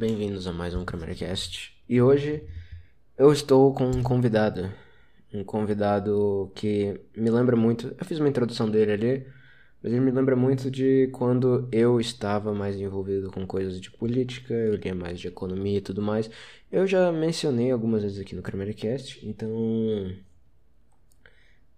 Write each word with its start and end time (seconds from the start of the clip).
Bem-vindos 0.00 0.46
a 0.46 0.52
mais 0.54 0.74
um 0.74 0.82
CameraCast. 0.82 1.76
E 1.86 2.00
hoje 2.00 2.42
eu 3.18 3.30
estou 3.30 3.74
com 3.74 3.84
um 3.84 4.02
convidado. 4.02 4.72
Um 5.30 5.44
convidado 5.44 6.50
que 6.54 6.98
me 7.14 7.28
lembra 7.28 7.54
muito. 7.54 7.94
Eu 7.98 8.04
fiz 8.06 8.18
uma 8.18 8.30
introdução 8.30 8.70
dele 8.70 8.92
ali, 8.92 9.26
mas 9.82 9.92
ele 9.92 10.00
me 10.00 10.10
lembra 10.10 10.34
muito 10.34 10.70
de 10.70 11.08
quando 11.08 11.68
eu 11.70 12.00
estava 12.00 12.54
mais 12.54 12.80
envolvido 12.80 13.30
com 13.30 13.46
coisas 13.46 13.78
de 13.78 13.90
política, 13.90 14.54
eu 14.54 14.76
lia 14.76 14.94
mais 14.94 15.20
de 15.20 15.28
economia 15.28 15.76
e 15.76 15.82
tudo 15.82 16.00
mais. 16.00 16.30
Eu 16.72 16.86
já 16.86 17.12
mencionei 17.12 17.70
algumas 17.70 18.02
vezes 18.02 18.18
aqui 18.18 18.34
no 18.34 18.40
CameraCast, 18.40 19.20
então. 19.28 20.16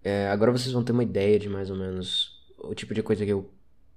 É, 0.04 0.28
agora 0.28 0.52
vocês 0.52 0.72
vão 0.72 0.84
ter 0.84 0.92
uma 0.92 1.02
ideia 1.02 1.40
de 1.40 1.48
mais 1.48 1.70
ou 1.70 1.76
menos 1.76 2.40
o 2.56 2.72
tipo 2.72 2.94
de 2.94 3.02
coisa 3.02 3.24
que 3.24 3.32
eu 3.32 3.50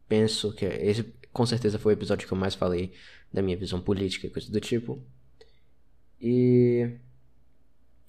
penso 0.10 0.52
que 0.52 0.66
é. 0.66 0.84
Esse 0.84 1.14
com 1.36 1.46
certeza 1.46 1.78
foi 1.78 1.92
o 1.92 1.98
episódio 1.98 2.26
que 2.26 2.34
eu 2.34 2.38
mais 2.38 2.56
falei 2.56 2.94
da 3.32 3.42
minha 3.42 3.58
visão 3.58 3.82
política 3.82 4.26
e 4.26 4.30
coisa 4.30 4.50
do 4.50 4.62
tipo. 4.62 5.04
E. 6.20 6.90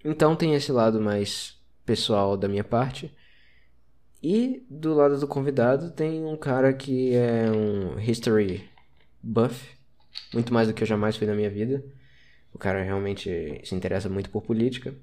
Então 0.05 0.37
tem 0.37 0.55
esse 0.55 0.71
lado 0.71 1.01
mais 1.01 1.61
pessoal 1.85 2.37
da 2.37 2.47
minha 2.47 2.63
parte. 2.63 3.13
E 4.23 4.65
do 4.71 4.95
lado 4.95 5.19
do 5.19 5.27
convidado 5.27 5.91
tem 5.91 6.25
um 6.25 6.37
cara 6.37 6.73
que 6.73 7.17
é 7.17 7.51
um 7.51 7.99
history 7.99 8.71
buff, 9.21 9.77
muito 10.33 10.55
mais 10.55 10.69
do 10.69 10.75
que 10.75 10.85
eu 10.85 10.87
jamais 10.87 11.17
fui 11.17 11.27
na 11.27 11.35
minha 11.35 11.51
vida. 11.51 11.85
O 12.55 12.59
cara 12.59 12.81
realmente 12.85 13.61
se 13.65 13.75
interessa 13.75 14.09
muito 14.09 14.31
por 14.31 14.43
política. 14.43 14.95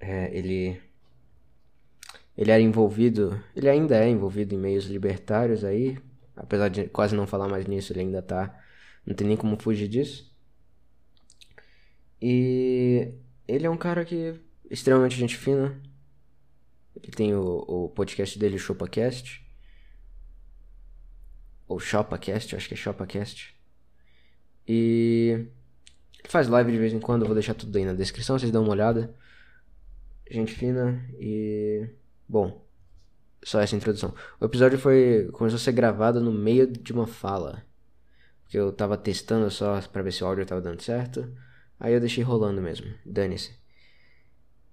É, 0.00 0.34
ele 0.34 0.80
ele 2.34 2.50
era 2.50 2.62
envolvido, 2.62 3.38
ele 3.54 3.68
ainda 3.68 4.02
é 4.02 4.08
envolvido 4.08 4.54
em 4.54 4.58
meios 4.58 4.86
libertários 4.86 5.62
aí, 5.62 5.98
apesar 6.36 6.68
de 6.68 6.88
quase 6.88 7.14
não 7.14 7.26
falar 7.26 7.48
mais 7.48 7.66
nisso, 7.66 7.92
ele 7.92 8.00
ainda 8.00 8.22
tá, 8.22 8.58
não 9.06 9.14
tem 9.14 9.26
nem 9.26 9.36
como 9.36 9.60
fugir 9.60 9.88
disso. 9.88 10.30
E 12.20 13.12
ele 13.48 13.66
é 13.66 13.70
um 13.70 13.76
cara 13.76 14.04
que 14.04 14.40
extremamente 14.70 15.16
gente 15.16 15.36
fina. 15.36 15.80
Ele 17.02 17.12
tem 17.12 17.34
o, 17.34 17.64
o 17.66 17.88
podcast 17.88 18.38
dele, 18.38 18.56
o 18.56 18.58
ChopaCast. 18.58 19.46
Ou 21.66 21.78
ChopaCast, 21.78 22.56
acho 22.56 22.68
que 22.68 22.74
é 22.74 22.76
ChopaCast. 22.76 23.56
E 24.66 25.46
faz 26.28 26.48
live 26.48 26.72
de 26.72 26.78
vez 26.78 26.92
em 26.92 27.00
quando, 27.00 27.22
eu 27.22 27.26
vou 27.26 27.34
deixar 27.34 27.54
tudo 27.54 27.76
aí 27.76 27.84
na 27.84 27.94
descrição, 27.94 28.38
vocês 28.38 28.52
dão 28.52 28.62
uma 28.62 28.72
olhada. 28.72 29.14
Gente 30.30 30.54
fina 30.54 31.04
e 31.18 31.88
Bom, 32.30 32.64
só 33.42 33.60
essa 33.60 33.76
introdução. 33.76 34.14
O 34.40 34.44
episódio 34.44 34.78
foi 34.78 35.28
começou 35.32 35.56
a 35.56 35.60
ser 35.60 35.72
gravado 35.72 36.20
no 36.20 36.32
meio 36.32 36.66
de 36.66 36.92
uma 36.92 37.06
fala. 37.06 37.64
Porque 38.42 38.58
eu 38.58 38.72
tava 38.72 38.96
testando 38.96 39.50
só 39.50 39.80
para 39.82 40.02
ver 40.02 40.12
se 40.12 40.24
o 40.24 40.26
áudio 40.26 40.46
tava 40.46 40.60
dando 40.60 40.82
certo. 40.82 41.32
Aí 41.78 41.94
eu 41.94 42.00
deixei 42.00 42.22
rolando 42.22 42.60
mesmo. 42.60 42.92
Dane-se. 43.06 43.58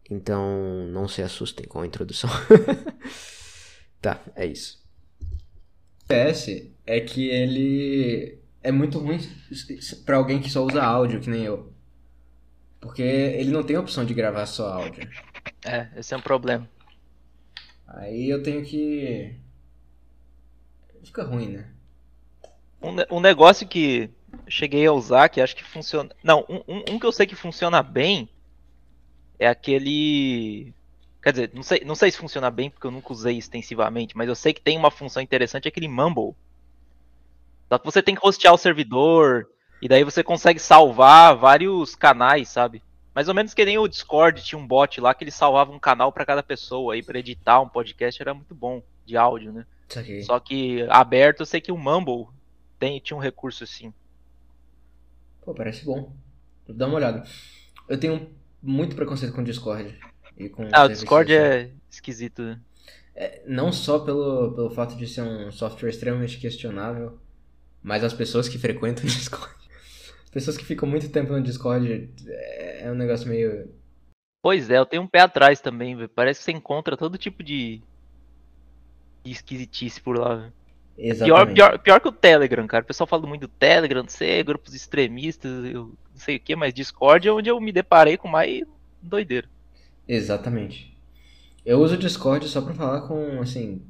Então, 0.10 0.88
não 0.88 1.08
se 1.08 1.22
assustem 1.22 1.68
com 1.68 1.82
a 1.82 1.86
introdução. 1.86 2.30
tá, 4.02 4.20
é 4.36 4.46
isso. 4.46 4.84
O 5.22 6.08
PS 6.08 6.72
é 6.86 7.02
que 7.02 7.30
ele 7.30 8.40
é 8.64 8.72
muito 8.72 9.00
ruim 9.00 9.20
para 10.06 10.18
alguém 10.18 10.42
que 10.42 10.50
só 10.50 10.66
usa 10.66 10.84
áudio, 10.84 11.20
que 11.20 11.30
nem 11.30 11.44
eu. 11.44 11.74
Porque 12.80 13.02
ele 13.02 13.52
não 13.52 13.64
tem 13.64 13.76
a 13.76 13.82
opção 13.82 14.06
de 14.06 14.14
gravar 14.14 14.46
só 14.46 14.74
áudio. 14.74 15.08
É, 15.66 15.90
esse 15.98 16.14
é 16.14 16.18
um 16.18 16.22
problema. 16.22 16.70
Aí 17.88 18.30
eu 18.30 18.44
tenho 18.44 18.64
que. 18.66 19.36
Fica 21.04 21.24
ruim, 21.24 21.50
né? 21.50 21.72
Um, 22.82 23.18
um 23.18 23.20
negócio 23.20 23.68
que 23.68 24.10
cheguei 24.48 24.86
a 24.86 24.92
usar, 24.92 25.30
que 25.30 25.42
acho 25.42 25.56
que 25.56 25.64
funciona. 25.64 26.10
Não, 26.22 26.46
um, 26.50 26.84
um, 26.94 27.00
que 27.00 27.06
eu 27.06 27.12
sei 27.12 27.26
que 27.26 27.36
funciona 27.36 27.82
bem 27.82 28.30
é 29.40 29.48
aquele. 29.48 30.74
Quer 31.24 31.32
dizer, 31.32 31.52
não 31.54 31.64
sei, 31.64 31.82
não 31.86 31.96
sei 31.96 32.12
se 32.12 32.18
funciona 32.18 32.52
bem 32.52 32.70
porque 32.70 32.86
eu 32.86 32.92
nunca 32.92 33.12
usei 33.12 33.38
extensivamente, 33.38 34.16
mas 34.16 34.28
eu 34.28 34.36
sei 34.36 34.54
que 34.54 34.62
tem 34.62 34.78
uma 34.78 34.92
função 34.92 35.22
interessante, 35.22 35.66
é 35.66 35.70
aquele 35.70 35.88
Mumble. 35.88 36.36
Só 37.68 37.78
que 37.78 37.86
você 37.86 38.02
tem 38.02 38.16
que 38.16 38.26
hostear 38.26 38.54
o 38.54 38.58
servidor, 38.58 39.50
e 39.82 39.88
daí 39.88 40.04
você 40.04 40.24
consegue 40.24 40.60
salvar 40.60 41.36
vários 41.36 41.96
canais, 41.96 42.50
sabe? 42.50 42.82
Mais 43.18 43.28
ou 43.28 43.34
menos 43.34 43.52
que 43.56 43.66
nem 43.66 43.80
o 43.80 43.88
Discord 43.88 44.44
tinha 44.44 44.60
um 44.60 44.68
bot 44.68 45.02
lá 45.02 45.12
que 45.12 45.24
ele 45.24 45.32
salvava 45.32 45.72
um 45.72 45.80
canal 45.80 46.12
para 46.12 46.24
cada 46.24 46.44
pessoa 46.44 46.94
aí 46.94 47.02
para 47.02 47.18
editar 47.18 47.60
um 47.60 47.68
podcast 47.68 48.22
era 48.22 48.32
muito 48.32 48.54
bom 48.54 48.84
de 49.08 49.18
áudio, 49.18 49.52
né? 49.52 49.66
Só 50.24 50.40
que 50.40 50.86
aberto 50.88 51.40
eu 51.40 51.46
sei 51.48 51.60
que 51.60 51.72
o 51.72 51.78
Mumble 51.80 52.28
tem, 52.78 53.00
tinha 53.00 53.18
um 53.18 53.20
recurso 53.20 53.64
assim. 53.64 53.92
Pô, 55.42 55.52
parece 55.52 55.84
bom. 55.84 56.14
Dá 56.70 56.86
uma 56.86 56.98
olhada. 56.98 57.24
Eu 57.90 58.00
tenho 58.00 58.30
muito 58.62 58.96
preconceito 58.96 59.34
com 59.34 59.42
o 59.42 59.44
Discord. 59.44 60.00
E 60.38 60.48
com 60.48 60.70
ah, 60.72 60.84
o 60.84 60.88
Discord 60.88 61.34
é 61.34 61.72
esquisito, 61.90 62.44
né? 62.44 62.60
É, 63.16 63.42
não 63.48 63.72
só 63.72 63.98
pelo, 63.98 64.52
pelo 64.52 64.70
fato 64.70 64.96
de 64.96 65.08
ser 65.08 65.24
um 65.24 65.52
software 65.52 65.90
extremamente 65.90 66.38
questionável, 66.38 67.18
mas 67.82 68.04
as 68.04 68.14
pessoas 68.14 68.48
que 68.48 68.60
frequentam 68.60 69.06
o 69.06 69.08
Discord 69.10 69.58
pessoas 70.30 70.58
que 70.58 70.66
ficam 70.66 70.88
muito 70.88 71.10
tempo 71.10 71.34
no 71.34 71.42
Discord 71.42 72.10
é, 72.28 72.84
é 72.86 72.92
um 72.92 72.96
negócio 72.96 73.28
meio. 73.28 73.70
Pois 74.42 74.70
é, 74.70 74.78
eu 74.78 74.86
tenho 74.86 75.04
um 75.04 75.08
pé 75.08 75.22
atrás 75.22 75.60
também, 75.60 75.96
véio. 75.96 76.10
Parece 76.10 76.40
que 76.40 76.46
você 76.46 76.52
encontra 76.52 76.98
todo 76.98 77.18
tipo 77.18 77.44
de, 77.44 77.82
de 79.24 79.32
esquisitice 79.32 80.02
por 80.02 80.18
lá. 80.18 80.36
Véio. 80.36 80.54
Exatamente. 80.98 81.54
Pior, 81.54 81.54
pior, 81.54 81.80
pior 81.80 82.00
que 82.00 82.08
o 82.08 82.12
Telegram, 82.12 82.66
cara. 82.66 82.84
O 82.84 82.88
pessoal 82.88 83.08
fala 83.08 83.28
muito 83.28 83.42
do 83.42 83.48
Telegram, 83.48 84.02
não 84.02 84.10
sei, 84.10 84.44
grupos 84.44 84.74
extremistas, 84.74 85.66
eu 85.66 85.94
não 86.12 86.20
sei 86.20 86.38
o 86.38 86.40
que, 86.40 86.56
mas 86.56 86.74
Discord 86.74 87.28
é 87.28 87.32
onde 87.32 87.50
eu 87.50 87.60
me 87.62 87.72
deparei 87.72 88.18
com 88.18 88.28
mais 88.28 88.64
doideira. 89.02 89.48
Exatamente. 90.08 90.96
Eu 91.66 91.82
uso 91.82 91.96
o 91.96 92.00
Discord 92.00 92.48
só 92.48 92.62
pra 92.62 92.74
falar 92.74 93.02
com, 93.02 93.42
assim, 93.42 93.82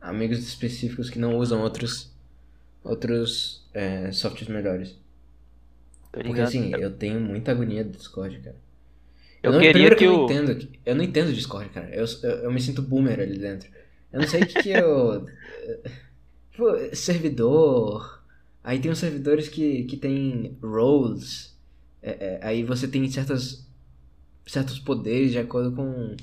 amigos 0.00 0.38
específicos 0.38 1.10
que 1.10 1.18
não 1.18 1.36
usam 1.36 1.60
outros, 1.60 2.10
outros 2.82 3.68
é, 3.74 4.10
softwares 4.12 4.48
melhores. 4.48 4.98
Porque 6.12 6.40
assim, 6.40 6.72
eu 6.74 6.90
tenho 6.90 7.20
muita 7.20 7.52
agonia 7.52 7.84
do 7.84 7.96
Discord, 7.96 8.38
cara. 8.40 8.56
Eu, 9.42 9.50
eu 9.50 9.52
não, 9.52 9.60
queria 9.60 9.90
que, 9.90 9.96
que 9.96 10.04
eu... 10.04 10.12
não 10.12 10.24
entendo. 10.24 10.68
Eu 10.84 10.94
não 10.94 11.04
entendo 11.04 11.32
Discord, 11.32 11.70
cara. 11.70 11.88
Eu, 11.94 12.04
eu, 12.22 12.30
eu 12.30 12.52
me 12.52 12.60
sinto 12.60 12.82
boomer 12.82 13.18
ali 13.20 13.38
dentro. 13.38 13.70
Eu 14.12 14.20
não 14.20 14.28
sei 14.28 14.42
o 14.42 14.46
que, 14.46 14.62
que 14.62 14.70
eu. 14.70 15.26
Pô, 16.56 16.76
servidor. 16.94 18.22
Aí 18.62 18.78
tem 18.78 18.90
uns 18.90 18.98
servidores 18.98 19.48
que, 19.48 19.84
que 19.84 19.96
tem 19.96 20.58
roles. 20.62 21.56
É, 22.02 22.10
é, 22.10 22.40
aí 22.42 22.62
você 22.64 22.86
tem 22.86 23.08
certas, 23.10 23.66
certos 24.46 24.78
poderes 24.78 25.30
de 25.30 25.38
acordo 25.38 25.72
com, 25.72 26.16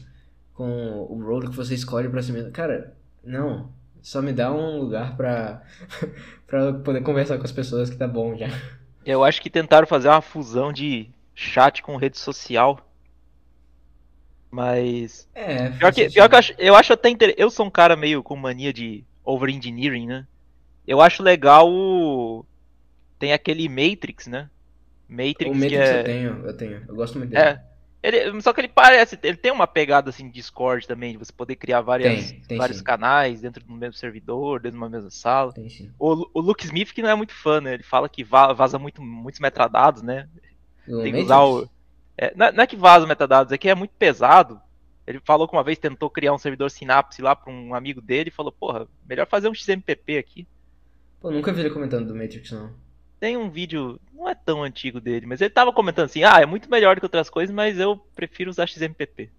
com 0.53 1.07
o 1.09 1.23
role 1.23 1.49
que 1.49 1.55
você 1.55 1.73
escolhe 1.73 2.09
pra 2.09 2.21
cima. 2.21 2.43
Cara, 2.51 2.95
não. 3.23 3.71
Só 4.01 4.21
me 4.21 4.31
dá 4.31 4.53
um 4.53 4.79
lugar 4.79 5.17
pra, 5.17 5.63
pra 6.45 6.73
poder 6.73 7.01
conversar 7.01 7.37
com 7.37 7.45
as 7.45 7.51
pessoas 7.51 7.89
que 7.89 7.97
tá 7.97 8.07
bom 8.07 8.37
já. 8.37 8.47
Eu 9.07 9.23
acho 9.23 9.41
que 9.41 9.49
tentaram 9.49 9.87
fazer 9.87 10.09
uma 10.09 10.21
fusão 10.21 10.73
de 10.73 11.09
chat 11.33 11.81
com 11.81 11.95
rede 11.95 12.17
social. 12.17 12.85
Mas. 14.51 15.29
É, 15.33 15.69
pior 15.69 15.93
que, 15.93 16.09
pior 16.09 16.27
que 16.27 16.35
eu 16.35 16.39
acho, 16.39 16.53
eu 16.57 16.75
acho 16.75 16.91
até 16.91 17.07
interessante. 17.07 17.41
Eu 17.41 17.49
sou 17.49 17.65
um 17.65 17.69
cara 17.69 17.95
meio 17.95 18.21
com 18.21 18.35
mania 18.35 18.73
de 18.73 19.05
over-engineering, 19.23 20.07
né? 20.07 20.27
Eu 20.85 20.99
acho 20.99 21.23
legal 21.23 21.71
o. 21.71 22.45
Tem 23.17 23.31
aquele 23.31 23.69
Matrix, 23.69 24.27
né? 24.27 24.49
Matrix, 25.07 25.51
o 25.51 25.53
Matrix 25.53 25.69
que 25.69 25.75
é... 25.77 25.99
eu 25.99 26.03
tenho, 26.03 26.45
eu 26.45 26.57
tenho. 26.57 26.83
Eu 26.85 26.95
gosto 26.95 27.17
muito 27.17 27.31
dele. 27.31 27.41
É. 27.41 27.63
Ele, 28.01 28.41
só 28.41 28.53
que 28.53 28.61
ele 28.61 28.67
parece, 28.67 29.17
ele 29.23 29.37
tem 29.37 29.51
uma 29.51 29.65
pegada 29.65 30.09
assim 30.09 30.27
de 30.27 30.33
Discord 30.33 30.87
também, 30.87 31.13
de 31.13 31.17
você 31.17 31.33
poder 31.33 31.55
criar 31.55 31.81
várias, 31.81 32.31
tem, 32.31 32.41
tem 32.41 32.57
vários 32.57 32.77
sim. 32.77 32.83
canais 32.83 33.41
dentro 33.41 33.63
do 33.65 33.73
mesmo 33.73 33.93
servidor, 33.93 34.59
dentro 34.59 34.77
de 34.77 34.83
uma 34.83 34.89
mesma 34.89 35.09
sala. 35.09 35.51
Tem. 35.51 35.67
O, 35.99 36.29
o 36.33 36.39
Luke 36.39 36.63
Smith 36.63 36.93
que 36.93 37.01
não 37.01 37.09
é 37.09 37.15
muito 37.15 37.33
fã, 37.33 37.59
né? 37.59 37.73
Ele 37.73 37.83
fala 37.83 38.07
que 38.07 38.23
vaza 38.23 38.77
muito, 38.77 39.01
muitos 39.01 39.39
metadados, 39.39 40.03
né? 40.03 40.29
O 40.87 41.01
tem 41.01 41.11
que 41.11 41.21
usar 41.21 41.43
o. 41.43 41.67
É, 42.17 42.33
não, 42.35 42.63
é 42.63 42.67
que 42.67 42.75
vaza 42.75 43.07
metadados, 43.07 43.51
é 43.51 43.57
que 43.57 43.69
é 43.69 43.75
muito 43.75 43.91
pesado. 43.97 44.61
Ele 45.05 45.21
falou 45.23 45.47
que 45.47 45.55
uma 45.55 45.63
vez 45.63 45.77
tentou 45.77 46.09
criar 46.09 46.33
um 46.33 46.37
servidor 46.37 46.69
Synapse 46.69 47.21
lá 47.21 47.35
para 47.35 47.51
um 47.51 47.73
amigo 47.73 48.01
dele 48.01 48.29
e 48.29 48.33
falou, 48.33 48.51
porra, 48.51 48.87
melhor 49.07 49.25
fazer 49.25 49.47
um 49.47 49.53
XMPP 49.53 50.17
aqui. 50.17 50.47
Pô, 51.21 51.31
nunca 51.31 51.53
vi 51.53 51.61
ele 51.61 51.69
comentando 51.69 52.07
do 52.07 52.15
Matrix, 52.15 52.51
não. 52.51 52.73
Tem 53.19 53.35
um 53.35 53.49
vídeo, 53.49 53.99
não 54.13 54.29
é 54.29 54.35
tão 54.35 54.63
antigo 54.63 55.01
dele, 55.01 55.25
mas 55.25 55.41
ele 55.41 55.49
tava 55.49 55.73
comentando 55.73 56.05
assim: 56.05 56.23
ah, 56.23 56.39
é 56.39 56.45
muito 56.45 56.69
melhor 56.69 56.95
do 56.95 56.99
que 56.99 57.05
outras 57.05 57.29
coisas, 57.29 57.53
mas 57.53 57.79
eu 57.79 57.97
prefiro 58.15 58.49
usar 58.49 58.67
XMPP. 58.67 59.29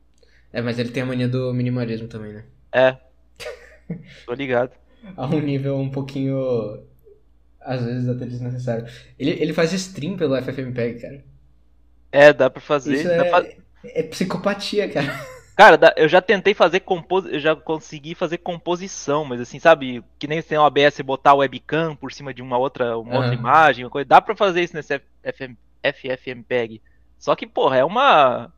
É, 0.52 0.60
mas 0.60 0.78
ele 0.78 0.90
tem 0.90 1.02
a 1.02 1.06
mania 1.06 1.28
do 1.28 1.52
minimalismo 1.52 2.08
também, 2.08 2.32
né? 2.32 2.44
É. 2.72 2.96
Tô 4.26 4.32
ligado. 4.32 4.72
a 5.16 5.26
um 5.26 5.40
nível 5.40 5.76
um 5.76 5.90
pouquinho. 5.90 6.82
Às 7.60 7.84
vezes 7.84 8.08
até 8.08 8.24
desnecessário. 8.24 8.86
Ele, 9.18 9.30
ele 9.30 9.52
faz 9.52 9.72
stream 9.72 10.16
pelo 10.16 10.40
FFmpeg, 10.40 11.00
cara. 11.00 11.24
É, 12.10 12.32
dá 12.32 12.48
pra 12.48 12.60
fazer. 12.60 12.94
Isso 12.94 13.08
é, 13.08 13.24
pra... 13.24 13.46
é 13.84 14.02
psicopatia, 14.02 14.88
cara. 14.88 15.14
Cara, 15.58 15.76
eu 15.96 16.08
já 16.08 16.22
tentei 16.22 16.54
fazer 16.54 16.78
composição, 16.78 17.34
eu 17.34 17.40
já 17.40 17.56
consegui 17.56 18.14
fazer 18.14 18.38
composição, 18.38 19.24
mas 19.24 19.40
assim, 19.40 19.58
sabe, 19.58 20.04
que 20.16 20.28
nem 20.28 20.40
tem 20.40 20.56
o 20.56 20.62
OBS 20.62 21.00
botar 21.00 21.34
webcam 21.34 21.96
por 21.96 22.12
cima 22.12 22.32
de 22.32 22.40
uma 22.40 22.56
outra, 22.56 22.96
uma 22.96 23.10
uhum. 23.10 23.16
outra 23.16 23.34
imagem, 23.34 23.84
uma 23.84 23.90
coisa. 23.90 24.08
Dá 24.08 24.20
pra 24.20 24.36
fazer 24.36 24.62
isso 24.62 24.76
nesse 24.76 24.96
FM, 24.96 25.56
FFmpeg. 25.82 26.80
Só 27.18 27.34
que, 27.34 27.44
porra, 27.44 27.78
é 27.78 27.84
uma. 27.84 28.52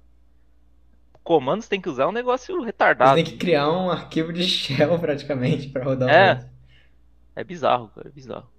Comandos 1.25 1.69
tem 1.69 1.81
que 1.81 1.89
usar 1.89 2.07
um 2.07 2.13
negócio 2.13 2.61
retardado. 2.61 3.13
Você 3.13 3.25
tem 3.25 3.33
que 3.33 3.39
criar 3.39 3.71
um 3.71 3.91
arquivo 3.91 4.31
de 4.31 4.45
shell 4.45 4.99
praticamente 5.01 5.69
pra 5.69 5.83
rodar 5.83 6.11
É. 6.11 6.35
Um 6.35 7.41
é 7.41 7.45
bizarro, 7.45 7.89
cara, 7.95 8.09
é 8.09 8.13
bizarro. 8.13 8.51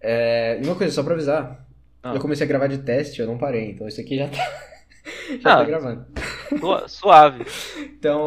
É, 0.00 0.60
e 0.60 0.66
uma 0.66 0.74
coisa, 0.74 0.92
só 0.92 1.04
pra 1.04 1.14
avisar. 1.14 1.64
Ah. 2.02 2.12
Eu 2.12 2.20
comecei 2.20 2.44
a 2.44 2.48
gravar 2.48 2.66
de 2.66 2.78
teste, 2.78 3.20
eu 3.20 3.26
não 3.28 3.38
parei, 3.38 3.70
então 3.70 3.86
isso 3.86 4.00
aqui 4.00 4.18
já 4.18 4.26
tá. 4.26 4.36
já 5.40 5.52
ah, 5.52 5.56
tá 5.58 5.64
gravando. 5.64 6.06
Suave. 6.88 7.44
então, 7.78 8.26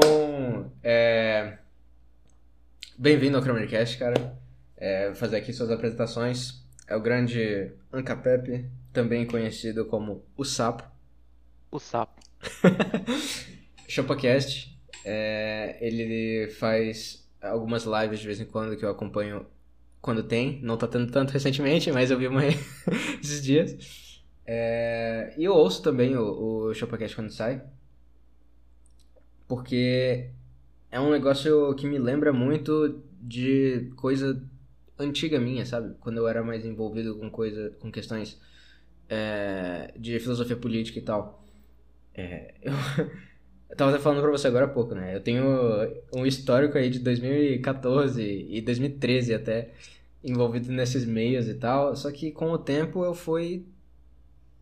é. 0.84 1.58
Bem-vindo 2.98 3.38
ao 3.38 3.44
Kramercast, 3.44 3.98
cara. 3.98 4.38
É, 4.76 5.08
vou 5.08 5.16
fazer 5.16 5.38
aqui 5.38 5.54
suas 5.54 5.70
apresentações. 5.70 6.64
É 6.88 6.96
o 6.96 7.02
grande 7.02 7.72
Ancapep, 7.92 8.66
também 8.92 9.26
conhecido 9.26 9.86
como 9.86 10.24
o 10.36 10.44
Sapo. 10.44 10.84
O 11.72 11.80
Sapo. 11.80 12.22
ChopaCast. 13.88 14.76
É, 15.06 15.78
ele 15.80 16.50
faz 16.52 17.28
algumas 17.42 17.84
lives 17.84 18.20
de 18.20 18.26
vez 18.26 18.40
em 18.40 18.46
quando 18.46 18.76
que 18.76 18.84
eu 18.84 18.90
acompanho 18.90 19.46
quando 20.02 20.24
tem. 20.24 20.60
Não 20.64 20.78
tá 20.78 20.88
tendo 20.88 21.12
tanto 21.12 21.32
recentemente, 21.32 21.92
mas 21.92 22.10
eu 22.10 22.18
vi 22.18 22.28
uma 22.28 22.42
esses 23.22 23.44
dias. 23.44 24.24
É, 24.46 25.34
e 25.38 25.44
eu 25.44 25.54
ouço 25.54 25.84
também 25.84 26.16
o, 26.16 26.70
o 26.70 26.74
ChopaCast 26.74 27.16
quando 27.16 27.32
sai. 27.32 27.62
Porque 29.48 30.30
é 30.92 31.00
um 31.00 31.12
negócio 31.12 31.74
que 31.76 31.88
me 31.88 31.98
lembra 31.98 32.34
muito 32.34 33.02
de 33.22 33.92
coisa 33.96 34.42
antiga 34.98 35.40
minha, 35.40 35.66
sabe? 35.66 35.96
Quando 36.00 36.18
eu 36.18 36.28
era 36.28 36.44
mais 36.44 36.66
envolvido 36.66 37.16
com 37.16 37.30
coisa, 37.30 37.72
com 37.80 37.92
questões 37.92 38.40
é, 39.10 39.94
de 39.98 40.20
filosofia 40.20 40.56
política 40.56 41.00
e 41.00 41.02
tal. 41.02 41.44
É, 42.14 42.54
eu, 42.62 42.74
eu 43.70 43.76
tava 43.76 43.92
até 43.92 44.00
falando 44.00 44.22
pra 44.22 44.32
você 44.32 44.48
agora 44.48 44.66
há 44.66 44.70
pouco, 44.70 44.96
né? 44.96 45.16
Eu 45.16 45.22
tenho 45.22 45.46
um 46.14 46.26
histórico 46.26 46.78
aí 46.78 46.90
de 46.90 47.00
2014 47.00 48.22
e 48.50 48.62
2013 48.62 49.34
até 49.34 49.72
envolvido 50.24 50.72
nesses 50.72 51.06
meios 51.06 51.48
e 51.48 51.54
tal. 51.54 51.96
Só 51.96 52.12
que 52.12 52.32
com 52.32 52.52
o 52.52 52.58
tempo 52.58 53.04
eu 53.04 53.14
fui 53.14 53.66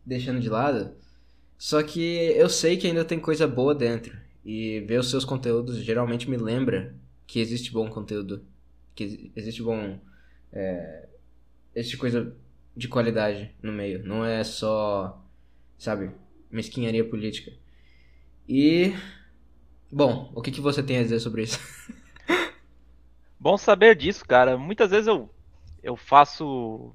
deixando 0.04 0.40
de 0.40 0.48
lado. 0.48 0.92
Só 1.58 1.82
que 1.82 2.00
eu 2.36 2.48
sei 2.48 2.76
que 2.76 2.86
ainda 2.86 3.04
tem 3.04 3.18
coisa 3.18 3.46
boa 3.46 3.74
dentro. 3.74 4.25
E 4.48 4.78
ver 4.82 5.00
os 5.00 5.10
seus 5.10 5.24
conteúdos 5.24 5.78
geralmente 5.78 6.30
me 6.30 6.36
lembra 6.36 6.94
que 7.26 7.40
existe 7.40 7.72
bom 7.72 7.90
conteúdo. 7.90 8.46
Que 8.94 9.32
existe 9.34 9.60
bom. 9.60 9.98
É, 10.52 11.08
existe 11.74 11.96
coisa 11.96 12.32
de 12.76 12.86
qualidade 12.86 13.50
no 13.60 13.72
meio. 13.72 14.04
Não 14.04 14.24
é 14.24 14.44
só, 14.44 15.20
sabe, 15.76 16.12
mesquinharia 16.48 17.04
política. 17.04 17.52
E. 18.48 18.94
Bom, 19.90 20.30
o 20.32 20.40
que, 20.40 20.52
que 20.52 20.60
você 20.60 20.80
tem 20.80 20.98
a 20.98 21.02
dizer 21.02 21.18
sobre 21.18 21.42
isso? 21.42 21.58
Bom 23.40 23.58
saber 23.58 23.96
disso, 23.96 24.24
cara. 24.24 24.56
Muitas 24.56 24.92
vezes 24.92 25.08
eu, 25.08 25.28
eu 25.82 25.96
faço. 25.96 26.94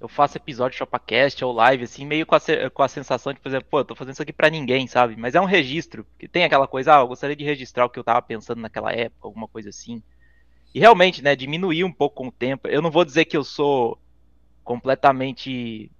Eu 0.00 0.08
faço 0.08 0.36
episódio 0.36 0.72
de 0.72 0.78
Shopacast 0.78 1.44
ou 1.44 1.52
live, 1.52 1.84
assim, 1.84 2.06
meio 2.06 2.24
com 2.24 2.36
a, 2.36 2.40
com 2.72 2.82
a 2.82 2.88
sensação 2.88 3.32
de, 3.32 3.40
por 3.40 3.48
exemplo, 3.48 3.66
pô, 3.68 3.80
eu 3.80 3.84
tô 3.84 3.96
fazendo 3.96 4.12
isso 4.12 4.22
aqui 4.22 4.32
pra 4.32 4.48
ninguém, 4.48 4.86
sabe? 4.86 5.16
Mas 5.16 5.34
é 5.34 5.40
um 5.40 5.44
registro. 5.44 6.06
Que 6.16 6.28
tem 6.28 6.44
aquela 6.44 6.68
coisa, 6.68 6.96
ah, 6.96 7.00
eu 7.00 7.08
gostaria 7.08 7.34
de 7.34 7.44
registrar 7.44 7.84
o 7.84 7.90
que 7.90 7.98
eu 7.98 8.04
tava 8.04 8.22
pensando 8.22 8.60
naquela 8.60 8.92
época, 8.92 9.26
alguma 9.26 9.48
coisa 9.48 9.70
assim. 9.70 10.00
E 10.72 10.78
realmente, 10.78 11.22
né, 11.22 11.34
diminuir 11.34 11.82
um 11.82 11.92
pouco 11.92 12.16
com 12.16 12.28
o 12.28 12.32
tempo. 12.32 12.68
Eu 12.68 12.80
não 12.80 12.90
vou 12.90 13.04
dizer 13.04 13.24
que 13.24 13.36
eu 13.36 13.42
sou 13.42 13.98
completamente 14.62 15.90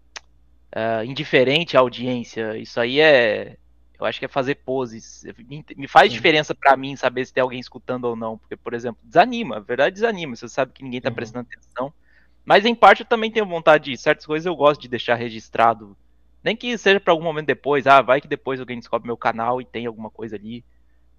uh, 0.76 1.04
indiferente 1.04 1.76
à 1.76 1.80
audiência. 1.80 2.56
Isso 2.56 2.78
aí 2.78 3.00
é. 3.00 3.56
Eu 3.98 4.06
acho 4.06 4.20
que 4.20 4.26
é 4.26 4.28
fazer 4.28 4.56
poses. 4.56 5.24
Me 5.76 5.88
faz 5.88 6.08
Sim. 6.08 6.16
diferença 6.16 6.54
para 6.54 6.76
mim 6.76 6.94
saber 6.94 7.26
se 7.26 7.32
tem 7.32 7.42
alguém 7.42 7.58
escutando 7.58 8.04
ou 8.04 8.14
não. 8.14 8.38
Porque, 8.38 8.56
por 8.56 8.74
exemplo, 8.74 9.00
desanima. 9.02 9.56
A 9.56 9.60
verdade 9.60 9.94
desanima. 9.94 10.36
Você 10.36 10.48
sabe 10.48 10.72
que 10.72 10.84
ninguém 10.84 11.00
tá 11.00 11.08
uhum. 11.08 11.16
prestando 11.16 11.48
atenção. 11.50 11.92
Mas 12.48 12.64
em 12.64 12.74
parte 12.74 13.02
eu 13.02 13.06
também 13.06 13.30
tenho 13.30 13.44
vontade 13.44 13.90
de. 13.90 13.96
Certas 13.98 14.24
coisas 14.24 14.46
eu 14.46 14.56
gosto 14.56 14.80
de 14.80 14.88
deixar 14.88 15.16
registrado. 15.16 15.94
Nem 16.42 16.56
que 16.56 16.78
seja 16.78 16.98
para 16.98 17.12
algum 17.12 17.22
momento 17.22 17.44
depois. 17.44 17.86
Ah, 17.86 18.00
vai 18.00 18.22
que 18.22 18.26
depois 18.26 18.58
alguém 18.58 18.78
descobre 18.78 19.06
meu 19.06 19.18
canal 19.18 19.60
e 19.60 19.66
tem 19.66 19.84
alguma 19.84 20.08
coisa 20.08 20.36
ali. 20.36 20.64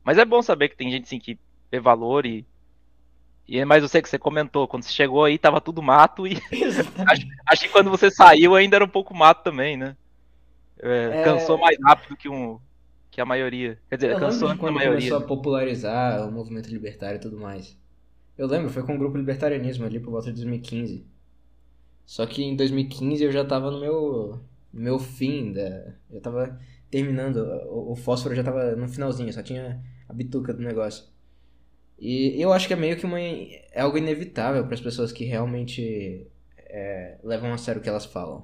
Mas 0.04 0.18
é 0.18 0.26
bom 0.26 0.42
saber 0.42 0.70
que 0.70 0.76
tem 0.76 0.90
gente 0.90 1.04
assim 1.04 1.20
que 1.20 1.38
vê 1.72 1.80
valor 1.80 2.26
e 2.26 2.44
e, 3.48 3.64
mas 3.64 3.84
eu 3.84 3.90
sei 3.90 4.02
que 4.02 4.10
você 4.10 4.18
comentou, 4.18 4.68
quando 4.68 4.84
você 4.84 4.92
chegou 4.92 5.24
aí 5.24 5.38
tava 5.38 5.62
tudo 5.62 5.84
mato 5.84 6.26
e 6.26 6.34
acho, 7.08 7.28
acho, 7.46 7.62
que 7.62 7.70
quando 7.70 7.92
você 7.92 8.10
saiu 8.10 8.56
ainda 8.56 8.78
era 8.78 8.86
um 8.86 8.90
pouco 8.90 9.16
mato 9.16 9.44
também, 9.44 9.78
né? 9.78 9.96
É, 10.82 11.10
é... 11.14 11.24
Cansou 11.24 11.60
mais 11.60 11.78
rápido 11.84 12.18
que, 12.18 12.28
um, 12.28 12.60
que 13.12 13.22
a 13.22 13.25
maioria. 13.25 13.80
Quer 13.88 13.96
dizer, 13.98 14.12
eu 14.14 14.20
cansou 14.20 14.50
quando 14.58 14.70
a 14.70 14.80
maioria. 14.80 15.10
começou 15.10 15.18
a 15.20 15.28
popularizar 15.28 16.28
o 16.28 16.32
movimento 16.32 16.70
libertário 16.70 17.18
e 17.18 17.22
tudo 17.22 17.38
mais. 17.38 17.78
Eu 18.36 18.48
lembro, 18.48 18.70
foi 18.70 18.82
com 18.82 18.96
o 18.96 18.98
grupo 18.98 19.16
Libertarianismo 19.16 19.86
ali 19.86 20.00
por 20.00 20.10
volta 20.10 20.28
de 20.28 20.38
2015. 20.38 21.19
Só 22.10 22.26
que 22.26 22.42
em 22.44 22.56
2015 22.56 23.24
eu 23.24 23.32
já 23.32 23.46
tava 23.46 23.70
no 23.70 23.80
meu, 23.80 24.42
meu 24.74 24.98
fim, 24.98 25.54
da, 25.54 25.94
eu 26.10 26.20
tava 26.20 26.60
terminando, 26.90 27.38
o, 27.68 27.92
o 27.92 27.96
fósforo 27.96 28.34
já 28.34 28.44
tava 28.44 28.76
no 28.76 28.90
finalzinho, 28.90 29.32
só 29.32 29.44
tinha 29.44 29.80
a 30.08 30.12
bituca 30.12 30.52
do 30.52 30.60
negócio. 30.60 31.06
E 32.00 32.42
eu 32.42 32.52
acho 32.52 32.66
que 32.66 32.74
é 32.74 32.76
meio 32.76 32.98
que 32.98 33.06
uma, 33.06 33.20
é 33.22 33.80
algo 33.80 33.96
inevitável 33.96 34.66
para 34.66 34.74
as 34.74 34.82
pessoas 34.82 35.12
que 35.12 35.24
realmente 35.24 36.26
é, 36.58 37.20
levam 37.24 37.54
a 37.54 37.60
sério 37.60 37.80
o 37.80 37.84
que 37.84 37.90
elas 37.90 38.06
falam. 38.06 38.44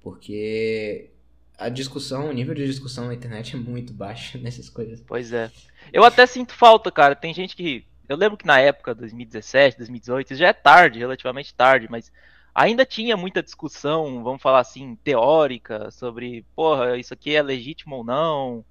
Porque 0.00 1.10
a 1.58 1.68
discussão, 1.68 2.28
o 2.28 2.32
nível 2.32 2.54
de 2.54 2.64
discussão 2.64 3.08
na 3.08 3.14
internet 3.14 3.56
é 3.56 3.58
muito 3.58 3.92
baixo 3.92 4.38
nessas 4.38 4.68
coisas. 4.68 5.02
Pois 5.04 5.32
é. 5.32 5.50
Eu 5.92 6.04
até 6.04 6.24
sinto 6.26 6.52
falta, 6.52 6.92
cara. 6.92 7.16
Tem 7.16 7.34
gente 7.34 7.56
que. 7.56 7.84
Eu 8.08 8.16
lembro 8.16 8.38
que 8.38 8.46
na 8.46 8.60
época, 8.60 8.94
2017, 8.94 9.78
2018, 9.78 10.36
já 10.36 10.46
é 10.46 10.52
tarde, 10.52 11.00
relativamente 11.00 11.52
tarde, 11.52 11.88
mas 11.90 12.12
ainda 12.54 12.84
tinha 12.84 13.16
muita 13.16 13.42
discussão, 13.42 14.22
vamos 14.22 14.42
falar 14.42 14.60
assim, 14.60 14.96
teórica, 14.96 15.90
sobre, 15.90 16.44
porra, 16.54 16.96
isso 16.98 17.14
aqui 17.14 17.34
é 17.34 17.42
legítimo 17.42 17.96
ou 17.96 18.04
não 18.04 18.64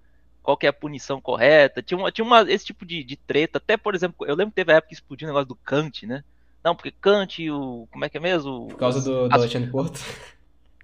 qual 0.50 0.58
que 0.58 0.66
é 0.66 0.70
a 0.70 0.74
punição 0.74 1.22
correta. 1.22 1.84
Tinha, 1.84 1.98
uma, 1.98 2.12
tinha 2.12 2.26
uma, 2.26 2.42
esse 2.52 2.66
tipo 2.66 2.86
de, 2.86 3.04
de 3.04 3.16
treta. 3.16 3.60
Até, 3.60 3.78
por 3.78 3.94
exemplo, 3.94 4.26
eu 4.26 4.36
lembro 4.36 4.52
que 4.52 4.56
teve 4.56 4.72
a 4.72 4.78
época 4.78 4.90
que 4.90 4.96
explodiu 4.96 5.28
o 5.28 5.30
negócio 5.30 5.48
do 5.48 5.56
Kant, 5.56 6.08
né? 6.08 6.24
Não, 6.64 6.76
porque 6.76 6.92
Kant, 6.92 7.50
o. 7.52 7.88
Como 7.92 8.04
é 8.04 8.10
que 8.10 8.18
é 8.18 8.20
mesmo? 8.20 8.68
Por 8.68 8.78
causa 8.78 9.02
do, 9.02 9.30
do 9.30 9.34
Alexandre 9.36 9.70
Porto? 9.70 10.00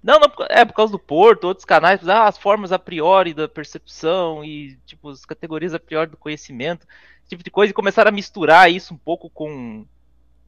Não, 0.02 0.20
não, 0.20 0.30
é 0.48 0.64
por 0.64 0.72
causa 0.72 0.92
do 0.92 1.00
Porto, 1.00 1.48
outros 1.48 1.64
canais, 1.64 2.06
ah, 2.08 2.28
as 2.28 2.38
formas 2.38 2.70
a 2.70 2.78
priori 2.78 3.34
da 3.34 3.48
percepção 3.48 4.44
e, 4.44 4.78
tipo, 4.86 5.08
as 5.08 5.24
categorias 5.24 5.74
a 5.74 5.80
priori 5.80 6.08
do 6.08 6.16
conhecimento, 6.16 6.86
esse 7.22 7.30
tipo 7.30 7.42
de 7.42 7.50
coisa, 7.50 7.72
e 7.72 7.74
começaram 7.74 8.10
a 8.10 8.12
misturar 8.12 8.70
isso 8.70 8.94
um 8.94 8.96
pouco 8.96 9.28
com, 9.28 9.84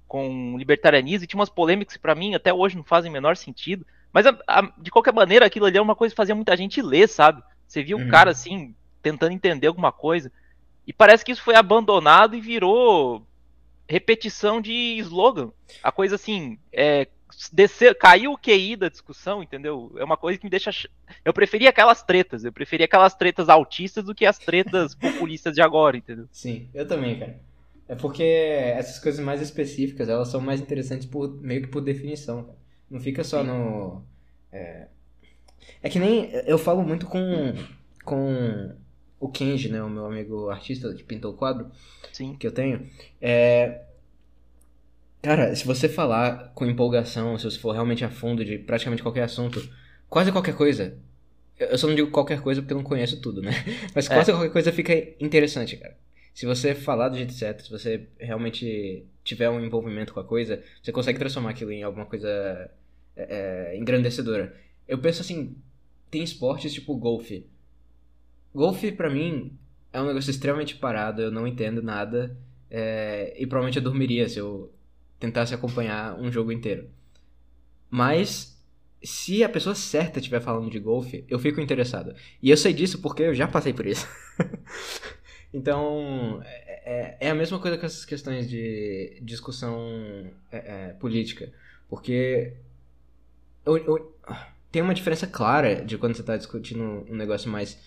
com 0.09 0.57
libertarianismo, 0.57 1.25
e 1.25 1.27
tinha 1.27 1.39
umas 1.39 1.51
polêmicas 1.51 1.95
que 1.95 2.03
para 2.03 2.15
mim 2.15 2.35
até 2.35 2.53
hoje 2.53 2.77
não 2.77 2.83
fazem 2.83 3.11
o 3.11 3.13
menor 3.13 3.37
sentido, 3.37 3.87
mas 4.13 4.27
a, 4.27 4.37
a, 4.49 4.63
de 4.79 4.91
qualquer 4.91 5.13
maneira 5.13 5.47
aquilo 5.47 5.67
ali 5.67 5.77
é 5.77 5.83
uma 5.83 5.95
coisa 5.95 6.13
que 6.13 6.17
fazia 6.17 6.35
muita 6.35 6.57
gente 6.57 6.81
ler, 6.81 7.09
sabe? 7.09 7.43
Você 7.67 7.83
via 7.83 7.97
um 7.97 8.01
uhum. 8.01 8.09
cara 8.09 8.31
assim, 8.31 8.75
tentando 9.03 9.33
entender 9.33 9.67
alguma 9.67 9.93
coisa. 9.93 10.33
E 10.87 10.93
parece 10.93 11.25
que 11.25 11.31
isso 11.31 11.43
foi 11.43 11.55
abandonado 11.55 12.35
e 12.35 12.41
virou 12.41 13.23
repetição 13.87 14.61
de 14.61 14.97
slogan. 14.99 15.51
A 15.83 15.93
coisa 15.93 16.15
assim, 16.15 16.59
é, 16.73 17.07
descer, 17.53 17.97
caiu 17.97 18.33
o 18.33 18.39
QI 18.39 18.77
da 18.77 18.89
discussão, 18.89 19.43
entendeu? 19.43 19.93
É 19.99 20.05
uma 20.05 20.17
coisa 20.17 20.39
que 20.39 20.45
me 20.45 20.51
deixa. 20.51 20.71
Eu 21.25 21.33
preferia 21.33 21.69
aquelas 21.69 22.03
tretas, 22.03 22.45
eu 22.45 22.53
preferia 22.53 22.87
aquelas 22.87 23.15
tretas 23.15 23.49
autistas 23.49 24.05
do 24.05 24.15
que 24.15 24.25
as 24.25 24.39
tretas 24.39 24.95
populistas 24.97 25.55
de 25.55 25.61
agora, 25.61 25.97
entendeu? 25.97 26.27
Sim, 26.33 26.69
eu 26.73 26.87
também, 26.87 27.19
cara. 27.19 27.39
É 27.89 27.95
porque 27.95 28.23
essas 28.23 28.99
coisas 28.99 29.25
mais 29.25 29.41
específicas, 29.41 30.09
elas 30.09 30.29
são 30.29 30.41
mais 30.41 30.61
interessantes 30.61 31.07
por, 31.07 31.41
meio 31.41 31.63
que 31.63 31.69
por 31.69 31.81
definição. 31.81 32.45
Cara. 32.45 32.59
Não 32.91 33.01
fica 33.01 33.25
só 33.25 33.43
no. 33.43 34.03
É... 34.53 34.89
é 35.83 35.89
que 35.89 35.99
nem. 35.99 36.31
Eu 36.47 36.59
falo 36.59 36.83
muito 36.83 37.07
com. 37.07 37.55
com 38.05 38.77
o 39.21 39.29
Kenji, 39.29 39.69
né, 39.69 39.83
o 39.83 39.91
meu 39.91 40.07
amigo 40.07 40.49
artista 40.49 40.93
que 40.95 41.03
pintou 41.03 41.33
o 41.33 41.37
quadro 41.37 41.71
Sim. 42.13 42.37
que 42.39 42.47
eu 42.47 42.53
tenho, 42.53 42.89
é... 43.21 43.83
Cara, 45.21 45.55
se 45.57 45.67
você 45.67 45.89
falar 45.89 46.53
com 46.55 46.65
empolgação, 46.65 47.37
se 47.37 47.45
você 47.45 47.59
for 47.59 47.73
realmente 47.73 48.05
a 48.05 48.11
fundo 48.11 48.45
de 48.45 48.59
praticamente 48.59 49.03
qualquer 49.03 49.25
assunto, 49.25 49.69
quase 50.09 50.31
qualquer 50.31 50.55
coisa, 50.55 50.97
eu 51.59 51.77
só 51.77 51.89
não 51.89 51.97
digo 51.97 52.13
qualquer 52.13 52.41
coisa 52.41 52.63
porque 52.63 52.73
eu 52.73 52.77
não 52.77 52.85
conheço 52.85 53.21
tudo, 53.21 53.43
né? 53.43 53.51
Mas 53.93 54.09
é. 54.09 54.15
quase 54.15 54.31
é. 54.31 54.35
qualquer 54.35 54.53
coisa 54.53 54.73
fica 54.73 54.95
interessante, 55.21 55.77
cara. 55.77 55.97
Se 56.39 56.47
você 56.47 56.73
falar 56.73 57.09
do 57.09 57.17
jeito 57.17 57.33
certo, 57.33 57.65
se 57.65 57.71
você 57.71 58.07
realmente 58.17 59.05
tiver 59.25 59.51
um 59.51 59.59
envolvimento 59.59 60.15
com 60.15 60.21
a 60.21 60.25
coisa, 60.25 60.63
você 60.81 60.93
consegue 60.93 61.19
transformar 61.19 61.51
aquilo 61.51 61.73
em 61.73 61.83
alguma 61.83 62.07
coisa 62.07 62.71
é, 63.17 63.73
é 63.73 63.77
engrandecedora. 63.77 64.55
Eu 64.87 64.99
penso 64.99 65.21
assim, 65.21 65.57
tem 66.09 66.23
esportes 66.23 66.73
tipo 66.73 66.95
golfe, 66.95 67.45
Golfe, 68.55 68.93
para 68.93 69.11
mim, 69.11 69.59
é 69.93 70.01
um 70.01 70.07
negócio 70.07 70.31
extremamente 70.31 70.77
parado, 70.77 71.23
eu 71.23 71.33
não 71.33 71.45
entendo 71.45 71.83
nada. 71.83 72.37
É, 72.71 73.35
e 73.37 73.45
provavelmente 73.45 73.79
eu 73.79 73.83
dormiria 73.83 74.29
se 74.29 74.39
eu 74.39 74.73
tentasse 75.19 75.53
acompanhar 75.53 76.17
um 76.21 76.31
jogo 76.31 76.53
inteiro. 76.53 76.89
Mas 77.91 78.57
se 79.03 79.43
a 79.43 79.49
pessoa 79.49 79.75
certa 79.75 80.21
estiver 80.21 80.41
falando 80.41 80.71
de 80.71 80.79
golfe, 80.79 81.25
eu 81.29 81.41
fico 81.41 81.61
interessado. 81.61 82.15
E 82.41 82.49
eu 82.49 82.57
sei 82.57 82.73
disso 82.73 83.01
porque 83.01 83.25
eu 83.25 83.35
já 83.35 83.49
passei 83.49 83.73
por 83.73 83.89
isso. 83.89 84.07
então, 85.53 86.43
é, 86.45 87.17
é, 87.21 87.29
é, 87.29 87.31
a 87.31 87.35
mesma 87.35 87.59
coisa 87.59 87.79
com 87.79 87.87
essas 87.87 88.05
questões 88.05 88.49
de 88.49 89.19
discussão 89.23 90.31
é, 90.53 90.57
é, 90.57 90.93
política. 90.95 91.51
Porque 91.89 92.55
eu, 93.65 93.79
eu, 93.79 94.19
tem 94.71 94.83
uma 94.83 94.95
diferença 94.95 95.27
clara 95.27 95.85
de 95.85 95.97
quando 95.97 96.15
você 96.15 96.21
está 96.21 96.37
discutindo 96.37 97.07
um 97.09 97.17
negócio 97.17 97.51
mais. 97.51 97.79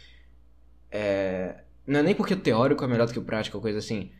É, 0.89 1.63
não 1.85 1.99
é 1.99 2.03
nem 2.03 2.15
porque 2.15 2.33
o 2.33 2.39
teórico 2.39 2.83
é 2.83 2.87
melhor 2.87 3.05
do 3.07 3.13
que 3.13 3.19
o 3.19 3.23
prático 3.23 3.61
coisa 3.61 3.77
assim. 3.77 4.11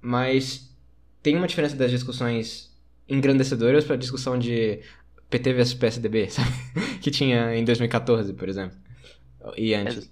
Mas 0.00 0.74
tem 1.22 1.36
uma 1.36 1.46
diferença 1.46 1.76
das 1.76 1.90
discussões 1.90 2.74
engrandecedoras 3.08 3.84
para 3.84 3.94
a 3.94 3.98
discussão 3.98 4.38
de 4.38 4.80
PT 5.28 5.52
vs 5.52 5.74
PSDB, 5.74 6.28
sabe? 6.30 6.50
que 7.02 7.10
tinha 7.10 7.54
em 7.54 7.64
2014, 7.64 8.32
por 8.32 8.48
exemplo. 8.48 8.78
E 9.56 9.74
antes. 9.74 10.10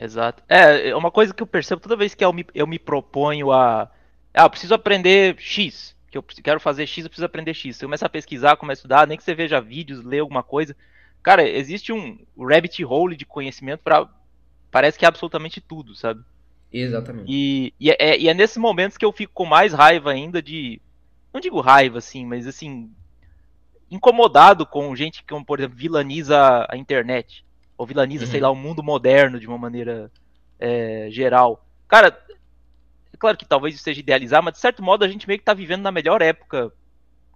Exato. 0.00 0.42
É, 0.48 0.88
é, 0.88 0.96
uma 0.96 1.10
coisa 1.10 1.34
que 1.34 1.42
eu 1.42 1.46
percebo 1.46 1.80
toda 1.80 1.96
vez 1.96 2.14
que 2.14 2.24
eu 2.24 2.32
me, 2.32 2.46
eu 2.54 2.66
me 2.66 2.78
proponho 2.78 3.52
a. 3.52 3.90
Ah, 4.32 4.44
eu 4.44 4.50
preciso 4.50 4.74
aprender 4.74 5.36
X. 5.38 5.94
Que 6.10 6.18
eu 6.18 6.22
quero 6.22 6.58
fazer 6.58 6.86
X, 6.86 7.04
eu 7.04 7.10
preciso 7.10 7.26
aprender 7.26 7.54
X. 7.54 7.76
Você 7.76 7.84
começa 7.84 8.06
a 8.06 8.08
pesquisar, 8.08 8.56
começa 8.56 8.78
a 8.78 8.82
estudar, 8.82 9.06
nem 9.06 9.16
que 9.16 9.22
você 9.22 9.34
veja 9.34 9.60
vídeos, 9.60 10.02
lê 10.02 10.18
alguma 10.18 10.42
coisa. 10.42 10.74
Cara, 11.22 11.46
existe 11.46 11.92
um 11.92 12.18
rabbit 12.38 12.84
hole 12.84 13.14
de 13.14 13.26
conhecimento 13.26 13.80
para 13.84 14.08
Parece 14.70 14.98
que 14.98 15.04
é 15.04 15.08
absolutamente 15.08 15.60
tudo, 15.60 15.94
sabe? 15.94 16.22
Exatamente. 16.72 17.26
E, 17.28 17.74
e, 17.80 17.90
é, 17.90 18.18
e 18.18 18.28
é 18.28 18.34
nesses 18.34 18.56
momentos 18.56 18.96
que 18.96 19.04
eu 19.04 19.12
fico 19.12 19.32
com 19.34 19.44
mais 19.44 19.72
raiva 19.72 20.12
ainda 20.12 20.40
de. 20.40 20.80
Não 21.32 21.40
digo 21.40 21.60
raiva, 21.60 21.98
assim, 21.98 22.24
mas 22.24 22.46
assim. 22.46 22.90
Incomodado 23.90 24.64
com 24.64 24.94
gente 24.94 25.24
que, 25.24 25.44
por 25.44 25.58
exemplo, 25.58 25.76
vilaniza 25.76 26.66
a 26.68 26.76
internet. 26.76 27.44
Ou 27.80 27.86
vilaniza, 27.86 28.26
uhum. 28.26 28.30
sei 28.30 28.40
lá, 28.40 28.50
o 28.50 28.54
mundo 28.54 28.82
moderno 28.82 29.40
de 29.40 29.46
uma 29.46 29.56
maneira 29.56 30.12
é, 30.58 31.08
geral. 31.10 31.64
Cara, 31.88 32.08
é 33.10 33.16
claro 33.18 33.38
que 33.38 33.46
talvez 33.46 33.74
isso 33.74 33.82
seja 33.82 34.00
idealizar, 34.00 34.42
mas 34.42 34.52
de 34.52 34.60
certo 34.60 34.82
modo 34.82 35.02
a 35.02 35.08
gente 35.08 35.26
meio 35.26 35.38
que 35.38 35.44
tá 35.46 35.54
vivendo 35.54 35.80
na 35.80 35.90
melhor 35.90 36.20
época 36.20 36.70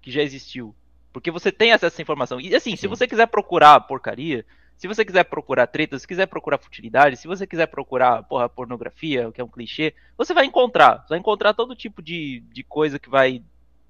que 0.03 0.11
já 0.11 0.21
existiu. 0.21 0.75
Porque 1.15 1.31
você 1.31 1.51
tem 1.51 1.73
acesso 1.73 1.87
a 1.87 1.89
essa 1.95 2.03
informação. 2.03 2.39
E 2.39 2.55
assim, 2.55 2.73
Sim. 2.73 2.77
se 2.77 2.87
você 2.87 3.07
quiser 3.07 3.27
procurar 3.29 3.81
porcaria, 3.81 4.45
se 4.77 4.87
você 4.87 5.03
quiser 5.03 5.25
procurar 5.25 5.67
treta, 5.67 5.99
se 5.99 6.07
quiser 6.07 6.27
procurar 6.27 6.59
futilidade, 6.59 7.17
se 7.17 7.27
você 7.27 7.47
quiser 7.47 7.69
procurar 7.69 8.23
porra, 8.25 8.47
pornografia, 8.47 9.33
que 9.33 9.41
é 9.41 9.45
um 9.45 9.49
clichê, 9.49 9.95
você 10.15 10.35
vai 10.35 10.45
encontrar. 10.45 11.05
Você 11.05 11.09
vai 11.09 11.21
encontrar 11.21 11.55
todo 11.55 11.75
tipo 11.75 12.03
de, 12.03 12.41
de 12.53 12.63
coisa 12.63 12.99
que 12.99 13.09
vai 13.09 13.43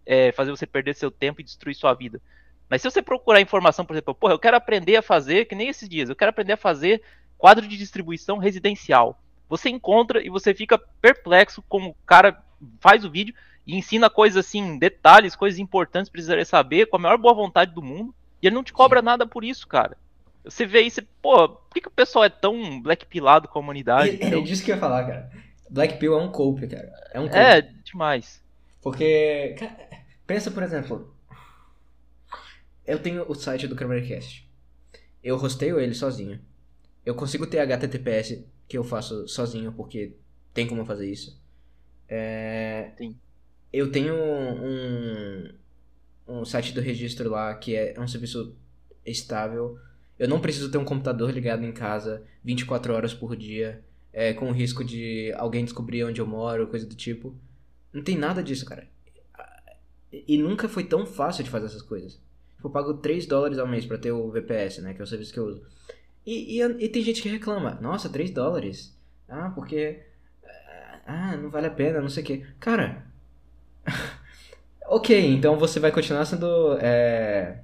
é, 0.07 0.31
fazer 0.31 0.53
você 0.53 0.69
perder 0.69 0.95
seu 0.95 1.11
tempo 1.11 1.41
e 1.41 1.45
destruir 1.45 1.75
sua 1.75 1.95
vida. 1.95 2.21
Mas 2.69 2.83
se 2.83 2.91
você 2.91 3.03
procurar 3.03 3.41
informação, 3.41 3.85
por 3.85 3.95
exemplo, 3.95 4.15
porra, 4.15 4.33
eu 4.33 4.39
quero 4.39 4.57
aprender 4.57 4.97
a 4.97 5.03
fazer, 5.03 5.45
que 5.45 5.55
nem 5.55 5.69
esses 5.69 5.89
dias, 5.89 6.09
eu 6.09 6.17
quero 6.17 6.31
aprender 6.31 6.55
a 6.55 6.57
fazer 6.57 7.03
quadro 7.37 7.67
de 7.67 7.77
distribuição 7.77 8.39
residencial. 8.39 9.21
Você 9.49 9.69
encontra 9.69 10.25
e 10.25 10.31
você 10.31 10.55
fica 10.55 10.79
perplexo 10.79 11.63
como 11.69 11.91
o 11.91 11.97
cara 12.07 12.43
faz 12.81 13.05
o 13.05 13.11
vídeo 13.11 13.35
e 13.67 13.77
ensina 13.77 14.09
coisas 14.11 14.45
assim, 14.45 14.79
detalhes, 14.79 15.37
coisas 15.37 15.59
importantes 15.59 16.11
para 16.11 16.21
você 16.21 16.45
saber, 16.45 16.87
com 16.87 16.97
a 16.97 17.01
maior 17.01 17.19
boa 17.19 17.35
vontade 17.35 17.73
do 17.73 17.83
mundo, 17.83 18.15
e 18.43 18.47
ele 18.47 18.55
não 18.55 18.65
te 18.65 18.73
cobra 18.73 19.01
Sim. 19.01 19.07
nada 19.07 19.27
por 19.27 19.45
isso, 19.45 19.67
cara. 19.67 19.97
Você 20.45 20.67
vê 20.67 20.83
isso, 20.83 21.01
pô, 21.23 21.49
por 21.49 21.73
que, 21.73 21.81
que 21.81 21.89
o 21.89 21.91
pessoal 21.91 22.25
é 22.25 22.29
tão 22.29 22.81
black 22.81 23.07
pilado 23.07 23.49
com 23.49 23.59
a 23.59 23.63
humanidade? 23.63 24.19
É, 24.21 24.35
é 24.35 24.41
disso 24.43 24.63
que 24.63 24.71
eu 24.71 24.75
ia 24.75 24.81
falar, 24.81 25.07
cara. 25.07 25.31
Black 25.71 25.99
Pill 25.99 26.19
é 26.19 26.23
um 26.23 26.31
cope, 26.31 26.67
cara. 26.67 26.93
É 27.13 27.19
um 27.19 27.27
cope. 27.27 27.39
É, 27.39 27.63
demais. 27.63 28.43
Porque, 28.83 29.57
cara, 29.59 29.89
pensa, 30.27 30.51
por 30.51 30.63
exemplo, 30.63 31.14
eu 32.87 32.99
tenho 32.99 33.25
o 33.29 33.35
site 33.35 33.67
do 33.67 33.77
Kramercast. 33.77 34.49
Eu 35.23 35.37
rosteio 35.37 35.81
ele 35.81 35.95
sozinho. 35.95 36.41
Eu 37.05 37.15
consigo 37.15 37.47
ter 37.47 37.59
HTTPS 37.59 38.45
que 38.69 38.77
eu 38.77 38.85
faço 38.85 39.27
sozinho, 39.29 39.73
porque 39.73 40.17
tem 40.53 40.67
como 40.67 40.85
fazer 40.85 41.11
isso. 41.11 41.41
É... 42.09 42.93
Sim. 42.97 43.17
Eu 43.73 43.91
tenho 43.91 44.15
um, 44.15 45.53
um 46.29 46.45
site 46.45 46.73
do 46.73 46.81
registro 46.81 47.31
lá 47.31 47.55
que 47.55 47.75
é 47.75 47.95
um 47.99 48.07
serviço 48.07 48.55
estável 49.05 49.79
eu 50.19 50.29
não 50.29 50.41
preciso 50.41 50.71
ter 50.71 50.79
um 50.79 50.85
computador 50.85 51.31
ligado 51.31 51.65
em 51.65 51.73
casa 51.73 52.25
24 52.45 52.95
horas 52.95 53.13
por 53.13 53.37
dia, 53.37 53.85
é, 54.13 54.33
com 54.33 54.49
o 54.49 54.53
risco 54.53 54.85
de 54.85 55.33
alguém 55.37 55.65
descobrir 55.65 56.05
onde 56.05 56.21
eu 56.21 56.27
moro, 56.27 56.69
coisa 56.69 56.87
do 56.87 56.95
tipo. 56.95 57.37
Não 57.93 58.03
tem 58.03 58.17
nada 58.17 58.43
disso, 58.43 58.65
cara. 58.65 58.87
E 60.13 60.39
nunca 60.39 60.69
foi 60.69 60.85
tão 60.85 61.05
fácil 61.05 61.43
de 61.43 61.51
fazer 61.51 61.67
essas 61.67 61.83
coisas. 61.83 62.21
Eu 62.65 62.71
pago 62.71 62.95
3 62.95 63.27
dólares 63.27 63.59
ao 63.59 63.69
mês 63.69 63.85
para 63.85 63.99
ter 63.99 64.11
o 64.11 64.31
VPS, 64.31 64.79
né? 64.79 64.95
Que 64.95 65.01
é 65.01 65.05
o 65.05 65.07
serviço 65.07 65.33
que 65.33 65.39
eu 65.39 65.47
uso. 65.47 65.63
E, 66.27 66.59
e, 66.59 66.63
e, 66.63 66.89
tem 66.89 67.03
gente 67.03 67.21
que 67.21 67.29
reclama. 67.29 67.79
Nossa, 67.81 68.09
3 68.09 68.31
dólares? 68.31 68.97
Ah, 69.29 69.53
porque... 69.55 70.01
Ah, 71.07 71.37
não 71.37 71.51
vale 71.51 71.67
a 71.67 71.71
pena, 71.71 72.01
não 72.01 72.09
sei 72.09 72.23
o 72.23 72.27
que. 72.27 72.39
Cara... 72.59 73.05
ok, 74.89 75.35
então 75.35 75.59
você 75.59 75.79
vai 75.79 75.93
continuar 75.93 76.25
sendo... 76.25 76.79
É 76.81 77.61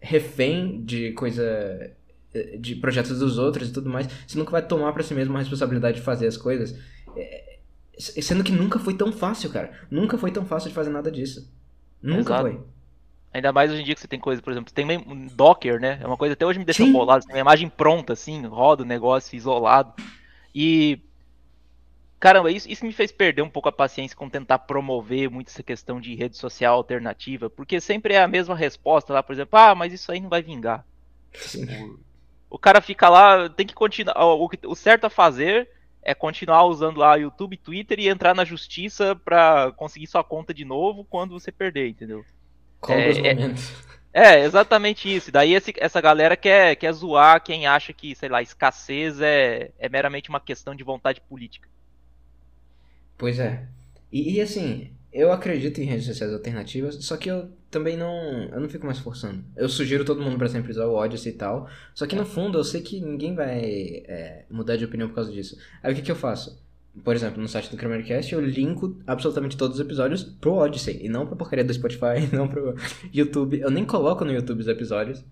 refém 0.00 0.82
de 0.82 1.12
coisa 1.12 1.92
de 2.58 2.76
projetos 2.76 3.18
dos 3.18 3.38
outros 3.38 3.68
e 3.68 3.72
tudo 3.72 3.90
mais, 3.90 4.08
você 4.26 4.38
nunca 4.38 4.52
vai 4.52 4.62
tomar 4.64 4.92
para 4.92 5.02
si 5.02 5.12
mesmo 5.12 5.36
a 5.36 5.40
responsabilidade 5.40 5.98
de 5.98 6.02
fazer 6.02 6.26
as 6.26 6.36
coisas. 6.36 6.76
É, 7.16 7.58
sendo 7.98 8.44
que 8.44 8.52
nunca 8.52 8.78
foi 8.78 8.94
tão 8.94 9.12
fácil, 9.12 9.50
cara. 9.50 9.72
Nunca 9.90 10.16
foi 10.16 10.30
tão 10.30 10.44
fácil 10.46 10.68
de 10.68 10.74
fazer 10.74 10.90
nada 10.90 11.10
disso. 11.10 11.52
Nunca 12.00 12.34
Exato. 12.34 12.42
foi. 12.42 12.60
Ainda 13.32 13.52
mais 13.52 13.70
hoje 13.70 13.82
em 13.82 13.84
dia 13.84 13.94
que 13.94 14.00
você 14.00 14.08
tem 14.08 14.18
coisa, 14.18 14.42
por 14.42 14.50
exemplo, 14.50 14.72
tem 14.72 14.84
um 14.84 15.26
Docker, 15.26 15.80
né? 15.80 16.00
É 16.02 16.06
uma 16.06 16.16
coisa 16.16 16.32
até 16.32 16.44
hoje 16.44 16.58
me 16.58 16.64
deixa 16.64 16.84
bolado. 16.86 17.22
Você 17.22 17.28
tem 17.28 17.36
uma 17.36 17.42
imagem 17.42 17.68
pronta, 17.68 18.12
assim, 18.12 18.44
roda 18.46 18.82
o 18.82 18.86
negócio 18.86 19.36
isolado. 19.36 19.94
E 20.54 21.00
Caramba, 22.20 22.52
isso, 22.52 22.70
isso 22.70 22.84
me 22.84 22.92
fez 22.92 23.10
perder 23.10 23.40
um 23.40 23.48
pouco 23.48 23.70
a 23.70 23.72
paciência 23.72 24.14
com 24.14 24.28
tentar 24.28 24.58
promover 24.58 25.30
muito 25.30 25.48
essa 25.48 25.62
questão 25.62 25.98
de 25.98 26.14
rede 26.14 26.36
social 26.36 26.76
alternativa, 26.76 27.48
porque 27.48 27.80
sempre 27.80 28.12
é 28.12 28.22
a 28.22 28.28
mesma 28.28 28.54
resposta 28.54 29.14
lá, 29.14 29.22
por 29.22 29.32
exemplo, 29.32 29.58
ah, 29.58 29.74
mas 29.74 29.90
isso 29.90 30.12
aí 30.12 30.20
não 30.20 30.28
vai 30.28 30.42
vingar. 30.42 30.84
O, 32.50 32.56
o 32.56 32.58
cara 32.58 32.82
fica 32.82 33.08
lá, 33.08 33.48
tem 33.48 33.66
que 33.66 33.72
continuar. 33.72 34.22
O, 34.22 34.50
o 34.66 34.74
certo 34.76 35.06
a 35.06 35.10
fazer 35.10 35.66
é 36.02 36.14
continuar 36.14 36.64
usando 36.64 36.98
lá 36.98 37.14
YouTube, 37.16 37.56
Twitter 37.56 37.98
e 37.98 38.08
entrar 38.08 38.34
na 38.34 38.44
justiça 38.44 39.16
pra 39.16 39.72
conseguir 39.72 40.06
sua 40.06 40.22
conta 40.22 40.52
de 40.52 40.64
novo 40.64 41.06
quando 41.08 41.40
você 41.40 41.50
perder, 41.50 41.88
entendeu? 41.88 42.22
É, 42.88 43.10
é, 43.28 43.54
é, 44.12 44.44
exatamente 44.44 45.14
isso. 45.14 45.30
Daí 45.30 45.54
esse, 45.54 45.72
essa 45.76 46.00
galera 46.00 46.36
quer, 46.36 46.76
quer 46.76 46.92
zoar 46.92 47.42
quem 47.42 47.66
acha 47.66 47.92
que, 47.92 48.14
sei 48.14 48.28
lá, 48.28 48.42
escassez 48.42 49.20
é, 49.20 49.70
é 49.78 49.88
meramente 49.88 50.28
uma 50.28 50.40
questão 50.40 50.74
de 50.74 50.82
vontade 50.82 51.20
política. 51.20 51.68
Pois 53.16 53.38
é. 53.38 53.66
E, 54.10 54.34
e, 54.36 54.40
assim, 54.40 54.90
eu 55.12 55.32
acredito 55.32 55.80
em 55.80 55.84
redes 55.84 56.06
sociais 56.06 56.32
alternativas, 56.32 56.96
só 57.04 57.16
que 57.16 57.30
eu 57.30 57.50
também 57.70 57.96
não. 57.96 58.44
Eu 58.44 58.60
não 58.60 58.68
fico 58.68 58.86
mais 58.86 58.98
forçando. 58.98 59.44
Eu 59.56 59.68
sugiro 59.68 60.04
todo 60.04 60.22
mundo 60.22 60.38
para 60.38 60.48
sempre 60.48 60.72
usar 60.72 60.86
o 60.86 60.94
Odyssey 60.94 61.32
e 61.32 61.36
tal. 61.36 61.68
Só 61.94 62.06
que 62.06 62.16
no 62.16 62.26
fundo 62.26 62.58
eu 62.58 62.64
sei 62.64 62.80
que 62.80 63.00
ninguém 63.00 63.34
vai 63.34 63.60
é, 64.06 64.44
mudar 64.50 64.76
de 64.76 64.84
opinião 64.84 65.08
por 65.08 65.14
causa 65.14 65.30
disso. 65.30 65.56
Aí 65.82 65.92
o 65.92 65.96
que, 65.96 66.02
que 66.02 66.10
eu 66.10 66.16
faço? 66.16 66.60
Por 67.04 67.14
exemplo, 67.14 67.40
no 67.40 67.48
site 67.48 67.70
do 67.70 67.76
Kramercast 67.76 68.32
eu 68.32 68.40
linko 68.40 68.96
absolutamente 69.06 69.56
todos 69.56 69.76
os 69.76 69.84
episódios 69.84 70.24
pro 70.24 70.54
Odyssey. 70.54 71.00
E 71.02 71.08
não 71.08 71.26
pra 71.26 71.36
porcaria 71.36 71.64
do 71.64 71.72
Spotify, 71.72 72.26
não 72.34 72.48
pro 72.48 72.74
YouTube. 73.12 73.60
Eu 73.60 73.70
nem 73.70 73.84
coloco 73.84 74.24
no 74.24 74.32
YouTube 74.32 74.60
os 74.60 74.68
episódios. 74.68 75.24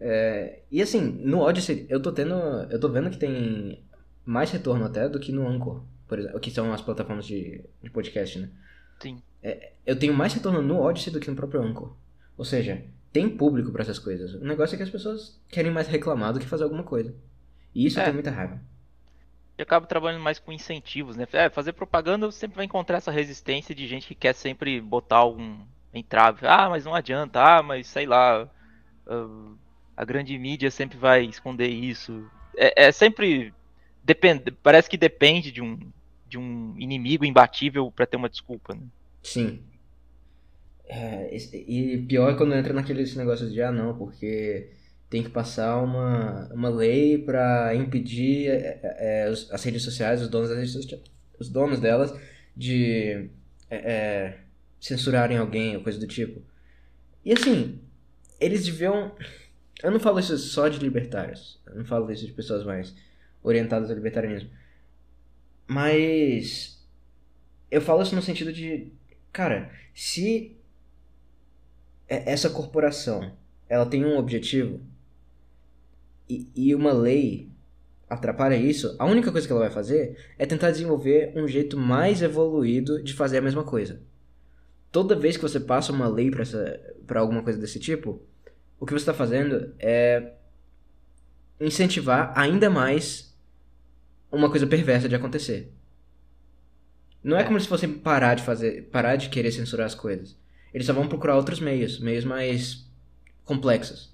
É, 0.00 0.60
e 0.70 0.80
assim, 0.80 1.00
no 1.00 1.40
Odyssey 1.40 1.86
eu 1.88 2.00
tô 2.00 2.12
tendo. 2.12 2.34
Eu 2.70 2.78
tô 2.78 2.88
vendo 2.88 3.10
que 3.10 3.18
tem 3.18 3.80
mais 4.24 4.50
retorno 4.50 4.84
até 4.84 5.08
do 5.08 5.18
que 5.18 5.32
no 5.32 5.46
Anchor 5.46 5.82
por 6.06 6.18
exemplo, 6.18 6.40
que 6.40 6.50
são 6.50 6.72
as 6.72 6.80
plataformas 6.80 7.26
de, 7.26 7.64
de 7.82 7.90
podcast, 7.90 8.38
né? 8.38 8.48
Sim. 9.00 9.22
É, 9.42 9.72
eu 9.84 9.98
tenho 9.98 10.14
mais 10.14 10.32
retorno 10.32 10.62
no 10.62 10.80
Odyssey 10.80 11.12
do 11.12 11.20
que 11.20 11.30
no 11.30 11.36
próprio 11.36 11.62
Anchor. 11.62 11.94
Ou 12.36 12.44
seja, 12.44 12.84
tem 13.12 13.28
público 13.28 13.72
para 13.72 13.82
essas 13.82 13.98
coisas. 13.98 14.34
O 14.34 14.44
negócio 14.44 14.74
é 14.74 14.76
que 14.76 14.82
as 14.82 14.90
pessoas 14.90 15.40
querem 15.48 15.72
mais 15.72 15.88
reclamar 15.88 16.32
do 16.32 16.40
que 16.40 16.46
fazer 16.46 16.64
alguma 16.64 16.82
coisa. 16.82 17.14
E 17.74 17.86
isso 17.86 17.98
é. 17.98 18.04
tem 18.04 18.12
muita 18.12 18.30
raiva. 18.30 18.60
Eu 19.56 19.62
acabo 19.62 19.86
trabalhando 19.86 20.22
mais 20.22 20.38
com 20.38 20.52
incentivos, 20.52 21.16
né? 21.16 21.26
É, 21.32 21.48
fazer 21.48 21.72
propaganda 21.72 22.30
sempre 22.32 22.56
vai 22.56 22.64
encontrar 22.64 22.98
essa 22.98 23.10
resistência 23.10 23.74
de 23.74 23.86
gente 23.86 24.08
que 24.08 24.14
quer 24.14 24.34
sempre 24.34 24.80
botar 24.80 25.18
algum 25.18 25.58
entrave. 25.92 26.46
Ah, 26.46 26.68
mas 26.68 26.84
não 26.84 26.94
adianta. 26.94 27.40
Ah, 27.40 27.62
mas 27.62 27.86
sei 27.86 28.06
lá. 28.06 28.48
Uh, 29.06 29.56
a 29.96 30.04
grande 30.04 30.36
mídia 30.38 30.70
sempre 30.70 30.98
vai 30.98 31.24
esconder 31.24 31.68
isso. 31.68 32.28
É, 32.56 32.86
é 32.86 32.92
sempre 32.92 33.52
depende, 34.02 34.50
parece 34.62 34.88
que 34.88 34.96
depende 34.96 35.50
de 35.50 35.62
um, 35.62 35.78
de 36.28 36.38
um 36.38 36.74
inimigo 36.78 37.24
imbatível 37.24 37.90
para 37.90 38.06
ter 38.06 38.16
uma 38.16 38.28
desculpa. 38.28 38.74
Né? 38.74 38.82
Sim. 39.22 39.62
É, 40.86 41.34
e 41.66 41.98
pior 42.06 42.30
é 42.30 42.36
quando 42.36 42.54
entra 42.54 42.74
naqueles 42.74 43.16
negócios 43.16 43.52
de 43.52 43.62
ah 43.62 43.72
não, 43.72 43.96
porque 43.96 44.68
tem 45.14 45.22
que 45.22 45.30
passar 45.30 45.80
uma, 45.80 46.52
uma 46.52 46.68
lei 46.68 47.16
para 47.16 47.72
impedir 47.76 48.50
é, 48.50 48.80
é, 48.82 49.28
as 49.28 49.62
redes 49.62 49.84
sociais, 49.84 50.20
os 50.20 50.26
donos 50.26 50.48
das 50.48 50.58
redes 50.58 50.72
sociais, 50.72 51.04
os 51.38 51.48
donos 51.48 51.78
delas, 51.78 52.12
de 52.56 53.30
é, 53.70 53.76
é, 53.76 54.38
censurarem 54.80 55.38
alguém 55.38 55.76
ou 55.76 55.84
coisa 55.84 56.00
do 56.00 56.06
tipo. 56.08 56.42
E 57.24 57.32
assim, 57.32 57.80
eles 58.40 58.64
deviam. 58.64 59.14
Eu 59.84 59.92
não 59.92 60.00
falo 60.00 60.18
isso 60.18 60.36
só 60.36 60.66
de 60.66 60.80
libertários. 60.80 61.60
Eu 61.64 61.76
não 61.76 61.84
falo 61.84 62.10
isso 62.10 62.26
de 62.26 62.32
pessoas 62.32 62.64
mais 62.64 62.92
orientadas 63.40 63.90
ao 63.90 63.94
libertarianismo. 63.94 64.50
Mas. 65.68 66.84
Eu 67.70 67.80
falo 67.80 68.02
isso 68.02 68.16
no 68.16 68.22
sentido 68.22 68.52
de. 68.52 68.92
Cara, 69.32 69.70
se 69.94 70.56
essa 72.08 72.50
corporação 72.50 73.32
ela 73.68 73.86
tem 73.86 74.04
um 74.04 74.18
objetivo 74.18 74.80
e, 76.28 76.48
e 76.54 76.74
uma 76.74 76.92
lei 76.92 77.50
atrapalha 78.08 78.56
isso, 78.56 78.94
a 78.98 79.04
única 79.04 79.32
coisa 79.32 79.46
que 79.46 79.52
ela 79.52 79.62
vai 79.62 79.70
fazer 79.70 80.16
é 80.38 80.46
tentar 80.46 80.70
desenvolver 80.70 81.32
um 81.36 81.48
jeito 81.48 81.76
mais 81.76 82.22
evoluído 82.22 83.02
de 83.02 83.12
fazer 83.12 83.38
a 83.38 83.42
mesma 83.42 83.64
coisa. 83.64 84.00
Toda 84.92 85.16
vez 85.16 85.36
que 85.36 85.42
você 85.42 85.58
passa 85.58 85.92
uma 85.92 86.06
lei 86.06 86.30
para 87.06 87.20
alguma 87.20 87.42
coisa 87.42 87.58
desse 87.58 87.80
tipo, 87.80 88.22
o 88.78 88.86
que 88.86 88.92
você 88.92 89.02
está 89.02 89.14
fazendo 89.14 89.74
é 89.78 90.34
incentivar 91.60 92.32
ainda 92.36 92.70
mais 92.70 93.34
uma 94.30 94.50
coisa 94.50 94.66
perversa 94.66 95.08
de 95.08 95.14
acontecer. 95.14 95.72
Não 97.22 97.36
é, 97.36 97.40
é 97.40 97.44
como 97.44 97.58
se 97.58 97.66
fossem 97.66 97.92
parar 97.92 98.34
de 98.34 98.42
fazer, 98.42 98.82
parar 98.90 99.16
de 99.16 99.30
querer 99.30 99.50
censurar 99.50 99.86
as 99.86 99.94
coisas. 99.94 100.36
Eles 100.72 100.86
só 100.86 100.92
vão 100.92 101.08
procurar 101.08 101.36
outros 101.36 101.58
meios, 101.58 101.98
meios 101.98 102.24
mais 102.24 102.86
complexos. 103.44 104.13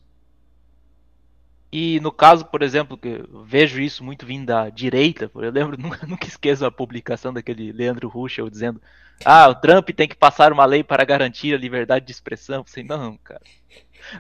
E 1.73 2.01
no 2.01 2.11
caso, 2.11 2.45
por 2.45 2.63
exemplo, 2.63 2.99
que 2.99 3.23
vejo 3.45 3.81
isso 3.81 4.03
muito 4.03 4.27
vindo 4.27 4.47
da 4.47 4.69
direita, 4.69 5.31
eu 5.35 5.51
lembro, 5.51 5.77
nunca, 5.79 6.07
nunca 6.07 6.27
esqueço 6.27 6.65
a 6.65 6.71
publicação 6.71 7.33
daquele 7.33 7.71
Leandro 7.71 8.09
Ruschel 8.09 8.51
dizendo: 8.51 8.81
Ah, 9.25 9.49
o 9.49 9.55
Trump 9.55 9.91
tem 9.91 10.09
que 10.09 10.17
passar 10.17 10.53
uma 10.53 10.65
lei 10.65 10.83
para 10.83 11.05
garantir 11.05 11.55
a 11.55 11.59
liberdade 11.59 12.07
de 12.07 12.13
expressão. 12.13 12.65
Pensei, 12.65 12.83
não, 12.83 13.17
cara. 13.19 13.43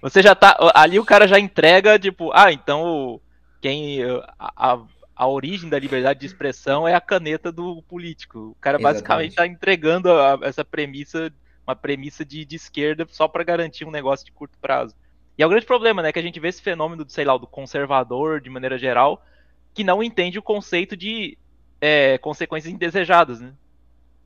Você 0.00 0.22
já 0.22 0.34
tá. 0.34 0.56
Ali 0.74 0.98
o 0.98 1.04
cara 1.04 1.26
já 1.26 1.40
entrega, 1.40 1.98
tipo, 1.98 2.30
ah, 2.32 2.52
então 2.52 3.20
quem. 3.60 4.02
A, 4.38 4.52
a, 4.56 4.78
a 5.16 5.26
origem 5.26 5.68
da 5.68 5.78
liberdade 5.78 6.20
de 6.20 6.24
expressão 6.26 6.88
é 6.88 6.94
a 6.94 7.00
caneta 7.00 7.52
do 7.52 7.82
político. 7.82 8.38
O 8.38 8.56
cara 8.58 8.78
Exatamente. 8.78 8.94
basicamente 8.94 9.30
está 9.32 9.46
entregando 9.46 10.10
a, 10.10 10.38
essa 10.42 10.64
premissa, 10.64 11.30
uma 11.66 11.76
premissa 11.76 12.24
de, 12.24 12.42
de 12.44 12.56
esquerda 12.56 13.06
só 13.10 13.28
para 13.28 13.44
garantir 13.44 13.84
um 13.84 13.90
negócio 13.90 14.24
de 14.24 14.32
curto 14.32 14.56
prazo. 14.58 14.94
E 15.40 15.42
é 15.42 15.46
o 15.46 15.48
grande 15.48 15.64
problema, 15.64 16.02
né? 16.02 16.12
Que 16.12 16.18
a 16.18 16.22
gente 16.22 16.38
vê 16.38 16.48
esse 16.48 16.60
fenômeno, 16.60 17.02
sei 17.08 17.24
lá, 17.24 17.34
do 17.38 17.46
conservador, 17.46 18.42
de 18.42 18.50
maneira 18.50 18.76
geral, 18.76 19.24
que 19.72 19.82
não 19.82 20.02
entende 20.02 20.38
o 20.38 20.42
conceito 20.42 20.94
de 20.94 21.38
é, 21.80 22.18
consequências 22.18 22.70
indesejadas, 22.70 23.40
né? 23.40 23.54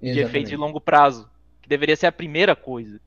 Exatamente. 0.03 0.13
De 0.13 0.21
efeito 0.21 0.49
de 0.49 0.57
longo 0.57 0.81
prazo. 0.81 1.31
Que 1.63 1.69
deveria 1.69 1.95
ser 1.95 2.09
a 2.09 2.13
primeira 2.13 2.57
coisa. 2.57 3.01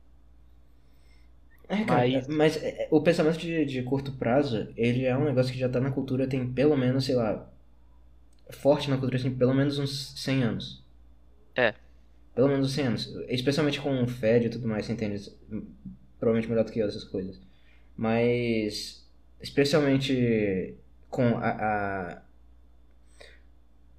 É, 1.68 1.84
cara, 1.84 2.08
mas, 2.08 2.28
mas 2.28 2.56
é, 2.56 2.84
é, 2.84 2.88
o 2.90 2.98
pensamento 3.02 3.36
de, 3.36 3.66
de 3.66 3.82
curto 3.82 4.12
prazo, 4.12 4.72
ele 4.74 5.04
é 5.04 5.14
um 5.14 5.26
negócio 5.26 5.52
que 5.52 5.58
já 5.58 5.68
tá 5.68 5.78
na 5.78 5.90
cultura 5.90 6.26
tem 6.26 6.50
pelo 6.50 6.78
menos, 6.78 7.04
sei 7.04 7.14
lá, 7.14 7.46
forte 8.48 8.88
na 8.88 8.96
cultura 8.96 9.20
tem 9.20 9.34
pelo 9.34 9.52
menos 9.52 9.78
uns 9.78 10.14
100 10.18 10.42
anos. 10.44 10.82
É. 11.54 11.74
Pelo 12.34 12.48
menos 12.48 12.68
uns 12.68 12.72
100 12.72 12.86
anos. 12.86 13.14
Especialmente 13.28 13.82
com 13.82 14.02
o 14.02 14.08
Fed 14.08 14.46
e 14.46 14.48
tudo 14.48 14.66
mais, 14.66 14.86
você 14.86 14.94
entende? 14.94 15.30
Provavelmente 16.18 16.48
melhor 16.48 16.64
do 16.64 16.72
que 16.72 16.78
eu 16.78 16.88
essas 16.88 17.04
coisas. 17.04 17.46
Mas, 17.98 19.04
especialmente 19.42 20.76
com 21.10 21.36
a, 21.38 21.48
a, 21.48 22.22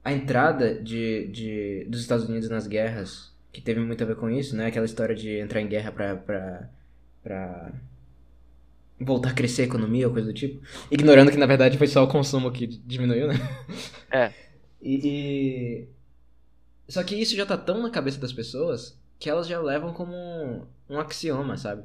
a 0.05 0.13
entrada 0.13 0.73
de, 0.81 1.27
de, 1.27 1.85
dos 1.89 1.99
Estados 1.99 2.27
Unidos 2.29 2.49
nas 2.49 2.65
guerras, 2.65 3.35
que 3.51 3.59
teve 3.61 3.81
muito 3.81 4.01
a 4.01 4.07
ver 4.07 4.15
com 4.15 4.29
isso, 4.29 4.55
né? 4.55 4.67
Aquela 4.67 4.85
história 4.85 5.13
de 5.13 5.37
entrar 5.37 5.59
em 5.59 5.67
guerra 5.67 5.91
pra, 5.91 6.15
pra, 6.15 6.69
pra 7.21 7.73
voltar 8.97 9.31
a 9.31 9.33
crescer 9.33 9.63
a 9.63 9.65
economia 9.65 10.07
ou 10.07 10.13
coisa 10.13 10.27
do 10.27 10.33
tipo. 10.33 10.65
Ignorando 10.89 11.29
que, 11.31 11.37
na 11.37 11.45
verdade, 11.45 11.77
foi 11.77 11.87
só 11.87 12.01
o 12.01 12.07
consumo 12.07 12.51
que 12.53 12.67
diminuiu, 12.67 13.27
né? 13.27 13.35
É. 14.11 14.33
E, 14.81 14.95
e, 15.03 15.87
Só 16.87 17.03
que 17.03 17.15
isso 17.15 17.35
já 17.35 17.45
tá 17.45 17.57
tão 17.57 17.81
na 17.81 17.89
cabeça 17.91 18.17
das 18.17 18.31
pessoas 18.31 18.97
que 19.19 19.29
elas 19.29 19.45
já 19.45 19.59
levam 19.59 19.93
como 19.93 20.13
um, 20.15 20.65
um 20.89 20.99
axioma, 20.99 21.57
sabe? 21.57 21.83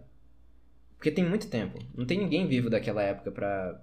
Porque 1.05 1.17
tem 1.17 1.29
muito 1.29 1.51
tempo. 1.51 1.79
Não 1.95 2.07
tem 2.07 2.17
ninguém 2.17 2.49
vivo 2.49 2.71
daquela 2.71 3.03
época 3.03 3.31
pra 3.31 3.79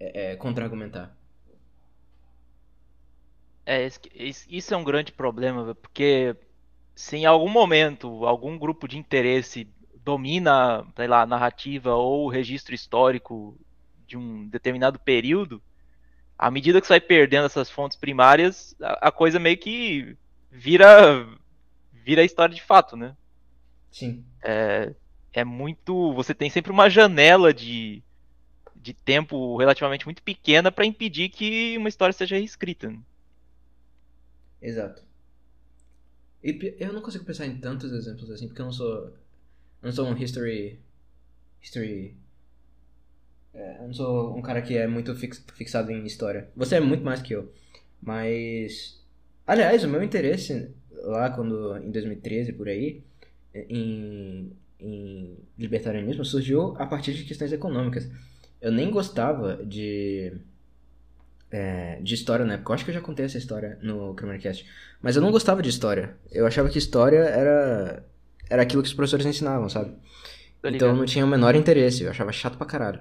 é, 0.00 0.32
é, 0.32 0.36
contra-argumentar. 0.36 1.14
É, 3.66 3.86
isso 4.48 4.72
é 4.72 4.76
um 4.78 4.82
grande 4.82 5.12
problema, 5.12 5.74
porque 5.74 6.34
se 6.94 7.18
em 7.18 7.26
algum 7.26 7.50
momento 7.50 8.24
algum 8.24 8.56
grupo 8.56 8.88
de 8.88 8.96
interesse 8.96 9.68
domina, 10.02 10.82
sei 10.96 11.06
lá, 11.06 11.20
a 11.20 11.26
narrativa 11.26 11.94
ou 11.94 12.24
o 12.24 12.30
registro 12.30 12.74
histórico 12.74 13.54
de 14.06 14.16
um 14.16 14.48
determinado 14.48 14.98
período, 14.98 15.62
à 16.38 16.50
medida 16.50 16.80
que 16.80 16.86
você 16.86 16.94
vai 16.94 17.00
perdendo 17.02 17.44
essas 17.44 17.68
fontes 17.68 17.98
primárias, 17.98 18.74
a, 18.80 19.08
a 19.08 19.12
coisa 19.12 19.38
meio 19.38 19.58
que 19.58 20.16
vira 20.50 21.28
vira 21.92 22.24
história 22.24 22.54
de 22.54 22.62
fato, 22.62 22.96
né? 22.96 23.14
Sim. 23.90 24.24
É, 24.42 24.94
é 25.38 25.44
muito. 25.44 26.12
Você 26.14 26.34
tem 26.34 26.50
sempre 26.50 26.72
uma 26.72 26.88
janela 26.88 27.54
de, 27.54 28.02
de 28.74 28.92
tempo 28.92 29.56
relativamente 29.56 30.04
muito 30.04 30.22
pequena 30.22 30.72
para 30.72 30.84
impedir 30.84 31.28
que 31.28 31.76
uma 31.78 31.88
história 31.88 32.12
seja 32.12 32.36
reescrita. 32.36 32.90
Né? 32.90 32.98
Exato. 34.60 35.02
E 36.42 36.74
eu 36.78 36.92
não 36.92 37.00
consigo 37.00 37.24
pensar 37.24 37.46
em 37.46 37.56
tantos 37.56 37.92
exemplos 37.92 38.30
assim, 38.30 38.46
porque 38.46 38.60
eu 38.60 38.66
não 38.66 38.72
sou. 38.72 39.12
Não 39.80 39.92
sou 39.92 40.06
um 40.06 40.16
history. 40.16 40.78
History. 41.62 42.14
É, 43.54 43.78
eu 43.78 43.86
não 43.86 43.94
sou 43.94 44.36
um 44.36 44.42
cara 44.42 44.62
que 44.62 44.76
é 44.76 44.86
muito 44.86 45.14
fix, 45.14 45.44
fixado 45.54 45.90
em 45.90 46.04
história. 46.04 46.48
Você 46.56 46.76
é 46.76 46.80
muito 46.80 47.04
mais 47.04 47.22
que 47.22 47.34
eu. 47.34 47.52
Mas. 48.02 49.00
Aliás, 49.46 49.84
o 49.84 49.88
meu 49.88 50.02
interesse 50.02 50.70
lá 50.90 51.30
quando. 51.30 51.76
em 51.78 51.90
2013 51.90 52.52
por 52.52 52.68
aí. 52.68 53.02
Em 53.54 54.52
em 54.80 55.36
libertarianismo 55.58 56.24
surgiu 56.24 56.74
a 56.78 56.86
partir 56.86 57.12
de 57.14 57.24
questões 57.24 57.52
econômicas. 57.52 58.08
Eu 58.60 58.72
nem 58.72 58.90
gostava 58.90 59.64
de 59.64 60.32
é, 61.50 61.98
de 62.02 62.14
história 62.14 62.44
na 62.44 62.54
época. 62.54 62.70
Eu 62.70 62.74
acho 62.74 62.84
que 62.84 62.90
eu 62.90 62.94
já 62.94 63.00
contei 63.00 63.24
essa 63.24 63.38
história 63.38 63.78
no 63.82 64.14
Cast. 64.40 64.66
Mas 65.00 65.16
eu 65.16 65.22
não 65.22 65.30
gostava 65.30 65.62
de 65.62 65.68
história. 65.68 66.16
Eu 66.30 66.46
achava 66.46 66.68
que 66.68 66.78
história 66.78 67.18
era 67.18 68.04
era 68.50 68.62
aquilo 68.62 68.82
que 68.82 68.88
os 68.88 68.94
professores 68.94 69.26
ensinavam, 69.26 69.68
sabe? 69.68 69.92
Então 70.64 70.88
eu 70.88 70.96
não 70.96 71.04
tinha 71.04 71.24
o 71.24 71.28
menor 71.28 71.54
interesse. 71.54 72.02
Eu 72.02 72.10
achava 72.10 72.32
chato 72.32 72.56
pra 72.56 72.66
caralho. 72.66 73.00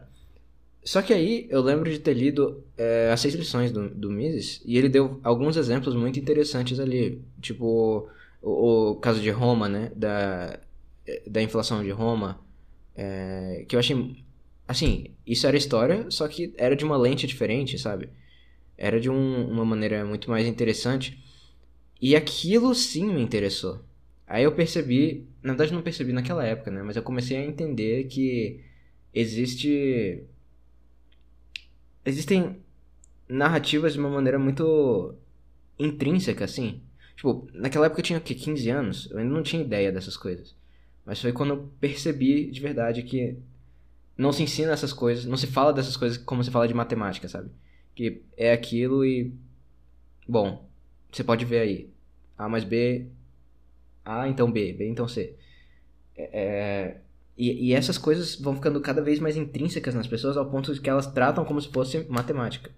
Só 0.83 1.01
que 1.01 1.13
aí 1.13 1.47
eu 1.49 1.61
lembro 1.61 1.91
de 1.91 1.99
ter 1.99 2.13
lido 2.13 2.63
é, 2.77 3.11
as 3.11 3.19
seis 3.19 3.33
lições 3.33 3.71
do, 3.71 3.89
do 3.89 4.09
Mises 4.09 4.61
e 4.65 4.77
ele 4.77 4.87
deu 4.87 5.19
alguns 5.21 5.57
exemplos 5.57 5.95
muito 5.95 6.19
interessantes 6.19 6.79
ali. 6.79 7.21
Tipo, 7.41 8.09
o, 8.41 8.91
o 8.91 8.95
caso 8.95 9.19
de 9.19 9.29
Roma, 9.29 9.67
né? 9.67 9.91
Da, 9.95 10.59
da 11.27 11.41
inflação 11.41 11.83
de 11.83 11.91
Roma, 11.91 12.39
é, 12.95 13.65
que 13.67 13.75
eu 13.75 13.79
achei. 13.79 14.25
Assim, 14.67 15.11
isso 15.25 15.47
era 15.47 15.55
história, 15.57 16.09
só 16.11 16.27
que 16.27 16.53
era 16.57 16.75
de 16.75 16.83
uma 16.83 16.97
lente 16.97 17.25
diferente, 17.27 17.79
sabe? 17.79 18.09
Era 18.77 18.99
de 18.99 19.09
um, 19.09 19.49
uma 19.49 19.65
maneira 19.65 20.03
muito 20.05 20.29
mais 20.29 20.45
interessante. 20.47 21.23
E 22.01 22.15
aquilo 22.15 22.75
sim 22.75 23.05
me 23.13 23.21
interessou. 23.21 23.83
Aí 24.27 24.43
eu 24.43 24.51
percebi, 24.53 25.25
na 25.41 25.53
verdade 25.53 25.73
não 25.73 25.81
percebi 25.81 26.11
naquela 26.13 26.45
época, 26.45 26.69
né? 26.71 26.83
Mas 26.83 26.97
eu 26.97 27.03
comecei 27.03 27.37
a 27.37 27.45
entender 27.45 28.05
que 28.05 28.61
existe. 29.13 30.23
Existem 32.05 32.57
narrativas 33.29 33.93
de 33.93 33.99
uma 33.99 34.09
maneira 34.09 34.39
muito 34.39 35.15
intrínseca, 35.79 36.45
assim. 36.45 36.81
Tipo, 37.15 37.47
naquela 37.53 37.85
época 37.87 38.01
eu 38.01 38.05
tinha 38.05 38.19
o 38.19 38.21
quê? 38.21 38.35
15 38.35 38.69
anos? 38.69 39.09
Eu 39.11 39.19
ainda 39.19 39.33
não 39.33 39.43
tinha 39.43 39.61
ideia 39.63 39.91
dessas 39.91 40.17
coisas. 40.17 40.55
Mas 41.07 41.21
foi 41.21 41.31
quando 41.31 41.51
eu 41.51 41.71
percebi 41.79 42.51
de 42.51 42.59
verdade 42.59 43.01
que 43.01 43.39
não 44.17 44.33
se 44.33 44.43
ensina 44.43 44.73
essas 44.73 44.91
coisas, 44.91 45.23
não 45.23 45.37
se 45.37 45.47
fala 45.47 45.71
dessas 45.71 45.95
coisas 45.95 46.17
como 46.17 46.43
se 46.43 46.51
fala 46.51 46.67
de 46.67 46.73
matemática, 46.73 47.29
sabe? 47.29 47.49
Que 47.95 48.23
é 48.35 48.51
aquilo 48.51 49.05
e. 49.05 49.33
Bom, 50.27 50.69
você 51.09 51.23
pode 51.23 51.45
ver 51.45 51.59
aí. 51.59 51.89
A 52.37 52.49
mais 52.49 52.65
B. 52.65 53.07
A 54.03 54.27
então 54.27 54.51
B. 54.51 54.73
B 54.73 54.89
então 54.89 55.07
C. 55.07 55.33
É, 56.17 56.23
é, 56.33 57.01
e, 57.37 57.69
e 57.69 57.73
essas 57.73 57.97
coisas 57.97 58.35
vão 58.35 58.55
ficando 58.55 58.81
cada 58.81 59.01
vez 59.01 59.21
mais 59.21 59.37
intrínsecas 59.37 59.95
nas 59.95 60.07
pessoas 60.07 60.35
ao 60.35 60.49
ponto 60.49 60.73
de 60.73 60.81
que 60.81 60.89
elas 60.89 61.07
tratam 61.07 61.45
como 61.45 61.61
se 61.61 61.69
fosse 61.69 62.05
matemática. 62.09 62.69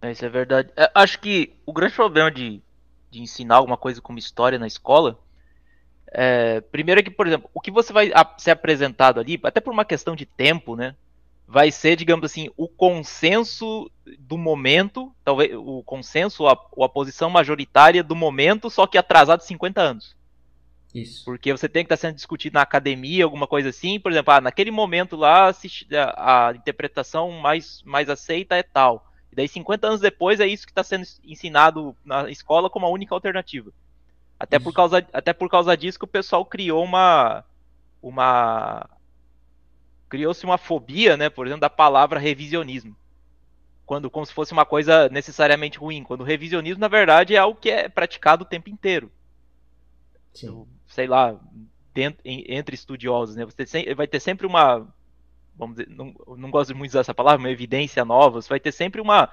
É, 0.00 0.12
isso 0.12 0.24
é 0.24 0.28
verdade. 0.28 0.70
É, 0.76 0.88
acho 0.94 1.18
que 1.18 1.54
o 1.66 1.72
grande 1.72 1.94
problema 1.94 2.30
de, 2.30 2.62
de 3.10 3.20
ensinar 3.20 3.56
alguma 3.56 3.76
coisa 3.76 4.00
como 4.00 4.16
história 4.16 4.60
na 4.60 4.68
escola 4.68 5.18
É, 6.12 6.60
primeiro 6.60 7.00
é 7.00 7.04
que, 7.04 7.10
por 7.10 7.26
exemplo, 7.26 7.48
o 7.54 7.60
que 7.60 7.70
você 7.70 7.92
vai 7.92 8.10
ser 8.36 8.50
apresentado 8.50 9.20
ali, 9.20 9.38
até 9.42 9.60
por 9.60 9.72
uma 9.72 9.84
questão 9.84 10.16
de 10.16 10.26
tempo, 10.26 10.74
né? 10.74 10.94
Vai 11.46 11.70
ser, 11.70 11.96
digamos 11.96 12.24
assim, 12.24 12.48
o 12.56 12.68
consenso 12.68 13.90
do 14.18 14.38
momento, 14.38 15.12
talvez 15.24 15.52
o 15.54 15.82
consenso, 15.82 16.46
a, 16.46 16.52
a 16.52 16.88
posição 16.88 17.28
majoritária 17.28 18.04
do 18.04 18.14
momento, 18.14 18.70
só 18.70 18.86
que 18.86 18.98
atrasado 18.98 19.42
50 19.42 19.80
anos. 19.80 20.16
Isso. 20.94 21.24
Porque 21.24 21.52
você 21.52 21.68
tem 21.68 21.84
que 21.84 21.92
estar 21.92 22.08
sendo 22.08 22.16
discutido 22.16 22.54
na 22.54 22.62
academia, 22.62 23.24
alguma 23.24 23.46
coisa 23.46 23.68
assim. 23.68 23.98
Por 24.00 24.10
exemplo, 24.10 24.32
ah, 24.32 24.40
naquele 24.40 24.70
momento 24.70 25.16
lá, 25.16 25.50
a, 25.50 26.48
a, 26.48 26.52
interpretação 26.54 27.30
mais, 27.32 27.82
mais 27.84 28.08
aceita 28.08 28.56
é 28.56 28.62
tal. 28.62 29.06
E 29.32 29.36
daí, 29.36 29.46
50 29.46 29.86
anos 29.86 30.00
depois, 30.00 30.40
é 30.40 30.46
isso 30.46 30.66
que 30.66 30.72
está 30.72 30.82
sendo 30.82 31.06
ensinado 31.24 31.96
na 32.04 32.28
escola 32.30 32.68
como 32.68 32.86
a 32.86 32.90
única 32.90 33.14
alternativa. 33.14 33.72
Até 34.40 34.58
por, 34.58 34.72
causa, 34.72 35.06
até 35.12 35.34
por 35.34 35.50
causa 35.50 35.76
disso 35.76 35.98
que 35.98 36.04
o 36.06 36.08
pessoal 36.08 36.46
criou 36.46 36.82
uma. 36.82 37.44
uma 38.02 38.88
Criou-se 40.08 40.44
uma 40.44 40.56
fobia, 40.56 41.16
né, 41.16 41.28
por 41.28 41.46
exemplo, 41.46 41.60
da 41.60 41.68
palavra 41.68 42.18
revisionismo. 42.18 42.96
Quando, 43.84 44.10
como 44.10 44.24
se 44.24 44.32
fosse 44.32 44.52
uma 44.52 44.64
coisa 44.64 45.10
necessariamente 45.10 45.78
ruim. 45.78 46.02
Quando 46.02 46.22
o 46.22 46.24
revisionismo, 46.24 46.80
na 46.80 46.88
verdade, 46.88 47.36
é 47.36 47.38
algo 47.38 47.60
que 47.60 47.70
é 47.70 47.88
praticado 47.88 48.42
o 48.42 48.48
tempo 48.48 48.70
inteiro. 48.70 49.12
Sim. 50.32 50.66
Sei 50.88 51.06
lá, 51.06 51.38
dentro, 51.92 52.20
entre 52.24 52.74
estudiosos, 52.74 53.36
né? 53.36 53.44
Você 53.44 53.94
vai 53.94 54.06
ter 54.06 54.20
sempre 54.20 54.46
uma 54.46 54.88
vamos 55.60 55.76
dizer, 55.76 55.90
não, 55.90 56.14
não 56.36 56.50
gosto 56.50 56.74
muito 56.74 56.90
de 56.90 56.96
usar 56.96 57.00
essa 57.00 57.14
palavra, 57.14 57.38
uma 57.38 57.50
evidência 57.50 58.02
nova, 58.04 58.40
você 58.40 58.48
vai 58.48 58.58
ter 58.58 58.72
sempre 58.72 59.00
uma, 59.00 59.28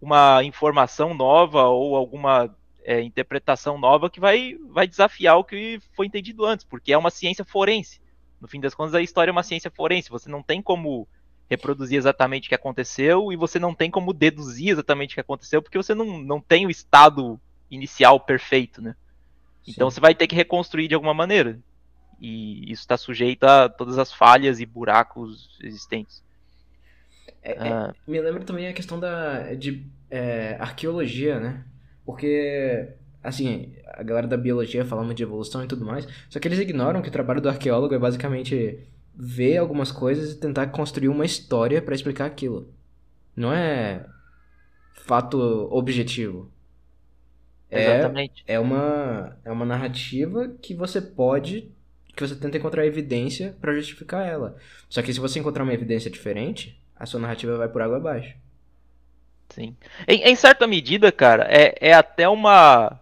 uma 0.00 0.44
informação 0.44 1.12
nova 1.12 1.64
ou 1.64 1.96
alguma 1.96 2.54
é, 2.86 3.02
interpretação 3.02 3.76
nova 3.76 4.08
que 4.08 4.20
vai, 4.20 4.56
vai 4.70 4.86
desafiar 4.86 5.36
o 5.36 5.44
que 5.44 5.80
foi 5.92 6.06
entendido 6.06 6.46
antes, 6.46 6.64
porque 6.64 6.92
é 6.92 6.96
uma 6.96 7.10
ciência 7.10 7.44
forense. 7.44 8.00
No 8.40 8.46
fim 8.46 8.60
das 8.60 8.74
contas, 8.74 8.94
a 8.94 9.02
história 9.02 9.30
é 9.30 9.32
uma 9.32 9.42
ciência 9.42 9.72
forense. 9.72 10.08
Você 10.08 10.30
não 10.30 10.40
tem 10.40 10.62
como 10.62 11.08
reproduzir 11.50 11.98
exatamente 11.98 12.46
o 12.46 12.48
que 12.48 12.54
aconteceu 12.54 13.32
e 13.32 13.36
você 13.36 13.58
não 13.58 13.74
tem 13.74 13.90
como 13.90 14.12
deduzir 14.12 14.68
exatamente 14.68 15.12
o 15.12 15.14
que 15.14 15.20
aconteceu, 15.20 15.60
porque 15.60 15.76
você 15.76 15.96
não, 15.96 16.18
não 16.18 16.40
tem 16.40 16.64
o 16.64 16.70
estado 16.70 17.40
inicial 17.68 18.20
perfeito, 18.20 18.80
né? 18.80 18.94
Então 19.66 19.90
você 19.90 19.98
vai 19.98 20.14
ter 20.14 20.28
que 20.28 20.36
reconstruir 20.36 20.86
de 20.86 20.94
alguma 20.94 21.12
maneira. 21.12 21.58
E 22.20 22.70
isso 22.70 22.82
está 22.82 22.96
sujeito 22.96 23.42
a 23.44 23.68
todas 23.68 23.98
as 23.98 24.12
falhas 24.12 24.60
e 24.60 24.66
buracos 24.66 25.58
existentes. 25.60 26.22
É, 27.42 27.50
é 27.52 27.72
ah. 27.72 27.94
me 28.06 28.20
lembra 28.20 28.44
também 28.44 28.68
a 28.68 28.72
questão 28.72 29.00
da, 29.00 29.54
de 29.54 29.84
é, 30.08 30.56
arqueologia, 30.60 31.40
né? 31.40 31.64
Porque, 32.06 32.88
assim, 33.22 33.74
a 33.88 34.02
galera 34.02 34.28
da 34.28 34.36
biologia 34.36 34.84
fala 34.84 35.02
muito 35.04 35.16
de 35.18 35.24
evolução 35.24 35.64
e 35.64 35.66
tudo 35.66 35.84
mais, 35.84 36.06
só 36.30 36.38
que 36.38 36.48
eles 36.48 36.60
ignoram 36.60 37.02
que 37.02 37.08
o 37.08 37.12
trabalho 37.12 37.40
do 37.40 37.48
arqueólogo 37.48 37.94
é 37.94 37.98
basicamente 37.98 38.78
ver 39.14 39.58
algumas 39.58 39.90
coisas 39.90 40.32
e 40.32 40.40
tentar 40.40 40.68
construir 40.68 41.08
uma 41.08 41.24
história 41.24 41.82
para 41.82 41.94
explicar 41.94 42.26
aquilo. 42.26 42.72
Não 43.34 43.52
é 43.52 44.06
fato 44.94 45.38
objetivo. 45.70 46.50
É, 47.70 47.98
Exatamente. 47.98 48.44
É 48.46 48.60
uma, 48.60 49.36
é 49.44 49.50
uma 49.50 49.66
narrativa 49.66 50.48
que 50.62 50.74
você 50.74 51.00
pode 51.00 51.72
que 52.16 52.26
você 52.26 52.34
tenta 52.34 52.56
encontrar 52.56 52.86
evidência 52.86 53.54
para 53.60 53.74
justificar 53.74 54.26
ela. 54.26 54.56
Só 54.88 55.02
que 55.02 55.12
se 55.12 55.20
você 55.20 55.38
encontrar 55.38 55.62
uma 55.62 55.74
evidência 55.74 56.10
diferente, 56.10 56.82
a 56.96 57.04
sua 57.04 57.20
narrativa 57.20 57.58
vai 57.58 57.68
por 57.68 57.82
água 57.82 57.98
abaixo. 57.98 58.34
Sim. 59.48 59.76
Em, 60.06 60.22
em 60.22 60.36
certa 60.36 60.66
medida, 60.66 61.10
cara, 61.12 61.46
é, 61.48 61.74
é 61.80 61.92
até 61.92 62.28
uma. 62.28 63.00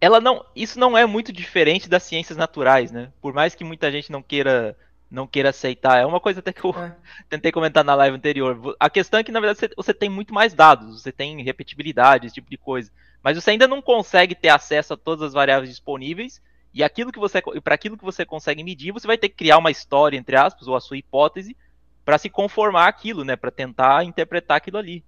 Ela 0.00 0.20
não. 0.20 0.44
Isso 0.54 0.78
não 0.78 0.96
é 0.96 1.04
muito 1.06 1.32
diferente 1.32 1.88
das 1.88 2.02
ciências 2.02 2.36
naturais, 2.38 2.90
né? 2.90 3.12
Por 3.20 3.32
mais 3.32 3.54
que 3.54 3.64
muita 3.64 3.90
gente 3.90 4.10
não 4.12 4.22
queira 4.22 4.76
não 5.10 5.26
queira 5.26 5.50
aceitar. 5.50 5.98
É 5.98 6.06
uma 6.06 6.20
coisa 6.20 6.38
até 6.38 6.52
que 6.52 6.64
eu 6.64 6.70
é. 6.70 6.94
tentei 7.28 7.50
comentar 7.50 7.84
na 7.84 7.94
live 7.96 8.16
anterior. 8.16 8.76
A 8.78 8.88
questão 8.88 9.18
é 9.18 9.24
que, 9.24 9.32
na 9.32 9.40
verdade, 9.40 9.58
você, 9.58 9.70
você, 9.76 9.92
tem 9.92 10.08
muito 10.08 10.32
mais 10.32 10.54
dados, 10.54 11.02
você 11.02 11.10
tem 11.10 11.42
repetibilidade, 11.42 12.26
esse 12.26 12.34
tipo 12.34 12.48
de 12.48 12.56
coisa. 12.56 12.90
Mas 13.22 13.36
você 13.36 13.50
ainda 13.50 13.66
não 13.66 13.82
consegue 13.82 14.34
ter 14.34 14.48
acesso 14.48 14.94
a 14.94 14.96
todas 14.96 15.22
as 15.22 15.32
variáveis 15.32 15.68
disponíveis 15.68 16.40
e 16.72 16.84
aquilo 16.84 17.10
que 17.10 17.18
você 17.18 17.42
para 17.62 17.74
aquilo 17.74 17.98
que 17.98 18.04
você 18.04 18.24
consegue 18.24 18.62
medir, 18.62 18.92
você 18.92 19.06
vai 19.06 19.18
ter 19.18 19.28
que 19.28 19.34
criar 19.34 19.58
uma 19.58 19.70
história 19.70 20.16
entre 20.16 20.36
aspas 20.36 20.68
ou 20.68 20.76
a 20.76 20.80
sua 20.80 20.96
hipótese 20.96 21.56
para 22.04 22.18
se 22.18 22.28
conformar 22.28 22.88
aquilo, 22.88 23.24
né, 23.24 23.36
para 23.36 23.50
tentar 23.50 24.04
interpretar 24.04 24.56
aquilo 24.56 24.78
ali. 24.78 25.04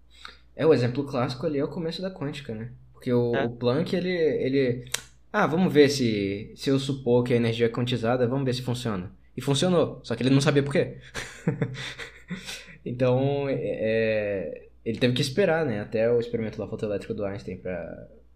É 0.55 0.67
o 0.67 0.75
exemplo 0.75 1.05
clássico 1.05 1.47
ali 1.47 1.59
é 1.59 1.65
o 1.65 1.69
começo 1.69 2.03
da 2.03 2.11
quântica, 2.11 2.55
né? 2.55 2.73
Porque 2.93 3.13
o, 3.13 3.35
é. 3.35 3.45
o 3.45 3.51
Planck 3.51 3.97
ele 3.97 4.11
ele 4.11 4.85
ah, 5.33 5.47
vamos 5.47 5.73
ver 5.73 5.89
se 5.89 6.53
se 6.55 6.71
eu 6.71 6.79
supor 6.79 7.25
que 7.25 7.33
a 7.33 7.37
energia 7.37 7.67
é 7.67 7.71
quantizada, 7.71 8.29
vamos 8.29 8.45
ver 8.45 8.55
se 8.55 8.63
funciona. 8.63 9.11
E 9.37 9.41
funcionou, 9.41 10.01
só 10.05 10.15
que 10.15 10.23
ele 10.23 10.31
não 10.31 10.41
sabia 10.41 10.63
por 10.63 10.73
quê. 10.73 10.99
então, 12.85 13.47
é, 13.49 14.69
ele 14.85 14.99
teve 14.99 15.15
que 15.15 15.23
esperar, 15.23 15.65
né, 15.65 15.81
até 15.81 16.11
o 16.11 16.21
experimento 16.21 16.61
lá 16.61 16.69
fotoelétrico 16.69 17.15
do 17.15 17.25
Einstein 17.25 17.59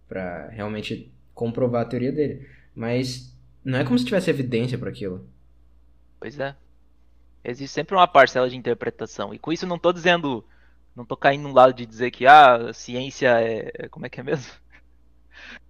para 0.09 0.49
realmente 0.49 1.13
comprovar 1.35 1.83
a 1.83 1.85
teoria 1.85 2.13
dele. 2.13 2.49
Mas 2.75 3.37
não 3.63 3.79
é 3.79 3.85
como 3.85 3.99
se 3.99 4.07
tivesse 4.07 4.31
evidência 4.31 4.79
para 4.79 4.89
aquilo. 4.89 5.29
Pois 6.19 6.39
é. 6.39 6.57
Existe 7.49 7.73
sempre 7.73 7.95
uma 7.95 8.09
parcela 8.09 8.51
de 8.51 8.57
interpretação. 8.57 9.33
E 9.33 9.39
com 9.39 9.53
isso 9.53 9.67
não 9.67 9.79
tô 9.79 9.93
dizendo. 9.93 10.45
Não 10.97 11.05
tô 11.05 11.17
caindo 11.17 11.49
no 11.49 11.55
lado 11.55 11.73
de 11.75 11.87
dizer 11.87 12.11
que 12.11 12.27
ah, 12.27 12.71
a 12.71 12.73
ciência 12.73 13.29
é. 13.41 13.71
é 13.75 13.89
como 13.89 14.05
é 14.05 14.09
que 14.09 14.19
é 14.19 14.23
mesmo? 14.23 14.53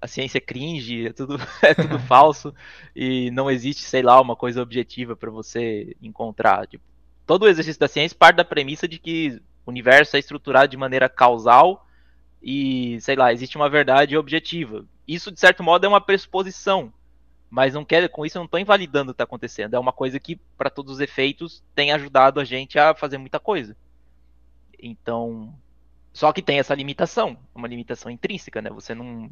A 0.01 0.07
ciência 0.07 0.39
é 0.39 0.41
cringe, 0.41 1.09
é 1.09 1.13
tudo, 1.13 1.37
é 1.61 1.75
tudo 1.75 1.99
falso. 2.07 2.55
E 2.95 3.31
não 3.33 3.51
existe, 3.51 3.83
sei 3.83 4.01
lá, 4.01 4.21
uma 4.21 4.37
coisa 4.37 4.63
objetiva 4.63 5.15
para 5.17 5.31
você 5.31 5.95
encontrar. 6.01 6.67
Tipo, 6.67 6.85
todo 7.27 7.43
o 7.43 7.49
exercício 7.49 7.81
da 7.81 7.89
ciência 7.89 8.17
parte 8.17 8.37
da 8.37 8.45
premissa 8.45 8.89
de 8.89 8.99
que 8.99 9.43
o 9.67 9.71
universo 9.71 10.17
é 10.17 10.19
estruturado 10.19 10.69
de 10.69 10.77
maneira 10.77 11.09
causal 11.09 11.87
e, 12.41 12.99
sei 13.01 13.17
lá, 13.17 13.33
existe 13.33 13.57
uma 13.57 13.69
verdade 13.69 14.17
objetiva. 14.17 14.87
Isso, 15.07 15.33
de 15.33 15.41
certo 15.41 15.63
modo, 15.63 15.85
é 15.85 15.89
uma 15.89 16.01
pressuposição. 16.01 16.93
Mas 17.49 17.75
não 17.75 17.85
quer, 17.85 18.09
com 18.09 18.27
isso 18.27 18.37
eu 18.37 18.41
não 18.41 18.47
estou 18.47 18.61
invalidando 18.61 19.11
o 19.11 19.15
que 19.15 19.17
está 19.17 19.25
acontecendo. 19.25 19.75
É 19.75 19.79
uma 19.79 19.93
coisa 19.93 20.19
que, 20.19 20.37
para 20.59 20.71
todos 20.71 20.95
os 20.95 21.01
efeitos, 21.01 21.63
tem 21.75 21.93
ajudado 21.93 22.41
a 22.41 22.45
gente 22.45 22.79
a 22.79 22.95
fazer 22.95 23.19
muita 23.19 23.39
coisa. 23.39 23.77
Então. 24.79 25.55
Só 26.13 26.33
que 26.33 26.43
tem 26.43 26.59
essa 26.59 26.75
limitação, 26.75 27.37
uma 27.55 27.69
limitação 27.69 28.11
intrínseca, 28.11 28.61
né? 28.63 28.71
Você 28.71 28.95
não. 28.95 29.31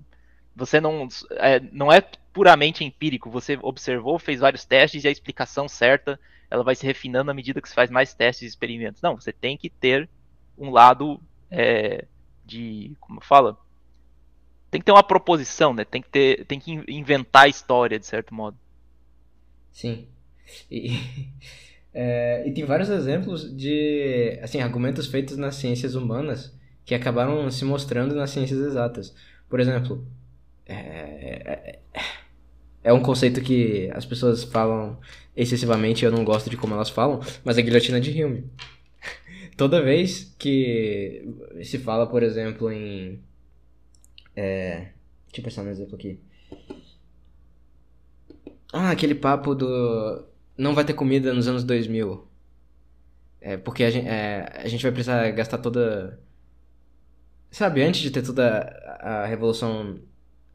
Você 0.54 0.80
não. 0.80 1.08
É, 1.32 1.60
não 1.72 1.92
é 1.92 2.00
puramente 2.32 2.84
empírico. 2.84 3.30
Você 3.30 3.58
observou, 3.60 4.18
fez 4.18 4.40
vários 4.40 4.64
testes 4.64 5.04
e 5.04 5.08
a 5.08 5.10
explicação 5.10 5.68
certa 5.68 6.18
ela 6.50 6.62
vai 6.62 6.74
se 6.74 6.86
refinando 6.86 7.30
à 7.30 7.34
medida 7.34 7.60
que 7.60 7.68
você 7.68 7.74
faz 7.74 7.90
mais 7.90 8.14
testes 8.14 8.42
e 8.42 8.46
experimentos. 8.46 9.02
Não, 9.02 9.16
você 9.16 9.32
tem 9.32 9.56
que 9.56 9.68
ter 9.68 10.08
um 10.56 10.70
lado 10.70 11.20
é, 11.50 12.06
de. 12.44 12.96
Como 13.00 13.20
fala? 13.20 13.58
Tem 14.74 14.80
que 14.80 14.86
ter 14.86 14.90
uma 14.90 15.04
proposição, 15.04 15.72
né? 15.72 15.84
Tem 15.84 16.02
que 16.02 16.08
ter, 16.08 16.44
tem 16.46 16.58
que 16.58 16.72
inventar 16.88 17.44
a 17.44 17.48
história 17.48 17.96
de 17.96 18.04
certo 18.04 18.34
modo. 18.34 18.56
Sim. 19.70 20.08
E, 20.68 20.98
é, 21.94 22.42
e 22.44 22.50
tem 22.50 22.64
vários 22.64 22.88
exemplos 22.88 23.56
de, 23.56 24.36
assim, 24.42 24.60
argumentos 24.60 25.06
feitos 25.06 25.36
nas 25.36 25.54
ciências 25.54 25.94
humanas 25.94 26.52
que 26.84 26.92
acabaram 26.92 27.48
se 27.52 27.64
mostrando 27.64 28.16
nas 28.16 28.30
ciências 28.30 28.58
exatas. 28.58 29.14
Por 29.48 29.60
exemplo, 29.60 30.04
é, 30.66 30.74
é, 30.74 31.78
é 32.82 32.92
um 32.92 33.00
conceito 33.00 33.40
que 33.42 33.88
as 33.94 34.04
pessoas 34.04 34.42
falam 34.42 34.98
excessivamente, 35.36 36.04
eu 36.04 36.10
não 36.10 36.24
gosto 36.24 36.50
de 36.50 36.56
como 36.56 36.74
elas 36.74 36.90
falam, 36.90 37.20
mas 37.44 37.56
a 37.56 37.62
guilhotina 37.62 38.00
de 38.00 38.24
Hume. 38.24 38.50
Toda 39.56 39.80
vez 39.80 40.34
que 40.36 41.32
se 41.62 41.78
fala, 41.78 42.08
por 42.08 42.24
exemplo, 42.24 42.72
em 42.72 43.22
é, 44.36 44.88
deixa 45.26 45.38
eu 45.38 45.44
pensar 45.44 45.62
um 45.62 45.68
exemplo 45.68 45.94
aqui. 45.94 46.20
Ah, 48.72 48.90
aquele 48.90 49.14
papo 49.14 49.54
do. 49.54 50.24
Não 50.58 50.74
vai 50.74 50.84
ter 50.84 50.94
comida 50.94 51.32
nos 51.32 51.46
anos 51.46 51.62
2000. 51.62 52.26
É, 53.40 53.56
porque 53.56 53.84
a 53.84 53.90
gente, 53.90 54.08
é, 54.08 54.50
a 54.56 54.66
gente 54.66 54.82
vai 54.82 54.90
precisar 54.90 55.30
gastar 55.30 55.58
toda. 55.58 56.18
Sabe, 57.50 57.82
antes 57.82 58.00
de 58.00 58.10
ter 58.10 58.22
toda 58.22 58.60
a, 59.00 59.26
revolução 59.26 60.00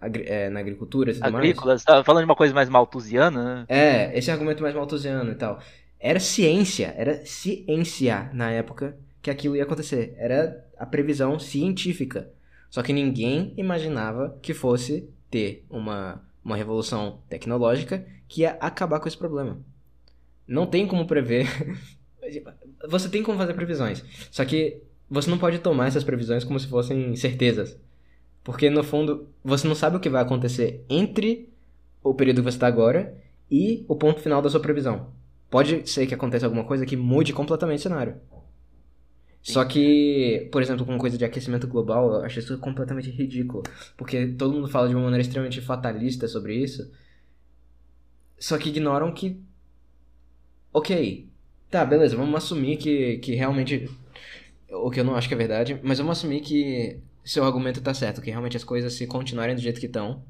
agri 0.02 0.26
é, 0.28 0.50
na 0.50 0.60
agricultura 0.60 1.12
e 1.12 1.14
tudo 1.14 1.26
Agrícola, 1.26 1.74
mais. 1.74 1.84
tá 1.84 2.04
falando 2.04 2.24
de 2.24 2.30
uma 2.30 2.36
coisa 2.36 2.54
mais 2.54 2.68
malthusiana, 2.68 3.44
né? 3.44 3.66
É, 3.70 4.18
esse 4.18 4.30
argumento 4.30 4.62
mais 4.62 4.76
malthusiano 4.76 5.32
e 5.32 5.36
tal. 5.36 5.62
Era 5.98 6.20
ciência, 6.20 6.94
era 6.98 7.26
ciência 7.26 8.30
na 8.34 8.52
época 8.52 8.98
que 9.22 9.30
aquilo 9.30 9.56
ia 9.56 9.64
acontecer. 9.64 10.14
Era 10.18 10.66
a 10.78 10.86
previsão 10.86 11.40
científica. 11.40 12.30
Só 12.70 12.84
que 12.84 12.94
ninguém 12.94 13.54
imaginava 13.58 14.38
que 14.42 14.54
fosse 14.54 15.10
ter 15.30 15.66
uma, 15.70 16.22
uma 16.44 16.56
revolução 16.56 17.20
tecnológica 17.30 18.06
que 18.28 18.42
ia 18.42 18.52
acabar 18.60 19.00
com 19.00 19.08
esse 19.08 19.18
problema. 19.18 19.60
Não 20.48 20.66
tem 20.66 20.88
como 20.88 21.08
prever. 21.08 21.48
você 22.88 23.10
tem 23.10 23.24
como 23.24 23.38
fazer 23.38 23.54
previsões. 23.54 24.04
Só 24.32 24.46
que 24.46 24.82
você 25.10 25.30
não 25.30 25.38
pode 25.38 25.60
tomar 25.60 25.88
essas 25.88 26.04
previsões 26.04 26.44
como 26.44 26.60
se 26.60 26.68
fossem 26.68 27.16
certezas. 27.16 27.78
Porque 28.44 28.70
no 28.70 28.84
fundo, 28.84 29.28
você 29.44 29.68
não 29.68 29.76
sabe 29.76 29.98
o 29.98 30.00
que 30.00 30.10
vai 30.10 30.22
acontecer 30.22 30.84
entre 30.90 31.50
o 32.04 32.14
período 32.14 32.38
que 32.38 32.52
você 32.52 32.58
está 32.58 32.68
agora 32.68 33.16
e 33.50 33.84
o 33.88 33.96
ponto 33.96 34.22
final 34.22 34.42
da 34.42 34.50
sua 34.50 34.60
previsão. 34.60 35.08
Pode 35.50 35.90
ser 35.90 36.06
que 36.06 36.14
aconteça 36.14 36.46
alguma 36.46 36.64
coisa 36.64 36.86
que 36.86 36.96
mude 36.96 37.34
completamente 37.34 37.80
o 37.80 37.84
cenário. 37.84 38.16
Só 39.42 39.64
que, 39.66 40.48
por 40.52 40.62
exemplo, 40.62 40.86
com 40.86 40.98
coisa 40.98 41.18
de 41.18 41.26
aquecimento 41.26 41.68
global, 41.68 42.14
eu 42.14 42.24
acho 42.24 42.40
isso 42.40 42.58
completamente 42.60 43.10
ridículo. 43.10 43.64
Porque 43.98 44.28
todo 44.28 44.54
mundo 44.54 44.68
fala 44.68 44.88
de 44.88 44.96
uma 44.96 45.04
maneira 45.04 45.22
extremamente 45.22 45.62
fatalista 45.62 46.28
sobre 46.28 46.56
isso. 46.56 46.92
Só 48.38 48.58
que 48.58 48.70
ignoram 48.70 49.14
que. 49.14 49.40
Ok. 50.74 51.28
Tá, 51.70 51.86
beleza, 51.86 52.18
vamos 52.18 52.36
assumir 52.36 52.78
que, 52.78 53.18
que 53.20 53.36
realmente. 53.36 53.90
O 54.72 54.90
que 54.92 55.00
eu 55.00 55.04
não 55.04 55.16
acho 55.16 55.28
que 55.28 55.34
é 55.34 55.38
verdade, 55.38 55.80
mas 55.84 55.98
vamos 55.98 56.18
assumir 56.18 56.42
que 56.42 57.00
seu 57.24 57.44
argumento 57.44 57.82
tá 57.82 57.94
certo, 57.94 58.22
que 58.22 58.30
realmente 58.30 58.58
as 58.58 58.64
coisas 58.64 58.94
se 58.94 59.08
continuarem 59.08 59.56
do 59.56 59.62
jeito 59.62 59.80
que 59.80 59.88
estão, 59.88 60.24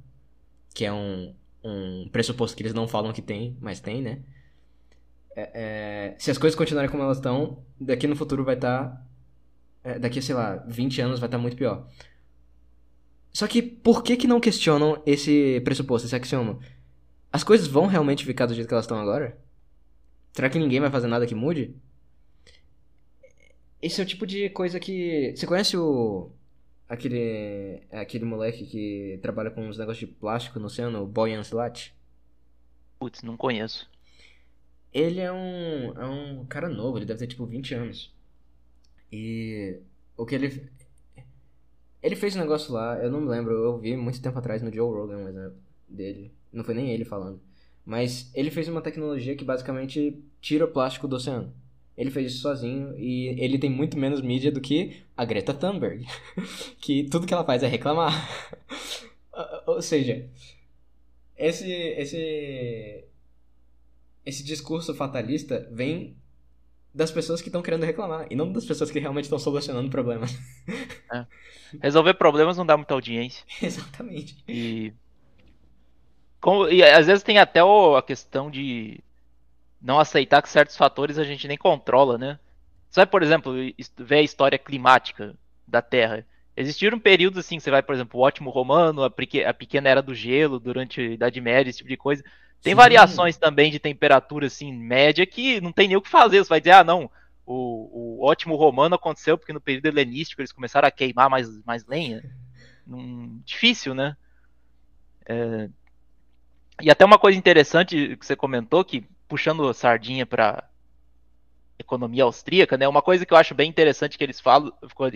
que 0.73 0.85
é 0.85 0.93
um, 0.93 1.33
um 1.63 2.07
pressuposto 2.09 2.55
que 2.55 2.63
eles 2.63 2.73
não 2.73 2.87
falam 2.87 3.11
que 3.11 3.21
tem, 3.21 3.57
mas 3.59 3.79
tem, 3.81 4.01
né? 4.01 4.19
É, 5.35 5.51
é, 5.53 6.15
se 6.17 6.31
as 6.31 6.37
coisas 6.37 6.57
continuarem 6.57 6.89
como 6.89 7.03
elas 7.03 7.17
estão, 7.17 7.63
daqui 7.79 8.07
no 8.07 8.15
futuro 8.15 8.43
vai 8.43 8.55
estar. 8.55 8.89
Tá, 8.89 9.05
é, 9.83 9.99
daqui, 9.99 10.21
sei 10.21 10.35
lá, 10.35 10.57
20 10.67 11.01
anos 11.01 11.19
vai 11.19 11.27
estar 11.27 11.37
tá 11.37 11.41
muito 11.41 11.55
pior. 11.55 11.87
Só 13.31 13.47
que 13.47 13.61
por 13.61 14.03
que, 14.03 14.17
que 14.17 14.27
não 14.27 14.39
questionam 14.39 15.01
esse 15.05 15.61
pressuposto, 15.61 16.07
esse 16.07 16.15
axioma? 16.15 16.59
As 17.31 17.43
coisas 17.43 17.67
vão 17.67 17.85
realmente 17.85 18.25
ficar 18.25 18.45
do 18.45 18.53
jeito 18.53 18.67
que 18.67 18.73
elas 18.73 18.85
estão 18.85 18.99
agora? 18.99 19.37
Será 20.33 20.49
que 20.49 20.59
ninguém 20.59 20.79
vai 20.79 20.89
fazer 20.89 21.07
nada 21.07 21.27
que 21.27 21.35
mude? 21.35 21.75
Esse 23.81 24.01
é 24.01 24.03
o 24.03 24.07
tipo 24.07 24.25
de 24.25 24.49
coisa 24.49 24.79
que. 24.79 25.33
Você 25.35 25.47
conhece 25.47 25.77
o. 25.77 26.31
Aquele. 26.87 27.83
Aquele 27.91 28.25
moleque 28.25 28.65
que 28.65 29.19
trabalha 29.21 29.51
com 29.51 29.67
uns 29.67 29.77
negócios 29.77 30.07
de 30.07 30.15
plástico 30.15 30.59
no 30.59 30.65
oceano, 30.65 31.03
o 31.03 31.07
Boyan 31.07 31.41
Slat? 31.41 31.93
Putz, 32.99 33.21
não 33.21 33.37
conheço. 33.37 33.89
Ele 34.93 35.19
é 35.19 35.31
um, 35.31 35.93
é 35.95 36.05
um 36.05 36.45
cara 36.45 36.67
novo, 36.67 36.97
ele 36.97 37.05
deve 37.05 37.19
ter 37.19 37.27
tipo 37.27 37.45
20 37.45 37.75
anos. 37.75 38.13
E 39.11 39.79
o 40.17 40.25
que 40.25 40.35
ele. 40.35 40.69
Ele 42.01 42.15
fez 42.15 42.35
um 42.35 42.39
negócio 42.39 42.73
lá, 42.73 42.97
eu 43.03 43.11
não 43.11 43.21
me 43.21 43.27
lembro, 43.27 43.53
eu 43.53 43.77
vi 43.77 43.95
muito 43.97 44.21
tempo 44.21 44.39
atrás 44.39 44.61
no 44.61 44.71
Joe 44.71 44.91
Rogan, 44.91 45.17
um 45.17 45.27
exemplo 45.27 45.57
dele. 45.87 46.31
Não 46.51 46.63
foi 46.63 46.73
nem 46.73 46.91
ele 46.91 47.05
falando. 47.05 47.39
Mas 47.85 48.31
ele 48.33 48.51
fez 48.51 48.67
uma 48.67 48.81
tecnologia 48.81 49.35
que 49.35 49.43
basicamente 49.43 50.23
tira 50.39 50.65
o 50.65 50.71
plástico 50.71 51.07
do 51.07 51.15
oceano. 51.15 51.53
Ele 51.97 52.11
fez 52.11 52.31
isso 52.31 52.41
sozinho 52.41 52.97
e 52.97 53.27
ele 53.43 53.59
tem 53.59 53.69
muito 53.69 53.97
menos 53.97 54.21
mídia 54.21 54.51
do 54.51 54.61
que 54.61 55.03
a 55.17 55.25
Greta 55.25 55.53
Thunberg, 55.53 56.05
que 56.79 57.03
tudo 57.05 57.27
que 57.27 57.33
ela 57.33 57.43
faz 57.43 57.61
é 57.61 57.67
reclamar. 57.67 58.13
Ou 59.67 59.81
seja, 59.81 60.25
esse 61.37 61.69
esse 61.69 63.03
esse 64.29 64.43
discurso 64.43 64.93
fatalista 64.93 65.67
vem 65.71 66.15
das 66.93 67.11
pessoas 67.11 67.41
que 67.41 67.49
estão 67.49 67.61
querendo 67.61 67.85
reclamar 67.85 68.27
e 68.29 68.35
não 68.35 68.51
das 68.51 68.65
pessoas 68.65 68.89
que 68.89 68.99
realmente 68.99 69.25
estão 69.25 69.39
solucionando 69.39 69.89
problemas. 69.89 70.37
É. 71.11 71.25
Resolver 71.81 72.13
problemas 72.13 72.55
não 72.55 72.63
dá 72.63 72.77
muita 72.77 72.93
audiência. 72.93 73.43
Exatamente. 73.59 74.43
E, 74.47 74.93
como, 76.39 76.67
e 76.67 76.83
às 76.83 77.07
vezes 77.07 77.23
tem 77.23 77.39
até 77.39 77.63
o, 77.63 77.95
a 77.95 78.03
questão 78.03 78.51
de 78.51 78.99
não 79.81 79.99
aceitar 79.99 80.39
que 80.43 80.49
certos 80.49 80.77
fatores 80.77 81.17
a 81.17 81.23
gente 81.23 81.47
nem 81.47 81.57
controla, 81.57 82.15
né? 82.15 82.39
Vai, 82.93 83.07
por 83.07 83.23
exemplo, 83.23 83.53
ver 83.97 84.17
a 84.17 84.21
história 84.21 84.59
climática 84.59 85.35
da 85.67 85.81
Terra. 85.81 86.23
Existiram 86.55 86.99
períodos 86.99 87.39
assim, 87.39 87.59
você 87.59 87.71
vai, 87.71 87.81
por 87.81 87.95
exemplo, 87.95 88.19
o 88.19 88.23
ótimo 88.23 88.51
romano, 88.51 89.03
a, 89.03 89.09
pequena 89.09 89.89
era 89.89 90.01
do 90.01 90.13
gelo 90.13 90.59
durante 90.59 91.01
a 91.01 91.05
Idade 91.05 91.41
Média, 91.41 91.71
esse 91.71 91.79
tipo 91.79 91.89
de 91.89 91.97
coisa. 91.97 92.23
Tem 92.61 92.71
Sim. 92.71 92.75
variações 92.75 93.37
também 93.37 93.71
de 93.71 93.79
temperatura, 93.79 94.47
assim, 94.47 94.73
média, 94.73 95.25
que 95.25 95.61
não 95.61 95.71
tem 95.71 95.87
nem 95.87 95.97
o 95.97 96.01
que 96.01 96.09
fazer. 96.09 96.39
Você 96.43 96.49
vai 96.49 96.59
dizer, 96.59 96.73
ah, 96.73 96.83
não, 96.83 97.09
o, 97.45 98.19
o 98.19 98.25
ótimo 98.25 98.55
romano 98.55 98.95
aconteceu 98.95 99.37
porque 99.37 99.53
no 99.53 99.61
período 99.61 99.87
helenístico 99.87 100.41
eles 100.41 100.51
começaram 100.51 100.87
a 100.87 100.91
queimar 100.91 101.29
mais, 101.29 101.47
mais 101.65 101.85
lenha. 101.85 102.23
Num, 102.85 103.41
difícil, 103.45 103.95
né? 103.95 104.15
É... 105.25 105.69
E 106.81 106.89
até 106.89 107.05
uma 107.05 107.17
coisa 107.17 107.37
interessante 107.37 108.15
que 108.17 108.25
você 108.25 108.35
comentou, 108.35 108.83
que 108.83 109.05
puxando 109.27 109.73
sardinha 109.73 110.25
para 110.25 110.69
economia 111.77 112.23
austríaca, 112.23 112.77
né? 112.77 112.87
Uma 112.87 113.01
coisa 113.01 113.25
que 113.25 113.33
eu 113.33 113.37
acho 113.37 113.55
bem 113.55 113.69
interessante 113.69 114.17
que 114.17 114.23
eles 114.23 114.39
falam, 114.39 114.71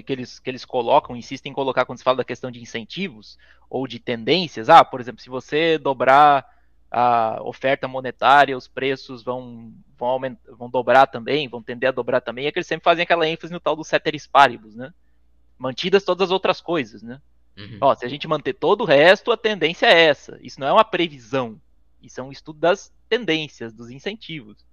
que 0.06 0.13
eles, 0.13 0.39
que 0.39 0.49
eles 0.49 0.63
colocam, 0.63 1.15
insistem 1.15 1.51
em 1.51 1.56
colocar 1.56 1.86
quando 1.86 1.97
se 1.97 2.03
fala 2.03 2.17
da 2.17 2.23
questão 2.23 2.49
de 2.49 2.62
incentivos 2.62 3.38
ou 3.69 3.86
de 3.86 3.99
tendências. 3.99 4.69
Ah, 4.69 4.84
por 4.84 5.01
exemplo, 5.01 5.21
se 5.21 5.29
você 5.29 5.77
dobrar 5.77 6.45
a 6.93 7.41
oferta 7.41 7.88
monetária, 7.88 8.56
os 8.56 8.67
preços 8.67 9.23
vão, 9.23 9.73
vão, 9.97 10.10
aumentar, 10.10 10.53
vão 10.53 10.69
dobrar 10.69 11.08
também, 11.08 11.47
vão 11.47 11.63
tender 11.63 11.89
a 11.89 11.91
dobrar 11.91 12.21
também, 12.21 12.45
é 12.45 12.51
que 12.51 12.60
eles 12.60 12.67
sempre 12.67 12.84
fazem 12.84 13.01
aquela 13.01 13.27
ênfase 13.27 13.51
no 13.51 13.60
tal 13.60 13.75
do 13.75 13.84
ceteris 13.84 14.27
paribus, 14.27 14.75
né? 14.75 14.93
Mantidas 15.58 16.03
todas 16.03 16.25
as 16.27 16.32
outras 16.32 16.62
coisas, 16.62 17.01
né? 17.01 17.19
Uhum. 17.58 17.79
Ó, 17.82 17.95
se 17.95 18.06
a 18.06 18.08
gente 18.08 18.27
manter 18.27 18.53
todo 18.53 18.82
o 18.82 18.86
resto, 18.86 19.32
a 19.32 19.38
tendência 19.38 19.88
é 19.88 20.03
essa. 20.03 20.38
Isso 20.39 20.60
não 20.60 20.67
é 20.67 20.71
uma 20.71 20.86
previsão. 20.86 21.60
Isso 21.99 22.19
é 22.19 22.23
um 22.23 22.32
estudo 22.32 22.60
das 22.60 22.93
tendências, 23.10 23.73
dos 23.73 23.89
incentivos. 23.89 24.63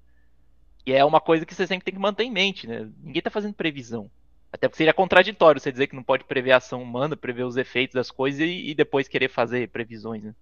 E 0.84 0.92
é 0.92 1.02
uma 1.02 1.20
coisa 1.22 1.46
que 1.46 1.54
você 1.54 1.66
sempre 1.66 1.86
tem 1.86 1.94
que 1.94 2.00
manter 2.00 2.24
em 2.24 2.30
mente, 2.30 2.66
né? 2.66 2.86
Ninguém 3.02 3.20
está 3.20 3.30
fazendo 3.30 3.54
previsão. 3.54 4.10
Até 4.52 4.68
porque 4.68 4.78
seria 4.78 4.92
contraditório 4.92 5.60
você 5.60 5.72
dizer 5.72 5.86
que 5.86 5.96
não 5.96 6.02
pode 6.02 6.24
prever 6.24 6.52
a 6.52 6.58
ação 6.58 6.82
humana, 6.82 7.16
prever 7.16 7.44
os 7.44 7.56
efeitos 7.56 7.94
das 7.94 8.10
coisas 8.10 8.40
e, 8.40 8.70
e 8.70 8.74
depois 8.74 9.08
querer 9.08 9.30
fazer 9.30 9.70
previsões, 9.70 10.22
né? 10.22 10.34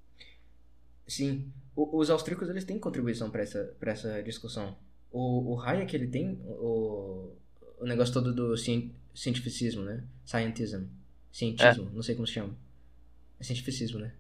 Sim 1.06 1.52
os 1.78 2.10
austríacos 2.10 2.48
eles 2.48 2.64
têm 2.64 2.78
contribuição 2.78 3.30
para 3.30 3.42
essa, 3.42 3.76
pra 3.78 3.92
essa 3.92 4.22
discussão. 4.22 4.76
O, 5.12 5.54
o 5.54 5.60
Hayek 5.60 5.94
ele 5.94 6.08
tem 6.08 6.40
o, 6.44 7.32
o 7.78 7.84
negócio 7.84 8.12
todo 8.12 8.34
do 8.34 8.56
cientificismo, 9.14 9.82
né? 9.82 10.02
Scientism. 10.26 10.84
Cientismo, 11.30 11.88
é. 11.90 11.94
não 11.94 12.02
sei 12.02 12.14
como 12.14 12.26
se 12.26 12.34
chama. 12.34 12.56
É 13.38 13.44
cientificismo, 13.44 14.00
né? 14.00 14.12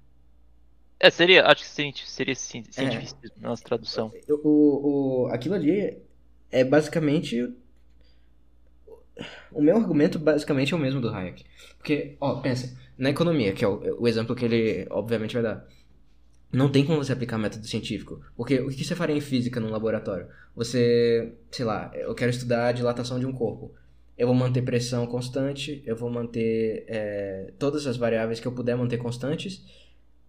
É, 1.00 1.10
seria, 1.10 1.46
acho 1.46 1.62
que 1.62 1.92
seria 2.06 2.34
cientificismo, 2.34 3.36
é. 3.36 3.40
nossa 3.40 3.62
tradução. 3.64 4.12
O, 4.28 5.24
o, 5.24 5.26
aquilo 5.28 5.54
ali 5.54 5.98
é 6.50 6.64
basicamente. 6.64 7.52
O 9.50 9.60
meu 9.60 9.76
argumento 9.76 10.18
basicamente 10.18 10.72
é 10.72 10.76
o 10.76 10.80
mesmo 10.80 11.00
do 11.00 11.08
Hayek. 11.08 11.44
Porque, 11.76 12.16
ó, 12.20 12.40
pensa, 12.40 12.76
na 12.96 13.10
economia, 13.10 13.52
que 13.52 13.64
é 13.64 13.68
o, 13.68 14.02
o 14.02 14.08
exemplo 14.08 14.34
que 14.34 14.44
ele 14.44 14.86
obviamente 14.90 15.34
vai 15.34 15.42
dar. 15.42 15.66
Não 16.50 16.70
tem 16.70 16.84
como 16.84 17.02
você 17.02 17.12
aplicar 17.12 17.36
método 17.36 17.66
científico. 17.66 18.20
Porque 18.36 18.58
o 18.60 18.68
que 18.68 18.84
você 18.84 18.94
faria 18.94 19.16
em 19.16 19.20
física 19.20 19.60
num 19.60 19.70
laboratório? 19.70 20.28
Você, 20.56 21.34
sei 21.50 21.64
lá, 21.64 21.90
eu 21.94 22.14
quero 22.14 22.30
estudar 22.30 22.68
a 22.68 22.72
dilatação 22.72 23.18
de 23.18 23.26
um 23.26 23.32
corpo. 23.32 23.72
Eu 24.16 24.26
vou 24.26 24.34
manter 24.34 24.62
pressão 24.62 25.06
constante, 25.06 25.82
eu 25.86 25.94
vou 25.94 26.10
manter 26.10 26.84
é, 26.88 27.52
todas 27.58 27.86
as 27.86 27.96
variáveis 27.96 28.40
que 28.40 28.48
eu 28.48 28.52
puder 28.52 28.76
manter 28.76 28.96
constantes. 28.96 29.64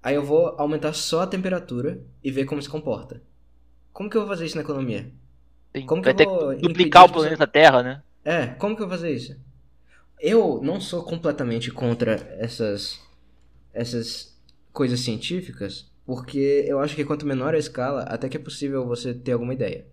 Aí 0.04 0.16
eu 0.16 0.24
vou 0.24 0.56
aumentar 0.58 0.94
só 0.94 1.22
a 1.22 1.28
temperatura 1.28 2.02
e 2.24 2.32
ver 2.32 2.46
como 2.46 2.62
se 2.62 2.70
comporta. 2.70 3.22
Como 3.92 4.10
que 4.10 4.16
eu 4.16 4.22
vou 4.22 4.30
fazer 4.30 4.46
isso 4.46 4.56
na 4.56 4.62
economia? 4.62 5.12
Tem, 5.74 5.86
como 5.86 6.02
que 6.02 6.14
vai 6.14 6.26
eu 6.26 6.30
vou 6.30 6.50
ter 6.50 6.56
que 6.58 6.68
duplicar 6.68 7.06
o 7.06 7.12
planeta 7.12 7.48
Terra, 7.48 7.82
né? 7.82 8.04
É, 8.24 8.48
como 8.48 8.76
que 8.76 8.82
eu 8.82 8.88
vou 8.88 8.98
fazer 8.98 9.12
isso? 9.12 9.36
Eu 10.20 10.60
não 10.62 10.80
sou 10.82 11.04
completamente 11.04 11.72
contra 11.72 12.16
essas, 12.40 13.00
essas 13.74 14.38
coisas 14.72 15.00
científicas, 15.00 15.90
porque 16.10 16.66
eu 16.66 16.80
acho 16.80 16.96
que 16.96 17.06
quanto 17.06 17.24
menor 17.24 17.54
a 17.54 17.60
escala, 17.60 18.02
até 18.02 18.28
que 18.28 18.36
é 18.36 18.40
possível 18.40 18.84
você 18.84 19.14
ter 19.14 19.34
alguma 19.34 19.54
ideia. 19.54 19.86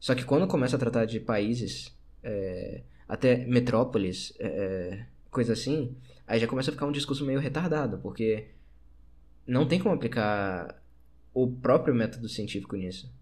Só 0.00 0.14
que 0.14 0.24
quando 0.24 0.46
começa 0.46 0.76
a 0.76 0.78
tratar 0.78 1.04
de 1.04 1.20
países, 1.20 1.94
é, 2.22 2.80
até 3.06 3.44
metrópoles, 3.44 4.32
é, 4.40 5.04
coisa 5.30 5.52
assim, 5.52 5.94
aí 6.26 6.40
já 6.40 6.46
começa 6.46 6.70
a 6.70 6.72
ficar 6.72 6.86
um 6.86 6.92
discurso 6.92 7.26
meio 7.26 7.40
retardado, 7.40 7.98
porque 7.98 8.52
não 9.46 9.68
tem 9.68 9.78
como 9.78 9.94
aplicar 9.94 10.82
o 11.34 11.46
próprio 11.46 11.94
método 11.94 12.26
científico 12.26 12.74
nisso. 12.74 13.12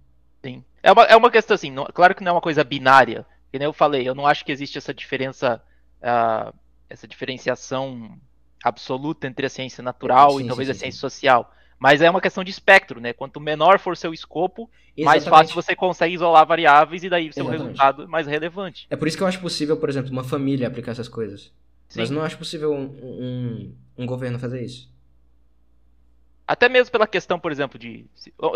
Sim. 0.44 0.62
É 0.80 0.92
uma, 0.92 1.02
é 1.06 1.16
uma 1.16 1.30
questão 1.30 1.56
assim, 1.56 1.72
não, 1.72 1.86
claro 1.86 2.14
que 2.14 2.22
não 2.22 2.30
é 2.30 2.34
uma 2.36 2.40
coisa 2.40 2.62
binária, 2.62 3.26
que 3.50 3.58
nem 3.58 3.66
eu 3.66 3.72
falei, 3.72 4.08
eu 4.08 4.14
não 4.14 4.28
acho 4.28 4.44
que 4.44 4.52
existe 4.52 4.78
essa 4.78 4.94
diferença, 4.94 5.60
uh, 6.00 6.56
essa 6.88 7.08
diferenciação 7.08 8.16
absoluta 8.62 9.26
entre 9.26 9.44
a 9.44 9.50
ciência 9.50 9.82
natural 9.82 10.38
sim, 10.38 10.44
e 10.44 10.46
talvez 10.46 10.68
sim, 10.68 10.70
a 10.70 10.74
ciência 10.76 11.00
social. 11.00 11.52
Mas 11.82 12.00
é 12.00 12.08
uma 12.08 12.20
questão 12.20 12.44
de 12.44 12.50
espectro, 12.52 13.00
né? 13.00 13.12
Quanto 13.12 13.40
menor 13.40 13.80
for 13.80 13.96
seu 13.96 14.14
escopo, 14.14 14.70
Exatamente. 14.96 15.04
mais 15.04 15.24
fácil 15.24 15.52
você 15.52 15.74
consegue 15.74 16.14
isolar 16.14 16.46
variáveis 16.46 17.02
e 17.02 17.10
daí 17.10 17.32
seu 17.32 17.42
Exatamente. 17.42 17.62
resultado 17.62 18.02
é 18.04 18.06
mais 18.06 18.24
relevante. 18.28 18.86
É 18.88 18.94
por 18.94 19.08
isso 19.08 19.16
que 19.16 19.22
eu 19.24 19.26
acho 19.26 19.40
possível, 19.40 19.76
por 19.76 19.88
exemplo, 19.88 20.12
uma 20.12 20.22
família 20.22 20.68
aplicar 20.68 20.92
essas 20.92 21.08
coisas. 21.08 21.52
Sim. 21.88 21.98
Mas 21.98 22.08
não 22.08 22.22
acho 22.22 22.38
possível 22.38 22.72
um, 22.72 22.84
um, 22.84 23.74
um 23.98 24.06
governo 24.06 24.38
fazer 24.38 24.64
isso. 24.64 24.88
Até 26.46 26.68
mesmo 26.68 26.92
pela 26.92 27.04
questão, 27.04 27.36
por 27.36 27.50
exemplo, 27.50 27.76
de. 27.76 28.06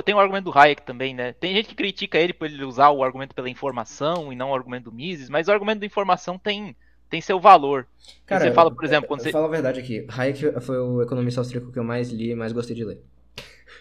Tem 0.05 0.15
o 0.15 0.21
argumento 0.21 0.45
do 0.45 0.57
Hayek 0.57 0.83
também, 0.83 1.13
né? 1.13 1.33
Tem 1.33 1.53
gente 1.53 1.71
que 1.71 1.75
critica 1.75 2.19
ele 2.19 2.33
por 2.33 2.47
ele 2.47 2.63
usar 2.63 2.91
o 2.91 3.03
argumento 3.03 3.35
pela 3.35 3.51
informação 3.51 4.33
e 4.33 4.37
não 4.37 4.51
o 4.51 4.55
argumento 4.55 4.85
do 4.85 4.93
Mises, 4.93 5.29
mas 5.29 5.49
o 5.49 5.53
argumento 5.53 5.81
da 5.81 5.87
informação 5.87 6.39
tem, 6.39 6.77
tem 7.11 7.21
seu 7.21 7.41
valor. 7.41 7.89
Cara, 8.25 8.45
você 8.45 8.53
fala, 8.53 8.73
por 8.73 8.85
exemplo, 8.85 9.09
quando 9.09 9.19
eu, 9.19 9.25
você. 9.25 9.33
falo 9.33 9.47
a 9.47 9.51
verdade 9.51 9.81
aqui. 9.81 10.07
Hayek 10.17 10.61
foi 10.61 10.79
o 10.79 11.03
economista 11.03 11.41
austríaco 11.41 11.73
que 11.73 11.79
eu 11.81 11.85
mais 11.85 12.11
li 12.11 12.31
e 12.31 12.37
mais 12.37 12.53
gostei 12.53 12.77
de 12.77 12.85
ler. 12.85 13.03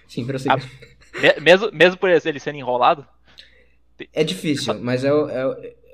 Sim, 0.08 0.26
prossiga. 0.26 0.56
Me- 1.22 1.40
Mesmo, 1.42 1.72
mesmo 1.72 1.98
por 1.98 2.10
ele 2.10 2.40
sendo 2.40 2.58
enrolado? 2.58 3.06
É 4.14 4.24
difícil, 4.24 4.74
mas 4.82 5.04
é, 5.06 5.14
o- 5.14 5.30
é 5.30 5.46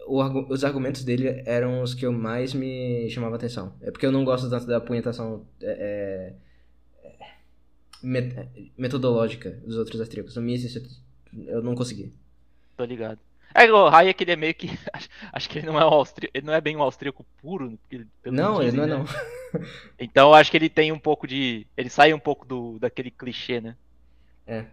o- 0.08 0.48
os 0.50 0.64
argumentos 0.64 1.04
dele 1.04 1.44
eram 1.46 1.82
os 1.84 1.94
que 1.94 2.06
eu 2.06 2.12
mais 2.12 2.54
me 2.54 3.08
chamava 3.12 3.36
atenção. 3.36 3.74
É 3.82 3.92
porque 3.92 4.06
eu 4.06 4.12
não 4.12 4.26
gosto 4.26 4.50
tanto 4.50 4.66
da 4.66 4.82
punhetação 4.82 5.46
é, 5.62 6.34
é, 7.04 7.14
met- 8.02 8.50
metodológica 8.78 9.52
dos 9.66 9.78
outros 9.78 10.00
austríacos. 10.00 10.36
No 10.36 10.42
Mises 10.42 10.76
eu 11.48 11.62
não 11.62 11.76
consegui. 11.76 12.12
Tô 12.76 12.84
ligado. 12.84 13.20
É, 13.54 13.72
o 13.72 13.88
Hayek, 13.88 14.24
ele 14.24 14.32
é 14.32 14.36
meio 14.36 14.56
que. 14.56 14.68
Acho, 15.32 15.50
que 15.50 15.60
ele 15.60 15.68
não 15.68 15.80
é 15.80 15.86
um 15.86 15.90
austríaco. 15.90 16.36
Ele 16.36 16.46
não 16.46 16.54
é 16.54 16.62
bem 16.62 16.76
um 16.76 16.82
austríaco 16.82 17.26
puro. 17.42 17.78
Não, 18.26 18.62
ele 18.64 18.78
não 18.78 18.84
é 18.86 18.88
né? 18.88 18.96
não. 18.96 19.06
Então 20.00 20.30
eu 20.30 20.34
acho 20.34 20.50
que 20.50 20.56
ele 20.56 20.70
tem 20.70 20.92
um 20.92 21.00
pouco 21.00 21.28
de. 21.28 21.68
Ele 21.76 21.90
sai 21.90 22.14
um 22.14 22.20
pouco 22.20 22.46
do, 22.46 22.80
daquele 22.80 23.12
clichê, 23.12 23.60
né? 23.60 23.76
É, 24.46 24.66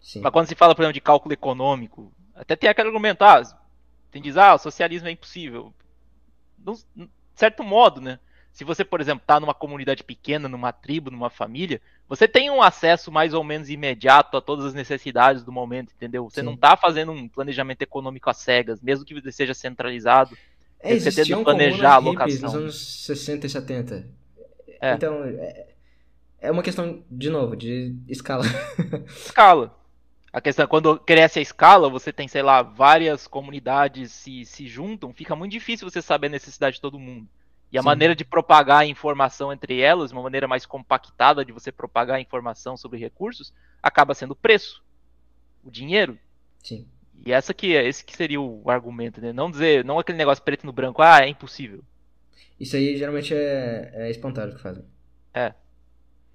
sim. 0.00 0.20
Mas 0.20 0.32
quando 0.32 0.46
se 0.46 0.54
fala, 0.54 0.74
por 0.74 0.82
exemplo, 0.82 0.94
de 0.94 1.00
cálculo 1.00 1.32
econômico, 1.32 2.12
até 2.34 2.56
tem 2.56 2.68
aquele 2.68 2.88
argumento, 2.88 3.22
ah, 3.22 3.42
tem 4.10 4.22
diz, 4.22 4.36
ah, 4.36 4.54
o 4.54 4.58
socialismo 4.58 5.08
é 5.08 5.12
impossível. 5.12 5.72
Num 6.58 7.08
certo 7.34 7.62
modo, 7.62 8.00
né? 8.00 8.18
Se 8.52 8.62
você, 8.62 8.84
por 8.84 9.00
exemplo, 9.00 9.24
tá 9.26 9.40
numa 9.40 9.52
comunidade 9.52 10.04
pequena, 10.04 10.48
numa 10.48 10.72
tribo, 10.72 11.10
numa 11.10 11.28
família, 11.28 11.80
você 12.08 12.28
tem 12.28 12.50
um 12.50 12.62
acesso 12.62 13.10
mais 13.10 13.34
ou 13.34 13.42
menos 13.42 13.68
imediato 13.68 14.36
a 14.36 14.40
todas 14.40 14.66
as 14.66 14.74
necessidades 14.74 15.42
do 15.42 15.50
momento, 15.50 15.92
entendeu? 15.92 16.30
Você 16.30 16.40
Sim. 16.40 16.46
não 16.46 16.56
tá 16.56 16.76
fazendo 16.76 17.10
um 17.10 17.28
planejamento 17.28 17.82
econômico 17.82 18.30
às 18.30 18.36
cegas, 18.36 18.80
mesmo 18.80 19.04
que 19.04 19.32
seja 19.32 19.54
centralizado. 19.54 20.38
É, 20.78 20.96
você 20.96 21.10
tenta 21.10 21.36
um 21.36 21.42
planejar 21.42 21.92
a 21.92 21.94
alocação. 21.94 22.42
nos 22.42 22.54
anos 22.54 23.04
60 23.06 23.46
e 23.46 23.50
70. 23.50 24.06
É. 24.80 24.92
Então, 24.92 25.24
é, 25.24 25.73
é 26.44 26.50
uma 26.50 26.62
questão, 26.62 27.02
de 27.10 27.30
novo, 27.30 27.56
de 27.56 27.96
escala. 28.06 28.44
escala. 29.08 29.74
A 30.30 30.40
questão 30.40 30.64
é 30.64 30.68
quando 30.68 30.98
cresce 30.98 31.38
a 31.38 31.42
escala, 31.42 31.88
você 31.88 32.12
tem, 32.12 32.28
sei 32.28 32.42
lá, 32.42 32.60
várias 32.60 33.26
comunidades 33.26 34.12
se, 34.12 34.44
se 34.44 34.66
juntam, 34.66 35.14
fica 35.14 35.34
muito 35.34 35.52
difícil 35.52 35.88
você 35.88 36.02
saber 36.02 36.26
a 36.26 36.30
necessidade 36.30 36.76
de 36.76 36.82
todo 36.82 36.98
mundo. 36.98 37.26
E 37.72 37.78
a 37.78 37.80
Sim. 37.80 37.86
maneira 37.86 38.14
de 38.14 38.24
propagar 38.24 38.80
a 38.80 38.86
informação 38.86 39.52
entre 39.52 39.80
elas, 39.80 40.12
uma 40.12 40.22
maneira 40.22 40.46
mais 40.46 40.66
compactada 40.66 41.44
de 41.44 41.52
você 41.52 41.72
propagar 41.72 42.16
a 42.16 42.20
informação 42.20 42.76
sobre 42.76 42.98
recursos, 42.98 43.52
acaba 43.82 44.14
sendo 44.14 44.32
o 44.32 44.36
preço, 44.36 44.84
o 45.64 45.70
dinheiro. 45.70 46.18
Sim. 46.62 46.86
E 47.24 47.32
essa 47.32 47.54
que 47.54 47.74
é, 47.74 47.86
esse 47.86 48.04
que 48.04 48.14
seria 48.14 48.40
o 48.40 48.68
argumento, 48.68 49.20
né? 49.20 49.32
Não 49.32 49.50
dizer, 49.50 49.84
não 49.84 49.98
aquele 49.98 50.18
negócio 50.18 50.44
preto 50.44 50.66
no 50.66 50.72
branco, 50.72 51.00
ah, 51.00 51.22
é 51.22 51.28
impossível. 51.28 51.82
Isso 52.60 52.76
aí 52.76 52.96
geralmente 52.96 53.32
é, 53.34 53.90
é 53.94 54.10
espontâneo 54.10 54.54
que 54.54 54.62
fazem. 54.62 54.84
É. 55.32 55.54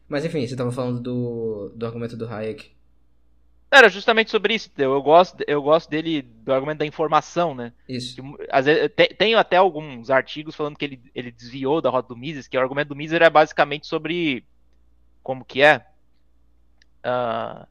Mas 0.10 0.26
enfim, 0.26 0.46
você 0.46 0.56
tava 0.58 0.72
falando 0.74 1.00
do, 1.02 1.70
do 1.76 1.86
argumento 1.86 2.18
do 2.18 2.28
Hayek. 2.28 2.72
Era 3.72 3.88
justamente 3.90 4.32
sobre 4.32 4.56
isso? 4.56 4.72
Eu 4.78 5.02
gosto, 5.02 5.44
eu 5.48 5.62
gosto 5.62 5.90
dele 5.90 6.24
do 6.24 6.52
argumento 6.52 6.80
da 6.80 6.86
informação, 6.86 7.54
né? 7.54 7.72
Isso. 7.88 8.16
Que, 8.16 8.22
às 8.50 8.66
vezes, 8.66 8.90
te- 8.96 9.14
tenho 9.14 9.38
até 9.38 9.58
alguns 9.58 10.10
artigos 10.10 10.56
falando 10.56 10.76
que 10.78 10.86
ele, 10.86 11.02
ele 11.14 11.32
desviou 11.32 11.80
da 11.82 11.90
rota 11.90 12.08
do 12.10 12.18
Mises, 12.18 12.48
que 12.48 12.58
o 12.58 12.62
argumento 12.62 12.90
do 12.90 12.96
Mises 12.96 13.20
é 13.20 13.30
basicamente 13.30 13.86
sobre 13.86 14.44
como 15.24 15.46
que 15.46 15.62
é 15.62 15.86
Ah, 17.04 17.68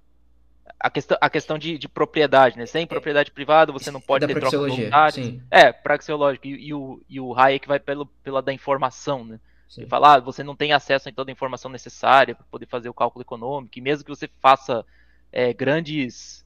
a 0.81 0.91
questão, 0.91 1.19
a 1.21 1.31
questão 1.31 1.59
de, 1.59 1.79
de 1.79 1.89
propriedade, 1.89 2.59
né? 2.59 2.67
Sem 2.67 2.87
propriedade 2.87 3.33
privada 3.33 3.73
você 3.73 3.91
não 3.91 4.01
pode 4.01 4.25
É 4.25 4.27
da 4.27 4.29
ter 4.29 4.35
troca 4.35 4.41
praxeologia, 4.41 4.67
voluntária. 4.77 5.13
sim. 5.13 5.43
É, 5.51 5.73
praxeológico. 5.73 6.47
E, 6.47 6.69
e 6.69 6.75
o, 6.75 7.03
e 7.09 7.21
o 7.21 7.35
Hayek 7.39 7.67
vai 7.69 7.81
pelo, 7.81 8.07
pela 8.07 8.43
da 8.43 8.53
informação, 8.53 9.25
né? 9.25 9.41
Sim. 9.69 9.87
Fala, 9.87 10.15
ah, 10.15 10.21
você 10.21 10.43
não 10.43 10.57
tem 10.57 10.73
acesso 10.73 11.09
a 11.09 11.13
toda 11.13 11.31
a 11.31 11.33
informação 11.33 11.71
necessária 11.71 12.35
para 12.35 12.45
poder 12.51 12.67
fazer 12.67 12.89
o 12.89 12.95
cálculo 12.95 13.23
econômico, 13.23 13.79
e 13.79 13.81
mesmo 13.81 14.05
que 14.05 14.11
você 14.11 14.29
faça 14.41 14.85
é, 15.33 15.53
grandes, 15.53 16.45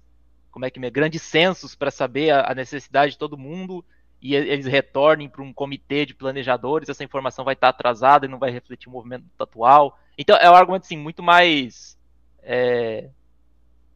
como 0.50 0.64
é 0.64 0.70
que 0.70 0.84
é, 0.84 0.90
grandes 0.90 1.22
censos 1.22 1.74
para 1.74 1.90
saber 1.90 2.30
a, 2.30 2.50
a 2.50 2.54
necessidade 2.54 3.12
de 3.12 3.18
todo 3.18 3.38
mundo 3.38 3.84
e 4.20 4.36
eles 4.36 4.66
retornem 4.66 5.28
para 5.28 5.42
um 5.42 5.52
comitê 5.52 6.06
de 6.06 6.14
planejadores, 6.14 6.88
essa 6.88 7.02
informação 7.02 7.44
vai 7.44 7.54
estar 7.54 7.70
atrasada 7.70 8.24
e 8.24 8.28
não 8.28 8.38
vai 8.38 8.52
refletir 8.52 8.88
o 8.88 8.92
movimento 8.92 9.24
atual. 9.36 9.98
Então 10.16 10.36
é 10.36 10.48
um 10.48 10.54
argumento 10.54 10.84
assim 10.84 10.96
muito 10.96 11.24
mais 11.24 11.98
é, 12.42 13.08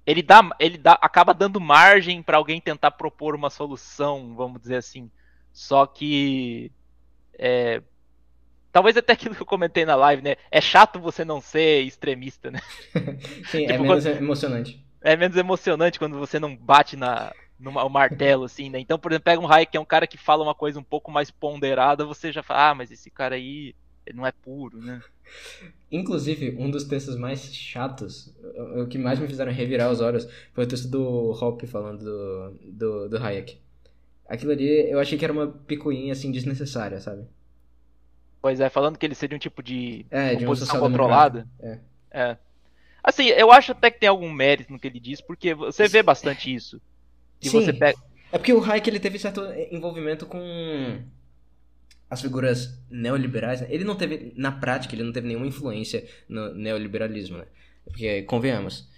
ele 0.06 0.22
dá, 0.22 0.48
ele 0.60 0.78
dá, 0.78 0.92
acaba 0.92 1.34
dando 1.34 1.60
margem 1.60 2.22
para 2.22 2.36
alguém 2.36 2.60
tentar 2.60 2.92
propor 2.92 3.34
uma 3.34 3.50
solução, 3.50 4.34
vamos 4.36 4.60
dizer 4.60 4.76
assim. 4.76 5.10
Só 5.52 5.84
que 5.84 6.70
é, 7.36 7.82
talvez 8.76 8.94
até 8.94 9.14
aquilo 9.14 9.34
que 9.34 9.40
eu 9.40 9.46
comentei 9.46 9.86
na 9.86 9.94
live, 9.94 10.20
né? 10.20 10.36
É 10.50 10.60
chato 10.60 11.00
você 11.00 11.24
não 11.24 11.40
ser 11.40 11.80
extremista, 11.80 12.50
né? 12.50 12.60
Sim, 13.48 13.64
é 13.64 13.72
Tipo, 13.72 13.84
menos 13.84 14.04
emocionante. 14.04 14.86
É 15.00 15.16
menos 15.16 15.34
emocionante 15.34 15.98
quando 15.98 16.18
você 16.18 16.38
não 16.38 16.54
bate 16.54 16.94
na 16.94 17.32
no 17.58 17.72
martelo, 17.88 18.44
assim, 18.44 18.68
né? 18.68 18.78
Então, 18.78 18.98
por 18.98 19.10
exemplo, 19.10 19.24
pega 19.24 19.40
um 19.40 19.50
Hayek 19.50 19.70
que 19.70 19.78
é 19.78 19.80
um 19.80 19.84
cara 19.86 20.06
que 20.06 20.18
fala 20.18 20.42
uma 20.42 20.54
coisa 20.54 20.78
um 20.78 20.82
pouco 20.82 21.10
mais 21.10 21.30
ponderada, 21.30 22.04
você 22.04 22.30
já 22.30 22.42
fala, 22.42 22.68
ah, 22.68 22.74
mas 22.74 22.90
esse 22.90 23.10
cara 23.10 23.36
aí 23.36 23.74
não 24.12 24.26
é 24.26 24.30
puro, 24.30 24.76
né? 24.76 25.00
Inclusive, 25.90 26.54
um 26.58 26.70
dos 26.70 26.84
textos 26.84 27.16
mais 27.16 27.46
chatos, 27.54 28.30
o 28.76 28.82
o 28.82 28.86
que 28.86 28.98
mais 28.98 29.18
me 29.18 29.26
fizeram 29.26 29.52
revirar 29.52 29.90
os 29.90 30.02
olhos, 30.02 30.28
foi 30.52 30.64
o 30.64 30.68
texto 30.68 30.88
do 30.88 31.30
Hoppe 31.30 31.66
falando 31.66 32.04
do, 32.04 32.58
do, 32.72 33.08
do 33.08 33.16
Hayek. 33.16 33.58
Aquilo 34.28 34.52
ali, 34.52 34.90
eu 34.90 34.98
achei 34.98 35.16
que 35.16 35.24
era 35.24 35.32
uma 35.32 35.46
picuinha, 35.46 36.12
assim, 36.12 36.30
desnecessária, 36.30 37.00
sabe? 37.00 37.26
Pois 38.46 38.60
é, 38.60 38.68
falando 38.68 38.96
que 38.96 39.04
ele 39.04 39.16
seria 39.16 39.34
um 39.34 39.40
tipo 39.40 39.60
de 39.60 40.06
É, 40.08 40.36
de 40.36 40.44
um 40.44 40.46
oposição 40.46 40.76
social-democrata. 40.76 41.40
controlada. 41.40 41.48
É. 42.12 42.20
É. 42.30 42.36
Assim, 43.02 43.24
eu 43.26 43.50
acho 43.50 43.72
até 43.72 43.90
que 43.90 43.98
tem 43.98 44.08
algum 44.08 44.30
mérito 44.30 44.72
no 44.72 44.78
que 44.78 44.86
ele 44.86 45.00
diz, 45.00 45.20
porque 45.20 45.52
você 45.52 45.88
vê 45.88 46.00
bastante 46.00 46.54
isso. 46.54 46.80
E 47.42 47.48
Sim. 47.48 47.60
você 47.60 47.72
pega. 47.72 47.98
É 48.30 48.38
porque 48.38 48.52
o 48.52 48.62
Hayek, 48.62 48.88
ele 48.88 49.00
teve 49.00 49.18
certo 49.18 49.40
envolvimento 49.72 50.26
com 50.26 51.02
as 52.08 52.22
figuras 52.22 52.78
neoliberais. 52.88 53.62
né? 53.62 53.66
Ele 53.68 53.82
não 53.82 53.96
teve, 53.96 54.32
na 54.36 54.52
prática, 54.52 54.94
ele 54.94 55.02
não 55.02 55.12
teve 55.12 55.26
nenhuma 55.26 55.46
influência 55.48 56.06
no 56.28 56.54
neoliberalismo, 56.54 57.38
né? 57.38 57.46
Porque, 57.84 58.22
convenhamos, 58.22 58.88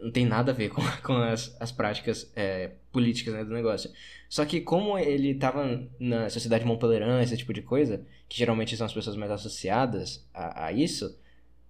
não 0.00 0.10
tem 0.10 0.24
nada 0.24 0.52
a 0.52 0.54
ver 0.54 0.70
com, 0.70 0.82
com 1.02 1.14
as, 1.14 1.56
as 1.60 1.70
práticas 1.70 2.30
é, 2.34 2.72
políticas 2.92 3.34
né, 3.34 3.44
do 3.44 3.52
negócio. 3.52 3.90
Só 4.28 4.44
que 4.44 4.60
como 4.60 4.98
ele 4.98 5.30
estava 5.30 5.88
na 5.98 6.28
sociedade 6.30 6.64
Montpellier, 6.64 7.02
esse 7.22 7.36
tipo 7.36 7.52
de 7.52 7.62
coisa, 7.62 8.04
que 8.28 8.38
geralmente 8.38 8.76
são 8.76 8.86
as 8.86 8.92
pessoas 8.94 9.16
mais 9.16 9.30
associadas 9.30 10.26
a, 10.32 10.66
a 10.66 10.72
isso, 10.72 11.18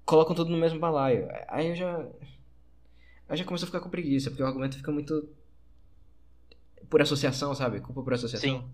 colocam 0.04 0.34
tudo 0.34 0.50
no 0.50 0.58
mesmo 0.58 0.78
balaio. 0.78 1.28
Aí 1.48 1.68
eu 1.68 1.74
já... 1.74 2.06
Aí 3.28 3.36
já 3.36 3.44
começou 3.44 3.66
a 3.66 3.68
ficar 3.68 3.80
com 3.80 3.88
preguiça, 3.88 4.28
porque 4.28 4.42
o 4.42 4.46
argumento 4.46 4.76
fica 4.76 4.90
muito 4.90 5.28
por 6.90 7.00
associação, 7.00 7.54
sabe? 7.54 7.80
Culpa 7.80 8.02
por 8.02 8.12
associação. 8.12 8.50
Sim. 8.50 8.64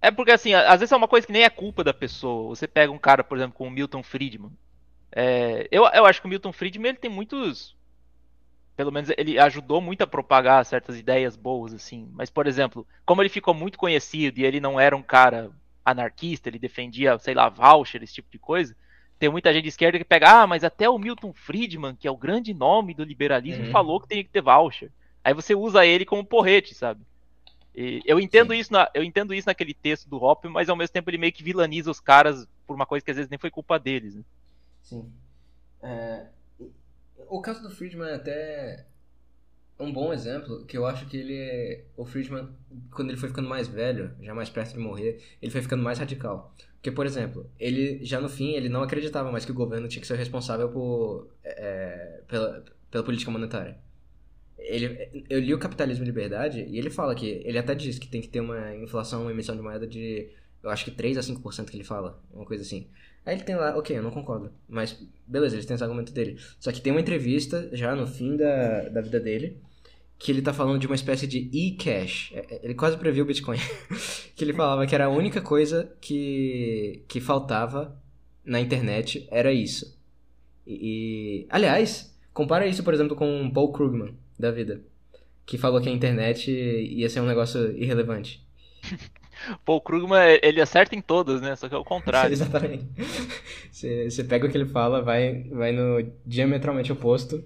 É 0.00 0.10
porque, 0.10 0.30
assim, 0.30 0.54
às 0.54 0.80
vezes 0.80 0.92
é 0.92 0.96
uma 0.96 1.06
coisa 1.06 1.26
que 1.26 1.32
nem 1.32 1.42
é 1.42 1.50
culpa 1.50 1.84
da 1.84 1.92
pessoa. 1.92 2.48
Você 2.48 2.66
pega 2.66 2.90
um 2.90 2.98
cara, 2.98 3.22
por 3.22 3.36
exemplo, 3.36 3.54
como 3.56 3.68
o 3.68 3.72
Milton 3.72 4.02
Friedman. 4.02 4.50
É, 5.12 5.68
eu, 5.70 5.84
eu 5.84 6.06
acho 6.06 6.20
que 6.20 6.26
o 6.26 6.30
Milton 6.30 6.52
Friedman 6.52 6.90
ele 6.90 6.98
tem 6.98 7.10
muitos. 7.10 7.75
Pelo 8.76 8.92
menos 8.92 9.10
ele 9.16 9.38
ajudou 9.38 9.80
muito 9.80 10.02
a 10.02 10.06
propagar 10.06 10.64
certas 10.66 10.98
ideias 10.98 11.34
boas, 11.34 11.72
assim. 11.72 12.08
Mas, 12.12 12.28
por 12.28 12.46
exemplo, 12.46 12.86
como 13.06 13.22
ele 13.22 13.28
ficou 13.30 13.54
muito 13.54 13.78
conhecido 13.78 14.38
e 14.38 14.44
ele 14.44 14.60
não 14.60 14.78
era 14.78 14.94
um 14.96 15.02
cara 15.02 15.50
anarquista, 15.84 16.48
ele 16.48 16.58
defendia, 16.58 17.18
sei 17.18 17.32
lá, 17.34 17.48
voucher, 17.48 18.02
esse 18.02 18.14
tipo 18.14 18.28
de 18.30 18.38
coisa. 18.38 18.76
Tem 19.18 19.30
muita 19.30 19.50
gente 19.52 19.62
de 19.62 19.70
esquerda 19.70 19.96
que 19.96 20.04
pega, 20.04 20.42
ah, 20.42 20.46
mas 20.46 20.62
até 20.62 20.90
o 20.90 20.98
Milton 20.98 21.32
Friedman, 21.32 21.96
que 21.96 22.06
é 22.06 22.10
o 22.10 22.16
grande 22.16 22.52
nome 22.52 22.92
do 22.92 23.02
liberalismo, 23.04 23.64
Uhum. 23.64 23.70
falou 23.70 23.98
que 24.00 24.08
tem 24.08 24.22
que 24.22 24.28
ter 24.30 24.42
voucher. 24.42 24.90
Aí 25.24 25.32
você 25.32 25.54
usa 25.54 25.86
ele 25.86 26.04
como 26.04 26.24
porrete, 26.24 26.74
sabe? 26.74 27.00
E 27.74 28.02
eu 28.04 28.20
entendo 28.20 28.52
Sim. 28.52 28.58
isso 28.58 28.72
na, 28.72 28.90
eu 28.94 29.02
entendo 29.02 29.32
isso 29.34 29.48
naquele 29.48 29.72
texto 29.74 30.08
do 30.08 30.22
Hop, 30.22 30.44
mas 30.46 30.68
ao 30.68 30.76
mesmo 30.76 30.92
tempo 30.92 31.08
ele 31.10 31.18
meio 31.18 31.32
que 31.32 31.42
vilaniza 31.42 31.90
os 31.90 32.00
caras 32.00 32.46
por 32.66 32.74
uma 32.74 32.86
coisa 32.86 33.04
que 33.04 33.10
às 33.10 33.16
vezes 33.16 33.30
nem 33.30 33.38
foi 33.38 33.50
culpa 33.50 33.78
deles. 33.78 34.14
Né? 34.16 34.22
Sim. 34.82 35.12
É, 35.82 36.26
o 37.28 37.40
caso 37.40 37.62
do 37.62 37.70
Friedman 37.70 38.08
é 38.08 38.14
até 38.14 38.86
um 39.78 39.92
bom 39.92 40.12
exemplo, 40.12 40.64
que 40.64 40.76
eu 40.76 40.86
acho 40.86 41.06
que 41.06 41.16
ele 41.16 41.36
é... 41.36 41.84
O 41.96 42.04
Friedman, 42.04 42.48
quando 42.90 43.10
ele 43.10 43.18
foi 43.18 43.28
ficando 43.28 43.48
mais 43.48 43.68
velho, 43.68 44.10
já 44.22 44.34
mais 44.34 44.48
perto 44.48 44.72
de 44.72 44.78
morrer, 44.78 45.20
ele 45.40 45.50
foi 45.50 45.60
ficando 45.60 45.82
mais 45.82 45.98
radical. 45.98 46.54
Porque, 46.74 46.90
por 46.90 47.04
exemplo, 47.04 47.50
ele 47.58 48.04
já 48.04 48.20
no 48.20 48.28
fim, 48.28 48.52
ele 48.52 48.68
não 48.68 48.82
acreditava 48.82 49.30
mais 49.30 49.44
que 49.44 49.50
o 49.50 49.54
governo 49.54 49.88
tinha 49.88 50.00
que 50.00 50.06
ser 50.06 50.16
responsável 50.16 50.68
por, 50.70 51.28
é, 51.44 52.22
pela, 52.26 52.64
pela 52.90 53.04
política 53.04 53.30
monetária. 53.30 53.76
Ele, 54.58 55.24
eu 55.28 55.38
li 55.38 55.52
o 55.52 55.58
Capitalismo 55.58 56.04
e 56.04 56.06
Liberdade 56.06 56.64
e 56.66 56.78
ele 56.78 56.90
fala 56.90 57.14
que, 57.14 57.42
ele 57.44 57.58
até 57.58 57.74
diz 57.74 57.98
que 57.98 58.08
tem 58.08 58.20
que 58.20 58.28
ter 58.28 58.40
uma 58.40 58.74
inflação, 58.76 59.22
uma 59.22 59.30
emissão 59.30 59.54
de 59.54 59.62
moeda 59.62 59.86
de, 59.86 60.30
eu 60.66 60.70
acho 60.70 60.84
que 60.84 60.90
3 60.90 61.16
a 61.18 61.20
5% 61.20 61.70
que 61.70 61.76
ele 61.76 61.84
fala, 61.84 62.22
uma 62.32 62.44
coisa 62.44 62.62
assim. 62.62 62.86
Aí 63.24 63.34
ele 63.34 63.44
tem 63.44 63.56
lá, 63.56 63.76
ok, 63.76 63.96
eu 63.96 64.02
não 64.02 64.10
concordo, 64.10 64.52
mas 64.68 65.02
beleza, 65.26 65.56
eles 65.56 65.66
têm 65.66 65.74
esse 65.74 65.82
argumento 65.82 66.12
dele. 66.12 66.38
Só 66.60 66.70
que 66.70 66.80
tem 66.80 66.92
uma 66.92 67.00
entrevista 67.00 67.68
já 67.72 67.94
no 67.94 68.06
fim 68.06 68.36
da, 68.36 68.88
da 68.88 69.00
vida 69.00 69.18
dele 69.18 69.60
que 70.18 70.32
ele 70.32 70.40
tá 70.40 70.52
falando 70.52 70.78
de 70.78 70.86
uma 70.86 70.94
espécie 70.96 71.26
de 71.26 71.50
e-cash. 71.52 72.32
É, 72.32 72.54
é, 72.54 72.60
Ele 72.62 72.74
quase 72.74 72.96
previu 72.96 73.24
o 73.24 73.26
Bitcoin. 73.26 73.58
que 74.34 74.42
ele 74.44 74.54
falava 74.54 74.86
que 74.86 74.94
era 74.94 75.06
a 75.06 75.10
única 75.10 75.42
coisa 75.42 75.92
que, 76.00 77.04
que 77.06 77.20
faltava 77.20 78.00
na 78.44 78.58
internet 78.58 79.28
era 79.30 79.52
isso. 79.52 79.98
E, 80.66 81.44
e- 81.44 81.46
aliás, 81.50 82.16
Compara 82.36 82.66
isso, 82.66 82.84
por 82.84 82.92
exemplo, 82.92 83.16
com 83.16 83.50
Paul 83.50 83.72
Krugman, 83.72 84.14
da 84.38 84.50
vida. 84.50 84.82
Que 85.46 85.56
falou 85.56 85.80
que 85.80 85.88
a 85.88 85.92
internet 85.92 86.50
ia 86.50 87.08
ser 87.08 87.22
um 87.22 87.26
negócio 87.26 87.74
irrelevante. 87.78 88.46
Pô, 89.64 89.76
o 89.76 89.80
Krugman, 89.80 90.38
ele 90.42 90.60
acerta 90.60 90.94
em 90.94 91.00
todas, 91.00 91.40
né? 91.40 91.54
Só 91.56 91.68
que 91.68 91.74
é 91.74 91.78
o 91.78 91.84
contrário. 91.84 92.32
Exatamente. 92.34 92.86
Você, 93.70 94.10
você 94.10 94.24
pega 94.24 94.46
o 94.46 94.50
que 94.50 94.56
ele 94.56 94.66
fala, 94.66 95.02
vai, 95.02 95.44
vai 95.50 95.72
no 95.72 96.10
diametralmente 96.24 96.92
oposto, 96.92 97.44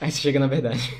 aí 0.00 0.10
você 0.10 0.20
chega 0.20 0.38
na 0.38 0.46
verdade. 0.46 0.94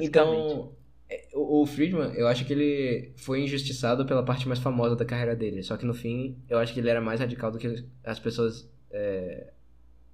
Então, 0.00 0.72
é, 1.08 1.26
o 1.34 1.62
o 1.62 1.66
Friedman, 1.66 2.12
eu 2.14 2.28
acho 2.28 2.44
que 2.44 2.52
ele 2.52 3.12
foi 3.16 3.42
injustiçado 3.42 4.06
pela 4.06 4.24
parte 4.24 4.46
mais 4.46 4.60
famosa 4.60 4.94
da 4.94 5.04
carreira 5.04 5.34
dele. 5.34 5.62
Só 5.62 5.76
que 5.76 5.84
no 5.84 5.92
fim, 5.94 6.38
eu 6.48 6.58
acho 6.58 6.72
que 6.72 6.80
ele 6.80 6.88
era 6.88 7.00
mais 7.00 7.20
radical 7.20 7.50
do 7.50 7.58
que 7.58 7.84
as 8.04 8.18
pessoas 8.18 8.70
é, 8.90 9.52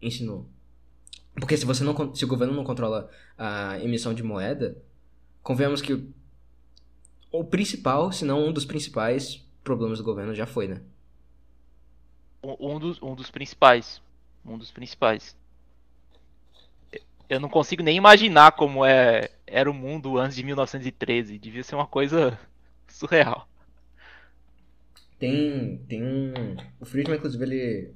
ensinou. 0.00 0.48
Porque 1.34 1.56
se 1.56 1.66
você 1.66 1.84
não, 1.84 2.14
se 2.14 2.24
o 2.24 2.28
governo 2.28 2.54
não 2.54 2.64
controla 2.64 3.10
a 3.36 3.78
emissão 3.80 4.14
de 4.14 4.22
moeda, 4.22 4.76
convenhamos 5.42 5.82
que 5.82 6.08
o, 7.40 7.44
principal, 7.44 8.12
se 8.12 8.24
não 8.24 8.48
um 8.48 8.52
dos 8.52 8.64
principais 8.64 9.44
problemas 9.62 9.98
do 9.98 10.04
governo 10.04 10.34
já 10.34 10.46
foi, 10.46 10.68
né? 10.68 10.80
Um, 12.42 12.74
um 12.74 12.78
dos, 12.78 13.02
um 13.02 13.14
dos 13.14 13.30
principais. 13.30 14.00
Um 14.44 14.56
dos 14.56 14.70
principais. 14.70 15.36
Eu 17.28 17.40
não 17.40 17.48
consigo 17.48 17.82
nem 17.82 17.96
imaginar 17.96 18.52
como 18.52 18.84
é, 18.84 19.30
era 19.46 19.70
o 19.70 19.74
mundo 19.74 20.18
antes 20.18 20.36
de 20.36 20.44
1913. 20.44 21.38
Devia 21.38 21.64
ser 21.64 21.74
uma 21.74 21.86
coisa 21.86 22.38
surreal. 22.88 23.48
Tem, 25.18 25.78
tem 25.88 26.02
um. 26.02 26.56
O 26.78 26.84
Friedman, 26.84 27.16
inclusive, 27.16 27.42
ele 27.42 27.94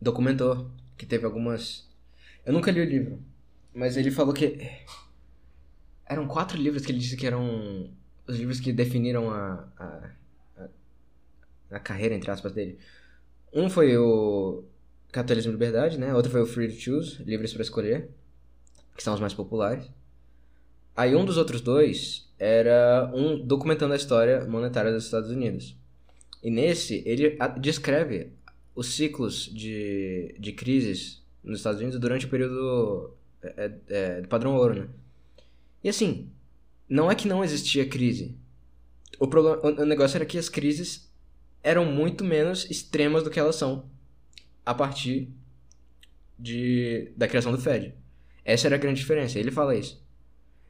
documentou 0.00 0.70
que 0.96 1.04
teve 1.04 1.26
algumas. 1.26 1.86
Eu 2.46 2.52
nunca 2.52 2.70
li 2.70 2.80
o 2.80 2.84
livro, 2.84 3.22
mas 3.74 3.96
ele 3.96 4.10
falou 4.10 4.32
que. 4.32 4.58
Eram 6.06 6.26
quatro 6.26 6.56
livros 6.56 6.86
que 6.86 6.92
ele 6.92 7.00
disse 7.00 7.16
que 7.16 7.26
eram 7.26 7.90
os 8.28 8.36
livros 8.36 8.60
que 8.60 8.72
definiram 8.72 9.30
a, 9.30 9.66
a, 9.78 10.10
a, 11.70 11.80
carreira, 11.80 12.14
entre 12.14 12.30
aspas, 12.30 12.52
dele. 12.52 12.78
Um 13.52 13.70
foi 13.70 13.96
o 13.96 14.64
Capitalismo 15.10 15.50
e 15.50 15.54
Liberdade, 15.54 15.98
né? 15.98 16.14
Outro 16.14 16.30
foi 16.30 16.42
o 16.42 16.46
Free 16.46 16.68
to 16.68 16.78
Choose, 16.78 17.22
Livres 17.24 17.52
para 17.54 17.62
Escolher, 17.62 18.10
que 18.94 19.02
são 19.02 19.14
os 19.14 19.20
mais 19.20 19.32
populares. 19.32 19.90
Aí 20.94 21.16
um 21.16 21.24
dos 21.24 21.38
outros 21.38 21.60
dois 21.60 22.28
era 22.38 23.10
um 23.14 23.38
documentando 23.38 23.94
a 23.94 23.96
história 23.96 24.44
monetária 24.44 24.92
dos 24.92 25.04
Estados 25.04 25.30
Unidos. 25.30 25.76
E 26.42 26.50
nesse, 26.50 27.02
ele 27.06 27.36
descreve 27.58 28.32
os 28.74 28.94
ciclos 28.94 29.46
de, 29.52 30.34
de 30.38 30.52
crises 30.52 31.22
nos 31.42 31.60
Estados 31.60 31.80
Unidos 31.80 31.98
durante 31.98 32.26
o 32.26 32.28
período 32.28 33.14
é, 33.42 33.48
é, 33.56 33.72
é, 33.88 34.20
do 34.20 34.28
padrão 34.28 34.54
ouro, 34.54 34.74
né? 34.74 34.88
E 35.82 35.88
assim, 35.88 36.30
não 36.88 37.10
é 37.10 37.14
que 37.14 37.28
não 37.28 37.44
existia 37.44 37.88
crise. 37.88 38.36
O, 39.18 39.26
problema, 39.26 39.60
o 39.62 39.84
negócio 39.84 40.16
era 40.16 40.26
que 40.26 40.38
as 40.38 40.48
crises 40.48 41.10
eram 41.62 41.84
muito 41.84 42.24
menos 42.24 42.70
extremas 42.70 43.22
do 43.22 43.30
que 43.30 43.38
elas 43.38 43.56
são 43.56 43.84
a 44.64 44.74
partir 44.74 45.28
de, 46.38 47.12
da 47.16 47.26
criação 47.26 47.52
do 47.52 47.58
Fed. 47.58 47.94
Essa 48.44 48.68
era 48.68 48.76
a 48.76 48.78
grande 48.78 49.00
diferença. 49.00 49.38
Ele 49.38 49.50
fala 49.50 49.74
isso. 49.74 50.02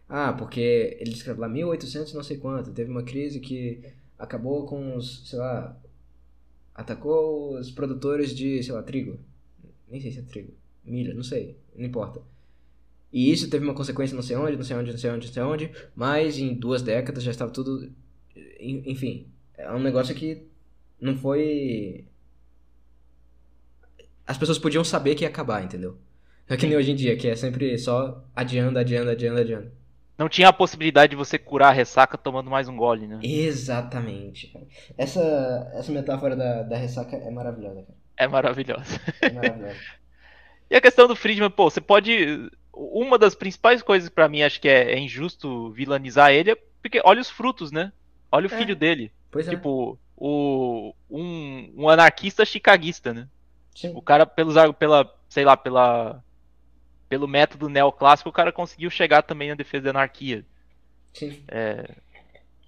Ah, 0.08 0.32
porque 0.32 0.96
ele 0.98 1.10
descreve 1.10 1.40
lá 1.40 1.48
1800 1.48 2.14
não 2.14 2.22
sei 2.22 2.38
quanto, 2.38 2.72
teve 2.72 2.90
uma 2.90 3.02
crise 3.02 3.40
que 3.40 3.82
acabou 4.18 4.66
com 4.66 4.96
os, 4.96 5.28
sei 5.28 5.38
lá, 5.38 5.78
atacou 6.74 7.58
os 7.58 7.70
produtores 7.70 8.34
de, 8.34 8.62
sei 8.62 8.72
lá, 8.72 8.82
trigo. 8.82 9.18
Nem 9.88 10.00
sei 10.00 10.10
se 10.10 10.20
é 10.20 10.22
trigo. 10.22 10.54
Milho, 10.84 11.14
não 11.14 11.22
sei, 11.22 11.58
não 11.76 11.84
importa. 11.84 12.22
E 13.12 13.32
isso 13.32 13.48
teve 13.48 13.64
uma 13.64 13.74
consequência 13.74 14.14
não 14.14 14.22
sei 14.22 14.36
onde, 14.36 14.56
não 14.56 14.64
sei 14.64 14.76
onde, 14.76 14.90
não 14.92 14.98
sei 14.98 15.10
onde, 15.10 15.26
não 15.26 15.32
sei 15.34 15.42
onde, 15.42 15.70
mas 15.94 16.38
em 16.38 16.54
duas 16.54 16.82
décadas 16.82 17.22
já 17.22 17.30
estava 17.30 17.50
tudo. 17.50 17.90
en- 18.60 18.82
Enfim, 18.86 19.26
é 19.56 19.70
um 19.72 19.78
negócio 19.80 20.14
que 20.14 20.42
não 21.00 21.16
foi. 21.16 22.04
As 24.26 24.36
pessoas 24.36 24.58
podiam 24.58 24.84
saber 24.84 25.14
que 25.14 25.24
ia 25.24 25.28
acabar, 25.28 25.64
entendeu? 25.64 25.92
Não 26.48 26.54
é 26.54 26.58
que 26.58 26.66
nem 26.66 26.76
hoje 26.76 26.90
em 26.92 26.96
dia, 26.96 27.16
que 27.16 27.28
é 27.28 27.36
sempre 27.36 27.78
só 27.78 28.22
adiando, 28.34 28.78
adiando, 28.78 29.10
adiando, 29.10 29.40
adiando. 29.40 29.70
Não 30.16 30.28
tinha 30.28 30.48
a 30.48 30.52
possibilidade 30.52 31.10
de 31.10 31.16
você 31.16 31.38
curar 31.38 31.68
a 31.68 31.72
ressaca 31.72 32.18
tomando 32.18 32.50
mais 32.50 32.68
um 32.68 32.76
gole, 32.76 33.06
né? 33.06 33.20
Exatamente, 33.22 34.48
cara. 34.48 34.66
Essa, 34.96 35.70
essa 35.74 35.92
metáfora 35.92 36.34
da, 36.34 36.62
da 36.64 36.76
ressaca 36.76 37.16
é 37.16 37.30
maravilhosa, 37.30 37.82
cara. 37.82 37.98
É 38.16 38.26
maravilhoso. 38.26 39.00
É 39.22 39.30
maravilhosa. 39.30 39.78
E 40.70 40.76
a 40.76 40.82
questão 40.82 41.08
do 41.08 41.16
Friedman, 41.16 41.48
pô, 41.50 41.70
você 41.70 41.80
pode. 41.80 42.50
Uma 42.80 43.18
das 43.18 43.34
principais 43.34 43.82
coisas 43.82 44.08
pra 44.08 44.28
mim, 44.28 44.42
acho 44.42 44.60
que 44.60 44.68
é, 44.68 44.92
é 44.92 44.98
injusto 44.98 45.70
vilanizar 45.72 46.30
ele, 46.30 46.52
é 46.52 46.56
porque 46.80 47.00
olha 47.04 47.20
os 47.20 47.28
frutos, 47.28 47.72
né? 47.72 47.92
Olha 48.30 48.48
o 48.48 48.54
É. 48.54 48.56
filho 48.56 48.76
dele. 48.76 49.10
Pois 49.30 49.48
é. 49.48 49.50
Tipo, 49.50 49.98
o, 50.16 50.94
um, 51.10 51.72
um 51.76 51.88
anarquista 51.88 52.44
chicaguista, 52.44 53.12
né? 53.12 53.28
Sim. 53.74 53.92
O 53.94 54.00
cara, 54.02 54.24
pelos, 54.24 54.54
pela, 54.78 55.12
sei 55.28 55.44
lá, 55.44 55.56
pela, 55.56 56.22
pelo 57.08 57.26
método 57.26 57.68
neoclássico, 57.68 58.28
o 58.30 58.32
cara 58.32 58.52
conseguiu 58.52 58.90
chegar 58.90 59.22
também 59.22 59.48
na 59.48 59.54
defesa 59.54 59.84
da 59.84 59.90
anarquia. 59.90 60.44
Sim. 61.12 61.42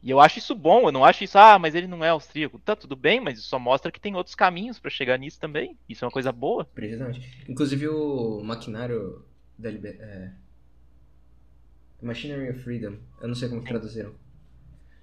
E 0.03 0.11
eu 0.11 0.19
acho 0.19 0.39
isso 0.39 0.55
bom, 0.55 0.89
eu 0.89 0.93
não 0.93 1.05
acho 1.05 1.23
isso, 1.25 1.39
ah, 1.39 1.59
mas 1.59 1.75
ele 1.75 1.87
não 1.87 2.03
é 2.03 2.09
austríaco. 2.09 2.59
Tá 2.59 2.75
tudo 2.75 2.97
bem, 2.97 3.21
mas 3.21 3.39
isso 3.39 3.49
só 3.49 3.59
mostra 3.59 3.93
que 3.93 4.01
tem 4.01 4.17
outros 4.17 4.35
caminhos 4.35 4.79
pra 4.79 4.91
chegar 4.91 5.19
nisso 5.19 5.39
também. 5.39 5.77
Isso 5.89 6.05
é 6.05 6.07
uma 6.07 6.13
coisa 6.13 6.33
boa. 6.33 6.65
Precisamente. 6.65 7.45
Inclusive 7.49 7.87
o 7.89 8.41
maquinário 8.43 9.23
da 9.61 9.71
liber... 9.71 9.97
é... 10.01 10.33
Machinery 12.03 12.51
of 12.51 12.61
Freedom. 12.61 12.97
Eu 13.21 13.29
não 13.29 13.35
sei 13.35 13.49
como 13.49 13.63
que 13.63 13.69
traduziram. 13.69 14.15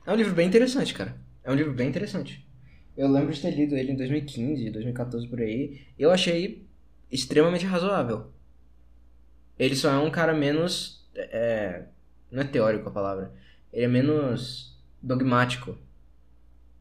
É 0.06 0.12
um 0.12 0.16
livro 0.16 0.34
bem 0.34 0.48
interessante, 0.48 0.94
cara. 0.94 1.16
É 1.44 1.52
um 1.52 1.56
livro 1.56 1.74
bem 1.74 1.88
interessante. 1.88 2.48
Eu 2.96 3.08
lembro 3.12 3.32
de 3.32 3.42
ter 3.42 3.52
lido 3.52 3.76
ele 3.76 3.92
em 3.92 3.96
2015, 3.96 4.72
2014 4.72 5.28
por 5.28 5.40
aí. 5.40 5.86
Eu 5.98 6.10
achei 6.10 6.66
extremamente 7.12 7.66
razoável. 7.66 8.32
Ele 9.60 9.76
só 9.76 9.92
é 9.92 10.00
um 10.00 10.10
cara 10.10 10.34
menos. 10.34 11.08
é, 11.16 11.86
Não 12.32 12.42
é 12.42 12.46
teórico 12.46 12.90
a 12.90 12.92
palavra. 12.92 13.34
Ele 13.72 13.86
é 13.86 13.88
menos 13.88 14.76
dogmático 15.02 15.78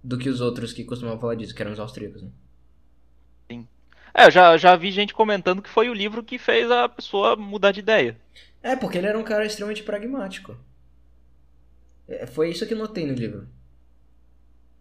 do 0.02 0.16
que 0.16 0.28
os 0.28 0.40
outros 0.40 0.72
que 0.72 0.84
costumavam 0.84 1.20
falar 1.20 1.34
disso, 1.34 1.54
que 1.54 1.60
eram 1.60 1.72
os 1.72 1.80
austríacos, 1.80 2.22
né? 2.22 2.30
É, 4.16 4.26
eu 4.26 4.30
já, 4.32 4.56
já 4.56 4.74
vi 4.74 4.90
gente 4.90 5.14
comentando 5.14 5.62
que 5.62 5.68
foi 5.70 5.88
o 5.88 5.94
livro 5.94 6.24
que 6.24 6.38
fez 6.38 6.70
a 6.70 6.88
pessoa 6.88 7.36
mudar 7.36 7.70
de 7.72 7.80
ideia. 7.80 8.16
É, 8.62 8.76
porque 8.76 8.98
ele 8.98 9.06
era 9.06 9.18
um 9.18 9.24
cara 9.24 9.46
extremamente 9.46 9.82
pragmático. 9.82 10.56
É, 12.08 12.26
foi 12.26 12.50
isso 12.50 12.66
que 12.66 12.74
eu 12.74 12.78
notei 12.78 13.06
no 13.06 13.14
livro. 13.14 13.48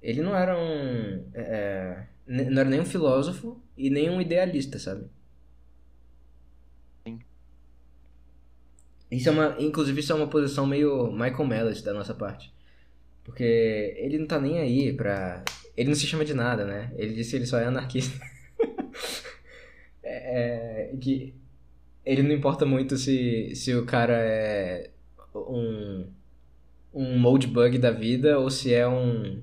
Ele 0.01 0.21
não 0.21 0.35
era 0.35 0.57
um. 0.57 1.25
é, 1.33 2.05
ne- 2.27 2.49
não 2.49 2.61
era 2.61 2.69
nem 2.69 2.79
um 2.81 2.85
filósofo 2.85 3.61
e 3.77 3.89
nem 3.89 4.09
um 4.09 4.21
idealista, 4.21 4.77
sabe? 4.79 5.09
Sim. 7.05 7.25
Isso 9.11 9.29
é 9.29 9.31
uma. 9.31 9.55
Inclusive, 9.59 9.99
isso 9.99 10.11
é 10.11 10.15
uma 10.15 10.29
posição 10.29 10.65
meio 10.65 11.11
Michael 11.11 11.45
Mellis 11.45 11.81
da 11.81 11.93
nossa 11.93 12.13
parte. 12.13 12.53
Porque 13.23 13.43
ele 13.97 14.19
não 14.19 14.27
tá 14.27 14.39
nem 14.39 14.59
aí 14.59 14.93
pra. 14.93 15.43
Ele 15.77 15.89
não 15.89 15.95
se 15.95 16.07
chama 16.07 16.25
de 16.25 16.33
nada, 16.35 16.65
né? 16.65 16.93
Ele 16.97 17.13
disse 17.15 17.31
que 17.31 17.37
ele 17.37 17.47
só 17.47 17.59
é 17.59 17.65
anarquista. 17.67 18.19
É, 20.05 20.91
é, 20.93 20.97
que 20.97 21.33
ele 22.05 22.21
não 22.21 22.31
importa 22.31 22.65
muito 22.65 22.95
se, 22.95 23.53
se 23.55 23.73
o 23.73 23.85
cara 23.85 24.13
é 24.13 24.91
um, 25.33 26.07
um 26.93 27.17
moldbug 27.17 27.79
da 27.79 27.89
vida 27.89 28.37
ou 28.39 28.51
se 28.51 28.73
é 28.73 28.87
um. 28.87 29.41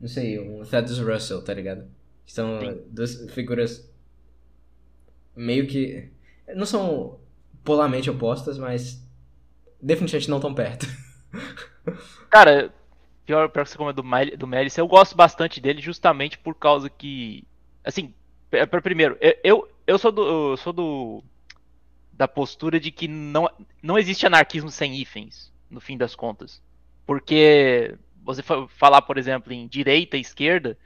Não 0.00 0.08
sei, 0.08 0.40
um 0.40 0.64
Thaddeus 0.64 0.98
Russell, 0.98 1.42
tá 1.42 1.54
ligado? 1.54 1.88
São 2.26 2.58
Sim. 2.60 2.82
duas 2.90 3.30
figuras 3.30 3.88
meio 5.36 5.68
que. 5.68 6.10
Não 6.56 6.66
são 6.66 7.20
polarmente 7.62 8.10
opostas, 8.10 8.58
mas 8.58 9.00
definitivamente 9.80 10.30
não 10.30 10.40
tão 10.40 10.52
perto. 10.52 10.86
Cara, 12.28 12.74
pior, 13.24 13.48
pior 13.48 13.62
que 13.64 13.70
você 13.70 13.78
comentou 13.78 14.04
do 14.36 14.46
Melis, 14.46 14.76
eu 14.76 14.88
gosto 14.88 15.16
bastante 15.16 15.60
dele 15.60 15.80
justamente 15.80 16.36
por 16.36 16.56
causa 16.56 16.90
que. 16.90 17.46
Assim, 17.84 18.12
p- 18.52 18.66
pra- 18.66 18.80
primeiro, 18.82 19.16
eu, 19.42 19.68
eu, 19.86 19.98
sou 19.98 20.12
do. 20.12 20.52
eu 20.52 20.56
sou 20.58 20.72
do. 20.72 21.24
Da 22.12 22.28
postura 22.28 22.78
de 22.78 22.90
que 22.92 23.08
não, 23.08 23.50
não 23.82 23.98
existe 23.98 24.26
anarquismo 24.26 24.70
sem 24.70 24.94
hífens, 24.94 25.50
no 25.70 25.80
fim 25.80 25.96
das 25.96 26.14
contas. 26.14 26.62
Porque 27.06 27.96
você 28.22 28.42
fa- 28.42 28.68
falar, 28.68 29.02
por 29.02 29.16
exemplo, 29.18 29.52
em 29.52 29.66
direita 29.66 30.16
e 30.16 30.20
esquerda, 30.20 30.76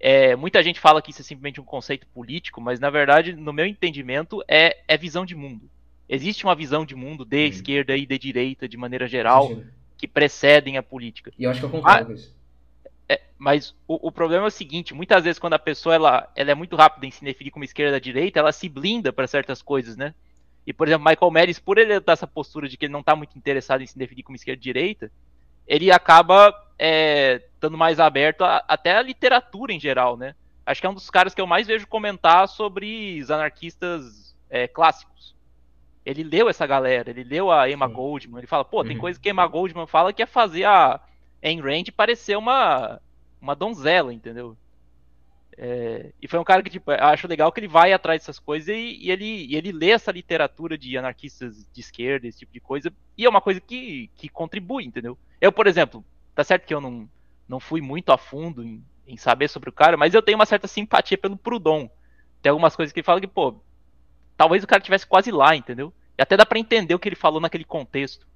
é, 0.00 0.34
muita 0.34 0.62
gente 0.62 0.80
fala 0.80 1.02
que 1.02 1.10
isso 1.10 1.20
é 1.20 1.24
simplesmente 1.24 1.60
um 1.60 1.64
conceito 1.64 2.06
político, 2.08 2.60
mas 2.60 2.80
na 2.80 2.88
verdade, 2.90 3.34
no 3.34 3.52
meu 3.52 3.66
entendimento, 3.66 4.42
é, 4.48 4.78
é 4.88 4.96
visão 4.96 5.24
de 5.26 5.34
mundo. 5.36 5.70
Existe 6.08 6.44
uma 6.44 6.56
visão 6.56 6.84
de 6.84 6.96
mundo 6.96 7.24
de 7.24 7.44
Hum. 7.44 7.48
esquerda 7.48 7.96
e 7.96 8.06
de 8.06 8.18
direita 8.18 8.66
de 8.68 8.76
maneira 8.78 9.06
geral 9.06 9.62
que 9.98 10.08
precedem 10.08 10.78
a 10.78 10.82
política. 10.82 11.30
E 11.38 11.44
eu 11.44 11.50
acho 11.50 11.60
que 11.60 11.66
eu 11.66 11.70
concordo 11.70 12.02
Ah, 12.02 12.04
com 12.06 12.12
isso. 12.14 12.34
É, 13.10 13.20
mas 13.36 13.74
o, 13.88 14.06
o 14.06 14.12
problema 14.12 14.44
é 14.44 14.46
o 14.46 14.52
seguinte, 14.52 14.94
muitas 14.94 15.24
vezes 15.24 15.40
quando 15.40 15.54
a 15.54 15.58
pessoa 15.58 15.96
ela, 15.96 16.30
ela 16.36 16.52
é 16.52 16.54
muito 16.54 16.76
rápida 16.76 17.06
em 17.06 17.10
se 17.10 17.24
definir 17.24 17.50
como 17.50 17.64
esquerda 17.64 17.96
ou 17.96 18.00
direita, 18.00 18.38
ela 18.38 18.52
se 18.52 18.68
blinda 18.68 19.12
para 19.12 19.26
certas 19.26 19.60
coisas, 19.60 19.96
né? 19.96 20.14
E, 20.64 20.72
por 20.72 20.86
exemplo, 20.86 21.08
Michael 21.10 21.30
Meris, 21.32 21.58
por 21.58 21.76
ele 21.76 21.98
dar 21.98 22.12
essa 22.12 22.28
postura 22.28 22.68
de 22.68 22.76
que 22.76 22.84
ele 22.84 22.92
não 22.92 23.02
tá 23.02 23.16
muito 23.16 23.36
interessado 23.36 23.82
em 23.82 23.86
se 23.86 23.98
definir 23.98 24.22
como 24.22 24.36
esquerda 24.36 24.60
e 24.60 24.62
direita, 24.62 25.10
ele 25.66 25.90
acaba 25.90 26.54
é, 26.78 27.42
estando 27.52 27.76
mais 27.76 27.98
aberto 27.98 28.44
a, 28.44 28.62
até 28.68 28.96
a 28.96 29.02
literatura 29.02 29.72
em 29.72 29.80
geral, 29.80 30.16
né? 30.16 30.36
Acho 30.64 30.80
que 30.80 30.86
é 30.86 30.90
um 30.90 30.94
dos 30.94 31.10
caras 31.10 31.34
que 31.34 31.40
eu 31.40 31.48
mais 31.48 31.66
vejo 31.66 31.88
comentar 31.88 32.46
sobre 32.46 33.18
os 33.20 33.28
anarquistas 33.28 34.36
é, 34.48 34.68
clássicos. 34.68 35.34
Ele 36.06 36.22
leu 36.22 36.48
essa 36.48 36.64
galera, 36.64 37.10
ele 37.10 37.24
leu 37.24 37.50
a 37.50 37.68
Emma. 37.68 37.88
Goldman, 37.88 38.38
ele 38.38 38.46
fala, 38.46 38.64
pô, 38.64 38.84
tem 38.84 38.94
uhum. 38.94 39.00
coisa 39.00 39.18
que 39.18 39.28
a 39.28 39.32
Emma 39.32 39.48
Goldman 39.48 39.88
fala 39.88 40.12
que 40.12 40.22
é 40.22 40.26
fazer 40.26 40.64
a 40.64 41.00
Ayn 41.42 41.60
Rand 41.60 41.84
parecer 41.96 42.36
uma, 42.36 43.00
uma 43.40 43.54
donzela, 43.54 44.12
entendeu? 44.12 44.56
É, 45.56 46.12
e 46.22 46.26
foi 46.26 46.38
um 46.38 46.44
cara 46.44 46.62
que, 46.62 46.70
tipo, 46.70 46.90
acho 46.90 47.28
legal 47.28 47.52
que 47.52 47.60
ele 47.60 47.68
vai 47.68 47.92
atrás 47.92 48.22
dessas 48.22 48.38
coisas 48.38 48.68
e, 48.68 48.98
e, 48.98 49.10
ele, 49.10 49.46
e 49.46 49.56
ele 49.56 49.72
lê 49.72 49.90
essa 49.90 50.10
literatura 50.10 50.78
de 50.78 50.96
anarquistas 50.96 51.66
de 51.70 51.80
esquerda, 51.80 52.26
esse 52.26 52.38
tipo 52.38 52.52
de 52.52 52.60
coisa, 52.60 52.92
e 53.16 53.26
é 53.26 53.28
uma 53.28 53.42
coisa 53.42 53.60
que, 53.60 54.10
que 54.14 54.28
contribui, 54.28 54.84
entendeu? 54.84 55.18
Eu, 55.40 55.52
por 55.52 55.66
exemplo, 55.66 56.04
tá 56.34 56.42
certo 56.42 56.66
que 56.66 56.72
eu 56.72 56.80
não, 56.80 57.08
não 57.46 57.60
fui 57.60 57.80
muito 57.80 58.10
a 58.10 58.16
fundo 58.16 58.64
em, 58.64 58.82
em 59.06 59.16
saber 59.16 59.48
sobre 59.48 59.68
o 59.68 59.72
cara, 59.72 59.96
mas 59.96 60.14
eu 60.14 60.22
tenho 60.22 60.38
uma 60.38 60.46
certa 60.46 60.66
simpatia 60.66 61.18
pelo 61.18 61.36
Proudhon. 61.36 61.90
Tem 62.40 62.48
algumas 62.48 62.74
coisas 62.74 62.92
que 62.92 63.00
ele 63.00 63.04
fala 63.04 63.20
que, 63.20 63.26
pô, 63.26 63.60
talvez 64.36 64.64
o 64.64 64.66
cara 64.66 64.80
tivesse 64.80 65.06
quase 65.06 65.30
lá, 65.30 65.54
entendeu? 65.54 65.92
E 66.16 66.22
até 66.22 66.36
dá 66.36 66.46
para 66.46 66.58
entender 66.58 66.94
o 66.94 66.98
que 66.98 67.08
ele 67.08 67.16
falou 67.16 67.40
naquele 67.40 67.64
contexto. 67.64 68.26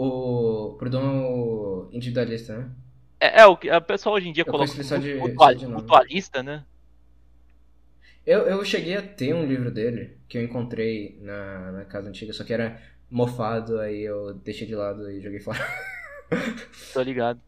O 0.00 0.78
é 0.80 0.98
o 0.98 1.88
individualista, 1.90 2.56
né? 2.56 2.70
É, 3.18 3.40
é 3.40 3.46
o 3.46 3.56
que 3.56 3.68
a 3.68 3.80
pessoa 3.80 4.14
hoje 4.14 4.28
em 4.28 4.32
dia 4.32 4.42
eu 4.42 4.46
coloca 4.46 4.72
como 4.72 5.70
mutualista, 5.72 6.40
né? 6.40 6.64
Eu, 8.24 8.40
eu 8.42 8.64
cheguei 8.64 8.96
a 8.96 9.02
ter 9.02 9.34
um 9.34 9.44
livro 9.44 9.72
dele, 9.72 10.16
que 10.28 10.38
eu 10.38 10.42
encontrei 10.44 11.18
na, 11.20 11.72
na 11.72 11.84
casa 11.84 12.08
antiga, 12.08 12.32
só 12.32 12.44
que 12.44 12.52
era 12.52 12.80
mofado, 13.10 13.80
aí 13.80 14.02
eu 14.02 14.34
deixei 14.34 14.68
de 14.68 14.76
lado 14.76 15.10
e 15.10 15.20
joguei 15.20 15.40
fora. 15.40 15.58
Tô 16.94 17.02
ligado. 17.02 17.40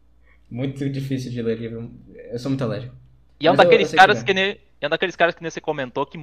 Muito 0.49 0.89
difícil 0.89 1.31
de 1.31 1.41
ler 1.41 1.57
livro. 1.57 1.89
Eu 2.31 2.37
sou 2.37 2.49
muito 2.49 2.65
alérgico. 2.65 2.93
E 3.39 3.47
é 3.47 3.51
um 3.51 3.55
daqueles 3.55 3.93
caras 3.93 4.19
que, 4.19 4.25
que 4.25 4.33
nem, 4.33 4.59
é 4.81 4.87
um 4.87 4.89
daqueles 4.89 5.15
caras 5.15 5.35
que 5.35 5.41
nem 5.41 5.49
você 5.49 5.61
comentou 5.61 6.05
que 6.05 6.17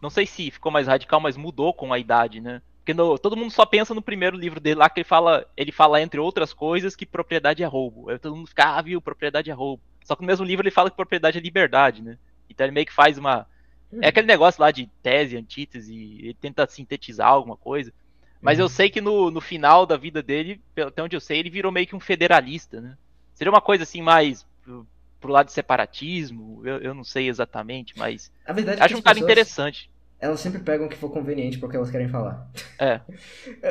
não 0.00 0.08
sei 0.08 0.24
se 0.24 0.50
ficou 0.50 0.72
mais 0.72 0.86
radical, 0.86 1.20
mas 1.20 1.36
mudou 1.36 1.74
com 1.74 1.92
a 1.92 1.98
idade, 1.98 2.40
né? 2.40 2.62
Porque 2.84 2.92
no, 2.92 3.18
todo 3.18 3.34
mundo 3.34 3.50
só 3.50 3.64
pensa 3.64 3.94
no 3.94 4.02
primeiro 4.02 4.36
livro 4.36 4.60
dele 4.60 4.80
lá 4.80 4.90
que 4.90 5.00
ele 5.00 5.08
fala, 5.08 5.46
ele 5.56 5.72
fala 5.72 6.02
entre 6.02 6.20
outras 6.20 6.52
coisas 6.52 6.94
que 6.94 7.06
propriedade 7.06 7.62
é 7.62 7.66
roubo. 7.66 8.10
Aí 8.10 8.18
todo 8.18 8.36
mundo 8.36 8.46
fica, 8.46 8.76
ah, 8.76 8.82
viu, 8.82 9.00
propriedade 9.00 9.50
é 9.50 9.54
roubo. 9.54 9.82
Só 10.04 10.14
que 10.14 10.20
no 10.20 10.26
mesmo 10.26 10.44
livro 10.44 10.62
ele 10.62 10.70
fala 10.70 10.90
que 10.90 10.96
propriedade 10.96 11.38
é 11.38 11.40
liberdade, 11.40 12.02
né? 12.02 12.18
Então 12.48 12.66
ele 12.66 12.74
meio 12.74 12.84
que 12.84 12.92
faz 12.92 13.16
uma 13.16 13.46
é 14.02 14.08
aquele 14.08 14.26
negócio 14.26 14.60
lá 14.60 14.70
de 14.70 14.86
tese, 15.02 15.36
antítese, 15.36 15.94
ele 15.94 16.34
tenta 16.34 16.66
sintetizar 16.66 17.28
alguma 17.28 17.56
coisa. 17.56 17.90
Mas 18.38 18.58
uhum. 18.58 18.64
eu 18.64 18.68
sei 18.68 18.90
que 18.90 19.00
no, 19.00 19.30
no 19.30 19.40
final 19.40 19.86
da 19.86 19.96
vida 19.96 20.22
dele, 20.22 20.60
até 20.76 21.02
onde 21.02 21.16
eu 21.16 21.20
sei, 21.20 21.38
ele 21.38 21.48
virou 21.48 21.72
meio 21.72 21.86
que 21.86 21.96
um 21.96 22.00
federalista, 22.00 22.80
né? 22.80 22.98
Seria 23.32 23.50
uma 23.50 23.60
coisa 23.60 23.84
assim 23.84 24.02
mais 24.02 24.46
pro, 25.20 25.32
lado 25.32 25.46
de 25.46 25.52
separatismo, 25.52 26.60
eu, 26.66 26.78
eu 26.80 26.94
não 26.94 27.02
sei 27.02 27.28
exatamente, 27.28 27.94
mas 27.96 28.30
a 28.44 28.52
verdade 28.52 28.82
acho 28.82 28.94
é 28.94 28.96
um 28.98 29.02
cara 29.02 29.18
interessante 29.18 29.90
elas 30.24 30.40
sempre 30.40 30.60
pegam 30.60 30.86
o 30.86 30.88
que 30.88 30.96
for 30.96 31.10
conveniente 31.10 31.58
porque 31.58 31.76
elas 31.76 31.90
querem 31.90 32.08
falar. 32.08 32.50
É. 32.76 33.00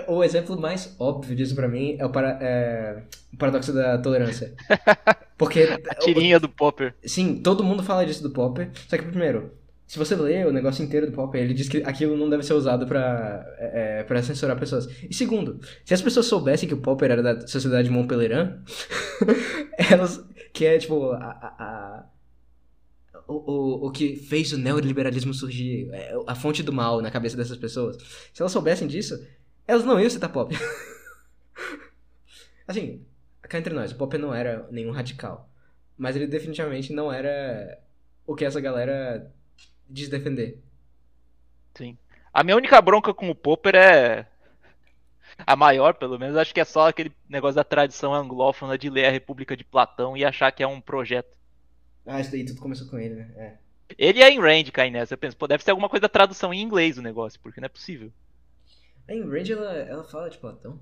O 0.07 0.23
exemplo 0.23 0.59
mais 0.59 0.95
óbvio 0.97 1.35
disso 1.35 1.53
para 1.53 1.67
mim 1.67 1.97
é 1.99 2.05
o, 2.05 2.09
para, 2.09 2.39
é 2.41 3.03
o, 3.33 3.37
paradoxo 3.37 3.73
da 3.73 3.97
tolerância. 3.97 4.53
Porque. 5.37 5.67
A 5.89 5.95
tirinha 5.95 6.37
o, 6.37 6.39
do 6.39 6.47
Popper. 6.47 6.95
Sim, 7.05 7.35
todo 7.35 7.65
mundo 7.65 7.83
fala 7.83 8.05
disso 8.05 8.23
do 8.23 8.31
Popper. 8.31 8.69
Só 8.87 8.97
que, 8.97 9.03
primeiro, 9.03 9.51
se 9.85 9.99
você 9.99 10.15
lê 10.15 10.45
o 10.45 10.53
negócio 10.53 10.83
inteiro 10.83 11.07
do 11.07 11.11
Popper, 11.11 11.41
ele 11.41 11.53
diz 11.53 11.67
que 11.67 11.83
aquilo 11.85 12.15
não 12.15 12.29
deve 12.29 12.43
ser 12.43 12.53
usado 12.53 12.87
para 12.87 13.45
é, 13.59 13.99
é, 13.99 14.03
pra 14.03 14.23
censurar 14.23 14.57
pessoas. 14.57 14.87
E 15.07 15.13
segundo, 15.13 15.59
se 15.83 15.93
as 15.93 16.01
pessoas 16.01 16.27
soubessem 16.27 16.67
que 16.67 16.73
o 16.73 16.81
Popper 16.81 17.11
era 17.11 17.21
da 17.21 17.45
Sociedade 17.45 17.89
Montpellier, 17.89 18.57
elas. 19.91 20.23
Que 20.53 20.65
é, 20.65 20.77
tipo, 20.77 21.11
a, 21.11 21.25
a 21.59 22.03
o, 23.27 23.33
o, 23.33 23.87
o 23.87 23.91
que 23.91 24.15
fez 24.15 24.51
o 24.53 24.57
neoliberalismo 24.57 25.33
surgir, 25.33 25.89
é, 25.91 26.13
a 26.27 26.35
fonte 26.35 26.63
do 26.63 26.73
mal 26.73 27.01
na 27.01 27.11
cabeça 27.11 27.37
dessas 27.37 27.57
pessoas. 27.57 27.97
Se 28.33 28.41
elas 28.41 28.51
soubessem 28.51 28.87
disso, 28.87 29.25
elas 29.67 29.85
não 29.85 29.99
iam 29.99 30.09
citar 30.09 30.31
pop. 30.31 30.55
assim, 32.67 33.05
cá 33.41 33.59
entre 33.59 33.73
nós, 33.73 33.91
o 33.91 33.95
pop 33.95 34.17
não 34.17 34.33
era 34.33 34.67
nenhum 34.71 34.91
radical. 34.91 35.49
Mas 35.97 36.15
ele 36.15 36.27
definitivamente 36.27 36.91
não 36.91 37.11
era 37.11 37.79
o 38.25 38.35
que 38.35 38.45
essa 38.45 38.59
galera 38.59 39.31
diz 39.89 40.09
defender. 40.09 40.61
Sim. 41.75 41.97
A 42.33 42.43
minha 42.43 42.57
única 42.57 42.81
bronca 42.81 43.13
com 43.13 43.29
o 43.29 43.35
Popper 43.35 43.75
é. 43.75 44.27
A 45.45 45.55
maior, 45.55 45.95
pelo 45.95 46.19
menos, 46.19 46.37
acho 46.37 46.53
que 46.53 46.59
é 46.59 46.65
só 46.65 46.89
aquele 46.89 47.11
negócio 47.27 47.55
da 47.55 47.63
tradição 47.63 48.13
anglófona 48.13 48.77
de 48.77 48.89
ler 48.89 49.05
a 49.05 49.11
República 49.11 49.57
de 49.57 49.63
Platão 49.63 50.15
e 50.15 50.23
achar 50.23 50.51
que 50.51 50.61
é 50.61 50.67
um 50.67 50.81
projeto. 50.81 51.35
Ah, 52.05 52.19
isso 52.19 52.31
daí 52.31 52.45
tudo 52.45 52.61
começou 52.61 52.87
com 52.87 52.99
ele, 52.99 53.15
né? 53.15 53.31
É. 53.35 53.57
Ele 53.97 54.21
é 54.21 54.29
em 54.29 54.39
Rand 54.39 54.71
cai 54.71 54.89
nessa. 54.89 55.13
Eu 55.13 55.17
penso, 55.17 55.37
pô, 55.37 55.47
deve 55.47 55.63
ser 55.63 55.71
alguma 55.71 55.89
coisa 55.89 56.01
da 56.01 56.09
tradução 56.09 56.53
em 56.53 56.61
inglês 56.61 56.97
o 56.97 57.01
negócio, 57.01 57.39
porque 57.39 57.61
não 57.61 57.65
é 57.65 57.69
possível. 57.69 58.11
A 59.07 59.11
Ayn 59.11 59.23
Rand, 59.23 59.49
ela, 59.49 59.73
ela 59.73 60.03
fala 60.03 60.29
de 60.29 60.37
Platão? 60.37 60.79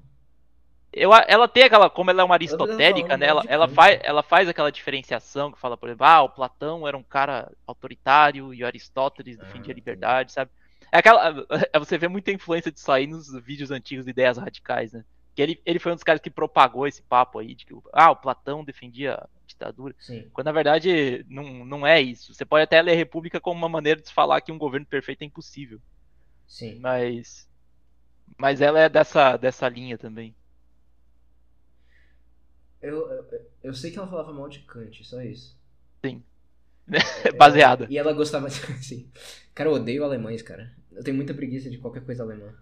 Eu, 0.93 1.11
ela 1.13 1.47
tem 1.47 1.63
aquela, 1.63 1.89
como 1.89 2.11
ela 2.11 2.21
é 2.21 2.25
uma 2.25 2.35
aristotélica, 2.35 3.15
né? 3.15 3.25
Ela, 3.25 3.43
ela, 3.47 3.67
faz, 3.67 3.99
ela 4.03 4.21
faz 4.21 4.49
aquela 4.49 4.71
diferenciação 4.71 5.51
que 5.51 5.59
fala, 5.59 5.77
por 5.77 5.87
exemplo, 5.87 6.05
ah, 6.05 6.23
o 6.23 6.29
Platão 6.29 6.85
era 6.85 6.97
um 6.97 7.03
cara 7.03 7.49
autoritário 7.65 8.53
e 8.53 8.61
o 8.61 8.65
Aristóteles 8.65 9.37
defendia 9.37 9.71
a 9.71 9.73
ah, 9.73 9.75
liberdade, 9.75 10.33
sabe? 10.33 10.51
É 10.91 10.97
aquela, 10.97 11.45
você 11.79 11.97
vê 11.97 12.09
muita 12.09 12.31
influência 12.31 12.71
disso 12.71 12.91
aí 12.91 13.07
nos 13.07 13.31
vídeos 13.41 13.71
antigos 13.71 14.03
de 14.03 14.11
ideias 14.11 14.37
radicais, 14.37 14.91
né? 14.91 15.05
Que 15.35 15.41
ele, 15.41 15.61
ele 15.65 15.79
foi 15.79 15.91
um 15.91 15.95
dos 15.95 16.03
caras 16.03 16.21
que 16.21 16.29
propagou 16.29 16.87
esse 16.87 17.01
papo 17.01 17.39
aí 17.39 17.55
de 17.55 17.65
que 17.65 17.73
ah, 17.93 18.11
o 18.11 18.15
Platão 18.15 18.63
defendia 18.63 19.27
ditadura. 19.45 19.95
Sim. 19.99 20.29
Quando 20.33 20.45
na 20.45 20.51
verdade 20.51 21.25
não, 21.29 21.65
não 21.65 21.87
é 21.87 22.01
isso. 22.01 22.33
Você 22.33 22.45
pode 22.45 22.63
até 22.63 22.81
ler 22.81 22.93
a 22.93 22.95
República 22.95 23.39
como 23.39 23.57
uma 23.57 23.69
maneira 23.69 24.01
de 24.01 24.13
falar 24.13 24.41
que 24.41 24.51
um 24.51 24.57
governo 24.57 24.85
perfeito 24.85 25.21
é 25.21 25.25
impossível. 25.25 25.79
Sim. 26.47 26.79
Mas 26.79 27.49
mas 28.37 28.61
ela 28.61 28.79
é 28.79 28.89
dessa 28.89 29.37
dessa 29.37 29.69
linha 29.69 29.97
também. 29.97 30.35
Eu, 32.81 33.09
eu, 33.11 33.47
eu 33.63 33.73
sei 33.73 33.91
que 33.91 33.97
ela 33.97 34.07
falava 34.07 34.33
mal 34.33 34.49
de 34.49 34.59
Kant, 34.59 35.03
só 35.03 35.21
isso. 35.21 35.55
Sim. 36.03 36.23
Baseada. 37.37 37.87
E 37.89 37.97
ela 37.97 38.11
gostava 38.11 38.47
assim. 38.47 39.09
Cara, 39.53 39.69
eu 39.69 39.73
odeio 39.73 40.03
alemães, 40.03 40.41
cara. 40.41 40.71
Eu 40.91 41.03
tenho 41.03 41.15
muita 41.15 41.33
preguiça 41.33 41.69
de 41.69 41.77
qualquer 41.77 42.05
coisa 42.05 42.23
alemã. 42.23 42.53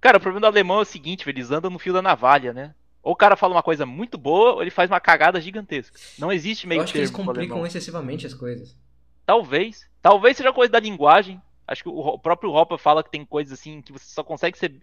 Cara, 0.00 0.18
o 0.18 0.20
problema 0.20 0.40
do 0.40 0.46
alemão 0.46 0.78
é 0.78 0.82
o 0.82 0.84
seguinte, 0.84 1.28
eles 1.28 1.50
andam 1.50 1.70
no 1.70 1.78
fio 1.78 1.92
da 1.92 2.02
navalha, 2.02 2.52
né? 2.52 2.74
Ou 3.02 3.12
o 3.12 3.16
cara 3.16 3.36
fala 3.36 3.54
uma 3.54 3.62
coisa 3.62 3.86
muito 3.86 4.18
boa, 4.18 4.54
ou 4.54 4.62
ele 4.62 4.70
faz 4.70 4.90
uma 4.90 5.00
cagada 5.00 5.40
gigantesca. 5.40 5.98
Não 6.18 6.32
existe 6.32 6.66
meio 6.66 6.80
Eu 6.80 6.84
acho 6.84 6.92
que 6.92 6.98
eles 6.98 7.10
complicam 7.10 7.64
excessivamente 7.64 8.26
as 8.26 8.34
coisas. 8.34 8.76
Talvez. 9.24 9.88
Talvez 10.02 10.36
seja 10.36 10.52
coisa 10.52 10.72
da 10.72 10.80
linguagem. 10.80 11.40
Acho 11.66 11.82
que 11.82 11.88
o 11.88 12.18
próprio 12.18 12.52
Hopper 12.52 12.78
fala 12.78 13.02
que 13.02 13.10
tem 13.10 13.24
coisas 13.24 13.58
assim 13.58 13.80
que 13.80 13.92
você 13.92 14.06
só 14.06 14.22
consegue 14.22 14.58
ser 14.58 14.76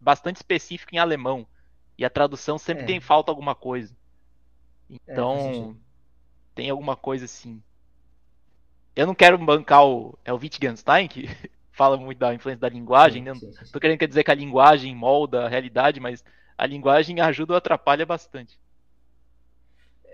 bastante 0.00 0.36
específico 0.36 0.94
em 0.94 0.98
alemão. 0.98 1.46
E 1.96 2.04
a 2.04 2.10
tradução 2.10 2.58
sempre 2.58 2.84
é. 2.84 2.86
tem 2.86 3.00
falta 3.00 3.30
alguma 3.30 3.54
coisa. 3.54 3.96
Então, 4.88 5.76
é, 5.76 6.54
tem 6.54 6.70
alguma 6.70 6.96
coisa 6.96 7.24
assim. 7.24 7.62
Eu 8.94 9.06
não 9.06 9.14
quero 9.14 9.38
bancar 9.38 9.84
o. 9.84 10.18
É 10.24 10.32
o 10.32 10.36
Wittgenstein 10.36 11.08
que 11.08 11.28
fala 11.74 11.96
muito 11.96 12.18
da 12.18 12.32
influência 12.32 12.60
da 12.60 12.68
linguagem. 12.68 13.22
Sim, 13.22 13.28
né? 13.28 13.34
sim, 13.34 13.52
sim. 13.52 13.72
Tô 13.72 13.80
querendo 13.80 14.06
dizer 14.06 14.22
que 14.22 14.30
a 14.30 14.34
linguagem 14.34 14.94
molda 14.94 15.44
a 15.44 15.48
realidade, 15.48 16.00
mas 16.00 16.24
a 16.56 16.66
linguagem 16.66 17.20
ajuda 17.20 17.52
ou 17.52 17.56
atrapalha 17.56 18.06
bastante. 18.06 18.58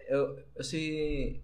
Eu, 0.08 0.42
eu 0.56 0.64
sei. 0.64 1.42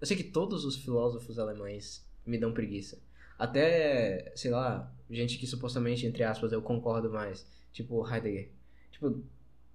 Eu 0.00 0.06
sei 0.06 0.16
que 0.16 0.24
todos 0.24 0.64
os 0.64 0.76
filósofos 0.76 1.38
alemães 1.38 2.04
me 2.26 2.38
dão 2.38 2.52
preguiça. 2.52 2.98
Até, 3.38 4.32
sei 4.34 4.50
lá, 4.50 4.90
gente 5.10 5.38
que 5.38 5.46
supostamente, 5.46 6.06
entre 6.06 6.22
aspas, 6.22 6.52
eu 6.52 6.62
concordo 6.62 7.10
mais. 7.10 7.46
Tipo, 7.72 8.06
Heidegger. 8.08 8.48
Tipo, 8.90 9.22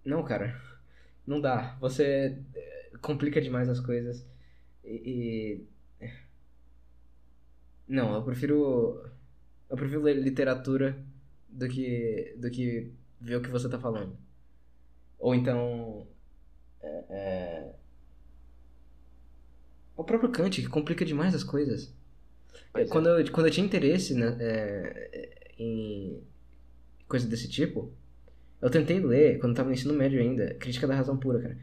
não, 0.03 0.23
cara. 0.23 0.59
Não 1.27 1.39
dá. 1.39 1.77
Você 1.79 2.39
eh, 2.55 2.91
complica 3.01 3.39
demais 3.39 3.69
as 3.69 3.79
coisas. 3.79 4.25
E. 4.83 5.61
e... 6.01 6.09
Não, 7.87 8.15
eu 8.15 8.23
prefiro. 8.23 9.03
Eu 9.69 9.77
prefiro 9.77 10.01
ler 10.01 10.15
literatura 10.15 10.97
do 11.47 11.67
que, 11.67 12.35
do 12.37 12.49
que 12.49 12.91
ver 13.19 13.35
o 13.35 13.41
que 13.41 13.49
você 13.49 13.69
tá 13.69 13.79
falando. 13.79 14.17
Ou 15.17 15.35
então. 15.35 16.07
É, 16.81 17.05
é... 17.09 17.75
O 19.95 20.03
próprio 20.03 20.31
Kant, 20.31 20.61
que 20.61 20.69
complica 20.69 21.03
demais 21.03 21.35
as 21.35 21.43
coisas. 21.43 21.93
Pois 22.71 22.89
quando, 22.89 23.09
é. 23.09 23.21
eu, 23.21 23.31
quando 23.31 23.47
eu 23.47 23.51
tinha 23.51 23.65
interesse 23.65 24.13
né, 24.13 24.37
é, 24.39 25.51
em 25.57 26.23
coisa 27.07 27.27
desse 27.27 27.49
tipo, 27.49 27.91
eu 28.61 28.69
tentei 28.69 28.99
ler, 28.99 29.39
quando 29.39 29.51
eu 29.51 29.55
tava 29.55 29.69
no 29.69 29.73
ensino 29.73 29.93
médio 29.93 30.21
ainda, 30.21 30.53
Crítica 30.55 30.87
da 30.87 30.95
Razão 30.95 31.17
Pura, 31.17 31.41
cara. 31.41 31.57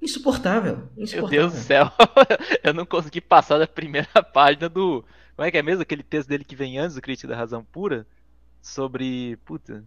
Insuportável, 0.00 0.88
insuportável. 0.96 1.20
Meu 1.20 1.28
Deus 1.28 1.52
do 1.52 1.58
céu, 1.58 1.90
eu 2.62 2.74
não 2.74 2.84
consegui 2.84 3.20
passar 3.20 3.58
da 3.58 3.66
primeira 3.66 4.08
página 4.32 4.68
do. 4.68 5.04
Como 5.36 5.46
é 5.46 5.50
que 5.50 5.58
é 5.58 5.62
mesmo 5.62 5.82
aquele 5.82 6.02
texto 6.02 6.28
dele 6.28 6.44
que 6.44 6.56
vem 6.56 6.78
antes 6.78 6.94
do 6.94 7.02
Crítica 7.02 7.28
da 7.28 7.36
Razão 7.36 7.64
Pura? 7.64 8.06
sobre. 8.64 9.36
Puta. 9.44 9.84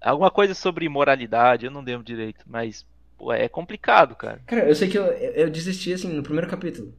Alguma 0.00 0.30
coisa 0.30 0.52
sobre 0.52 0.86
moralidade, 0.88 1.64
eu 1.64 1.70
não 1.70 1.80
lembro 1.80 2.04
direito, 2.04 2.44
mas 2.46 2.84
pô, 3.16 3.32
é 3.32 3.48
complicado, 3.48 4.14
cara. 4.14 4.42
Cara, 4.46 4.68
eu 4.68 4.74
sei 4.74 4.88
que 4.88 4.98
eu, 4.98 5.04
eu 5.04 5.48
desisti 5.48 5.94
assim 5.94 6.12
no 6.12 6.22
primeiro 6.22 6.50
capítulo. 6.50 6.92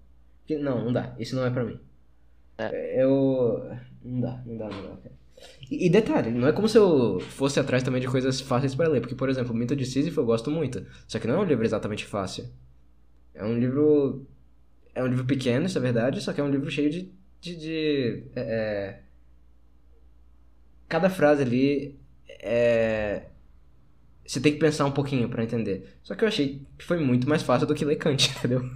Não, 0.49 0.85
não 0.85 0.93
dá. 0.93 1.13
Isso 1.19 1.35
não 1.35 1.45
é 1.45 1.51
pra 1.51 1.63
mim. 1.63 1.79
É. 2.57 3.03
Eu. 3.03 3.69
Não 4.03 4.21
dá, 4.21 4.41
não 4.45 4.57
dá, 4.57 4.69
não 4.69 4.81
dá, 4.81 4.97
cara. 4.97 5.15
E, 5.69 5.85
e 5.85 5.89
detalhe, 5.89 6.31
não 6.31 6.47
é 6.47 6.53
como 6.53 6.67
se 6.67 6.77
eu 6.77 7.19
fosse 7.19 7.59
atrás 7.59 7.83
também 7.83 8.01
de 8.01 8.07
coisas 8.07 8.41
fáceis 8.41 8.73
pra 8.73 8.87
ler. 8.87 9.01
Porque, 9.01 9.15
por 9.15 9.29
exemplo, 9.29 9.53
o 9.53 9.55
Mito 9.55 9.75
de 9.75 9.85
Sísifo 9.85 10.21
eu 10.21 10.25
gosto 10.25 10.49
muito. 10.49 10.83
Só 11.07 11.19
que 11.19 11.27
não 11.27 11.35
é 11.35 11.39
um 11.39 11.43
livro 11.43 11.65
exatamente 11.65 12.05
fácil. 12.05 12.49
É 13.35 13.43
um 13.43 13.59
livro. 13.59 14.25
É 14.95 15.03
um 15.03 15.07
livro 15.07 15.25
pequeno, 15.25 15.65
isso 15.65 15.77
é 15.77 15.81
verdade, 15.81 16.21
só 16.21 16.31
que 16.33 16.41
é 16.41 16.43
um 16.43 16.49
livro 16.49 16.71
cheio 16.71 16.89
de. 16.89 17.11
de, 17.41 17.55
de 17.57 18.23
é, 18.35 18.41
é... 18.41 18.99
Cada 20.87 21.09
frase 21.09 21.43
ali 21.43 21.99
é. 22.39 23.23
Você 24.25 24.39
tem 24.39 24.53
que 24.53 24.59
pensar 24.59 24.85
um 24.85 24.91
pouquinho 24.91 25.29
pra 25.29 25.43
entender. 25.43 25.97
Só 26.01 26.15
que 26.15 26.23
eu 26.23 26.27
achei 26.27 26.61
que 26.77 26.85
foi 26.85 26.97
muito 26.97 27.27
mais 27.29 27.43
fácil 27.43 27.67
do 27.67 27.75
que 27.75 27.85
ler 27.85 27.97
Kant, 27.97 28.31
entendeu? 28.37 28.67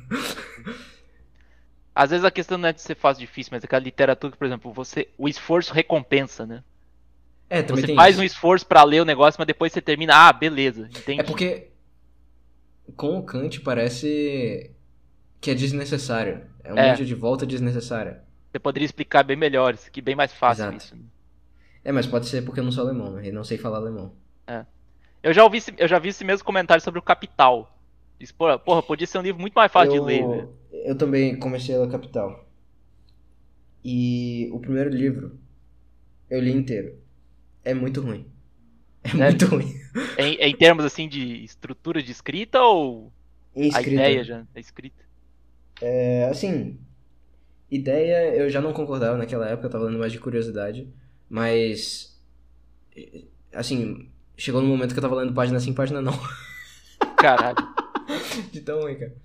Às 1.96 2.12
vezes 2.12 2.26
a 2.26 2.32
questão 2.32 2.58
não 2.58 2.70
é 2.70 2.74
de 2.74 2.82
ser 2.82 2.96
fácil 2.96 3.26
difícil, 3.26 3.52
mas 3.54 3.64
aquela 3.64 3.82
literatura 3.82 4.32
que, 4.32 4.38
por 4.38 4.46
exemplo, 4.46 4.74
você. 4.74 5.08
O 5.18 5.28
esforço 5.28 5.74
recompensa, 5.74 6.46
né? 6.46 6.64
É, 7.50 7.64
também 7.64 7.86
Você 7.86 7.96
faz 7.96 8.16
isso. 8.16 8.22
um 8.22 8.26
esforço 8.26 8.66
pra 8.66 8.84
ler 8.84 9.02
o 9.02 9.06
negócio, 9.06 9.40
mas 9.40 9.48
depois 9.48 9.74
você 9.74 9.82
termina, 9.82 10.14
ah, 10.16 10.32
beleza, 10.32 10.88
entendi. 10.88 11.22
É 11.22 11.24
porque 11.24 11.70
com 12.96 13.18
o 13.18 13.24
Kant 13.24 13.62
parece 13.62 14.72
que 15.42 15.52
é 15.52 15.56
desnecessário. 15.56 16.42
É 16.64 16.74
um 16.74 16.78
É. 16.78 16.94
de 16.94 17.16
volta 17.16 17.46
desnecessária. 17.46 18.24
Você 18.52 18.60
poderia 18.60 18.86
explicar 18.86 19.24
bem 19.24 19.38
melhor, 19.38 19.74
isso 19.74 19.88
aqui 19.88 20.02
bem 20.02 20.16
mais 20.16 20.34
fácil 20.34 20.64
Exato. 20.64 20.78
isso. 20.78 20.96
né? 20.96 21.04
É, 21.84 21.92
mas 21.92 22.06
pode 22.08 22.28
ser 22.28 22.42
porque 22.44 22.60
eu 22.60 22.64
não 22.64 22.72
sou 22.72 22.84
alemão, 22.84 23.12
né? 23.14 23.28
E 23.28 23.32
não 23.32 23.44
sei 23.44 23.58
falar 23.58 23.78
alemão. 23.78 24.14
Eu 25.22 25.34
já 25.34 25.44
ouvi, 25.44 25.60
eu 25.78 25.86
já 25.86 26.00
vi 26.00 26.08
esse 26.10 26.24
mesmo 26.24 26.46
comentário 26.46 26.82
sobre 26.82 26.98
o 26.98 27.04
Capital. 27.04 27.78
Diz, 28.18 28.32
porra, 28.32 28.58
porra, 28.58 28.82
podia 28.82 29.06
ser 29.06 29.18
um 29.18 29.22
livro 29.22 29.42
muito 29.42 29.54
mais 29.54 29.70
fácil 29.70 29.94
eu, 29.96 30.00
de 30.02 30.08
ler, 30.08 30.26
velho. 30.26 30.50
eu 30.72 30.96
também 30.98 31.38
comecei 31.38 31.76
a 31.76 31.80
ler 31.80 31.90
Capital. 31.92 32.48
E 33.84 34.50
o 34.54 34.60
primeiro 34.60 34.90
livro 34.90 35.38
eu 36.30 36.40
li 36.42 36.52
inteiro. 36.54 36.98
É 37.66 37.74
muito 37.74 38.00
ruim. 38.02 38.26
É 39.04 39.10
Sério? 39.10 39.26
muito 39.26 39.46
ruim. 39.46 39.74
Em, 40.18 40.36
em 40.36 40.56
termos 40.56 40.86
assim 40.86 41.08
de 41.10 41.44
estrutura 41.44 42.02
de 42.02 42.12
escrita 42.12 42.62
ou 42.62 43.12
Em 43.56 43.64
a 43.66 43.68
escrita. 43.68 43.90
ideia 43.92 44.24
já 44.24 44.46
da 44.54 44.60
escrita? 44.60 45.04
É, 45.82 46.26
assim, 46.26 46.80
ideia 47.72 48.36
eu 48.36 48.50
já 48.50 48.62
não 48.62 48.74
concordava 48.74 49.18
naquela 49.18 49.48
época, 49.48 49.68
eu 49.68 49.72
tava 49.72 49.86
lendo 49.86 50.00
mais 50.00 50.12
de 50.12 50.20
curiosidade, 50.20 50.88
mas 51.30 52.20
assim, 53.54 54.10
chegou 54.38 54.62
no 54.62 54.68
momento 54.68 54.94
que 54.94 55.00
eu 55.00 55.04
tava 55.04 55.16
lendo 55.16 55.34
página 55.34 55.60
sim, 55.60 55.74
página 55.74 56.02
não, 56.02 56.14
Caralho. 57.18 57.58
de 58.52 58.62
tão 58.62 58.82
ruim, 58.82 58.96
cara. 58.96 59.16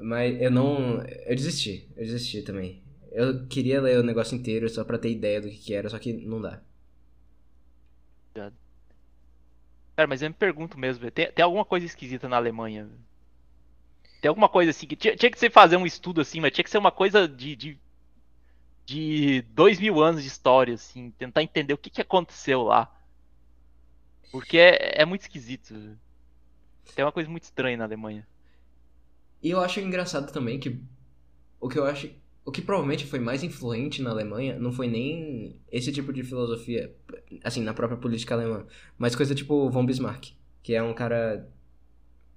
Mas 0.00 0.40
eu 0.40 0.50
não, 0.50 1.02
eu 1.02 1.34
desisti, 1.34 1.88
eu 1.96 2.04
desisti 2.04 2.42
também. 2.42 2.82
Eu 3.10 3.46
queria 3.46 3.80
ler 3.80 3.98
o 3.98 4.02
negócio 4.02 4.36
inteiro 4.36 4.68
só 4.68 4.84
pra 4.84 4.98
ter 4.98 5.10
ideia 5.10 5.40
do 5.40 5.48
que 5.48 5.56
que 5.56 5.74
era, 5.74 5.88
só 5.88 5.98
que 5.98 6.12
não 6.12 6.40
dá. 6.40 6.60
Cara, 8.34 10.06
mas 10.06 10.22
eu 10.22 10.28
me 10.28 10.34
pergunto 10.34 10.78
mesmo. 10.78 11.10
Tem, 11.10 11.32
tem 11.32 11.44
alguma 11.44 11.64
coisa 11.64 11.84
esquisita 11.84 12.28
na 12.28 12.36
Alemanha? 12.36 12.88
Tem 14.20 14.28
alguma 14.28 14.48
coisa 14.48 14.70
assim 14.70 14.86
que. 14.86 14.96
Tinha, 14.96 15.16
tinha 15.16 15.30
que 15.30 15.38
ser 15.38 15.50
fazer 15.50 15.76
um 15.76 15.86
estudo 15.86 16.20
assim, 16.20 16.40
mas 16.40 16.52
tinha 16.52 16.64
que 16.64 16.70
ser 16.70 16.78
uma 16.78 16.90
coisa 16.90 17.28
de. 17.28 17.54
de, 17.54 17.78
de 18.84 19.42
dois 19.50 19.78
mil 19.78 20.02
anos 20.02 20.22
de 20.22 20.28
história, 20.28 20.74
assim. 20.74 21.12
Tentar 21.12 21.42
entender 21.42 21.74
o 21.74 21.78
que, 21.78 21.90
que 21.90 22.00
aconteceu 22.00 22.62
lá. 22.62 22.92
Porque 24.30 24.58
é, 24.58 25.02
é 25.02 25.04
muito 25.04 25.22
esquisito. 25.22 25.74
Tem 26.94 27.04
uma 27.04 27.12
coisa 27.12 27.30
muito 27.30 27.44
estranha 27.44 27.76
na 27.76 27.84
Alemanha. 27.84 28.26
E 29.42 29.50
eu 29.50 29.60
acho 29.60 29.80
engraçado 29.80 30.32
também 30.32 30.58
que 30.58 30.82
o 31.60 31.68
que 31.68 31.78
eu 31.78 31.84
acho, 31.84 32.10
o 32.44 32.50
que 32.50 32.60
provavelmente 32.60 33.06
foi 33.06 33.18
mais 33.18 33.42
influente 33.42 34.02
na 34.02 34.10
Alemanha 34.10 34.58
não 34.58 34.72
foi 34.72 34.88
nem 34.88 35.60
esse 35.70 35.92
tipo 35.92 36.12
de 36.12 36.22
filosofia, 36.22 36.92
assim, 37.44 37.62
na 37.62 37.74
própria 37.74 37.98
política 37.98 38.34
alemã, 38.34 38.66
mas 38.96 39.14
coisa 39.14 39.34
tipo 39.34 39.70
von 39.70 39.86
Bismarck, 39.86 40.32
que 40.62 40.74
é 40.74 40.82
um 40.82 40.94
cara 40.94 41.48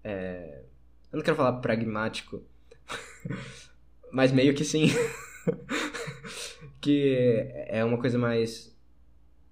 é, 0.04 0.64
eu 1.12 1.18
não 1.18 1.24
quero 1.24 1.36
falar 1.38 1.54
pragmático, 1.54 2.44
mas 4.12 4.32
meio 4.32 4.54
que 4.54 4.64
sim. 4.64 4.88
que 6.80 7.48
é 7.68 7.84
uma 7.84 7.98
coisa 7.98 8.18
mais 8.18 8.76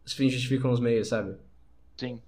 os 0.05 0.13
fins 0.13 0.31
justificam 0.33 0.71
os 0.71 0.79
meios, 0.79 1.07
sabe? 1.07 1.35
Sim. 1.97 2.21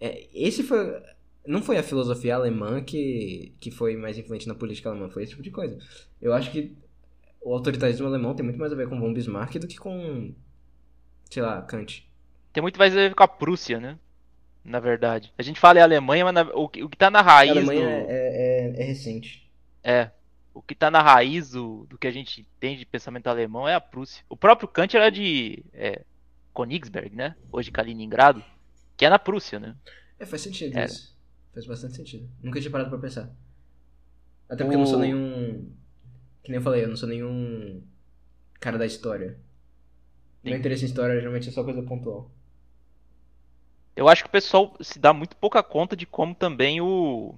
É, 0.00 0.26
esse 0.32 0.62
foi. 0.62 1.02
Não 1.46 1.62
foi 1.62 1.76
a 1.78 1.82
filosofia 1.82 2.34
alemã 2.34 2.82
que, 2.82 3.54
que 3.60 3.70
foi 3.70 3.96
mais 3.96 4.18
influente 4.18 4.48
na 4.48 4.54
política 4.54 4.88
alemã, 4.88 5.08
foi 5.08 5.22
esse 5.22 5.30
tipo 5.30 5.42
de 5.42 5.50
coisa. 5.50 5.78
Eu 6.20 6.32
acho 6.32 6.50
que 6.50 6.76
o 7.40 7.52
autoritarismo 7.52 8.06
alemão 8.06 8.34
tem 8.34 8.44
muito 8.44 8.58
mais 8.58 8.72
a 8.72 8.76
ver 8.76 8.88
com 8.88 8.98
von 8.98 9.12
Bismarck 9.12 9.54
do 9.58 9.68
que 9.68 9.76
com, 9.76 10.34
sei 11.30 11.42
lá, 11.42 11.62
Kant. 11.62 12.08
Tem 12.52 12.62
muito 12.62 12.78
mais 12.78 12.92
a 12.92 12.96
ver 12.96 13.14
com 13.14 13.22
a 13.22 13.28
Prússia, 13.28 13.78
né? 13.78 13.98
Na 14.64 14.80
verdade. 14.80 15.32
A 15.38 15.42
gente 15.42 15.60
fala 15.60 15.78
em 15.78 15.82
Alemanha, 15.82 16.24
mas 16.24 16.34
na- 16.34 16.52
o, 16.54 16.68
que- 16.68 16.82
o 16.82 16.88
que 16.88 16.96
tá 16.96 17.08
na 17.10 17.20
A 17.20 17.22
raiz 17.22 17.50
Alemanha 17.52 17.80
do. 17.80 18.10
é, 18.10 18.10
é, 18.10 18.55
é 18.74 18.84
recente. 18.84 19.50
É. 19.82 20.10
O 20.54 20.62
que 20.62 20.74
tá 20.74 20.90
na 20.90 21.02
raiz 21.02 21.50
do, 21.50 21.84
do 21.86 21.98
que 21.98 22.06
a 22.06 22.10
gente 22.10 22.46
tem 22.58 22.76
de 22.78 22.86
pensamento 22.86 23.26
alemão 23.26 23.68
é 23.68 23.74
a 23.74 23.80
Prússia. 23.80 24.24
O 24.28 24.36
próprio 24.36 24.66
Kant 24.66 24.96
era 24.96 25.10
de 25.10 25.62
é, 25.72 26.02
Königsberg, 26.54 27.14
né? 27.14 27.36
Hoje 27.52 27.70
Kaliningrado. 27.70 28.42
Que 28.96 29.04
é 29.04 29.10
na 29.10 29.18
Prússia, 29.18 29.60
né? 29.60 29.76
É, 30.18 30.24
faz 30.24 30.40
sentido 30.40 30.74
Era. 30.76 30.86
isso. 30.86 31.14
Faz 31.52 31.66
bastante 31.66 31.96
sentido. 31.96 32.28
Nunca 32.42 32.58
tinha 32.58 32.70
parado 32.70 32.88
pra 32.88 32.98
pensar. 32.98 33.30
Até 34.48 34.64
porque 34.64 34.76
eu 34.76 34.78
não 34.80 34.86
sou 34.86 34.96
O- 34.98 35.02
nenhum. 35.02 35.70
Que 36.42 36.50
nem 36.50 36.56
eu 36.58 36.62
falei, 36.62 36.84
eu 36.84 36.88
não 36.88 36.96
sou 36.96 37.08
nenhum 37.08 37.82
cara 38.58 38.78
da 38.78 38.86
história. 38.86 39.38
Meu 40.42 40.54
Sim. 40.54 40.60
interesse 40.60 40.84
em 40.84 40.86
história 40.86 41.18
geralmente 41.18 41.48
é 41.48 41.52
só 41.52 41.62
coisa 41.64 41.82
pontual. 41.82 42.30
Eu 43.94 44.08
acho 44.08 44.22
que 44.22 44.28
o 44.28 44.32
pessoal 44.32 44.76
se 44.80 44.98
dá 44.98 45.12
muito 45.12 45.36
pouca 45.36 45.62
conta 45.62 45.96
de 45.96 46.06
como 46.06 46.34
também 46.34 46.80
o, 46.80 47.34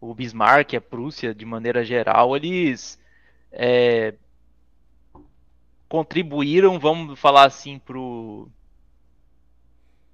o 0.00 0.14
Bismarck, 0.14 0.74
a 0.74 0.80
Prússia, 0.80 1.34
de 1.34 1.44
maneira 1.44 1.84
geral, 1.84 2.36
eles 2.36 2.98
é, 3.52 4.14
contribuíram, 5.88 6.78
vamos 6.78 7.18
falar 7.18 7.44
assim, 7.44 7.78
pro, 7.78 8.48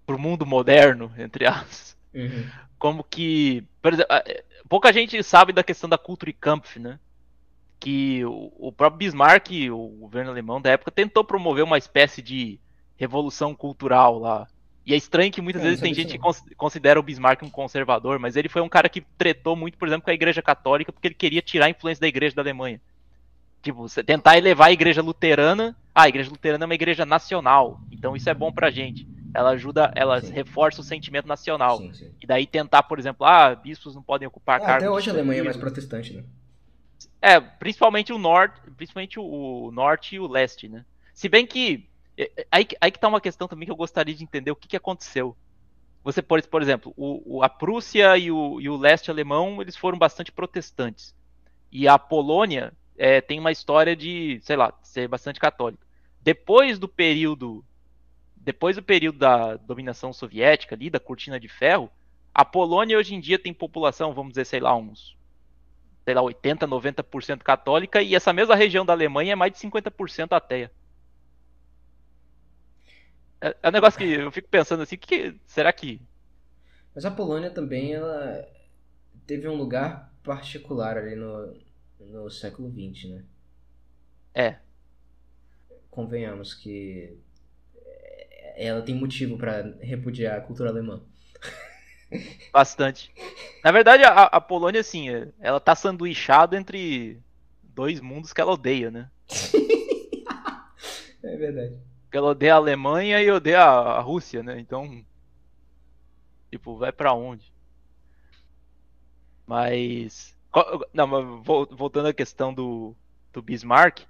pro 0.05 0.19
mundo 0.19 0.45
moderno, 0.45 1.13
entre 1.17 1.47
aspas. 1.47 1.97
Uhum. 2.15 2.49
como 2.79 3.05
que, 3.05 3.63
por 3.83 3.93
exemplo, 3.93 4.17
pouca 4.69 4.91
gente 4.91 5.23
sabe 5.23 5.53
da 5.53 5.63
questão 5.63 5.89
da 5.89 5.99
Kulturkampf, 5.99 6.79
né? 6.79 6.99
Que 7.79 8.25
o, 8.25 8.53
o 8.57 8.73
próprio 8.73 8.99
Bismarck, 8.99 9.51
o 9.71 9.89
governo 10.01 10.31
alemão 10.31 10.61
da 10.61 10.71
época, 10.71 10.91
tentou 10.91 11.23
promover 11.23 11.63
uma 11.63 11.77
espécie 11.77 12.23
de 12.23 12.59
revolução 12.97 13.55
cultural 13.55 14.19
lá. 14.19 14.49
E 14.87 14.95
é 14.95 14.97
estranho 14.97 15.33
que 15.33 15.43
muitas 15.43 15.63
É, 15.63 15.65
vezes 15.65 15.81
tem 15.81 15.93
sabia 15.93 16.05
gente 16.05 16.13
que 16.13 16.19
cons- 16.23 16.45
considera 16.57 17.01
o 17.01 17.03
Bismarck 17.03 17.43
um 17.43 17.51
conservador, 17.51 18.21
mas 18.21 18.37
ele 18.37 18.49
foi 18.49 18.63
um 18.63 18.69
cara 18.69 18.89
que 18.89 19.01
tretou 19.19 19.57
muito, 19.57 19.77
por 19.77 19.89
exemplo, 19.89 20.05
com 20.05 20.11
a 20.11 20.15
Igreja 20.15 20.41
Católica, 20.41 20.93
porque 20.93 21.09
ele 21.09 21.15
queria 21.15 21.43
tirar 21.43 21.67
a 21.67 21.71
influência 21.71 22.01
da 22.01 22.07
Igreja 22.07 22.37
da 22.37 22.43
Alemanha. 22.43 22.81
Tipo, 23.63 23.89
você 23.89 24.05
tentar 24.05 24.39
elevar 24.39 24.69
a 24.69 24.73
Igreja 24.73 25.03
Luterana. 25.03 25.77
Ah, 25.93 26.03
a 26.05 26.09
Igreja 26.09 26.31
Luterana 26.31 26.65
é 26.65 26.67
uma 26.67 26.75
igreja 26.75 27.05
nacional, 27.05 27.81
então 27.91 28.15
isso 28.15 28.31
é 28.31 28.35
bom 28.35 28.53
pra 28.53 28.71
gente. 28.71 29.09
Ela 29.35 29.51
ajuda, 29.51 29.91
ela 29.97 30.21
Sim. 30.21 30.33
reforça 30.33 30.81
o 30.81 30.85
sentimento 30.85 31.27
nacional. 31.27 31.79
Sim, 31.79 31.93
sim. 31.93 32.11
E 32.23 32.27
daí 32.27 32.47
tentar, 32.47 32.85
por 32.85 32.99
exemplo, 32.99 33.27
ah, 33.27 33.55
bispos 33.57 33.95
não 33.95 34.03
podem 34.03 34.29
ocupar 34.29 34.61
É, 34.61 34.65
cargos. 34.65 34.85
até 34.85 34.91
hoje 34.91 35.11
a 35.11 35.13
Alemanha 35.15 35.41
é 35.41 35.45
mais 35.45 35.57
protestante, 35.57 36.13
né? 36.15 36.23
É, 37.21 37.41
principalmente 37.41 38.13
o 38.13 38.19
norte, 38.19 38.61
principalmente 38.77 39.19
o 39.19 39.71
norte 39.73 40.15
e 40.15 40.21
o 40.21 40.29
leste, 40.29 40.69
né? 40.69 40.85
Se 41.13 41.29
bem 41.29 41.45
que 41.47 41.65
é, 41.65 41.75
é, 41.79 41.96
aí, 42.51 42.65
que- 42.65 42.77
aí 42.81 42.91
que 42.91 42.99
tá 42.99 43.09
uma 43.09 43.21
questão 43.21 43.49
também 43.49 43.67
que 43.67 43.73
eu 43.73 43.77
gostaria 43.77 44.15
de 44.15 44.23
entender 44.25 44.51
o 44.51 44.57
que, 44.57 44.69
que 44.69 44.77
aconteceu. 44.77 45.37
Você, 46.05 46.23
por, 46.23 46.43
por 46.49 46.63
exemplo, 46.63 46.95
o- 46.97 47.43
a 47.45 47.49
Prússia 47.49 48.17
e 48.19 48.31
o, 48.31 48.61
e 48.61 48.69
o 48.69 48.77
leste 48.77 49.11
alemão, 49.11 49.61
eles 49.63 49.77
foram 49.77 49.99
bastante 49.99 50.33
protestantes. 50.33 51.15
E 51.73 51.89
a 51.89 51.99
Polônia 51.99 52.73
é, 52.99 53.21
tem 53.21 53.41
uma 53.41 53.53
história 53.53 53.97
de, 53.97 54.41
sei 54.43 54.57
lá, 54.57 54.75
ser 54.83 55.09
bastante 55.09 55.41
católica. 55.41 55.87
Depois 56.23 56.79
do 56.79 56.89
período 56.89 57.65
depois 58.37 58.77
do 58.77 58.83
período 58.83 59.19
da 59.19 59.57
dominação 59.57 60.13
soviética 60.13 60.75
ali, 60.75 60.91
da 60.91 61.01
cortina 61.01 61.39
de 61.41 61.49
ferro, 61.49 61.91
a 62.35 62.45
Polônia 62.45 62.99
hoje 62.99 63.15
em 63.15 63.21
dia 63.21 63.39
tem 63.39 63.53
população, 63.55 64.15
vamos 64.15 64.33
dizer, 64.33 64.45
sei 64.47 64.61
lá, 64.61 64.75
uns 64.77 65.17
sei 66.05 66.15
lá, 66.15 66.23
80, 66.23 66.67
90% 66.67 67.45
católica 67.45 68.03
e 68.03 68.15
essa 68.15 68.33
mesma 68.33 68.55
região 68.55 68.85
da 68.87 68.93
Alemanha 68.93 69.33
é 69.33 69.37
mais 69.37 69.53
de 69.53 69.59
50% 69.59 70.33
ateia. 70.35 70.71
É, 73.41 73.55
é 73.63 73.69
um 73.69 73.73
negócio 73.73 73.99
que 73.99 74.05
eu 74.05 74.31
fico 74.33 74.49
pensando 74.49 74.83
assim, 74.83 74.97
que, 74.97 75.07
que- 75.33 75.41
será 75.47 75.73
que 75.73 76.01
Mas 76.95 77.05
a 77.05 77.11
Polônia 77.11 77.51
também, 77.51 77.93
ela 77.95 78.45
teve 79.27 79.49
um 79.49 79.57
lugar 79.57 80.13
particular 80.25 80.99
ali 80.99 81.17
no, 81.17 81.57
no 82.01 82.31
século 82.31 82.71
XX, 82.71 83.11
né? 83.11 83.25
é? 84.35 84.61
Convenhamos 85.91 86.55
que 86.55 87.19
ela 88.57 88.83
tem 88.83 88.95
motivo 88.95 89.37
pra 89.37 89.63
repudiar 89.81 90.39
a 90.39 90.41
cultura 90.41 90.71
alemã. 90.71 91.01
Bastante. 92.53 93.13
Na 93.63 93.71
verdade, 93.71 94.03
a, 94.05 94.25
a 94.25 94.41
Polônia, 94.41 94.81
assim, 94.81 95.11
é- 95.11 95.29
ela 95.41 95.61
tá 95.61 95.75
sanduichada 95.75 96.57
entre 96.57 97.21
dois 97.63 98.01
mundos 98.01 98.33
que 98.33 98.41
ela 98.41 98.53
odeia, 98.53 98.91
né? 98.91 99.11
É 101.23 101.37
verdade. 101.37 101.79
Porque 102.17 102.25
ela 102.25 102.31
odeia 102.31 102.55
a 102.55 102.57
Alemanha 102.57 103.21
e 103.21 103.31
odeia 103.31 103.61
a 103.61 104.01
Rússia, 104.01 104.43
né? 104.43 104.59
Então. 104.59 105.05
Tipo, 106.51 106.79
vai 106.79 106.91
pra 106.91 107.13
onde? 107.13 107.53
Mas. 109.47 110.35
Não, 110.95 111.07
mas 111.07 111.45
vol- 111.45 111.69
voltando 111.71 112.09
à 112.09 112.15
questão 112.15 112.55
do, 112.55 112.97
do 113.35 113.43
Bismarck, 113.43 114.05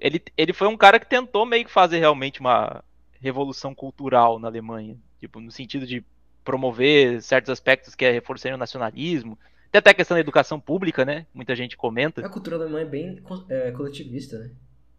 ele, 0.00 0.20
ele 0.36 0.52
foi 0.52 0.66
um 0.66 0.76
cara 0.76 0.98
que 0.98 1.08
tentou 1.08 1.46
meio 1.46 1.64
que 1.64 1.70
fazer 1.70 2.00
realmente 2.00 2.40
uma 2.40 2.82
revolução 3.20 3.72
cultural 3.72 4.40
na 4.40 4.48
Alemanha. 4.48 4.96
Tipo, 5.20 5.38
no 5.38 5.52
sentido 5.52 5.86
de 5.86 6.04
promover 6.42 7.22
certos 7.22 7.50
aspectos 7.50 7.94
que 7.94 8.04
é 8.04 8.10
reforçar 8.10 8.52
o 8.52 8.56
nacionalismo. 8.58 9.38
Tem 9.70 9.78
até 9.78 9.90
a 9.90 9.94
questão 9.94 10.16
da 10.16 10.20
educação 10.20 10.58
pública, 10.58 11.04
né? 11.04 11.26
Muita 11.32 11.54
gente 11.54 11.76
comenta. 11.76 12.26
A 12.26 12.28
cultura 12.28 12.56
alemã 12.56 12.80
é 12.80 12.84
bem 12.84 13.22
é, 13.48 13.70
coletivista, 13.70 14.36
né? 14.40 14.50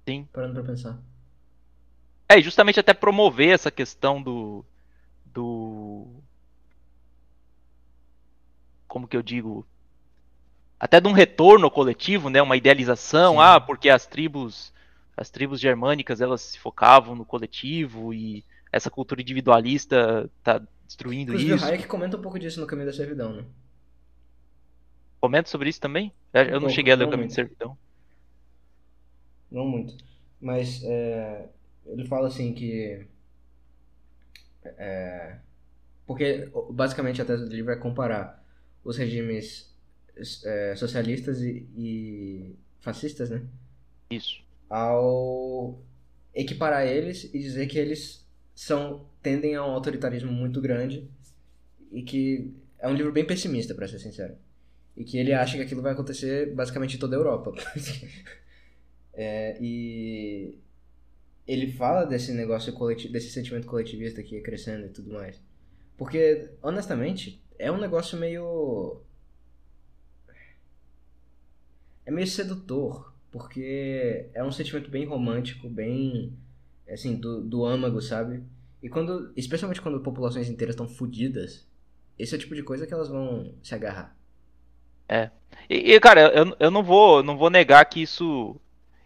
Sim. 0.07 0.25
Parando 0.31 0.53
pra 0.53 0.63
pensar. 0.63 1.03
É, 2.33 2.41
justamente 2.41 2.79
até 2.79 2.93
promover 2.93 3.53
essa 3.53 3.69
questão 3.69 4.21
do. 4.21 4.65
do. 5.25 6.07
Como 8.87 9.07
que 9.07 9.15
eu 9.15 9.21
digo? 9.21 9.65
Até 10.79 10.99
de 10.99 11.07
um 11.07 11.11
retorno 11.11 11.69
coletivo, 11.69 12.29
né? 12.29 12.41
Uma 12.41 12.57
idealização, 12.57 13.35
Sim. 13.35 13.39
ah, 13.39 13.59
porque 13.59 13.89
as 13.89 14.07
tribos. 14.07 14.73
As 15.15 15.29
tribos 15.29 15.59
germânicas 15.59 16.21
elas 16.21 16.41
se 16.41 16.57
focavam 16.57 17.15
no 17.15 17.23
coletivo 17.23 18.11
e 18.15 18.43
essa 18.71 18.89
cultura 18.89 19.21
individualista 19.21 20.27
tá 20.43 20.59
destruindo 20.87 21.33
Inclusive, 21.33 21.53
isso. 21.53 21.63
o 21.63 21.67
Hayek 21.67 21.85
comenta 21.85 22.17
um 22.17 22.21
pouco 22.21 22.39
disso 22.39 22.59
no 22.59 22.65
Caminho 22.65 22.87
da 22.87 22.93
Servidão, 22.93 23.31
né? 23.31 23.45
Comenta 25.21 25.51
sobre 25.51 25.69
isso 25.69 25.79
também? 25.79 26.11
Eu 26.33 26.53
não 26.53 26.61
pouco, 26.61 26.73
cheguei 26.73 26.93
a 26.93 26.95
ler 26.95 27.03
o 27.03 27.09
Caminho 27.11 27.27
muito. 27.27 27.35
Servidão. 27.35 27.77
Não 29.51 29.67
muito. 29.67 29.95
Mas 30.41 30.83
é, 30.83 31.45
ele 31.85 32.05
fala 32.07 32.27
assim 32.27 32.53
que. 32.53 33.05
é, 34.63 35.37
porque 36.05 36.49
basicamente 36.71 37.21
a 37.21 37.25
tese 37.25 37.45
do 37.45 37.55
livro 37.55 37.71
é 37.71 37.75
comparar 37.75 38.43
os 38.83 38.97
regimes 38.97 39.73
é, 40.43 40.75
socialistas 40.75 41.41
e, 41.41 41.67
e 41.75 42.55
fascistas, 42.79 43.29
né? 43.29 43.41
Isso. 44.09 44.41
Ao 44.69 45.79
equiparar 46.33 46.85
eles 46.85 47.25
e 47.33 47.39
dizer 47.39 47.67
que 47.67 47.77
eles 47.77 48.25
são 48.55 49.05
tendem 49.21 49.55
a 49.55 49.65
um 49.65 49.71
autoritarismo 49.71 50.31
muito 50.31 50.59
grande 50.59 51.07
e 51.91 52.01
que 52.03 52.53
é 52.79 52.87
um 52.87 52.93
livro 52.93 53.11
bem 53.11 53.25
pessimista, 53.25 53.73
pra 53.73 53.87
ser 53.87 53.99
sincero. 53.99 54.35
E 54.95 55.03
que 55.03 55.17
ele 55.17 55.33
acha 55.33 55.55
que 55.57 55.63
aquilo 55.63 55.81
vai 55.81 55.93
acontecer 55.93 56.53
basicamente 56.53 56.97
em 56.97 56.99
toda 56.99 57.15
a 57.15 57.19
Europa. 57.19 57.53
É, 59.15 59.55
e 59.61 60.57
ele 61.47 61.71
fala 61.71 62.05
desse 62.05 62.31
negócio 62.31 62.71
coletivo, 62.73 63.13
desse 63.13 63.29
sentimento 63.29 63.67
coletivista 63.67 64.23
que 64.23 64.35
ia 64.35 64.41
crescendo 64.41 64.85
e 64.85 64.89
tudo 64.89 65.13
mais. 65.13 65.41
Porque, 65.97 66.49
honestamente, 66.61 67.41
é 67.59 67.71
um 67.71 67.77
negócio 67.77 68.17
meio. 68.17 69.01
É 72.05 72.11
meio 72.11 72.27
sedutor. 72.27 73.13
Porque 73.31 74.29
é 74.33 74.43
um 74.43 74.51
sentimento 74.51 74.89
bem 74.89 75.05
romântico, 75.05 75.69
bem. 75.69 76.33
Assim, 76.89 77.15
do, 77.15 77.41
do 77.41 77.65
âmago, 77.65 78.01
sabe? 78.01 78.43
E 78.81 78.89
quando. 78.89 79.31
Especialmente 79.35 79.81
quando 79.81 79.99
populações 80.01 80.49
inteiras 80.49 80.73
estão 80.73 80.87
fodidas, 80.87 81.67
esse 82.17 82.33
é 82.33 82.37
o 82.37 82.39
tipo 82.39 82.55
de 82.55 82.63
coisa 82.63 82.85
que 82.85 82.93
elas 82.93 83.09
vão 83.09 83.53
se 83.61 83.73
agarrar. 83.73 84.15
E, 85.69 85.93
e, 85.93 85.99
cara, 85.99 86.21
eu, 86.33 86.55
eu 86.59 86.71
não 86.71 86.83
vou, 86.83 87.23
não 87.23 87.37
vou 87.37 87.49
negar 87.49 87.85
que 87.85 88.01
isso. 88.01 88.55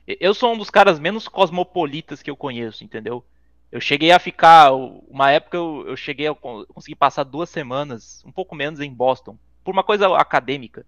Eu 0.08 0.34
sou 0.34 0.53
um 0.53 0.58
dos 0.58 0.70
caras 0.70 0.99
menos 0.99 1.28
cosmopolitas 1.28 2.22
que 2.22 2.30
eu 2.30 2.38
conheço, 2.38 2.84
entendeu? 2.84 3.26
Eu 3.72 3.82
cheguei 3.82 4.12
a 4.12 4.20
ficar. 4.20 4.72
Uma 4.74 5.32
época 5.32 5.58
eu, 5.58 5.84
eu 5.88 5.97
cheguei 5.97 6.28
a 6.28 6.34
con- 6.34 6.66
conseguir 6.68 6.95
passar 6.95 7.24
duas 7.24 7.49
semanas, 7.49 8.24
um 8.26 8.32
pouco 8.32 8.55
menos, 8.55 8.80
em 8.80 8.93
Boston, 8.93 9.38
por 9.64 9.72
uma 9.74 9.84
coisa 9.84 10.08
acadêmica. 10.16 10.86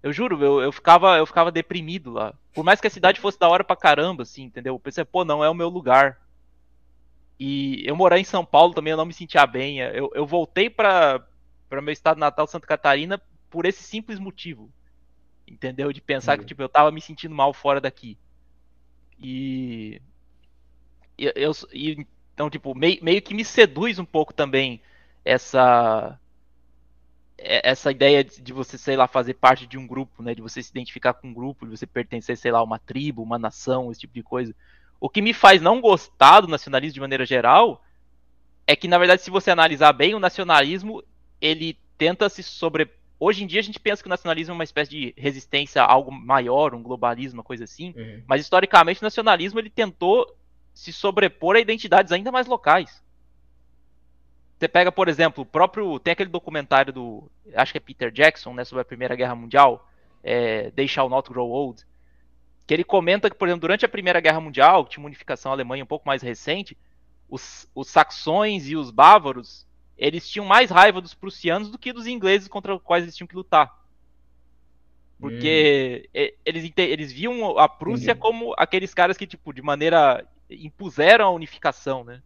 Eu 0.00 0.12
juro, 0.12 0.40
eu, 0.42 0.60
eu, 0.62 0.70
ficava, 0.70 1.16
eu 1.18 1.26
ficava 1.26 1.50
deprimido 1.50 2.12
lá. 2.12 2.32
Por 2.54 2.64
mais 2.64 2.80
que 2.80 2.86
a 2.86 2.90
cidade 2.90 3.18
fosse 3.20 3.38
da 3.38 3.48
hora 3.48 3.64
pra 3.64 3.74
caramba, 3.74 4.22
assim, 4.22 4.44
entendeu? 4.44 4.74
Eu 4.74 4.78
pensei, 4.78 5.04
pô, 5.04 5.24
não 5.24 5.42
é 5.42 5.50
o 5.50 5.54
meu 5.54 5.68
lugar. 5.68 6.20
E 7.38 7.82
eu 7.86 7.96
morar 7.96 8.18
em 8.18 8.24
São 8.24 8.44
Paulo 8.44 8.74
também 8.74 8.92
eu 8.92 8.96
não 8.96 9.06
me 9.06 9.12
sentia 9.12 9.46
bem. 9.46 9.78
Eu, 9.80 10.10
eu 10.14 10.26
voltei 10.26 10.70
pra, 10.70 11.24
pra 11.68 11.82
meu 11.82 11.92
estado 11.92 12.18
natal, 12.18 12.46
Santa 12.46 12.66
Catarina, 12.66 13.20
por 13.50 13.66
esse 13.66 13.82
simples 13.82 14.18
motivo. 14.20 14.70
Entendeu? 15.46 15.92
De 15.92 16.00
pensar 16.00 16.36
que 16.36 16.42
Entendi. 16.42 16.48
tipo, 16.48 16.62
eu 16.62 16.68
tava 16.68 16.90
me 16.92 17.00
sentindo 17.00 17.34
mal 17.34 17.52
fora 17.52 17.80
daqui. 17.80 18.16
E. 19.20 20.00
eu, 21.18 21.52
então, 22.34 22.48
tipo, 22.50 22.74
meio, 22.74 23.02
meio 23.02 23.20
que 23.22 23.34
me 23.34 23.44
seduz 23.44 23.98
um 23.98 24.04
pouco 24.04 24.32
também 24.32 24.80
essa. 25.24 26.18
é- 27.36 27.70
Essa 27.70 27.90
ideia 27.90 28.24
de 28.24 28.40
de 28.40 28.52
você, 28.52 28.78
sei 28.78 28.96
lá, 28.96 29.06
fazer 29.06 29.34
parte 29.34 29.66
de 29.66 29.76
um 29.78 29.86
grupo, 29.86 30.22
né? 30.22 30.34
De 30.34 30.42
você 30.42 30.62
se 30.62 30.70
identificar 30.70 31.14
com 31.14 31.28
um 31.28 31.34
grupo, 31.34 31.66
de 31.66 31.76
você 31.76 31.86
pertencer, 31.86 32.36
sei 32.36 32.50
lá, 32.52 32.58
a 32.58 32.62
uma 32.62 32.78
tribo, 32.78 33.22
uma 33.22 33.38
nação, 33.38 33.90
esse 33.90 34.00
tipo 34.00 34.14
de 34.14 34.22
coisa. 34.22 34.54
O 35.00 35.08
que 35.08 35.22
me 35.22 35.32
faz 35.32 35.60
não 35.62 35.80
gostar 35.80 36.40
do 36.40 36.48
nacionalismo 36.48 36.94
de 36.94 37.00
maneira 37.00 37.24
geral 37.26 37.82
é 38.66 38.76
que, 38.76 38.88
na 38.88 38.98
verdade, 38.98 39.22
se 39.22 39.30
você 39.30 39.50
analisar 39.50 39.92
bem, 39.94 40.14
o 40.14 40.20
nacionalismo 40.20 41.02
ele 41.40 41.78
tenta 41.98 42.28
se 42.28 42.42
sobre. 42.42 42.90
Hoje 43.20 43.42
em 43.42 43.46
dia 43.46 43.60
a 43.60 43.62
gente 43.62 43.80
pensa 43.80 44.00
que 44.02 44.08
o 44.08 44.10
nacionalismo 44.10 44.52
é 44.52 44.54
uma 44.54 44.64
espécie 44.64 44.90
de 44.90 45.14
resistência 45.16 45.82
a 45.82 45.92
algo 45.92 46.12
maior, 46.12 46.74
um 46.74 46.82
globalismo, 46.82 47.38
uma 47.38 47.44
coisa 47.44 47.64
assim. 47.64 47.92
Uhum. 47.96 48.22
Mas 48.26 48.42
historicamente 48.42 49.00
o 49.00 49.04
nacionalismo 49.04 49.58
ele 49.58 49.70
tentou 49.70 50.36
se 50.72 50.92
sobrepor 50.92 51.56
a 51.56 51.60
identidades 51.60 52.12
ainda 52.12 52.30
mais 52.30 52.46
locais. 52.46 53.02
Você 54.58 54.68
pega, 54.68 54.90
por 54.90 55.08
exemplo, 55.08 55.42
o 55.42 55.46
próprio. 55.46 55.98
Tem 56.00 56.12
aquele 56.12 56.30
documentário 56.30 56.92
do. 56.92 57.30
Acho 57.54 57.72
que 57.72 57.78
é 57.78 57.80
Peter 57.80 58.10
Jackson, 58.10 58.54
né? 58.54 58.64
Sobre 58.64 58.82
a 58.82 58.84
Primeira 58.84 59.14
Guerra 59.14 59.34
Mundial. 59.34 59.88
É, 60.22 60.70
They 60.72 60.88
Shall 60.88 61.08
Not 61.08 61.28
Grow 61.30 61.48
Old. 61.48 61.84
Que 62.66 62.74
ele 62.74 62.84
comenta 62.84 63.30
que, 63.30 63.36
por 63.36 63.46
exemplo, 63.46 63.62
durante 63.62 63.84
a 63.84 63.88
Primeira 63.88 64.20
Guerra 64.20 64.40
Mundial, 64.40 64.84
que 64.84 64.90
tinha 64.90 65.02
uma 65.02 65.06
unificação 65.06 65.52
alemã 65.52 65.76
um 65.76 65.86
pouco 65.86 66.06
mais 66.06 66.22
recente, 66.22 66.76
os, 67.28 67.70
os 67.72 67.88
saxões 67.88 68.68
e 68.68 68.76
os 68.76 68.90
bávaros 68.90 69.67
eles 69.98 70.28
tinham 70.28 70.46
mais 70.46 70.70
raiva 70.70 71.00
dos 71.00 71.14
prussianos 71.14 71.70
do 71.70 71.78
que 71.78 71.92
dos 71.92 72.06
ingleses 72.06 72.48
contra 72.48 72.74
os 72.74 72.82
quais 72.82 73.04
eles 73.04 73.16
tinham 73.16 73.28
que 73.28 73.36
lutar. 73.36 73.76
Porque 75.20 76.08
e- 76.14 76.36
eles, 76.44 76.72
eles 76.76 77.12
viam 77.12 77.58
a 77.58 77.68
Prússia 77.68 78.12
Entendi. 78.12 78.20
como 78.20 78.54
aqueles 78.56 78.94
caras 78.94 79.16
que, 79.16 79.26
tipo, 79.26 79.52
de 79.52 79.62
maneira. 79.62 80.26
impuseram 80.48 81.26
a 81.26 81.30
unificação, 81.30 82.04
né? 82.04 82.22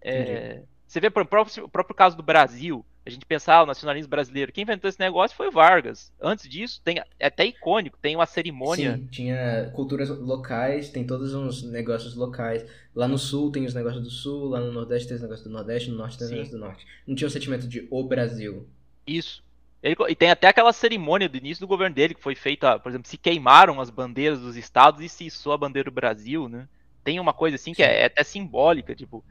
É, 0.00 0.62
você 0.86 1.00
vê, 1.00 1.10
por 1.10 1.22
exemplo, 1.22 1.64
o 1.64 1.68
próprio 1.68 1.96
caso 1.96 2.16
do 2.16 2.22
Brasil, 2.22 2.84
a 3.06 3.10
gente 3.10 3.24
pensar 3.24 3.58
ah, 3.58 3.62
o 3.62 3.66
nacionalismo 3.66 4.10
brasileiro. 4.10 4.52
Quem 4.52 4.62
inventou 4.62 4.88
esse 4.88 4.98
negócio 4.98 5.36
foi 5.36 5.46
o 5.46 5.52
Vargas. 5.52 6.12
Antes 6.20 6.48
disso, 6.48 6.80
tem, 6.84 7.00
é 7.20 7.26
até 7.28 7.46
icônico, 7.46 7.96
tem 8.02 8.16
uma 8.16 8.26
cerimônia. 8.26 8.96
Sim, 8.96 9.06
tinha 9.06 9.70
culturas 9.76 10.08
locais, 10.08 10.90
tem 10.90 11.06
todos 11.06 11.32
uns 11.32 11.62
negócios 11.62 12.16
locais. 12.16 12.66
Lá 12.94 13.06
no 13.06 13.16
sul 13.16 13.52
tem 13.52 13.64
os 13.64 13.74
negócios 13.74 14.02
do 14.02 14.10
sul, 14.10 14.48
lá 14.48 14.60
no 14.60 14.72
nordeste 14.72 15.06
tem 15.06 15.14
os 15.14 15.22
negócios 15.22 15.46
do 15.46 15.52
nordeste, 15.52 15.88
no 15.88 15.96
norte 15.96 16.18
tem 16.18 16.24
os 16.24 16.30
negócios 16.32 16.58
do 16.58 16.60
norte. 16.60 16.84
Não 17.06 17.14
tinha 17.14 17.28
o 17.28 17.30
sentimento 17.30 17.68
de 17.68 17.86
o 17.90 18.02
Brasil. 18.02 18.68
Isso. 19.06 19.44
Ele 19.80 19.94
e 20.08 20.16
tem 20.16 20.30
até 20.30 20.48
aquela 20.48 20.72
cerimônia 20.72 21.28
do 21.28 21.36
início 21.36 21.64
do 21.64 21.68
governo 21.68 21.94
dele, 21.94 22.14
que 22.14 22.22
foi 22.22 22.34
feita, 22.34 22.76
por 22.76 22.88
exemplo, 22.88 23.08
se 23.08 23.16
queimaram 23.16 23.80
as 23.80 23.88
bandeiras 23.88 24.40
dos 24.40 24.56
estados 24.56 25.00
e 25.00 25.08
se 25.08 25.26
içou 25.26 25.52
a 25.52 25.58
bandeira 25.58 25.88
do 25.90 25.94
Brasil, 25.94 26.48
né? 26.48 26.66
Tem 27.04 27.20
uma 27.20 27.32
coisa 27.32 27.54
assim 27.54 27.72
que 27.72 27.84
é, 27.84 28.02
é 28.02 28.06
até 28.06 28.24
simbólica, 28.24 28.96
tipo. 28.96 29.24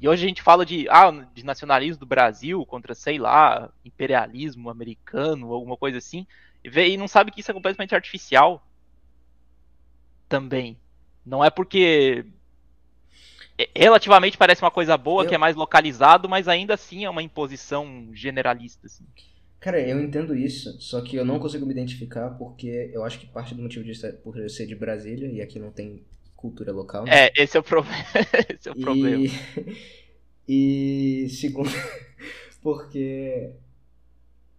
E 0.00 0.08
hoje 0.08 0.24
a 0.24 0.28
gente 0.28 0.42
fala 0.42 0.64
de, 0.66 0.88
ah, 0.90 1.10
de 1.34 1.44
nacionalismo 1.44 2.00
do 2.00 2.06
Brasil 2.06 2.64
contra, 2.66 2.94
sei 2.94 3.18
lá, 3.18 3.70
imperialismo 3.84 4.68
americano, 4.70 5.52
alguma 5.52 5.76
coisa 5.76 5.98
assim, 5.98 6.26
e, 6.62 6.68
vê, 6.68 6.88
e 6.88 6.96
não 6.96 7.08
sabe 7.08 7.30
que 7.30 7.40
isso 7.40 7.50
é 7.50 7.54
completamente 7.54 7.94
artificial 7.94 8.62
também. 10.28 10.78
Não 11.24 11.44
é 11.44 11.50
porque 11.50 12.24
é- 13.58 13.68
relativamente 13.74 14.36
parece 14.36 14.62
uma 14.62 14.70
coisa 14.70 14.96
boa, 14.96 15.24
Eu- 15.24 15.28
que 15.28 15.34
é 15.34 15.38
mais 15.38 15.56
localizado, 15.56 16.28
mas 16.28 16.48
ainda 16.48 16.74
assim 16.74 17.04
é 17.04 17.10
uma 17.10 17.22
imposição 17.22 18.10
generalista. 18.12 18.86
Assim. 18.86 19.04
Cara, 19.60 19.80
eu 19.80 20.00
entendo 20.00 20.36
isso, 20.36 20.80
só 20.80 21.00
que 21.00 21.16
eu 21.16 21.24
não 21.24 21.38
consigo 21.38 21.66
me 21.66 21.72
identificar 21.72 22.30
porque 22.30 22.90
eu 22.92 23.04
acho 23.04 23.18
que 23.18 23.26
parte 23.26 23.54
do 23.54 23.62
motivo 23.62 23.84
disso 23.84 24.06
é 24.06 24.12
por 24.12 24.36
eu 24.38 24.48
ser 24.48 24.66
de 24.66 24.74
Brasília 24.76 25.28
e 25.28 25.40
aqui 25.40 25.58
não 25.58 25.72
tem 25.72 26.02
cultura 26.36 26.72
local. 26.72 27.04
né? 27.04 27.26
É, 27.26 27.32
esse 27.42 27.56
é 27.56 27.60
o 27.60 27.62
problema. 27.62 27.96
esse 28.48 28.68
é 28.68 28.72
o 28.72 28.76
problema. 28.76 29.24
E, 30.46 31.24
e 31.24 31.28
segundo, 31.30 31.70
porque 32.62 33.50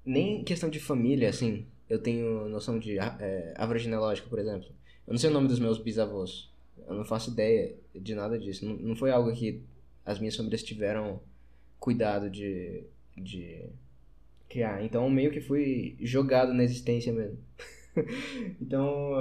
nem 0.05 0.43
questão 0.43 0.69
de 0.69 0.79
família, 0.79 1.29
assim, 1.29 1.65
eu 1.89 1.99
tenho 1.99 2.49
noção 2.49 2.79
de 2.79 2.97
é, 2.99 3.53
árvore 3.55 3.79
genealógica, 3.79 4.27
por 4.27 4.39
exemplo. 4.39 4.67
Eu 5.05 5.13
não 5.13 5.17
sei 5.17 5.29
o 5.29 5.33
nome 5.33 5.47
dos 5.47 5.59
meus 5.59 5.77
bisavós. 5.77 6.49
Eu 6.87 6.95
não 6.95 7.05
faço 7.05 7.31
ideia 7.31 7.75
de 7.95 8.13
nada 8.15 8.37
disso. 8.37 8.65
Não, 8.65 8.75
não 8.75 8.95
foi 8.95 9.11
algo 9.11 9.31
que 9.33 9.61
as 10.05 10.19
minhas 10.19 10.35
famílias 10.35 10.63
tiveram 10.63 11.21
cuidado 11.79 12.29
de, 12.29 12.83
de 13.15 13.65
criar. 14.49 14.83
Então 14.83 15.09
meio 15.09 15.31
que 15.31 15.41
fui 15.41 15.95
jogado 16.01 16.53
na 16.53 16.63
existência 16.63 17.13
mesmo. 17.13 17.37
então 18.61 19.13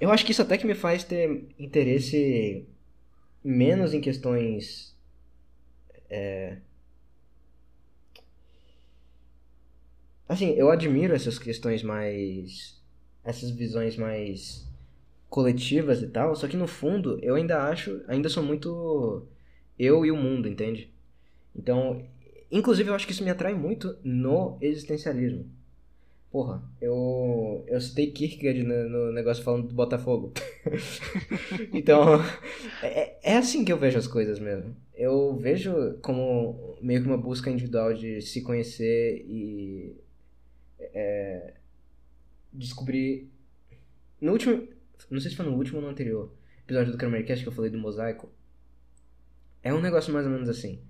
eu 0.00 0.10
acho 0.10 0.24
que 0.24 0.32
isso 0.32 0.42
até 0.42 0.58
que 0.58 0.66
me 0.66 0.74
faz 0.74 1.04
ter 1.04 1.48
interesse 1.58 2.66
menos 3.42 3.94
em 3.94 4.00
questões 4.00 4.94
é... 6.10 6.58
assim 10.28 10.50
eu 10.54 10.70
admiro 10.70 11.14
essas 11.14 11.38
questões 11.38 11.82
mais 11.82 12.82
essas 13.24 13.50
visões 13.50 13.96
mais 13.96 14.66
coletivas 15.28 16.02
e 16.02 16.08
tal 16.08 16.34
só 16.36 16.46
que 16.48 16.56
no 16.56 16.66
fundo 16.66 17.18
eu 17.22 17.34
ainda 17.34 17.64
acho 17.68 18.02
ainda 18.08 18.28
sou 18.28 18.42
muito 18.42 19.26
eu 19.78 20.06
e 20.06 20.10
o 20.10 20.16
mundo 20.16 20.48
entende? 20.48 20.92
Então 21.54 22.06
inclusive 22.50 22.90
eu 22.90 22.94
acho 22.94 23.06
que 23.06 23.12
isso 23.12 23.24
me 23.24 23.30
atrai 23.30 23.54
muito 23.54 23.98
no 24.04 24.56
existencialismo 24.60 25.50
Porra, 26.34 26.60
eu, 26.80 27.64
eu 27.68 27.80
citei 27.80 28.10
Kierkegaard 28.10 28.64
no, 28.64 28.88
no 28.88 29.12
negócio 29.12 29.44
falando 29.44 29.68
do 29.68 29.74
Botafogo. 29.76 30.32
então, 31.72 32.20
é, 32.82 33.34
é 33.34 33.36
assim 33.36 33.64
que 33.64 33.72
eu 33.72 33.78
vejo 33.78 33.96
as 33.96 34.08
coisas 34.08 34.40
mesmo. 34.40 34.74
Eu 34.96 35.36
vejo 35.36 35.96
como 36.02 36.76
meio 36.82 37.00
que 37.00 37.06
uma 37.06 37.16
busca 37.16 37.48
individual 37.48 37.94
de 37.94 38.20
se 38.20 38.42
conhecer 38.42 39.24
e 39.28 39.94
é, 40.80 41.54
descobrir. 42.52 43.30
No 44.20 44.32
último. 44.32 44.66
Não 45.08 45.20
sei 45.20 45.30
se 45.30 45.36
foi 45.36 45.46
no 45.46 45.54
último 45.54 45.78
ou 45.78 45.84
no 45.84 45.90
anterior 45.90 46.32
episódio 46.64 46.90
do 46.90 46.98
Kramercast 46.98 47.44
que 47.44 47.48
eu 47.48 47.54
falei 47.54 47.70
do 47.70 47.78
mosaico. 47.78 48.28
É 49.62 49.72
um 49.72 49.80
negócio 49.80 50.12
mais 50.12 50.26
ou 50.26 50.32
menos 50.32 50.48
assim. 50.48 50.80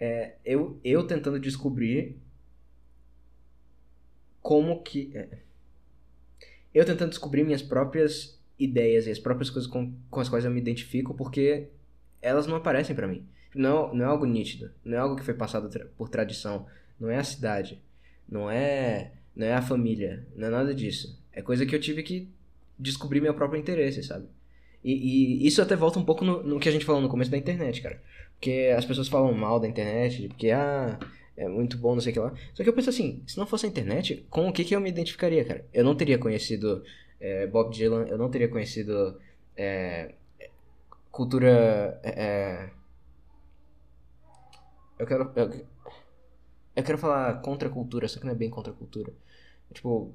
É, 0.00 0.34
eu, 0.44 0.80
eu 0.82 1.06
tentando 1.06 1.38
descobrir 1.38 2.18
como 4.48 4.82
que. 4.82 5.10
É, 5.14 5.28
eu 6.74 6.82
tentando 6.86 7.10
descobrir 7.10 7.44
minhas 7.44 7.60
próprias 7.60 8.40
ideias 8.58 9.06
e 9.06 9.10
as 9.10 9.18
próprias 9.18 9.50
coisas 9.50 9.70
com, 9.70 9.92
com 10.10 10.20
as 10.20 10.28
quais 10.30 10.42
eu 10.42 10.50
me 10.50 10.58
identifico, 10.58 11.12
porque 11.12 11.68
elas 12.22 12.46
não 12.46 12.56
aparecem 12.56 12.96
para 12.96 13.06
mim. 13.06 13.26
Não, 13.54 13.92
não 13.92 14.06
é 14.06 14.08
algo 14.08 14.24
nítido, 14.24 14.70
não 14.82 14.96
é 14.96 15.00
algo 15.00 15.16
que 15.16 15.22
foi 15.22 15.34
passado 15.34 15.68
tra 15.68 15.84
por 15.98 16.08
tradição, 16.08 16.64
não 16.98 17.10
é 17.10 17.18
a 17.18 17.24
cidade, 17.24 17.82
não 18.26 18.50
é, 18.50 19.12
não 19.36 19.46
é 19.46 19.52
a 19.52 19.60
família, 19.60 20.26
não 20.34 20.48
é 20.48 20.50
nada 20.50 20.74
disso. 20.74 21.22
É 21.30 21.42
coisa 21.42 21.66
que 21.66 21.74
eu 21.74 21.80
tive 21.80 22.02
que 22.02 22.26
descobrir 22.78 23.20
meu 23.20 23.34
próprio 23.34 23.60
interesse, 23.60 24.02
sabe? 24.02 24.28
E, 24.82 25.42
e 25.42 25.46
isso 25.46 25.60
até 25.60 25.76
volta 25.76 25.98
um 25.98 26.04
pouco 26.06 26.24
no, 26.24 26.42
no, 26.42 26.58
que 26.58 26.70
a 26.70 26.72
gente 26.72 26.86
falou 26.86 27.02
no 27.02 27.10
começo 27.10 27.30
da 27.30 27.36
internet, 27.36 27.82
cara. 27.82 28.00
Porque 28.32 28.72
as 28.74 28.86
pessoas 28.86 29.08
falam 29.08 29.34
mal 29.34 29.60
da 29.60 29.68
internet, 29.68 30.26
porque, 30.28 30.50
ah, 30.52 30.98
é 31.38 31.48
muito 31.48 31.78
bom, 31.78 31.94
não 31.94 32.00
sei 32.00 32.10
o 32.10 32.14
que 32.14 32.20
lá. 32.20 32.34
Só 32.52 32.62
que 32.62 32.68
eu 32.68 32.72
penso 32.72 32.90
assim, 32.90 33.22
se 33.26 33.38
não 33.38 33.46
fosse 33.46 33.64
a 33.64 33.68
internet, 33.68 34.26
com 34.28 34.48
o 34.48 34.52
que, 34.52 34.64
que 34.64 34.74
eu 34.74 34.80
me 34.80 34.88
identificaria, 34.88 35.44
cara? 35.44 35.64
Eu 35.72 35.84
não 35.84 35.94
teria 35.94 36.18
conhecido 36.18 36.82
é, 37.20 37.46
Bob 37.46 37.72
Dylan, 37.72 38.06
eu 38.08 38.18
não 38.18 38.28
teria 38.28 38.48
conhecido 38.48 39.16
é, 39.56 40.14
cultura. 41.12 42.00
É, 42.02 42.10
é 42.10 42.70
eu 44.98 45.06
quero. 45.06 45.30
Eu, 45.36 45.66
eu 46.74 46.82
quero 46.82 46.98
falar 46.98 47.40
contra 47.40 47.68
a 47.68 47.72
cultura, 47.72 48.08
só 48.08 48.18
que 48.18 48.26
não 48.26 48.32
é 48.32 48.36
bem 48.36 48.50
contra 48.50 48.72
a 48.72 48.76
cultura. 48.76 49.12
Tipo. 49.72 50.12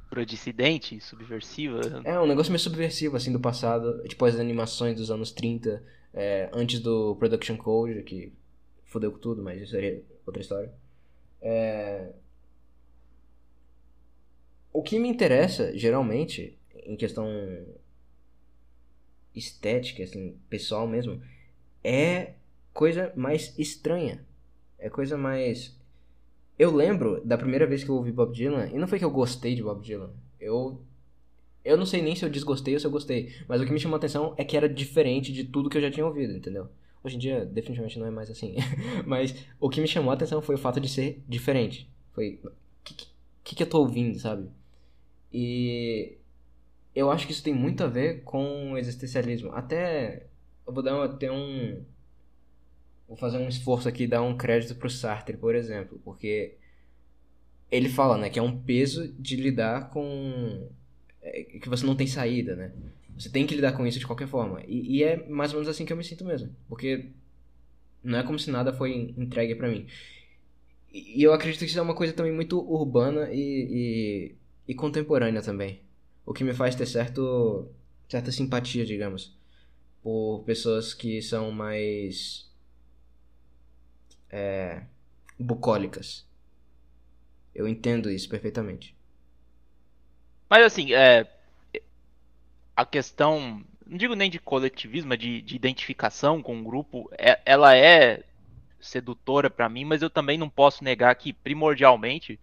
Cultura 0.00 0.24
dissidente, 0.24 0.98
subversiva. 1.00 1.80
É, 2.04 2.18
um 2.18 2.26
negócio 2.26 2.50
meio 2.50 2.60
subversivo, 2.60 3.16
assim, 3.16 3.32
do 3.32 3.40
passado. 3.40 4.02
Tipo, 4.08 4.24
as 4.24 4.36
animações 4.36 4.96
dos 4.96 5.10
anos 5.10 5.30
30, 5.30 5.82
é, 6.14 6.48
antes 6.54 6.80
do 6.80 7.16
Production 7.16 7.56
Code, 7.56 8.02
que 8.02 8.32
fodeu 8.94 9.10
com 9.10 9.18
tudo, 9.18 9.42
mas 9.42 9.60
isso 9.60 9.72
seria 9.72 10.00
outra 10.24 10.40
história. 10.40 10.72
É... 11.42 12.12
O 14.72 14.82
que 14.82 14.98
me 14.98 15.08
interessa, 15.08 15.76
geralmente, 15.76 16.56
em 16.86 16.96
questão 16.96 17.28
estética, 19.34 20.04
assim, 20.04 20.38
pessoal 20.48 20.86
mesmo, 20.86 21.20
é 21.82 22.34
coisa 22.72 23.12
mais 23.16 23.56
estranha. 23.58 24.24
É 24.78 24.88
coisa 24.88 25.16
mais. 25.16 25.76
Eu 26.56 26.74
lembro 26.74 27.20
da 27.24 27.36
primeira 27.36 27.66
vez 27.66 27.82
que 27.82 27.90
eu 27.90 27.96
ouvi 27.96 28.12
Bob 28.12 28.32
Dylan, 28.32 28.68
e 28.68 28.78
não 28.78 28.86
foi 28.86 28.98
que 28.98 29.04
eu 29.04 29.10
gostei 29.10 29.54
de 29.54 29.62
Bob 29.62 29.82
Dylan. 29.82 30.10
Eu. 30.40 30.80
Eu 31.64 31.78
não 31.78 31.86
sei 31.86 32.02
nem 32.02 32.14
se 32.14 32.24
eu 32.24 32.28
desgostei 32.28 32.74
ou 32.74 32.80
se 32.80 32.86
eu 32.86 32.90
gostei, 32.90 33.34
mas 33.48 33.60
o 33.60 33.64
que 33.64 33.72
me 33.72 33.80
chamou 33.80 33.96
a 33.96 33.98
atenção 33.98 34.34
é 34.36 34.44
que 34.44 34.54
era 34.54 34.68
diferente 34.68 35.32
de 35.32 35.44
tudo 35.44 35.70
que 35.70 35.78
eu 35.78 35.82
já 35.82 35.90
tinha 35.90 36.04
ouvido, 36.04 36.34
entendeu? 36.34 36.68
Hoje 37.04 37.16
em 37.16 37.18
dia, 37.18 37.44
definitivamente 37.44 37.98
não 37.98 38.06
é 38.06 38.10
mais 38.10 38.30
assim. 38.30 38.56
Mas 39.04 39.34
o 39.60 39.68
que 39.68 39.78
me 39.78 39.86
chamou 39.86 40.10
a 40.10 40.14
atenção 40.14 40.40
foi 40.40 40.54
o 40.54 40.58
fato 40.58 40.80
de 40.80 40.88
ser 40.88 41.22
diferente. 41.28 41.86
Foi. 42.12 42.40
O 42.42 42.50
que, 42.82 42.94
que, 43.44 43.54
que 43.56 43.62
eu 43.62 43.68
tô 43.68 43.80
ouvindo, 43.80 44.18
sabe? 44.18 44.48
E. 45.30 46.16
Eu 46.94 47.10
acho 47.10 47.26
que 47.26 47.32
isso 47.32 47.42
tem 47.42 47.52
muito 47.52 47.84
a 47.84 47.88
ver 47.88 48.22
com 48.22 48.72
o 48.72 48.78
existencialismo. 48.78 49.52
Até. 49.52 50.28
Eu 50.66 50.72
vou 50.72 50.82
dar 50.82 51.04
até 51.04 51.30
um. 51.30 51.84
Vou 53.06 53.18
fazer 53.18 53.36
um 53.36 53.48
esforço 53.48 53.86
aqui 53.86 54.04
e 54.04 54.08
dar 54.08 54.22
um 54.22 54.34
crédito 54.34 54.74
pro 54.74 54.88
Sartre, 54.88 55.36
por 55.36 55.54
exemplo. 55.54 56.00
Porque. 56.02 56.56
Ele 57.70 57.88
fala, 57.88 58.16
né, 58.16 58.30
que 58.30 58.38
é 58.38 58.42
um 58.42 58.58
peso 58.62 59.12
de 59.18 59.36
lidar 59.36 59.90
com. 59.90 60.70
É, 61.20 61.42
que 61.42 61.68
você 61.68 61.84
não 61.84 61.96
tem 61.96 62.06
saída, 62.06 62.56
né? 62.56 62.72
Você 63.16 63.28
tem 63.28 63.46
que 63.46 63.54
lidar 63.54 63.72
com 63.72 63.86
isso 63.86 63.98
de 63.98 64.06
qualquer 64.06 64.26
forma. 64.26 64.60
E, 64.66 64.98
e, 64.98 65.02
é 65.04 65.26
mais 65.28 65.52
ou 65.52 65.60
menos 65.60 65.68
assim 65.68 65.84
que 65.84 65.92
eu 65.92 65.96
me 65.96 66.04
sinto 66.04 66.24
mesmo. 66.24 66.54
Porque 66.68 67.10
não 68.02 68.18
é 68.18 68.22
como 68.22 68.38
se 68.38 68.50
nada 68.50 68.72
foi 68.72 69.14
entregue 69.16 69.54
para 69.54 69.68
mim. 69.68 69.86
E, 70.92 71.20
e, 71.20 71.22
eu 71.22 71.32
acredito 71.32 71.60
que 71.60 71.66
isso 71.66 71.78
é 71.78 71.82
uma 71.82 71.94
coisa 71.94 72.12
também 72.12 72.32
muito 72.32 72.58
urbana 72.58 73.30
e, 73.32 73.38
e, 73.40 74.72
e, 74.72 74.74
contemporânea 74.74 75.42
também. 75.42 75.80
O 76.26 76.32
que 76.32 76.44
me 76.44 76.54
faz 76.54 76.74
ter 76.74 76.86
certo, 76.86 77.68
certa 78.08 78.32
simpatia, 78.32 78.84
digamos, 78.84 79.36
por 80.02 80.42
pessoas 80.44 80.92
que 80.94 81.22
são 81.22 81.50
mais. 81.52 82.50
É, 84.30 84.82
bucólicas. 85.38 86.26
Eu 87.54 87.68
entendo 87.68 88.10
isso 88.10 88.28
perfeitamente. 88.28 88.96
Mas 90.50 90.64
assim, 90.64 90.92
é, 90.92 91.26
a 92.76 92.84
questão, 92.84 93.62
não 93.86 93.96
digo 93.96 94.14
nem 94.14 94.30
de 94.30 94.38
coletivismo, 94.38 95.10
mas 95.10 95.18
de, 95.18 95.40
de 95.40 95.56
identificação 95.56 96.42
com 96.42 96.60
o 96.60 96.64
grupo, 96.64 97.10
é, 97.18 97.40
ela 97.44 97.76
é 97.76 98.22
sedutora 98.80 99.48
para 99.48 99.68
mim, 99.68 99.84
mas 99.84 100.02
eu 100.02 100.10
também 100.10 100.36
não 100.36 100.48
posso 100.48 100.84
negar 100.84 101.14
que, 101.14 101.32
primordialmente, 101.32 102.38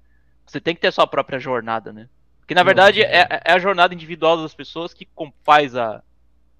você 0.45 0.59
tem 0.59 0.73
que 0.73 0.81
ter 0.81 0.87
a 0.87 0.91
sua 0.91 1.05
própria 1.05 1.39
jornada, 1.39 1.93
né? 1.93 2.09
Porque, 2.39 2.55
na 2.55 2.63
verdade, 2.63 3.01
é, 3.01 3.27
é 3.45 3.51
a 3.51 3.59
jornada 3.59 3.93
individual 3.93 4.41
das 4.41 4.53
pessoas 4.53 4.93
que 4.93 5.07
faz 5.43 5.75
a... 5.75 6.01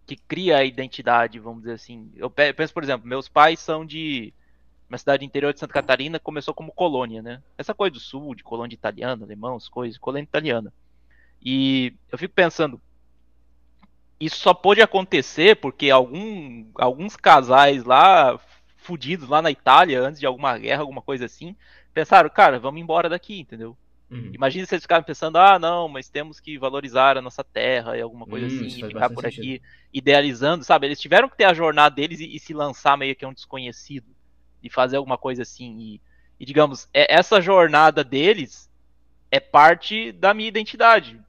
que 0.06 0.16
cria 0.16 0.58
a 0.58 0.64
identidade, 0.64 1.40
vamos 1.40 1.64
dizer 1.64 1.74
assim. 1.74 2.12
Eu 2.16 2.30
penso, 2.30 2.74
por 2.74 2.84
exemplo, 2.84 3.08
meus 3.08 3.28
pais 3.28 3.60
são 3.60 3.86
de 3.86 4.34
uma 4.88 4.98
cidade 4.98 5.26
interior 5.26 5.54
de 5.54 5.60
Santa 5.60 5.74
Catarina, 5.74 6.20
começou 6.20 6.54
como 6.54 6.72
colônia, 6.72 7.22
né? 7.22 7.42
Essa 7.58 7.74
coisa 7.74 7.94
do 7.94 8.00
sul, 8.00 8.36
de 8.36 8.44
colônia 8.44 8.76
italiana, 8.76 9.26
alemão, 9.26 9.56
as 9.56 9.68
coisas, 9.68 9.98
colônia 9.98 10.24
italiana. 10.24 10.72
E 11.42 11.94
eu 12.12 12.18
fico 12.18 12.34
pensando, 12.34 12.80
isso 14.22 14.38
só 14.38 14.54
pôde 14.54 14.82
acontecer 14.82 15.56
porque 15.56 15.90
algum, 15.90 16.66
alguns 16.76 17.16
casais 17.16 17.84
lá, 17.84 18.40
fudidos 18.78 19.28
lá 19.28 19.42
na 19.42 19.50
Itália, 19.50 20.00
antes 20.00 20.20
de 20.20 20.28
alguma 20.28 20.56
guerra, 20.60 20.82
alguma 20.82 21.02
coisa 21.02 21.26
assim, 21.26 21.56
pensaram, 21.92 22.30
cara, 22.30 22.60
vamos 22.60 22.80
embora 22.80 23.10
daqui, 23.10 23.40
entendeu? 23.40 23.76
Uhum. 24.12 24.30
Imagina 24.34 24.66
se 24.66 24.76
eles 24.76 24.84
ficaram 24.84 25.04
pensando, 25.04 25.38
ah, 25.38 25.58
não, 25.58 25.88
mas 25.88 26.08
temos 26.08 26.40
que 26.40 26.58
valorizar 26.60 27.18
a 27.18 27.22
nossa 27.22 27.44
terra 27.44 27.98
e 27.98 28.02
alguma 28.02 28.28
coisa 28.28 28.46
uhum, 28.46 28.68
assim, 28.68 28.88
ficar 28.88 29.10
por 29.10 29.26
aqui, 29.26 29.36
sentido. 29.36 29.64
idealizando, 29.92 30.64
sabe? 30.64 30.86
Eles 30.86 31.00
tiveram 31.00 31.28
que 31.28 31.38
ter 31.38 31.46
a 31.46 31.54
jornada 31.54 31.96
deles 31.96 32.20
e, 32.20 32.36
e, 32.36 32.40
se 32.40 32.54
lançar 32.54 32.98
meio 32.98 33.16
que 33.16 33.26
a 33.26 33.28
um 33.28 33.34
desconhecido 33.34 34.08
e 34.62 34.70
fazer 34.70 34.98
alguma 34.98 35.18
coisa 35.18 35.42
assim. 35.42 35.78
E, 35.80 36.02
e 36.40 36.46
digamos, 36.46 36.88
é, 36.94 37.12
essa 37.12 37.42
jornada 37.42 38.04
deles 38.04 38.70
é 39.32 39.40
parte 39.40 40.12
da 40.12 40.34
minha 40.34 40.50
identidade, 40.50 41.20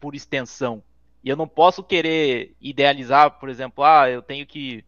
por 0.00 0.14
extensão. 0.14 0.82
E 1.22 1.28
eu 1.28 1.36
não 1.36 1.46
posso 1.46 1.82
querer 1.82 2.54
idealizar, 2.60 3.38
por 3.38 3.48
exemplo, 3.48 3.84
ah, 3.84 4.08
eu 4.08 4.22
tenho 4.22 4.46
que 4.46 4.84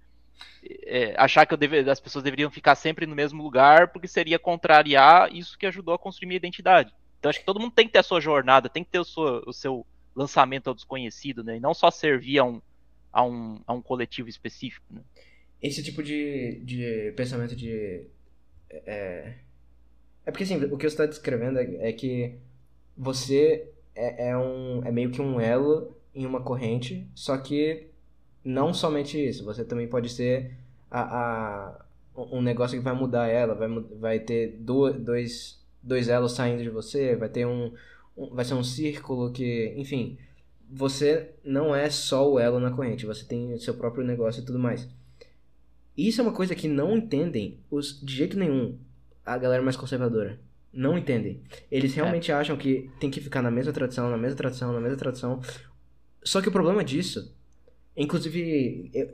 é, 0.84 1.14
achar 1.18 1.44
que 1.44 1.56
deve, 1.56 1.90
as 1.90 2.00
pessoas 2.00 2.24
deveriam 2.24 2.50
ficar 2.50 2.74
sempre 2.74 3.06
no 3.06 3.14
mesmo 3.14 3.42
lugar, 3.42 3.88
porque 3.88 4.08
seria 4.08 4.38
contrariar 4.38 5.34
isso 5.34 5.58
que 5.58 5.66
ajudou 5.66 5.94
a 5.94 5.98
construir 5.98 6.28
minha 6.28 6.36
identidade. 6.36 6.92
Então 7.18 7.28
acho 7.28 7.40
que 7.40 7.46
todo 7.46 7.60
mundo 7.60 7.72
tem 7.72 7.86
que 7.86 7.92
ter 7.92 7.98
a 7.98 8.04
sua 8.04 8.20
jornada, 8.20 8.68
tem 8.68 8.82
que 8.82 8.90
ter 8.90 8.98
o 8.98 9.04
seu, 9.04 9.42
o 9.46 9.52
seu 9.52 9.86
lançamento 10.14 10.68
ao 10.68 10.74
desconhecido, 10.74 11.44
né? 11.44 11.56
E 11.56 11.60
não 11.60 11.74
só 11.74 11.90
servir 11.90 12.38
a 12.38 12.44
um, 12.44 12.60
a 13.12 13.24
um, 13.24 13.60
a 13.66 13.72
um 13.72 13.82
coletivo 13.82 14.28
específico. 14.28 14.86
Né? 14.90 15.00
Esse 15.60 15.82
tipo 15.82 16.02
de, 16.02 16.60
de 16.64 17.12
pensamento 17.16 17.54
de. 17.54 18.06
É, 18.70 19.34
é 20.24 20.30
porque 20.30 20.44
assim, 20.44 20.56
o 20.56 20.76
que 20.76 20.88
você 20.88 20.94
está 20.94 21.06
descrevendo 21.06 21.58
é, 21.58 21.88
é 21.88 21.92
que 21.92 22.36
você 22.96 23.68
é, 23.94 24.30
é, 24.30 24.36
um, 24.36 24.82
é 24.84 24.90
meio 24.90 25.10
que 25.10 25.20
um 25.20 25.40
elo 25.40 25.96
em 26.14 26.26
uma 26.26 26.40
corrente, 26.40 27.06
só 27.14 27.36
que 27.38 27.86
não 28.44 28.74
somente 28.74 29.18
isso, 29.18 29.44
você 29.44 29.64
também 29.64 29.88
pode 29.88 30.08
ser 30.08 30.56
a, 30.90 31.00
a 31.00 31.84
um 32.16 32.42
negócio 32.42 32.76
que 32.76 32.84
vai 32.84 32.94
mudar 32.94 33.28
ela, 33.28 33.54
vai, 33.54 33.68
vai 33.98 34.20
ter 34.20 34.56
do, 34.58 34.92
dois, 34.92 35.58
dois 35.82 36.08
elos 36.08 36.32
saindo 36.32 36.62
de 36.62 36.70
você, 36.70 37.16
vai 37.16 37.28
ter 37.28 37.46
um, 37.46 37.72
um, 38.16 38.34
vai 38.34 38.44
ser 38.44 38.54
um 38.54 38.64
círculo 38.64 39.32
que, 39.32 39.72
enfim, 39.76 40.18
você 40.70 41.30
não 41.44 41.74
é 41.74 41.88
só 41.88 42.30
o 42.30 42.38
elo 42.38 42.60
na 42.60 42.70
corrente, 42.70 43.06
você 43.06 43.24
tem 43.24 43.56
seu 43.58 43.74
próprio 43.74 44.04
negócio 44.04 44.42
e 44.42 44.44
tudo 44.44 44.58
mais. 44.58 44.88
Isso 45.96 46.20
é 46.20 46.24
uma 46.24 46.32
coisa 46.32 46.54
que 46.54 46.68
não 46.68 46.96
entendem 46.96 47.58
os, 47.70 48.00
de 48.02 48.14
jeito 48.14 48.38
nenhum 48.38 48.78
a 49.24 49.36
galera 49.38 49.62
mais 49.62 49.76
conservadora. 49.76 50.38
Não 50.72 50.96
entendem. 50.96 51.42
Eles 51.70 51.94
realmente 51.94 52.30
é. 52.30 52.34
acham 52.34 52.56
que 52.56 52.90
tem 52.98 53.10
que 53.10 53.20
ficar 53.20 53.42
na 53.42 53.50
mesma 53.50 53.72
tradição, 53.72 54.10
na 54.10 54.16
mesma 54.16 54.36
tradição, 54.36 54.72
na 54.72 54.80
mesma 54.80 54.96
tradição. 54.96 55.40
Só 56.24 56.40
que 56.40 56.48
o 56.48 56.52
problema 56.52 56.84
disso, 56.84 57.34
inclusive, 57.96 58.90
eu, 58.94 59.10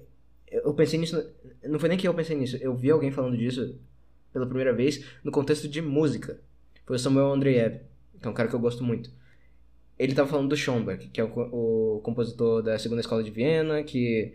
eu 0.50 0.74
pensei 0.74 0.98
nisso, 0.98 1.22
não 1.64 1.78
foi 1.78 1.88
nem 1.88 1.98
que 1.98 2.06
eu 2.06 2.14
pensei 2.14 2.36
nisso, 2.36 2.56
eu 2.56 2.74
vi 2.74 2.90
alguém 2.90 3.10
falando 3.10 3.36
disso 3.36 3.78
pela 4.32 4.46
primeira 4.46 4.72
vez 4.72 5.04
no 5.24 5.32
contexto 5.32 5.68
de 5.68 5.80
música. 5.80 6.40
Foi 6.86 6.96
o 6.96 6.98
Samuel 6.98 7.32
Andreev, 7.32 7.80
que 8.20 8.26
é 8.26 8.30
um 8.30 8.34
cara 8.34 8.48
que 8.48 8.54
eu 8.54 8.60
gosto 8.60 8.82
muito. 8.84 9.10
Ele 9.98 10.14
tava 10.14 10.28
falando 10.28 10.48
do 10.48 10.56
Schoenberg, 10.56 11.08
que 11.08 11.20
é 11.20 11.24
o, 11.24 11.96
o 11.96 12.00
compositor 12.02 12.62
da 12.62 12.78
Segunda 12.78 13.00
Escola 13.00 13.22
de 13.22 13.30
Viena, 13.30 13.82
que 13.82 14.32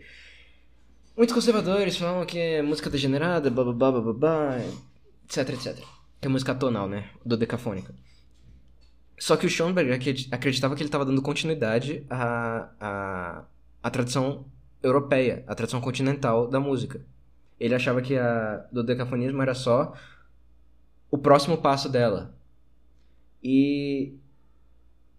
muitos 1.16 1.34
conservadores 1.34 1.96
falam 1.96 2.26
que 2.26 2.38
é 2.38 2.62
música 2.62 2.90
degenerada, 2.90 3.50
blá 3.50 3.64
blá 3.64 3.72
blá 3.72 4.00
blá 4.00 4.12
blá, 4.12 4.58
etc, 5.24 5.48
etc. 5.50 5.84
Que 6.20 6.26
é 6.26 6.30
música 6.30 6.54
tonal, 6.54 6.88
né? 6.88 7.08
Do 7.24 7.36
decafônica. 7.36 7.94
Só 9.18 9.36
que 9.36 9.46
o 9.46 9.50
Schoenberg 9.50 9.92
acreditava 10.30 10.74
que 10.74 10.82
ele 10.82 10.88
estava 10.88 11.04
dando 11.04 11.22
continuidade 11.22 12.04
à, 12.10 12.68
à, 12.80 13.44
à 13.82 13.90
tradição 13.90 14.44
europeia, 14.82 15.44
à 15.46 15.54
tradição 15.54 15.80
continental 15.80 16.48
da 16.48 16.60
música. 16.60 17.04
Ele 17.58 17.74
achava 17.74 18.02
que 18.02 18.16
a 18.16 18.66
do 18.72 18.82
decafonismo 18.82 19.40
era 19.40 19.54
só 19.54 19.94
o 21.10 21.16
próximo 21.16 21.56
passo 21.58 21.88
dela. 21.88 22.36
E, 23.42 24.14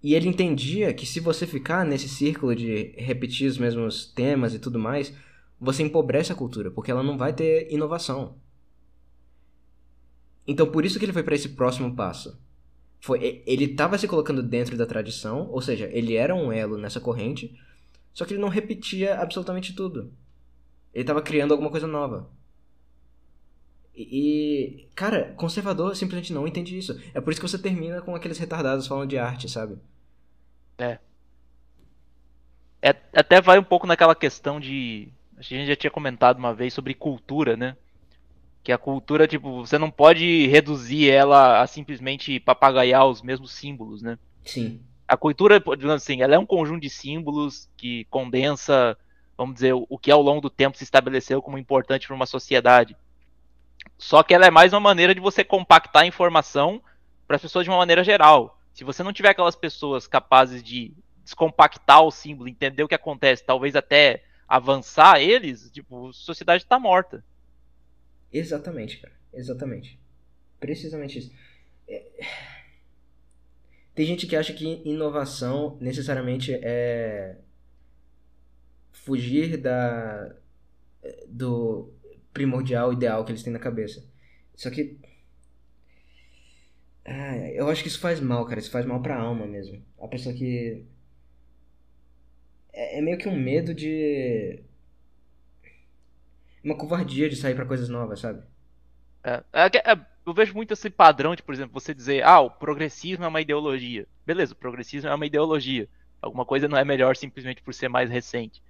e 0.04 0.14
ele 0.14 0.28
entendia 0.28 0.93
que 0.93 1.06
se 1.06 1.20
você 1.20 1.48
ficar 1.48 1.86
nesse 1.86 2.10
círculo 2.10 2.56
de 2.56 2.93
repetir 2.98 3.50
os 3.50 3.58
mesmos 3.58 4.08
temas 4.08 4.54
e 4.54 4.60
tudo 4.60 4.78
mais, 4.78 5.14
você 5.60 5.84
empobrece 5.84 6.32
a 6.32 6.36
cultura, 6.36 6.70
porque 6.70 6.91
ela 6.91 7.02
não 7.02 7.18
vai 7.18 7.34
ter 7.34 7.72
inovação. 7.72 8.36
Então 10.46 10.70
por 10.70 10.84
isso 10.86 11.00
que 11.00 11.06
ele 11.06 11.14
foi 11.14 11.24
para 11.24 11.36
esse 11.36 11.50
próximo 11.50 11.96
passo. 11.96 12.38
Foi, 13.06 13.43
ele 13.45 13.66
estava 13.66 13.99
se 13.99 14.08
colocando 14.08 14.41
dentro 14.41 14.76
da 14.76 14.84
tradição, 14.84 15.47
ou 15.51 15.62
seja, 15.62 15.88
ele 15.93 16.16
era 16.16 16.34
um 16.34 16.51
elo 16.51 16.76
nessa 16.76 16.99
corrente, 16.99 17.56
só 18.12 18.26
que 18.26 18.34
ele 18.34 18.41
não 18.41 18.49
repetia 18.49 19.20
absolutamente 19.22 19.76
tudo. 19.76 20.12
Ele 20.91 21.03
estava 21.03 21.22
criando 21.22 21.51
alguma 21.51 21.70
coisa 21.70 21.86
nova. 21.86 22.28
E, 23.95 24.88
cara, 24.95 25.36
conservador 25.38 25.95
simplesmente 25.95 26.34
não 26.34 26.47
entende 26.47 26.76
isso. 26.76 26.99
É 27.14 27.22
por 27.22 27.30
isso 27.30 27.39
que 27.39 27.47
você 27.47 27.60
termina 27.60 28.01
com 28.01 28.16
aqueles 28.16 28.39
retardados 28.39 28.88
falando 28.88 29.08
de 29.08 29.20
arte, 29.20 29.47
sabe? 29.47 29.78
É. 30.80 30.97
é 32.82 32.89
até 33.14 33.39
vai 33.39 33.60
um 33.60 33.64
pouco 33.64 33.86
naquela 33.86 34.16
questão 34.16 34.60
de. 34.60 35.10
A 35.38 35.43
gente 35.43 35.68
já 35.68 35.76
tinha 35.76 35.91
comentado 35.91 36.39
uma 36.39 36.56
vez 36.56 36.74
sobre 36.74 36.95
cultura, 36.95 37.56
né? 37.56 37.78
Que 38.66 38.72
a 38.72 38.80
cultura, 38.80 39.28
tipo, 39.28 39.63
você 39.63 39.78
não 39.78 39.91
pode 39.91 40.47
reduzir 40.47 41.11
ela 41.11 41.61
a 41.61 41.68
simplesmente 41.68 42.39
papagaiar 42.39 43.05
os 43.05 43.22
mesmos 43.22 43.51
símbolos, 43.51 44.01
né? 44.01 44.18
Sim. 44.43 44.82
A 45.07 45.16
cultura, 45.16 45.59
digamos 45.59 46.01
assim, 46.01 46.24
ela 46.24 46.34
é 46.34 46.39
um 46.39 46.47
conjunto 46.47 46.82
de 46.82 46.89
símbolos 46.89 47.70
que 47.78 48.05
condensa, 48.05 48.97
vamos 49.38 49.53
dizer, 49.53 49.74
o 49.74 49.99
que 49.99 50.09
ao 50.09 50.20
longo 50.20 50.41
do 50.41 50.49
tempo 50.49 50.80
se 50.80 50.84
estabeleceu 50.84 51.43
como 51.43 51.59
importante 51.59 52.07
para 52.07 52.16
uma 52.16 52.26
sociedade. 52.26 52.97
Só 53.99 54.24
que 54.24 54.34
ela 54.34 54.47
é 54.47 54.49
mais 54.49 54.74
uma 54.74 54.80
maneira 54.80 55.13
de 55.13 55.22
você 55.22 55.43
compactar 55.43 56.01
a 56.01 56.07
informação 56.07 56.82
para 57.28 57.36
as 57.36 57.43
pessoas 57.43 57.66
de 57.66 57.70
uma 57.70 57.78
maneira 57.78 58.03
geral. 58.03 58.59
Se 58.74 58.84
você 58.84 59.03
não 59.03 59.13
tiver 59.13 59.30
aquelas 59.30 59.55
pessoas 59.55 60.07
capazes 60.07 60.63
de 60.63 60.91
descompactar 61.24 62.01
o 62.01 62.09
símbolo, 62.09 62.49
entender 62.49 62.82
o 62.82 62.88
que 62.88 62.95
acontece, 62.95 63.45
talvez 63.45 63.76
até 63.76 64.24
avançar 64.47 65.22
eles, 65.22 65.70
tipo, 65.70 66.09
a 66.09 66.13
sociedade 66.13 66.63
está 66.63 66.80
morta. 66.80 67.24
Exatamente, 68.38 68.98
cara. 68.98 69.14
Exatamente. 69.34 70.00
Precisamente 70.60 71.20
isso. 71.20 71.32
É... 71.88 72.04
Tem 73.96 74.06
gente 74.06 74.28
que 74.28 74.36
acha 74.36 74.54
que 74.54 74.82
inovação 74.84 75.78
necessariamente 75.80 76.54
é 76.54 77.38
fugir 78.92 79.58
da 79.58 80.36
do 81.28 81.94
primordial 82.34 82.92
ideal 82.92 83.24
que 83.24 83.32
eles 83.32 83.44
têm 83.44 83.54
na 83.54 83.60
cabeça. 83.60 84.04
Só 84.56 84.70
que 84.70 84.98
ah, 87.06 87.38
eu 87.52 87.70
acho 87.70 87.84
que 87.84 87.88
isso 87.88 88.00
faz 88.00 88.20
mal, 88.20 88.46
cara. 88.46 88.60
Isso 88.60 88.72
faz 88.72 88.86
mal 88.86 89.02
pra 89.02 89.16
alma 89.18 89.46
mesmo. 89.48 89.82
A 90.00 90.08
pessoa 90.08 90.36
que 90.36 90.86
é, 92.74 93.00
é 93.00 93.02
meio 93.02 93.18
que 93.18 93.30
um 93.30 93.38
medo 93.40 93.74
de 93.74 94.62
uma 96.66 96.76
covardia 96.76 97.30
de 97.30 97.36
sair 97.36 97.55
para 97.55 97.66
coisas 97.66 97.88
novas, 97.88 98.20
sabe? 98.20 98.41
É, 99.24 99.43
é, 99.53 99.91
é, 99.91 99.99
eu 100.26 100.34
vejo 100.34 100.53
muito 100.55 100.74
esse 100.74 100.89
padrão 100.89 101.36
de, 101.36 101.43
por 101.43 101.53
exemplo, 101.53 101.80
você 101.80 101.93
dizer, 101.93 102.24
ah, 102.24 102.41
o 102.41 102.49
progressismo 102.49 103.24
é 103.24 103.28
uma 103.28 103.41
ideologia. 103.41 104.07
Beleza, 104.26 104.53
o 104.53 104.57
progressismo 104.57 105.09
é 105.09 105.13
uma 105.13 105.26
ideologia. 105.26 105.88
Alguma 106.20 106.43
coisa 106.43 106.68
não 106.68 106.78
é 106.78 106.84
melhor 106.84 107.16
simplesmente 107.16 107.61
por 107.61 107.74
ser 107.74 107.88
mais 107.88 108.09
recente. 108.09 108.61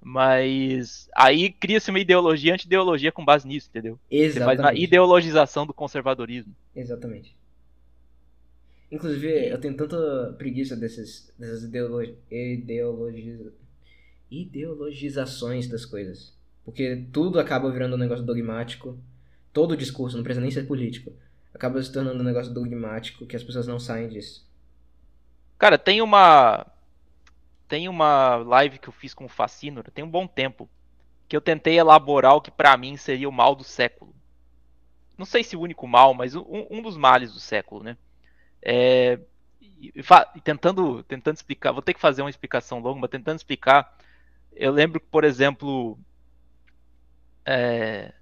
Mas 0.00 1.08
aí 1.14 1.52
cria-se 1.52 1.90
uma 1.90 2.00
ideologia 2.00 2.54
anti-ideologia 2.54 3.12
com 3.12 3.24
base 3.24 3.46
nisso, 3.46 3.68
entendeu? 3.68 3.98
Exatamente. 4.10 4.32
Você 4.32 4.44
faz 4.44 4.58
uma 4.58 4.74
ideologização 4.74 5.66
do 5.66 5.74
conservadorismo. 5.74 6.54
Exatamente. 6.74 7.36
Inclusive, 8.90 9.48
eu 9.48 9.58
tenho 9.58 9.76
tanta 9.76 10.34
preguiça 10.36 10.74
desses, 10.74 11.32
dessas 11.38 11.62
ideologi 11.64 12.14
ideologi 12.30 13.52
ideologizações 14.30 15.68
das 15.68 15.84
coisas. 15.84 16.34
Porque 16.64 17.04
tudo 17.12 17.40
acaba 17.40 17.70
virando 17.70 17.96
um 17.96 17.98
negócio 17.98 18.24
dogmático. 18.24 18.98
Todo 19.52 19.76
discurso, 19.76 20.16
não 20.16 20.24
precisa 20.24 20.40
nem 20.40 20.50
ser 20.50 20.66
político. 20.66 21.12
Acaba 21.54 21.82
se 21.82 21.92
tornando 21.92 22.20
um 22.20 22.24
negócio 22.24 22.52
dogmático 22.52 23.26
que 23.26 23.36
as 23.36 23.42
pessoas 23.42 23.66
não 23.66 23.78
saem 23.78 24.08
disso. 24.08 24.46
Cara, 25.58 25.76
tem 25.76 26.00
uma. 26.00 26.66
Tem 27.68 27.88
uma 27.88 28.36
live 28.36 28.78
que 28.78 28.88
eu 28.88 28.92
fiz 28.92 29.14
com 29.14 29.24
o 29.24 29.28
Facínora, 29.28 29.90
tem 29.90 30.04
um 30.04 30.10
bom 30.10 30.26
tempo. 30.26 30.68
Que 31.28 31.36
eu 31.36 31.40
tentei 31.40 31.78
elaborar 31.78 32.34
o 32.34 32.40
que 32.40 32.50
para 32.50 32.76
mim 32.76 32.96
seria 32.96 33.28
o 33.28 33.32
mal 33.32 33.54
do 33.54 33.64
século. 33.64 34.14
Não 35.16 35.24
sei 35.24 35.42
se 35.42 35.56
o 35.56 35.60
único 35.60 35.86
mal, 35.86 36.14
mas 36.14 36.34
um, 36.34 36.66
um 36.70 36.82
dos 36.82 36.96
males 36.96 37.32
do 37.32 37.40
século, 37.40 37.82
né? 37.82 37.96
É, 38.60 39.18
tentando, 40.44 41.02
tentando 41.04 41.36
explicar, 41.36 41.72
vou 41.72 41.82
ter 41.82 41.94
que 41.94 42.00
fazer 42.00 42.22
uma 42.22 42.30
explicação 42.30 42.78
longa, 42.78 43.00
mas 43.00 43.10
tentando 43.10 43.36
explicar. 43.36 43.96
Eu 44.54 44.72
lembro 44.72 45.00
que, 45.00 45.06
por 45.06 45.24
exemplo, 45.24 45.98
é... 47.44 48.12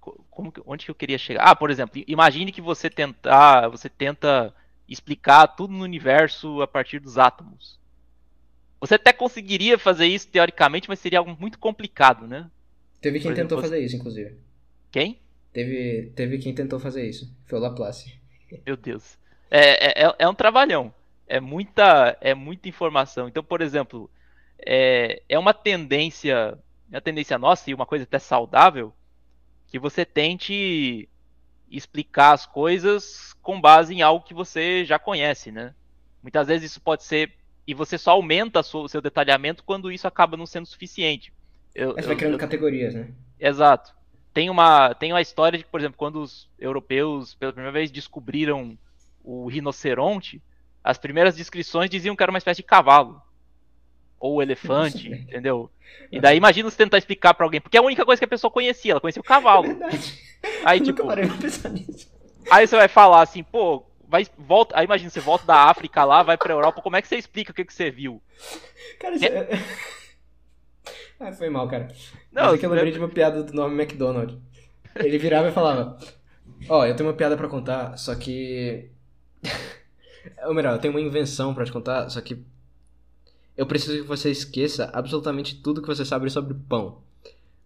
Como, 0.00 0.52
onde 0.66 0.84
que 0.84 0.90
eu 0.90 0.94
queria 0.94 1.18
chegar? 1.18 1.44
Ah, 1.44 1.54
por 1.54 1.70
exemplo, 1.70 2.02
imagine 2.06 2.50
que 2.50 2.60
você 2.60 2.90
tentar, 2.90 3.68
você 3.68 3.88
tenta 3.88 4.54
explicar 4.88 5.46
tudo 5.46 5.72
no 5.72 5.84
universo 5.84 6.60
a 6.60 6.66
partir 6.66 6.98
dos 6.98 7.18
átomos. 7.18 7.78
Você 8.80 8.96
até 8.96 9.12
conseguiria 9.12 9.78
fazer 9.78 10.06
isso 10.06 10.28
teoricamente, 10.28 10.88
mas 10.88 10.98
seria 10.98 11.20
algo 11.20 11.36
muito 11.38 11.58
complicado, 11.58 12.26
né? 12.26 12.50
Teve 13.00 13.20
quem 13.20 13.30
exemplo, 13.30 13.48
tentou 13.48 13.58
você... 13.58 13.68
fazer 13.68 13.84
isso, 13.84 13.96
inclusive. 13.96 14.36
Quem? 14.90 15.18
Teve, 15.52 16.12
teve 16.16 16.38
quem 16.38 16.54
tentou 16.54 16.80
fazer 16.80 17.08
isso. 17.08 17.32
Foi 17.46 17.58
o 17.58 17.62
Laplace. 17.62 18.12
Meu 18.66 18.76
Deus. 18.76 19.18
É, 19.50 20.02
é, 20.04 20.14
é 20.18 20.28
um 20.28 20.34
trabalhão. 20.34 20.92
É 21.28 21.40
muita, 21.40 22.16
é 22.20 22.34
muita 22.34 22.68
informação. 22.68 23.28
Então, 23.28 23.44
por 23.44 23.60
exemplo, 23.60 24.10
é, 24.58 25.22
é 25.28 25.38
uma 25.38 25.54
tendência 25.54 26.58
é 26.58 26.58
a 26.96 27.00
tendência 27.00 27.38
nossa, 27.38 27.70
e 27.70 27.74
uma 27.74 27.86
coisa 27.86 28.04
até 28.04 28.18
saudável, 28.18 28.92
que 29.66 29.78
você 29.78 30.04
tente 30.04 31.08
explicar 31.70 32.32
as 32.32 32.44
coisas 32.44 33.34
com 33.40 33.60
base 33.60 33.94
em 33.94 34.02
algo 34.02 34.24
que 34.24 34.34
você 34.34 34.84
já 34.84 34.98
conhece, 34.98 35.50
né? 35.50 35.74
Muitas 36.22 36.46
vezes 36.46 36.70
isso 36.70 36.80
pode 36.80 37.02
ser. 37.04 37.32
E 37.66 37.74
você 37.74 37.96
só 37.96 38.12
aumenta 38.12 38.60
o 38.60 38.88
seu 38.88 39.00
detalhamento 39.00 39.64
quando 39.64 39.90
isso 39.90 40.06
acaba 40.06 40.36
não 40.36 40.46
sendo 40.46 40.66
suficiente. 40.66 41.32
Eu, 41.74 41.94
Mas 41.96 42.06
vai 42.06 42.16
criando 42.16 42.34
eu, 42.34 42.38
categorias, 42.38 42.94
né? 42.94 43.08
Exato. 43.40 43.94
Tem 44.34 44.50
uma, 44.50 44.94
tem 44.94 45.12
uma 45.12 45.20
história 45.20 45.58
de 45.58 45.64
que, 45.64 45.70
por 45.70 45.80
exemplo, 45.80 45.96
quando 45.96 46.16
os 46.16 46.48
europeus 46.58 47.34
pela 47.34 47.52
primeira 47.52 47.72
vez 47.72 47.90
descobriram 47.90 48.76
o 49.22 49.46
rinoceronte, 49.48 50.42
as 50.82 50.98
primeiras 50.98 51.36
descrições 51.36 51.88
diziam 51.88 52.16
que 52.16 52.22
era 52.22 52.32
uma 52.32 52.38
espécie 52.38 52.62
de 52.62 52.66
cavalo 52.66 53.22
ou 54.22 54.40
elefante, 54.40 55.10
Nossa, 55.10 55.22
entendeu? 55.22 55.68
E 56.10 56.20
daí 56.20 56.36
imagina 56.36 56.70
você 56.70 56.76
tentar 56.76 56.96
explicar 56.96 57.34
para 57.34 57.44
alguém, 57.44 57.60
porque 57.60 57.76
é 57.76 57.80
a 57.80 57.82
única 57.82 58.04
coisa 58.04 58.20
que 58.20 58.24
a 58.24 58.28
pessoa 58.28 58.52
conhecia, 58.52 58.92
ela 58.92 59.00
conhecia 59.00 59.20
o 59.20 59.24
cavalo. 59.24 59.64
É 59.64 59.68
verdade. 59.68 60.18
Aí 60.64 60.78
Eu 60.78 60.84
tipo, 60.84 61.02
nisso. 61.70 62.08
Aí 62.48 62.64
você 62.64 62.76
vai 62.76 62.86
falar 62.86 63.22
assim, 63.22 63.42
pô, 63.42 63.84
vai 64.06 64.24
volta, 64.38 64.78
aí 64.78 64.84
imagina 64.84 65.10
você 65.10 65.18
volta 65.18 65.44
da 65.44 65.56
África 65.64 66.04
lá, 66.04 66.22
vai 66.22 66.36
para 66.36 66.52
Europa, 66.52 66.80
como 66.80 66.94
é 66.94 67.02
que 67.02 67.08
você 67.08 67.16
explica 67.16 67.50
o 67.50 67.54
que 67.54 67.64
que 67.64 67.74
você 67.74 67.90
viu? 67.90 68.22
Cara, 69.00 69.16
é... 69.16 69.48
Ah, 71.18 71.32
foi 71.32 71.48
mal, 71.50 71.68
cara. 71.68 71.88
Não, 72.32 72.46
Mas 72.46 72.54
é 72.54 72.58
que 72.58 72.66
eu 72.66 72.70
lembrei 72.70 72.90
né? 72.90 72.92
de 72.92 72.98
uma 72.98 73.08
piada 73.08 73.42
do 73.42 73.52
nome 73.52 73.80
McDonald. 73.80 74.40
Ele 74.96 75.18
virava 75.18 75.48
e 75.48 75.52
falava: 75.52 75.96
Ó, 76.68 76.84
eu 76.84 76.96
tenho 76.96 77.08
uma 77.08 77.14
piada 77.14 77.36
pra 77.36 77.48
contar, 77.48 77.96
só 77.96 78.12
que. 78.16 78.90
Ou 80.46 80.52
melhor, 80.52 80.74
eu 80.74 80.80
tenho 80.80 80.92
uma 80.92 81.00
invenção 81.00 81.54
pra 81.54 81.64
te 81.64 81.70
contar, 81.70 82.08
só 82.08 82.20
que. 82.20 82.44
Eu 83.56 83.66
preciso 83.66 84.02
que 84.02 84.08
você 84.08 84.30
esqueça 84.30 84.90
absolutamente 84.92 85.56
tudo 85.56 85.82
que 85.82 85.88
você 85.88 86.04
sabe 86.04 86.30
sobre 86.30 86.54
pão. 86.68 87.02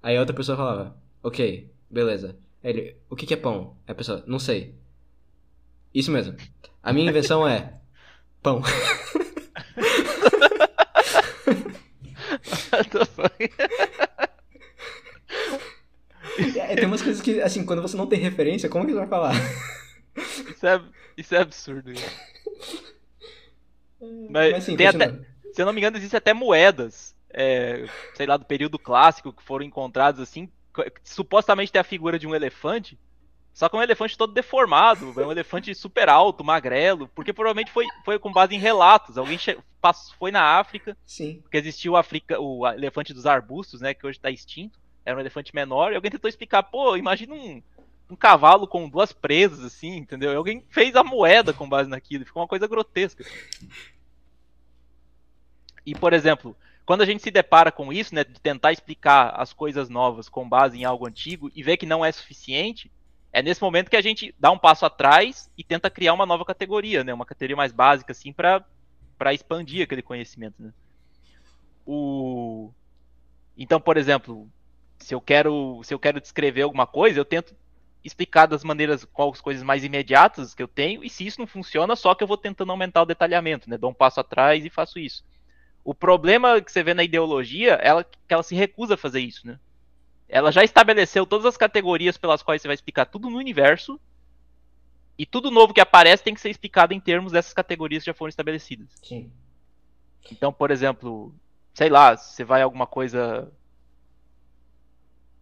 Aí 0.02 0.16
a 0.16 0.20
outra 0.20 0.34
pessoa 0.34 0.56
falava: 0.56 0.96
Ok, 1.22 1.70
beleza. 1.90 2.36
Aí 2.62 2.70
Ele, 2.70 2.96
o 3.08 3.16
que 3.16 3.26
que 3.26 3.34
é 3.34 3.36
pão? 3.36 3.76
Aí 3.86 3.92
a 3.92 3.94
pessoa, 3.94 4.24
não 4.26 4.38
sei. 4.38 4.74
Isso 5.94 6.10
mesmo. 6.10 6.36
A 6.82 6.92
minha 6.92 7.08
invenção 7.08 7.46
é. 7.46 7.74
Pão. 8.42 8.62
É, 16.56 16.74
tem 16.76 16.84
umas 16.84 17.00
coisas 17.00 17.22
que, 17.22 17.40
assim, 17.40 17.64
quando 17.64 17.80
você 17.80 17.96
não 17.96 18.06
tem 18.06 18.18
referência, 18.18 18.68
como 18.68 18.84
que 18.84 18.92
você 18.92 18.98
vai 18.98 19.08
falar? 19.08 19.32
isso, 20.50 20.66
é, 20.66 20.82
isso 21.16 21.34
é 21.34 21.38
absurdo. 21.38 21.90
Mas, 24.28 24.52
Mas 24.52 24.64
sim, 24.64 24.76
tem 24.76 24.86
até, 24.86 25.06
continua. 25.08 25.26
Se 25.56 25.62
eu 25.62 25.66
não 25.66 25.72
me 25.72 25.80
engano, 25.80 25.96
existem 25.96 26.18
até 26.18 26.34
moedas, 26.34 27.16
é, 27.30 27.86
sei 28.14 28.26
lá, 28.26 28.36
do 28.36 28.44
período 28.44 28.78
clássico, 28.78 29.32
que 29.32 29.42
foram 29.42 29.64
encontradas 29.64 30.20
assim. 30.20 30.50
Supostamente 31.02 31.72
tem 31.72 31.80
a 31.80 31.84
figura 31.84 32.18
de 32.18 32.26
um 32.26 32.34
elefante, 32.34 32.98
só 33.54 33.66
que 33.66 33.74
é 33.74 33.78
um 33.78 33.82
elefante 33.82 34.18
todo 34.18 34.34
deformado, 34.34 35.18
é 35.18 35.26
um 35.26 35.32
elefante 35.32 35.74
super 35.74 36.10
alto, 36.10 36.44
magrelo, 36.44 37.08
porque 37.14 37.32
provavelmente 37.32 37.70
foi, 37.72 37.86
foi 38.04 38.18
com 38.18 38.30
base 38.30 38.54
em 38.54 38.58
relatos. 38.58 39.16
Alguém 39.16 39.38
passou- 39.80 40.14
foi 40.18 40.30
na 40.30 40.42
África, 40.58 40.94
Sim. 41.06 41.40
porque 41.40 41.56
existiu 41.56 41.92
o, 41.92 41.96
Africa, 41.96 42.38
o 42.38 42.68
elefante 42.68 43.14
dos 43.14 43.24
arbustos, 43.24 43.80
né, 43.80 43.94
que 43.94 44.06
hoje 44.06 44.18
está 44.18 44.30
extinto. 44.30 44.78
Era 45.06 45.16
um 45.16 45.20
elefante 45.20 45.54
menor, 45.54 45.90
e 45.90 45.96
alguém 45.96 46.10
tentou 46.10 46.28
explicar, 46.28 46.64
pô, 46.64 46.98
imagina 46.98 47.32
um, 47.32 47.62
um 48.10 48.16
cavalo 48.16 48.68
com 48.68 48.86
duas 48.90 49.10
presas, 49.10 49.64
assim, 49.64 49.96
entendeu? 49.96 50.32
E 50.32 50.36
alguém 50.36 50.62
fez 50.68 50.94
a 50.94 51.02
moeda 51.02 51.54
com 51.54 51.66
base 51.66 51.88
naquilo, 51.88 52.26
ficou 52.26 52.42
uma 52.42 52.48
coisa 52.48 52.66
grotesca. 52.68 53.24
E, 55.86 55.94
por 55.94 56.12
exemplo, 56.12 56.56
quando 56.84 57.02
a 57.02 57.06
gente 57.06 57.22
se 57.22 57.30
depara 57.30 57.70
com 57.70 57.92
isso, 57.92 58.14
né, 58.14 58.24
de 58.24 58.40
tentar 58.40 58.72
explicar 58.72 59.32
as 59.36 59.52
coisas 59.52 59.88
novas 59.88 60.28
com 60.28 60.48
base 60.48 60.76
em 60.76 60.84
algo 60.84 61.06
antigo 61.06 61.50
e 61.54 61.62
ver 61.62 61.76
que 61.76 61.86
não 61.86 62.04
é 62.04 62.10
suficiente, 62.10 62.90
é 63.32 63.40
nesse 63.40 63.62
momento 63.62 63.88
que 63.88 63.96
a 63.96 64.02
gente 64.02 64.34
dá 64.38 64.50
um 64.50 64.58
passo 64.58 64.84
atrás 64.84 65.50
e 65.56 65.62
tenta 65.62 65.88
criar 65.88 66.12
uma 66.12 66.26
nova 66.26 66.44
categoria, 66.44 67.04
né, 67.04 67.14
uma 67.14 67.24
categoria 67.24 67.56
mais 67.56 67.72
básica, 67.72 68.10
assim, 68.10 68.32
para 68.32 68.64
expandir 69.32 69.84
aquele 69.84 70.02
conhecimento, 70.02 70.60
né. 70.60 70.72
O... 71.86 72.72
Então, 73.56 73.80
por 73.80 73.96
exemplo, 73.96 74.48
se 74.98 75.14
eu 75.14 75.20
quero 75.20 75.80
se 75.84 75.94
eu 75.94 75.98
quero 76.00 76.20
descrever 76.20 76.62
alguma 76.62 76.86
coisa, 76.86 77.20
eu 77.20 77.24
tento 77.24 77.54
explicar 78.02 78.46
das 78.46 78.64
maneiras 78.64 79.04
quais 79.04 79.34
as 79.34 79.40
coisas 79.40 79.62
mais 79.62 79.84
imediatas 79.84 80.52
que 80.52 80.62
eu 80.62 80.68
tenho 80.68 81.04
e 81.04 81.08
se 81.08 81.24
isso 81.26 81.40
não 81.40 81.46
funciona, 81.46 81.94
só 81.94 82.14
que 82.14 82.24
eu 82.24 82.28
vou 82.28 82.36
tentando 82.36 82.72
aumentar 82.72 83.02
o 83.02 83.06
detalhamento, 83.06 83.70
né? 83.70 83.78
Dou 83.78 83.90
um 83.90 83.94
passo 83.94 84.20
atrás 84.20 84.64
e 84.64 84.70
faço 84.70 84.98
isso. 84.98 85.24
O 85.86 85.94
problema 85.94 86.60
que 86.60 86.72
você 86.72 86.82
vê 86.82 86.92
na 86.94 87.04
ideologia 87.04 87.74
é 87.80 88.02
que 88.02 88.34
ela 88.34 88.42
se 88.42 88.56
recusa 88.56 88.94
a 88.94 88.96
fazer 88.96 89.20
isso, 89.20 89.46
né? 89.46 89.56
Ela 90.28 90.50
já 90.50 90.64
estabeleceu 90.64 91.24
todas 91.24 91.46
as 91.46 91.56
categorias 91.56 92.18
pelas 92.18 92.42
quais 92.42 92.60
você 92.60 92.66
vai 92.66 92.74
explicar 92.74 93.04
tudo 93.04 93.30
no 93.30 93.38
universo 93.38 94.00
e 95.16 95.24
tudo 95.24 95.48
novo 95.48 95.72
que 95.72 95.80
aparece 95.80 96.24
tem 96.24 96.34
que 96.34 96.40
ser 96.40 96.50
explicado 96.50 96.92
em 96.92 96.98
termos 96.98 97.30
dessas 97.30 97.52
categorias 97.52 98.02
que 98.02 98.10
já 98.10 98.14
foram 98.14 98.30
estabelecidas. 98.30 98.88
Sim. 99.00 99.30
Então, 100.28 100.52
por 100.52 100.72
exemplo, 100.72 101.32
sei 101.72 101.88
lá, 101.88 102.16
você 102.16 102.42
vai 102.42 102.62
alguma 102.62 102.88
coisa. 102.88 103.48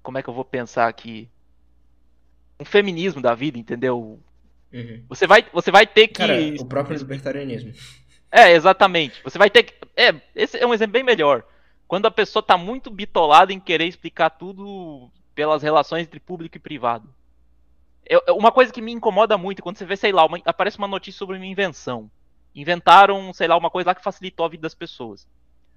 Como 0.03 0.19
é 0.19 0.23
que 0.23 0.29
eu 0.29 0.35
vou 0.35 0.45
pensar 0.45 0.89
aqui? 0.89 1.27
Um 2.61 2.67
feminismo 2.67 3.23
da 3.23 3.35
vida, 3.35 3.59
entendeu? 3.59 4.21
Uhum. 4.71 5.05
Você 5.09 5.27
vai, 5.27 5.47
você 5.55 5.71
vai 5.71 5.87
ter 5.87 6.09
que. 6.09 6.19
Cara, 6.19 6.37
o 6.61 6.67
próprio 6.67 6.99
libertarianismo. 6.99 7.73
É, 8.35 8.51
exatamente. 8.53 9.23
Você 9.23 9.39
vai 9.39 9.49
ter 9.49 9.63
que. 9.63 9.75
É, 9.97 10.13
esse 10.35 10.59
é 10.59 10.67
um 10.67 10.75
exemplo 10.75 10.95
bem 10.95 11.05
melhor. 11.05 11.45
Quando 11.87 12.07
a 12.07 12.11
pessoa 12.11 12.43
tá 12.43 12.59
muito 12.59 12.91
bitolada 12.91 13.53
em 13.53 13.61
querer 13.61 13.87
explicar 13.87 14.31
tudo 14.31 15.09
pelas 15.35 15.63
relações 15.63 16.03
entre 16.03 16.19
público 16.19 16.57
e 16.57 16.61
privado. 16.61 17.09
Eu- 18.07 18.23
uma 18.37 18.53
coisa 18.53 18.73
que 18.73 18.83
me 18.83 18.93
incomoda 18.93 19.39
muito, 19.39 19.63
quando 19.63 19.79
você 19.79 19.87
vê, 19.87 19.97
sei 19.97 20.13
lá, 20.13 20.27
uma- 20.27 20.41
aparece 20.45 20.79
uma 20.79 20.89
notícia 20.89 21.19
sobre 21.19 21.37
uma 21.37 21.47
invenção. 21.47 22.11
Inventaram, 22.55 23.33
sei 23.33 23.49
lá, 23.49 23.57
uma 23.57 23.71
coisa 23.71 23.91
lá 23.91 23.95
que 23.95 24.03
facilitou 24.03 24.47
a 24.47 24.49
vida 24.49 24.63
das 24.63 24.75
pessoas. 24.75 25.27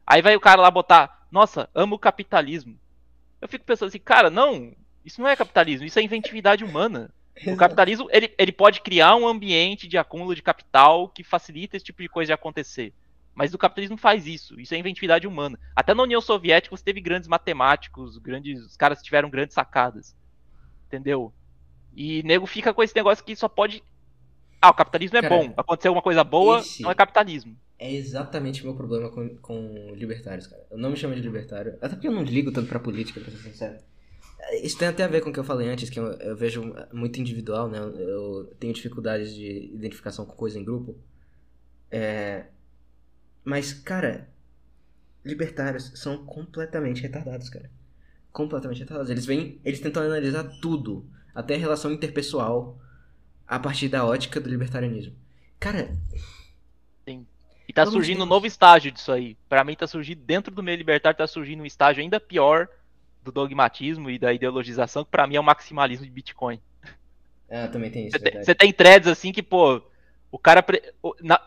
Aí 0.07 0.21
vai 0.21 0.35
o 0.35 0.41
cara 0.41 0.61
lá 0.61 0.71
botar, 0.71 1.27
nossa, 1.31 1.69
amo 1.75 1.97
o 1.97 1.99
capitalismo. 1.99 2.79
Eu 3.41 3.47
fico 3.47 3.65
pensando 3.65 3.89
assim, 3.89 3.99
cara, 3.99 4.29
não, 4.31 4.73
isso 5.05 5.21
não 5.21 5.29
é 5.29 5.35
capitalismo, 5.35 5.85
isso 5.87 5.99
é 5.99 6.03
inventividade 6.03 6.63
humana. 6.65 7.11
O 7.45 7.55
capitalismo, 7.55 8.07
ele, 8.11 8.33
ele 8.37 8.51
pode 8.51 8.81
criar 8.81 9.15
um 9.15 9.27
ambiente 9.27 9.87
de 9.87 9.97
acúmulo 9.97 10.33
de 10.33 10.41
capital 10.41 11.09
que 11.09 11.23
facilita 11.23 11.77
esse 11.77 11.85
tipo 11.85 12.01
de 12.01 12.09
coisa 12.09 12.27
de 12.27 12.33
acontecer. 12.33 12.93
Mas 13.37 13.53
o 13.53 13.57
capitalismo 13.57 13.97
faz 13.97 14.25
isso. 14.25 14.59
Isso 14.59 14.73
é 14.73 14.79
inventividade 14.79 15.27
humana. 15.27 15.59
Até 15.75 15.93
na 15.93 16.01
União 16.01 16.19
Soviética 16.19 16.75
você 16.75 16.83
teve 16.83 16.99
grandes 16.99 17.27
matemáticos, 17.27 18.17
grandes, 18.17 18.59
os 18.65 18.75
caras 18.75 19.01
tiveram 19.01 19.29
grandes 19.29 19.53
sacadas. 19.53 20.15
Entendeu? 20.87 21.31
E 21.95 22.23
nego 22.23 22.47
fica 22.47 22.73
com 22.73 22.81
esse 22.81 22.95
negócio 22.95 23.23
que 23.23 23.35
só 23.35 23.47
pode. 23.47 23.83
Ah, 24.59 24.71
o 24.71 24.73
capitalismo 24.73 25.17
é 25.17 25.21
Cara, 25.21 25.35
bom. 25.35 25.53
Aconteceu 25.55 25.91
uma 25.91 26.01
coisa 26.01 26.23
boa, 26.23 26.63
não 26.79 26.89
é 26.89 26.95
capitalismo. 26.95 27.55
É 27.77 27.93
exatamente 27.93 28.63
o 28.63 28.65
meu 28.65 28.75
problema 28.75 29.11
com, 29.11 29.29
com 29.37 29.93
libertários, 29.93 30.47
cara. 30.47 30.65
Eu 30.71 30.79
não 30.79 30.89
me 30.89 30.97
chamo 30.97 31.13
de 31.13 31.21
libertário. 31.21 31.75
Até 31.79 31.89
porque 31.89 32.07
eu 32.07 32.11
não 32.11 32.23
ligo 32.23 32.51
tanto 32.51 32.67
pra 32.67 32.79
política, 32.79 33.19
pra 33.19 33.29
ser 33.29 33.37
sincero. 33.37 33.77
Isso 34.61 34.77
tem 34.77 34.87
até 34.87 35.03
a 35.03 35.07
ver 35.07 35.21
com 35.21 35.29
o 35.29 35.33
que 35.33 35.39
eu 35.39 35.43
falei 35.43 35.67
antes, 35.69 35.89
que 35.89 35.99
eu, 35.99 36.05
eu 36.13 36.35
vejo 36.35 36.73
muito 36.93 37.19
individual, 37.19 37.67
né? 37.67 37.79
Eu 37.79 38.53
tenho 38.59 38.73
dificuldades 38.73 39.33
de 39.33 39.71
identificação 39.73 40.25
com 40.25 40.35
coisa 40.35 40.59
em 40.59 40.63
grupo. 40.63 40.97
É... 41.91 42.45
Mas, 43.43 43.73
cara, 43.73 44.29
libertários 45.23 45.91
são 45.95 46.25
completamente 46.25 47.01
retardados, 47.01 47.49
cara. 47.49 47.69
Completamente 48.31 48.79
retardados. 48.81 49.09
Eles 49.09 49.25
vêm, 49.25 49.59
eles 49.65 49.79
tentam 49.79 50.03
analisar 50.03 50.43
tudo, 50.61 51.05
até 51.33 51.55
a 51.55 51.59
relação 51.59 51.91
interpessoal, 51.91 52.79
a 53.47 53.59
partir 53.59 53.89
da 53.89 54.05
ótica 54.05 54.39
do 54.39 54.49
libertarianismo. 54.49 55.15
Cara, 55.59 55.97
E 57.67 57.73
tá 57.73 57.85
surgindo 57.85 58.23
um 58.23 58.27
novo 58.27 58.47
estágio 58.47 58.91
disso 58.91 59.11
aí. 59.11 59.35
Pra 59.49 59.63
mim 59.63 59.75
tá 59.75 59.85
surgindo, 59.85 60.21
dentro 60.21 60.53
do 60.53 60.63
meio 60.63 60.77
libertário, 60.77 61.17
tá 61.17 61.27
surgindo 61.27 61.61
um 61.61 61.65
estágio 61.65 62.01
ainda 62.01 62.19
pior 62.19 62.69
do 63.27 63.31
dogmatismo 63.31 64.09
e 64.09 64.17
da 64.17 64.33
ideologização, 64.33 65.03
que 65.03 65.11
pra 65.11 65.27
mim 65.27 65.35
é 65.35 65.39
o 65.39 65.43
maximalismo 65.43 66.05
de 66.05 66.11
Bitcoin. 66.11 66.59
ah, 67.49 67.67
também 67.67 67.91
tem 67.91 68.07
isso, 68.07 68.17
Você 68.17 68.23
tem, 68.23 68.43
você 68.43 68.55
tem 68.55 68.73
threads 68.73 69.07
assim 69.07 69.31
que, 69.31 69.43
pô, 69.43 69.81
o 70.31 70.37
cara. 70.39 70.65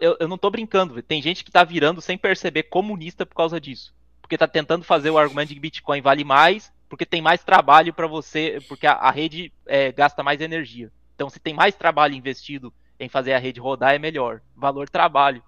eu, 0.01 0.17
eu 0.21 0.29
não 0.29 0.39
tô 0.39 0.51
brincando, 0.51 1.03
tem 1.03 1.21
gente 1.21 1.45
que 1.45 1.51
tá 1.51 1.65
virando 1.65 2.01
sem 2.01 2.17
perceber 2.17 2.65
comunista 2.65 3.27
por 3.27 3.35
causa 3.35 3.61
disso. 3.61 3.95
Porque 4.21 4.39
tá 4.39 4.47
tentando 4.47 4.85
fazer 4.85 5.11
o 5.11 5.19
argumento 5.19 5.49
de 5.49 5.55
que 5.55 5.61
Bitcoin 5.61 6.01
vale 6.01 6.23
mais, 6.25 6.73
porque 6.89 7.05
tem 7.05 7.21
mais 7.21 7.43
trabalho 7.43 7.93
pra 7.93 8.07
você, 8.07 8.59
porque 8.69 8.87
a, 8.87 8.93
a 8.93 9.11
rede 9.11 9.53
é, 9.67 9.91
gasta 9.93 10.23
mais 10.23 10.41
energia. 10.41 10.91
Então, 11.15 11.29
se 11.29 11.39
tem 11.41 11.53
mais 11.53 11.75
trabalho 11.75 12.15
investido 12.15 12.73
em 12.99 13.09
fazer 13.09 13.33
a 13.33 13.39
rede 13.39 13.61
rodar, 13.61 13.95
é 13.95 13.99
melhor. 13.99 14.41
Valor 14.57 14.89
trabalho. 14.89 15.43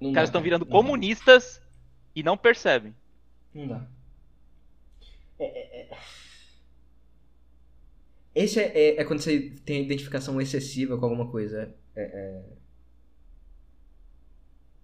Não 0.00 0.10
Os 0.10 0.14
caras 0.14 0.28
estão 0.28 0.40
virando 0.40 0.64
não 0.64 0.72
dá. 0.72 0.72
comunistas 0.72 1.60
e 2.14 2.22
não 2.22 2.36
percebem. 2.36 2.94
Não 3.54 3.66
dá. 3.66 3.86
É, 5.38 5.44
é, 5.44 5.80
é. 5.82 5.98
Esse 8.34 8.60
é, 8.60 8.72
é, 8.74 9.00
é 9.00 9.04
quando 9.04 9.20
você 9.20 9.50
tem 9.64 9.78
a 9.78 9.82
identificação 9.82 10.40
excessiva 10.40 10.98
com 10.98 11.04
alguma 11.04 11.30
coisa. 11.30 11.74
É, 11.96 12.42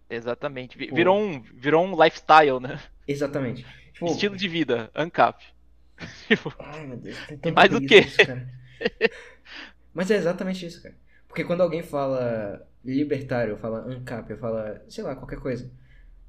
Exatamente. 0.09 0.77
Pô. 0.77 0.95
Virou 0.95 1.19
um, 1.19 1.41
virou 1.41 1.85
um 1.85 2.03
lifestyle, 2.03 2.61
né? 2.61 2.81
Exatamente. 3.07 3.65
Tipo, 3.93 4.07
Estilo 4.07 4.37
de 4.37 4.49
vida, 4.49 4.91
ANCAP. 4.95 5.45
Tipo, 6.29 6.53
Ai, 6.59 6.87
meu 6.87 6.97
Deus, 6.97 7.17
tem 7.41 7.53
mais 7.53 7.73
o 7.73 7.81
quê? 7.81 8.05
Mas 9.95 10.11
é 10.11 10.17
exatamente 10.17 10.67
isso, 10.67 10.83
cara. 10.83 10.97
Porque 11.29 11.45
quando 11.45 11.63
alguém 11.63 11.83
fala 11.83 12.67
libertário, 12.85 13.57
fala 13.57 13.87
ANCAP, 13.87 14.37
fala, 14.37 14.85
sei 14.89 15.05
lá, 15.05 15.15
qualquer 15.15 15.39
coisa, 15.39 15.71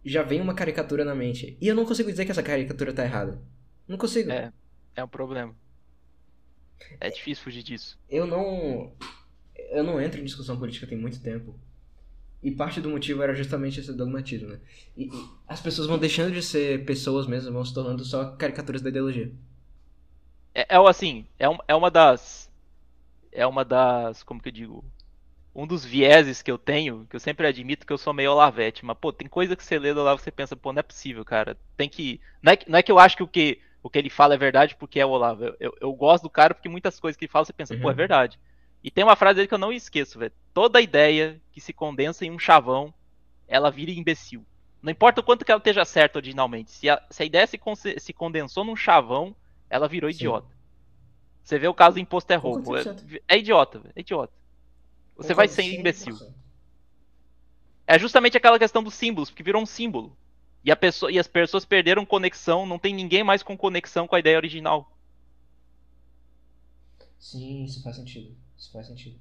já 0.04 0.22
vem 0.22 0.40
uma 0.40 0.54
caricatura 0.54 1.04
na 1.04 1.16
mente. 1.16 1.58
E 1.60 1.68
eu 1.68 1.76
não 1.76 1.86
consigo 1.86 2.12
dizer 2.12 2.26
que 2.26 2.32
essa 2.32 2.44
caricatura 2.44 2.94
tá 2.94 3.04
errada. 3.04 3.42
Não 3.88 3.98
consigo. 3.98 4.32
É. 4.32 4.52
é 4.96 5.04
um 5.04 5.08
problema. 5.08 5.56
É 7.00 7.10
difícil 7.10 7.44
fugir 7.44 7.64
disso. 7.64 7.98
Eu 8.10 8.26
não. 8.28 8.92
Eu 9.72 9.84
não 9.84 10.02
entro 10.02 10.20
em 10.22 10.26
discussão 10.26 10.58
política 10.58 10.88
tem 10.88 10.98
muito 10.98 11.22
tempo. 11.22 11.56
E 12.44 12.52
parte 12.52 12.82
do 12.82 12.90
motivo 12.90 13.24
era 13.24 13.36
justamente 13.36 13.80
esse 13.80 13.94
dogmatismo, 13.94 14.50
né? 14.50 14.60
E, 14.98 15.06
e 15.06 15.30
as 15.48 15.62
pessoas 15.62 15.88
vão 15.88 15.98
deixando 15.98 16.34
de 16.34 16.42
ser 16.44 16.86
pessoas 16.86 17.28
mesmo, 17.28 17.52
vão 17.52 17.66
se 17.66 17.74
tornando 17.74 18.06
só 18.06 18.36
caricaturas 18.36 18.82
da 18.82 18.90
ideologia. 18.90 19.32
É, 20.54 20.76
é 20.76 20.78
assim, 20.90 21.28
é, 21.38 21.50
um- 21.50 21.58
é 21.68 21.76
uma 21.76 21.92
das. 21.92 22.50
É 23.32 23.46
uma 23.48 23.66
das. 23.66 24.24
Como 24.24 24.42
que 24.42 24.50
eu 24.50 24.54
digo? 24.54 24.86
um 25.56 25.68
dos 25.68 25.86
vieses 25.86 26.42
que 26.42 26.52
eu 26.52 26.58
tenho, 26.58 27.08
que 27.10 27.16
eu 27.16 27.20
sempre 27.20 27.48
admito 27.48 27.86
que 27.88 27.94
eu 27.94 27.98
sou 27.98 28.14
meio 28.14 28.32
Olavete, 28.32 28.86
mas, 28.86 28.98
pô, 29.00 29.14
tem 29.14 29.28
coisa 29.28 29.56
que 29.56 29.64
você 29.64 29.80
lê 29.80 29.94
do 29.94 30.02
Olavo 30.02 30.22
você 30.22 30.32
pensa, 30.32 30.56
pô, 30.56 30.74
não 30.74 30.82
é 30.82 30.84
possível, 30.84 31.26
cara. 31.26 31.58
Tem 31.78 31.90
que. 31.90 32.22
Não 32.44 32.54
é, 32.54 32.60
não 32.68 32.80
é 32.80 32.84
que 32.84 32.92
eu 32.92 33.00
acho 33.00 33.18
que 33.18 33.24
o 33.24 33.28
que, 33.28 33.60
o 33.86 33.90
que 33.90 34.00
ele 34.00 34.10
fala 34.10 34.34
é 34.34 34.38
verdade 34.38 34.76
porque 34.76 35.00
é 35.00 35.06
o 35.06 35.10
Olavo. 35.10 35.44
Eu, 35.44 35.56
eu, 35.60 35.78
eu 35.80 35.94
gosto 35.94 36.24
do 36.24 36.30
cara 36.30 36.56
porque 36.56 36.68
muitas 36.68 37.00
coisas 37.00 37.16
que 37.16 37.26
ele 37.26 37.32
fala 37.32 37.46
você 37.46 37.54
pensa, 37.54 37.76
uhum. 37.76 37.82
pô, 37.82 37.90
é 37.90 37.92
uhum. 37.92 37.96
verdade. 37.96 38.40
E 38.84 38.90
tem 38.90 39.04
uma 39.04 39.16
frase 39.16 39.36
dele 39.36 39.48
que 39.48 39.54
eu 39.54 39.60
não 39.60 39.72
esqueço, 39.72 40.18
velho. 40.18 40.34
Toda 40.56 40.82
ideia 40.82 41.40
que 41.52 41.62
se 41.62 41.72
condensa 41.72 42.26
em 42.26 42.32
um 42.32 42.40
chavão, 42.40 42.92
ela 43.48 43.70
vira 43.70 43.92
imbecil. 43.92 44.44
Não 44.82 44.92
importa 44.92 45.22
o 45.22 45.24
quanto 45.24 45.46
que 45.46 45.52
ela 45.52 45.60
esteja 45.60 45.86
certa 45.86 46.18
originalmente. 46.18 46.72
Se 46.72 46.90
a, 46.90 47.00
se 47.12 47.22
a 47.22 47.26
ideia 47.28 47.46
se, 47.46 47.60
se 48.00 48.12
condensou 48.12 48.66
num 48.66 48.76
chavão, 48.76 49.36
ela 49.70 49.88
virou 49.88 50.12
Sim. 50.12 50.16
idiota. 50.16 50.48
Você 51.44 51.60
vê 51.60 51.68
o 51.68 51.74
caso 51.74 51.94
do 51.94 52.00
imposto 52.00 52.34
é 52.34 52.36
roubo. 52.36 52.76
É, 52.76 52.84
é 53.28 53.38
idiota, 53.38 53.78
velho. 53.78 53.94
É 53.96 54.00
idiota. 54.00 54.34
Você 55.16 55.36
vai 55.36 55.48
ser 55.48 55.62
imbecil. 55.62 56.18
É 57.86 58.00
justamente 58.00 58.36
aquela 58.36 58.58
questão 58.58 58.82
dos 58.82 58.96
símbolos, 58.96 59.30
porque 59.30 59.44
virou 59.44 59.62
um 59.62 59.66
símbolo. 59.68 60.18
E, 60.66 60.72
a 60.72 60.76
pessoa, 60.76 61.12
e 61.12 61.20
as 61.20 61.28
pessoas 61.28 61.64
perderam 61.64 62.04
conexão, 62.04 62.66
não 62.66 62.80
tem 62.80 62.92
ninguém 62.92 63.24
mais 63.24 63.44
com 63.44 63.56
conexão 63.56 64.08
com 64.08 64.16
a 64.16 64.20
ideia 64.20 64.36
original. 64.36 64.92
Sim, 67.20 67.66
isso 67.66 67.84
faz 67.84 67.98
sentido. 67.98 68.36
Isso 68.58 68.72
faz 68.72 68.88
sentido. 68.88 69.16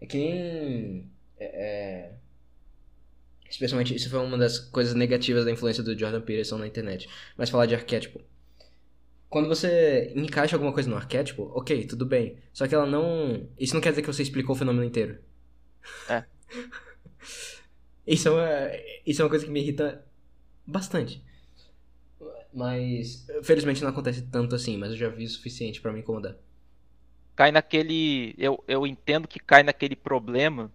É 0.00 0.06
que 0.06 0.16
nem. 0.16 1.08
É, 1.38 1.44
é... 1.44 2.12
Especialmente, 3.48 3.94
isso 3.94 4.10
foi 4.10 4.18
uma 4.18 4.36
das 4.36 4.58
coisas 4.58 4.94
negativas 4.94 5.44
da 5.44 5.52
influência 5.52 5.84
do 5.84 5.96
Jordan 5.96 6.20
Peterson 6.20 6.58
na 6.58 6.66
internet. 6.66 7.08
Mas 7.36 7.48
falar 7.48 7.66
de 7.66 7.76
arquétipo. 7.76 8.20
Quando 9.30 9.48
você 9.48 10.12
encaixa 10.16 10.56
alguma 10.56 10.72
coisa 10.72 10.90
no 10.90 10.96
arquétipo, 10.96 11.44
ok, 11.54 11.86
tudo 11.86 12.04
bem. 12.04 12.38
Só 12.52 12.66
que 12.66 12.74
ela 12.74 12.86
não. 12.86 13.48
Isso 13.56 13.72
não 13.72 13.80
quer 13.80 13.90
dizer 13.90 14.02
que 14.02 14.12
você 14.12 14.22
explicou 14.22 14.56
o 14.56 14.58
fenômeno 14.58 14.84
inteiro. 14.84 15.20
É. 16.08 16.24
isso, 18.04 18.26
é 18.26 18.30
uma, 18.32 18.70
isso 19.06 19.22
é 19.22 19.24
uma 19.24 19.30
coisa 19.30 19.44
que 19.44 19.50
me 19.50 19.60
irrita 19.60 20.07
bastante. 20.68 21.22
Mas, 22.52 23.26
felizmente 23.42 23.82
não 23.82 23.90
acontece 23.90 24.22
tanto 24.22 24.54
assim, 24.54 24.76
mas 24.76 24.90
eu 24.90 24.96
já 24.96 25.08
vi 25.08 25.24
o 25.24 25.28
suficiente 25.28 25.80
para 25.80 25.92
me 25.92 26.00
incomodar. 26.00 26.36
Cai 27.34 27.52
naquele. 27.52 28.34
Eu, 28.36 28.62
eu 28.66 28.86
entendo 28.86 29.28
que 29.28 29.38
cai 29.38 29.62
naquele 29.62 29.94
problema 29.94 30.70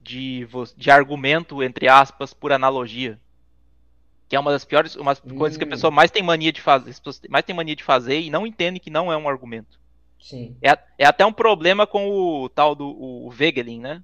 de, 0.00 0.46
de 0.76 0.90
argumento, 0.90 1.62
entre 1.62 1.88
aspas, 1.88 2.32
por 2.32 2.52
analogia. 2.52 3.20
Que 4.28 4.34
é 4.34 4.40
uma 4.40 4.50
das 4.50 4.64
piores, 4.64 4.96
uma 4.96 5.12
hum. 5.12 5.36
coisas 5.36 5.56
que 5.56 5.64
a 5.64 5.68
pessoa 5.68 5.90
mais 5.90 6.10
tem 6.10 6.22
mania 6.22 6.52
de 6.52 6.60
fazer, 6.60 6.94
mais 7.28 7.44
tem 7.44 7.54
mania 7.54 7.76
de 7.76 7.84
fazer 7.84 8.20
e 8.20 8.30
não 8.30 8.46
entende 8.46 8.80
que 8.80 8.90
não 8.90 9.12
é 9.12 9.16
um 9.16 9.28
argumento. 9.28 9.78
Sim. 10.18 10.56
É, 10.62 10.76
é 10.98 11.06
até 11.06 11.24
um 11.24 11.32
problema 11.32 11.86
com 11.86 12.08
o 12.08 12.48
tal 12.48 12.74
do 12.74 12.88
o 12.88 13.28
Wegelin, 13.28 13.80
né? 13.80 14.02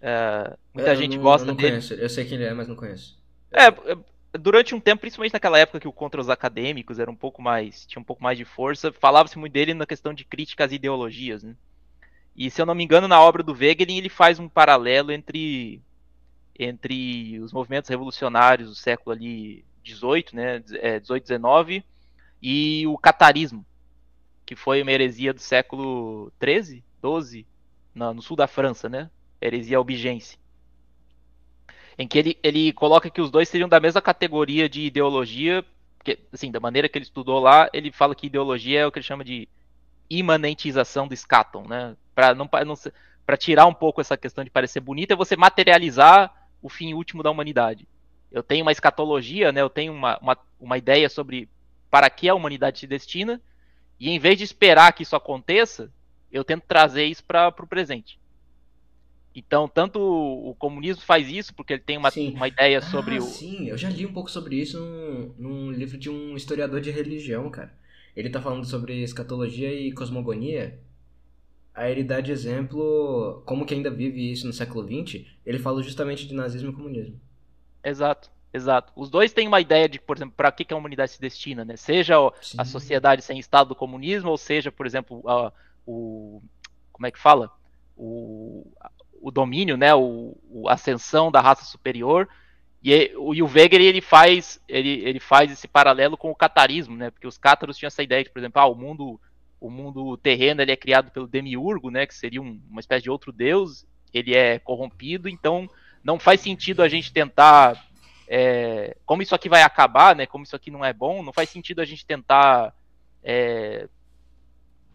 Uh, 0.00 0.56
muita 0.72 0.92
é, 0.92 0.96
gente 0.96 1.16
não, 1.16 1.22
gosta 1.22 1.44
eu 1.44 1.48
não 1.48 1.54
dele. 1.54 1.70
Conheço. 1.70 1.94
Eu 1.94 2.08
sei 2.08 2.24
quem 2.24 2.34
ele 2.34 2.44
é, 2.44 2.54
mas 2.54 2.68
não 2.68 2.76
conheço. 2.76 3.20
É, 3.52 3.66
é, 3.66 3.96
durante 4.38 4.74
um 4.74 4.80
tempo, 4.80 5.00
principalmente 5.00 5.32
naquela 5.32 5.58
época 5.58 5.80
que 5.80 5.88
o 5.88 5.92
contra 5.92 6.20
os 6.20 6.28
acadêmicos 6.28 6.98
era 6.98 7.10
um 7.10 7.16
pouco 7.16 7.42
mais, 7.42 7.86
tinha 7.86 8.00
um 8.00 8.04
pouco 8.04 8.22
mais 8.22 8.38
de 8.38 8.44
força, 8.44 8.92
falava-se 8.92 9.38
muito 9.38 9.52
dele 9.52 9.74
na 9.74 9.86
questão 9.86 10.14
de 10.14 10.24
críticas 10.24 10.66
às 10.66 10.72
ideologias, 10.72 11.42
né? 11.42 11.54
E 12.34 12.50
se 12.50 12.60
eu 12.60 12.66
não 12.66 12.74
me 12.74 12.82
engano, 12.82 13.06
na 13.06 13.20
obra 13.20 13.42
do 13.42 13.52
Wegelin 13.52 13.98
ele 13.98 14.08
faz 14.08 14.38
um 14.38 14.48
paralelo 14.48 15.12
entre 15.12 15.82
entre 16.58 17.40
os 17.40 17.52
movimentos 17.52 17.88
revolucionários 17.88 18.68
do 18.68 18.74
século 18.74 19.14
ali 19.14 19.64
18, 19.82 20.36
né, 20.36 20.62
é, 20.74 21.00
18, 21.00 21.24
19 21.24 21.84
e 22.40 22.86
o 22.86 22.96
catarismo, 22.98 23.64
que 24.44 24.54
foi 24.54 24.82
uma 24.82 24.92
heresia 24.92 25.32
do 25.32 25.40
século 25.40 26.30
13, 26.38 26.84
12, 27.00 27.46
no, 27.94 28.14
no 28.14 28.22
sul 28.22 28.36
da 28.36 28.46
França, 28.46 28.88
né? 28.88 29.10
heresia 29.40 29.76
albigense. 29.76 30.38
Em 32.02 32.08
que 32.08 32.18
ele, 32.18 32.38
ele 32.42 32.72
coloca 32.72 33.08
que 33.08 33.20
os 33.20 33.30
dois 33.30 33.48
seriam 33.48 33.68
da 33.68 33.78
mesma 33.78 34.02
categoria 34.02 34.68
de 34.68 34.80
ideologia, 34.80 35.64
porque, 35.96 36.18
assim, 36.32 36.50
da 36.50 36.58
maneira 36.58 36.88
que 36.88 36.98
ele 36.98 37.04
estudou 37.04 37.38
lá, 37.38 37.70
ele 37.72 37.92
fala 37.92 38.12
que 38.12 38.26
ideologia 38.26 38.80
é 38.80 38.86
o 38.86 38.90
que 38.90 38.98
ele 38.98 39.06
chama 39.06 39.24
de 39.24 39.48
imanentização 40.10 41.06
do 41.06 41.14
escaton, 41.14 41.64
né? 41.68 41.96
Para 42.12 42.34
não, 42.34 42.50
não 42.66 42.74
para 43.24 43.36
tirar 43.36 43.66
um 43.66 43.72
pouco 43.72 44.00
essa 44.00 44.16
questão 44.16 44.42
de 44.42 44.50
parecer 44.50 44.80
bonita, 44.80 45.14
é 45.14 45.16
você 45.16 45.36
materializar 45.36 46.34
o 46.60 46.68
fim 46.68 46.92
último 46.92 47.22
da 47.22 47.30
humanidade. 47.30 47.86
Eu 48.32 48.42
tenho 48.42 48.64
uma 48.64 48.72
escatologia, 48.72 49.52
né? 49.52 49.60
Eu 49.60 49.70
tenho 49.70 49.92
uma, 49.92 50.18
uma, 50.18 50.36
uma 50.58 50.76
ideia 50.76 51.08
sobre 51.08 51.48
para 51.88 52.10
que 52.10 52.28
a 52.28 52.34
humanidade 52.34 52.80
se 52.80 52.86
destina, 52.88 53.40
e 54.00 54.10
em 54.10 54.18
vez 54.18 54.36
de 54.36 54.42
esperar 54.42 54.92
que 54.92 55.04
isso 55.04 55.14
aconteça, 55.14 55.88
eu 56.32 56.42
tento 56.42 56.64
trazer 56.66 57.04
isso 57.04 57.22
para 57.22 57.46
o 57.46 57.66
presente. 57.68 58.18
Então, 59.34 59.66
tanto 59.66 59.98
o 59.98 60.54
comunismo 60.56 61.02
faz 61.02 61.28
isso, 61.28 61.54
porque 61.54 61.72
ele 61.72 61.82
tem 61.82 61.96
uma, 61.96 62.10
uma 62.34 62.48
ideia 62.48 62.78
ah, 62.78 62.82
sobre 62.82 63.18
o. 63.18 63.22
Sim, 63.22 63.68
eu 63.68 63.78
já 63.78 63.88
li 63.88 64.04
um 64.04 64.12
pouco 64.12 64.30
sobre 64.30 64.56
isso 64.56 64.78
num, 64.78 65.34
num, 65.38 65.70
livro 65.70 65.96
de 65.96 66.10
um 66.10 66.36
historiador 66.36 66.80
de 66.80 66.90
religião, 66.90 67.50
cara. 67.50 67.72
Ele 68.14 68.28
tá 68.28 68.42
falando 68.42 68.66
sobre 68.66 69.02
escatologia 69.02 69.72
e 69.72 69.92
cosmogonia. 69.92 70.78
Aí 71.74 71.90
ele 71.90 72.04
dá 72.04 72.20
de 72.20 72.30
exemplo 72.30 73.42
como 73.46 73.64
que 73.64 73.72
ainda 73.72 73.90
vive 73.90 74.30
isso 74.30 74.46
no 74.46 74.52
século 74.52 74.86
XX. 74.86 75.24
Ele 75.46 75.58
fala 75.58 75.82
justamente 75.82 76.26
de 76.26 76.34
nazismo 76.34 76.70
e 76.70 76.74
comunismo. 76.74 77.18
Exato, 77.82 78.30
exato. 78.52 78.92
Os 78.94 79.08
dois 79.08 79.32
têm 79.32 79.48
uma 79.48 79.62
ideia 79.62 79.88
de, 79.88 79.98
por 79.98 80.16
exemplo, 80.16 80.34
para 80.36 80.52
que, 80.52 80.66
que 80.66 80.74
a 80.74 80.76
humanidade 80.76 81.12
se 81.12 81.20
destina, 81.20 81.64
né? 81.64 81.76
Seja 81.76 82.16
sim. 82.42 82.56
a 82.58 82.66
sociedade 82.66 83.22
sem 83.22 83.38
estado 83.38 83.68
do 83.68 83.74
comunismo, 83.74 84.28
ou 84.28 84.36
seja, 84.36 84.70
por 84.70 84.84
exemplo, 84.84 85.22
a, 85.26 85.50
o. 85.86 86.42
Como 86.92 87.06
é 87.06 87.10
que 87.10 87.18
fala? 87.18 87.50
O 87.96 88.70
domínio, 89.32 89.76
né, 89.76 89.94
o, 89.94 90.36
o, 90.48 90.68
ascensão 90.68 91.30
da 91.30 91.40
raça 91.40 91.64
superior. 91.64 92.28
E, 92.82 93.12
o, 93.16 93.34
e 93.34 93.42
o 93.42 93.50
ele 93.56 94.00
faz, 94.00 94.60
ele, 94.68 95.02
ele 95.04 95.20
faz 95.20 95.50
esse 95.50 95.66
paralelo 95.66 96.16
com 96.16 96.30
o 96.30 96.34
catarismo, 96.34 96.96
né, 96.96 97.10
porque 97.10 97.26
os 97.26 97.38
cátaros 97.38 97.76
tinham 97.76 97.88
essa 97.88 98.02
ideia 98.02 98.22
de, 98.22 98.30
por 98.30 98.38
exemplo, 98.38 98.60
ah, 98.60 98.66
o 98.66 98.74
mundo 98.74 99.20
o 99.60 99.70
mundo 99.70 100.16
terreno 100.16 100.60
ele 100.60 100.72
é 100.72 100.76
criado 100.76 101.12
pelo 101.12 101.28
demiurgo, 101.28 101.88
né, 101.88 102.04
que 102.04 102.14
seria 102.16 102.42
um, 102.42 102.60
uma 102.68 102.80
espécie 102.80 103.04
de 103.04 103.10
outro 103.10 103.30
deus, 103.30 103.86
ele 104.12 104.34
é 104.34 104.58
corrompido, 104.58 105.28
então 105.28 105.70
não 106.02 106.18
faz 106.18 106.40
sentido 106.40 106.82
a 106.82 106.88
gente 106.88 107.12
tentar, 107.12 107.80
é, 108.26 108.96
como 109.06 109.22
isso 109.22 109.36
aqui 109.36 109.48
vai 109.48 109.62
acabar, 109.62 110.16
né, 110.16 110.26
como 110.26 110.42
isso 110.42 110.56
aqui 110.56 110.68
não 110.68 110.84
é 110.84 110.92
bom, 110.92 111.22
não 111.22 111.32
faz 111.32 111.48
sentido 111.48 111.80
a 111.80 111.84
gente 111.84 112.04
tentar 112.04 112.74
é, 113.22 113.88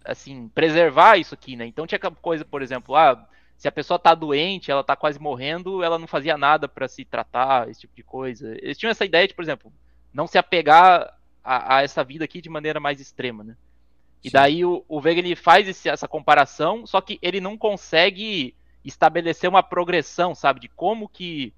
assim 0.03 0.49
preservar 0.49 1.17
isso 1.17 1.33
aqui, 1.33 1.55
né? 1.55 1.65
Então 1.65 1.87
tinha 1.87 1.99
coisa, 1.99 2.43
por 2.45 2.61
exemplo, 2.61 2.95
ah, 2.95 3.27
se 3.57 3.67
a 3.67 3.71
pessoa 3.71 3.97
tá 3.97 4.13
doente, 4.13 4.69
ela 4.69 4.83
tá 4.83 4.95
quase 4.95 5.19
morrendo, 5.19 5.83
ela 5.83 5.97
não 5.97 6.07
fazia 6.07 6.37
nada 6.37 6.67
para 6.67 6.87
se 6.87 7.03
tratar, 7.03 7.67
esse 7.69 7.81
tipo 7.81 7.95
de 7.95 8.03
coisa. 8.03 8.55
Eles 8.61 8.77
tinham 8.77 8.91
essa 8.91 9.03
ideia 9.03 9.27
de, 9.27 9.33
por 9.33 9.41
exemplo, 9.41 9.73
não 10.13 10.27
se 10.27 10.37
apegar 10.37 11.17
a, 11.43 11.77
a 11.77 11.83
essa 11.83 12.03
vida 12.03 12.23
aqui 12.23 12.39
de 12.39 12.49
maneira 12.49 12.79
mais 12.79 13.01
extrema, 13.01 13.43
né? 13.43 13.57
E 14.23 14.29
daí 14.29 14.63
o, 14.63 14.83
o 14.87 15.07
ele 15.07 15.35
faz 15.35 15.67
esse, 15.67 15.89
essa 15.89 16.07
comparação, 16.07 16.85
só 16.85 17.01
que 17.01 17.17
ele 17.21 17.41
não 17.41 17.57
consegue 17.57 18.55
estabelecer 18.83 19.49
uma 19.49 19.63
progressão, 19.63 20.35
sabe, 20.35 20.59
de 20.59 20.67
como 20.67 21.09
que 21.09 21.53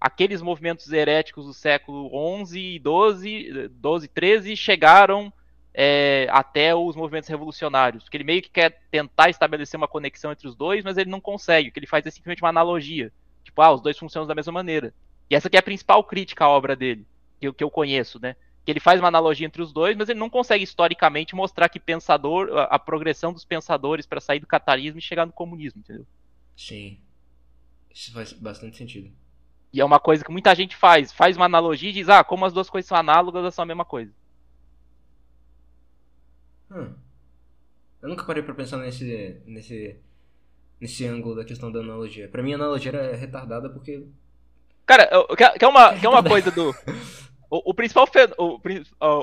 aqueles 0.00 0.42
movimentos 0.42 0.90
heréticos 0.92 1.46
do 1.46 1.54
século 1.54 2.10
11 2.12 2.78
12, 2.78 3.68
12, 3.68 4.08
13 4.08 4.56
chegaram 4.56 5.32
é, 5.74 6.26
até 6.30 6.74
os 6.74 6.96
movimentos 6.96 7.28
revolucionários. 7.28 8.04
Porque 8.04 8.16
ele 8.16 8.24
meio 8.24 8.42
que 8.42 8.50
quer 8.50 8.82
tentar 8.90 9.30
estabelecer 9.30 9.78
uma 9.78 9.88
conexão 9.88 10.32
entre 10.32 10.46
os 10.46 10.54
dois, 10.54 10.84
mas 10.84 10.96
ele 10.96 11.10
não 11.10 11.20
consegue. 11.20 11.68
O 11.68 11.72
que 11.72 11.78
ele 11.78 11.86
faz 11.86 12.06
é 12.06 12.10
simplesmente 12.10 12.42
uma 12.42 12.50
analogia. 12.50 13.12
Tipo, 13.42 13.62
ah, 13.62 13.72
os 13.72 13.80
dois 13.80 13.98
funcionam 13.98 14.26
da 14.26 14.34
mesma 14.34 14.52
maneira. 14.52 14.94
E 15.28 15.34
essa 15.34 15.48
aqui 15.48 15.56
é 15.56 15.60
a 15.60 15.62
principal 15.62 16.04
crítica 16.04 16.44
à 16.44 16.48
obra 16.48 16.76
dele, 16.76 17.06
que 17.40 17.48
eu, 17.48 17.54
que 17.54 17.64
eu 17.64 17.70
conheço, 17.70 18.20
né? 18.20 18.36
Que 18.64 18.70
ele 18.70 18.80
faz 18.80 19.00
uma 19.00 19.08
analogia 19.08 19.46
entre 19.46 19.62
os 19.62 19.72
dois, 19.72 19.96
mas 19.96 20.08
ele 20.08 20.20
não 20.20 20.30
consegue 20.30 20.62
historicamente 20.62 21.34
mostrar 21.34 21.68
que 21.68 21.80
pensador, 21.80 22.50
a, 22.56 22.64
a 22.64 22.78
progressão 22.78 23.32
dos 23.32 23.44
pensadores 23.44 24.06
para 24.06 24.20
sair 24.20 24.40
do 24.40 24.46
catarismo 24.46 24.98
e 24.98 25.02
chegar 25.02 25.26
no 25.26 25.32
comunismo, 25.32 25.80
entendeu? 25.80 26.06
Sim. 26.56 26.98
Isso 27.92 28.12
faz 28.12 28.32
bastante 28.32 28.76
sentido. 28.76 29.10
E 29.72 29.80
é 29.80 29.84
uma 29.84 29.98
coisa 29.98 30.24
que 30.24 30.30
muita 30.30 30.54
gente 30.54 30.76
faz. 30.76 31.12
Faz 31.12 31.36
uma 31.36 31.46
analogia 31.46 31.90
e 31.90 31.94
diz, 31.94 32.08
ah, 32.08 32.22
como 32.22 32.44
as 32.44 32.52
duas 32.52 32.68
coisas 32.68 32.86
são 32.86 32.96
análogas, 32.96 33.40
elas 33.40 33.54
são 33.54 33.62
a 33.62 33.66
mesma 33.66 33.84
coisa. 33.84 34.12
Hum. 36.74 36.94
Eu 38.02 38.08
nunca 38.08 38.24
parei 38.24 38.42
pra 38.42 38.54
pensar 38.54 38.78
nesse, 38.78 39.40
nesse, 39.46 39.96
nesse 40.80 41.06
ângulo 41.06 41.36
da 41.36 41.44
questão 41.44 41.70
da 41.70 41.80
analogia. 41.80 42.28
Pra 42.28 42.42
mim, 42.42 42.52
a 42.52 42.56
analogia 42.56 42.90
era 42.90 43.16
retardada 43.16 43.70
porque. 43.70 44.04
Cara, 44.84 45.08
quer, 45.36 45.68
uma, 45.68 45.94
quer 45.94 46.08
uma 46.08 46.22
coisa 46.24 46.50
do. 46.50 46.74
O, 47.48 47.70
o 47.70 47.74
principal. 47.74 48.08
O, 48.38 48.58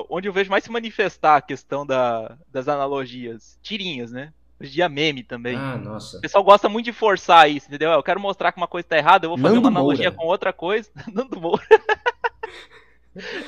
onde 0.08 0.28
eu 0.28 0.32
vejo 0.32 0.50
mais 0.50 0.64
se 0.64 0.70
manifestar 0.70 1.36
a 1.36 1.42
questão 1.42 1.84
da, 1.84 2.38
das 2.48 2.68
analogias. 2.68 3.58
Tirinhas, 3.62 4.12
né? 4.12 4.32
Hoje 4.60 4.72
dia 4.72 4.88
meme 4.90 5.22
também. 5.22 5.56
Ah, 5.56 5.78
nossa. 5.78 6.18
O 6.18 6.20
pessoal 6.20 6.44
gosta 6.44 6.68
muito 6.68 6.84
de 6.84 6.92
forçar 6.92 7.50
isso, 7.50 7.66
entendeu? 7.66 7.90
Eu 7.92 8.02
quero 8.02 8.20
mostrar 8.20 8.52
que 8.52 8.58
uma 8.58 8.68
coisa 8.68 8.86
tá 8.86 8.98
errada, 8.98 9.24
eu 9.24 9.30
vou 9.30 9.38
fazer 9.38 9.54
Nando 9.54 9.60
uma 9.68 9.78
analogia 9.78 10.10
Moura. 10.10 10.16
com 10.16 10.26
outra 10.26 10.52
coisa. 10.52 10.90
Nando 11.10 11.40
Moura. 11.40 11.64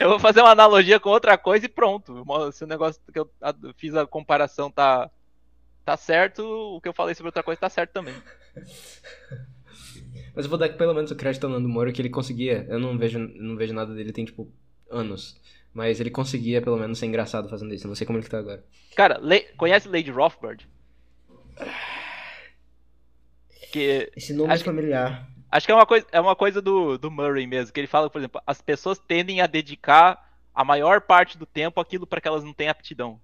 Eu 0.01 0.09
vou 0.09 0.19
fazer 0.19 0.41
uma 0.41 0.51
analogia 0.51 0.99
com 0.99 1.09
outra 1.11 1.39
coisa 1.39 1.67
e 1.67 1.69
pronto. 1.69 2.25
Se 2.53 2.65
o 2.65 2.67
negócio 2.67 3.01
que 3.13 3.19
eu 3.19 3.31
fiz 3.77 3.95
a 3.95 4.07
comparação 4.07 4.71
tá, 4.71 5.11
tá 5.85 5.97
certo, 5.97 6.43
o 6.45 6.81
que 6.81 6.89
eu 6.89 6.93
falei 6.93 7.15
sobre 7.15 7.29
outra 7.29 7.43
coisa 7.43 7.61
tá 7.61 7.69
certo 7.69 7.93
também. 7.93 8.15
Mas 10.35 10.47
eu 10.47 10.49
vou 10.51 10.59
dar 10.59 10.69
pelo 10.71 10.95
menos 10.95 11.11
o 11.11 11.17
crédito 11.17 11.45
ao 11.45 11.51
Nando 11.51 11.69
Moura 11.69 11.93
que 11.93 12.01
ele 12.01 12.09
conseguia. 12.09 12.67
Eu 12.69 12.79
não 12.79 12.97
vejo, 12.97 13.19
não 13.19 13.55
vejo 13.55 13.75
nada 13.75 13.95
dele 13.95 14.13
tem, 14.13 14.25
tipo, 14.25 14.51
anos. 14.91 15.39
Mas 15.75 16.01
ele 16.01 16.11
conseguia, 16.11 16.61
pelo 16.63 16.77
menos, 16.79 16.99
ser 16.99 17.07
engraçado 17.07 17.49
fazendo 17.49 17.73
isso. 17.75 17.87
Eu 17.87 17.89
não 17.91 17.95
sei 17.95 18.07
como 18.07 18.19
ele 18.19 18.27
tá 18.27 18.39
agora. 18.39 18.65
Cara, 18.97 19.19
Le- 19.19 19.53
conhece 19.57 19.89
Lady 19.89 20.11
Rothbard? 20.11 20.67
Que 23.73 24.11
Esse 24.17 24.33
nome 24.35 24.53
Acho 24.53 24.63
é 24.63 24.67
familiar. 24.67 25.32
Acho 25.53 25.67
que 25.67 25.73
é 25.73 25.75
uma 25.75 25.85
coisa, 25.87 26.07
é 26.11 26.19
uma 26.19 26.35
coisa 26.35 26.63
do, 26.63 26.97
do 26.97 27.11
Murray 27.11 27.47
mesmo, 27.47 27.75
que 27.75 27.79
ele 27.79 27.87
fala, 27.87 28.09
por 28.09 28.19
exemplo, 28.19 28.41
as 28.47 28.63
pessoas 28.63 28.99
tendem 28.99 29.43
a 29.43 29.47
dedicar 29.47 30.19
a 30.55 30.65
maior 30.65 31.03
parte 31.03 31.37
do 31.37 31.45
tempo 31.45 31.79
aquilo 31.79 32.07
para 32.07 32.23
que 32.23 32.27
elas 32.27 32.43
não 32.43 32.55
têm 32.55 32.69
aptidão. 32.71 33.21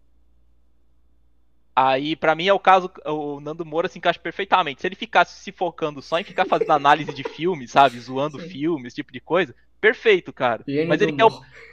Aí, 1.75 2.15
pra 2.17 2.35
mim, 2.35 2.47
é 2.49 2.53
o 2.53 2.59
caso, 2.59 2.91
o 3.07 3.41
Nando 3.41 3.65
Moura 3.65 3.89
se 3.89 3.99
encaixa 3.99 4.19
perfeitamente. 4.19 4.81
Se 4.81 4.87
ele 4.87 4.97
ficasse 4.97 5.41
se 5.41 5.53
focando 5.53 6.03
só 6.03 6.19
em 6.19 6.25
ficar 6.25 6.45
fazendo 6.45 6.73
análise 6.73 7.15
de 7.15 7.23
filmes, 7.23 7.71
sabe, 7.71 7.99
zoando 8.01 8.39
Sim. 8.41 8.49
filmes, 8.49 8.87
esse 8.89 8.97
tipo 8.97 9.13
de 9.13 9.21
coisa, 9.21 9.55
perfeito, 9.81 10.33
cara. 10.33 10.65
Gênio 10.67 10.89
Mas 10.89 11.01
ele, 11.01 11.13
quer, 11.13 11.25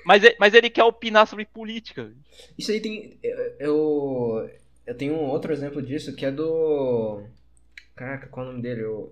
mas, 0.06 0.23
ele- 0.23 0.36
mas 0.40 0.53
ele 0.53 0.69
quer 0.69 0.84
opinar 0.84 1.27
sobre 1.27 1.44
política. 1.45 2.14
Isso 2.57 2.72
aí 2.72 2.80
tem. 2.80 3.18
Eu, 3.23 3.38
eu. 3.60 4.49
eu 4.86 4.95
tenho 4.95 5.15
um 5.15 5.26
outro 5.26 5.52
exemplo 5.52 5.82
disso 5.82 6.15
que 6.15 6.26
é 6.26 6.32
do. 6.32 7.23
Caraca, 7.95 8.27
qual 8.27 8.45
é 8.45 8.49
o 8.49 8.52
nome 8.52 8.61
dele? 8.61 8.84
O, 8.86 9.11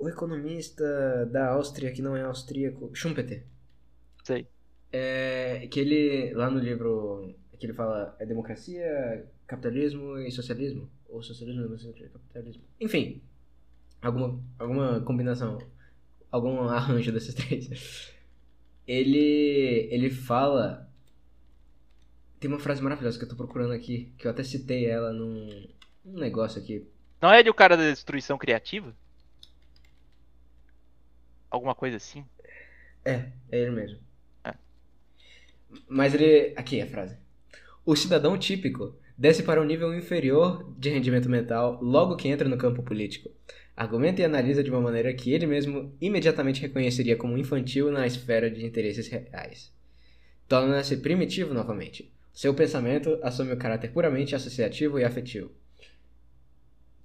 o 0.00 0.08
economista 0.08 1.26
da 1.26 1.50
Áustria, 1.50 1.92
que 1.92 2.02
não 2.02 2.16
é 2.16 2.22
austríaco. 2.22 2.90
Schumpeter. 2.94 3.44
Sei. 4.24 4.46
É, 4.92 5.68
que 5.70 5.78
ele. 5.78 6.32
Lá 6.34 6.50
no 6.50 6.58
livro. 6.58 7.34
Que 7.58 7.66
ele 7.66 7.74
fala. 7.74 8.16
É 8.18 8.26
democracia, 8.26 9.26
capitalismo 9.46 10.18
e 10.18 10.30
socialismo? 10.30 10.90
Ou 11.08 11.22
socialismo, 11.22 11.62
democracia 11.62 11.90
e 11.90 12.08
capitalismo. 12.08 12.62
Enfim. 12.80 13.22
Alguma, 14.00 14.40
alguma 14.58 15.00
combinação. 15.02 15.58
Algum 16.30 16.62
arranjo 16.62 17.12
desses 17.12 17.34
três. 17.36 18.12
Ele. 18.86 19.88
Ele 19.90 20.10
fala 20.10 20.90
tem 22.40 22.50
uma 22.50 22.58
frase 22.58 22.82
maravilhosa 22.82 23.18
que 23.18 23.24
eu 23.24 23.28
tô 23.28 23.36
procurando 23.36 23.74
aqui, 23.74 24.10
que 24.16 24.26
eu 24.26 24.30
até 24.30 24.42
citei 24.42 24.86
ela 24.86 25.12
num, 25.12 25.68
num 26.02 26.18
negócio 26.18 26.60
aqui. 26.60 26.88
Não 27.20 27.30
é 27.30 27.40
ele 27.40 27.50
o 27.50 27.54
cara 27.54 27.76
da 27.76 27.90
destruição 27.90 28.38
criativa? 28.38 28.96
Alguma 31.50 31.74
coisa 31.74 31.96
assim? 31.96 32.24
É, 33.04 33.26
é 33.50 33.58
ele 33.60 33.70
mesmo. 33.72 33.98
É. 34.44 34.54
Mas 35.88 36.14
ele. 36.14 36.52
Aqui 36.56 36.78
é 36.80 36.84
a 36.84 36.86
frase. 36.86 37.16
O 37.84 37.96
cidadão 37.96 38.38
típico 38.38 38.94
desce 39.18 39.42
para 39.42 39.60
um 39.60 39.64
nível 39.64 39.94
inferior 39.94 40.72
de 40.78 40.90
rendimento 40.90 41.28
mental 41.28 41.78
logo 41.82 42.16
que 42.16 42.28
entra 42.28 42.48
no 42.48 42.56
campo 42.56 42.82
político. 42.82 43.30
Argumenta 43.76 44.20
e 44.20 44.24
analisa 44.24 44.62
de 44.62 44.70
uma 44.70 44.80
maneira 44.80 45.12
que 45.12 45.32
ele 45.32 45.46
mesmo 45.46 45.94
imediatamente 46.00 46.60
reconheceria 46.60 47.16
como 47.16 47.38
infantil 47.38 47.90
na 47.90 48.06
esfera 48.06 48.50
de 48.50 48.64
interesses 48.64 49.08
reais. 49.08 49.72
Torna-se 50.46 50.98
primitivo 50.98 51.54
novamente. 51.54 52.12
Seu 52.32 52.54
pensamento 52.54 53.18
assume 53.22 53.52
o 53.52 53.56
caráter 53.56 53.92
puramente 53.92 54.34
associativo 54.34 54.98
e 54.98 55.04
afetivo. 55.04 55.50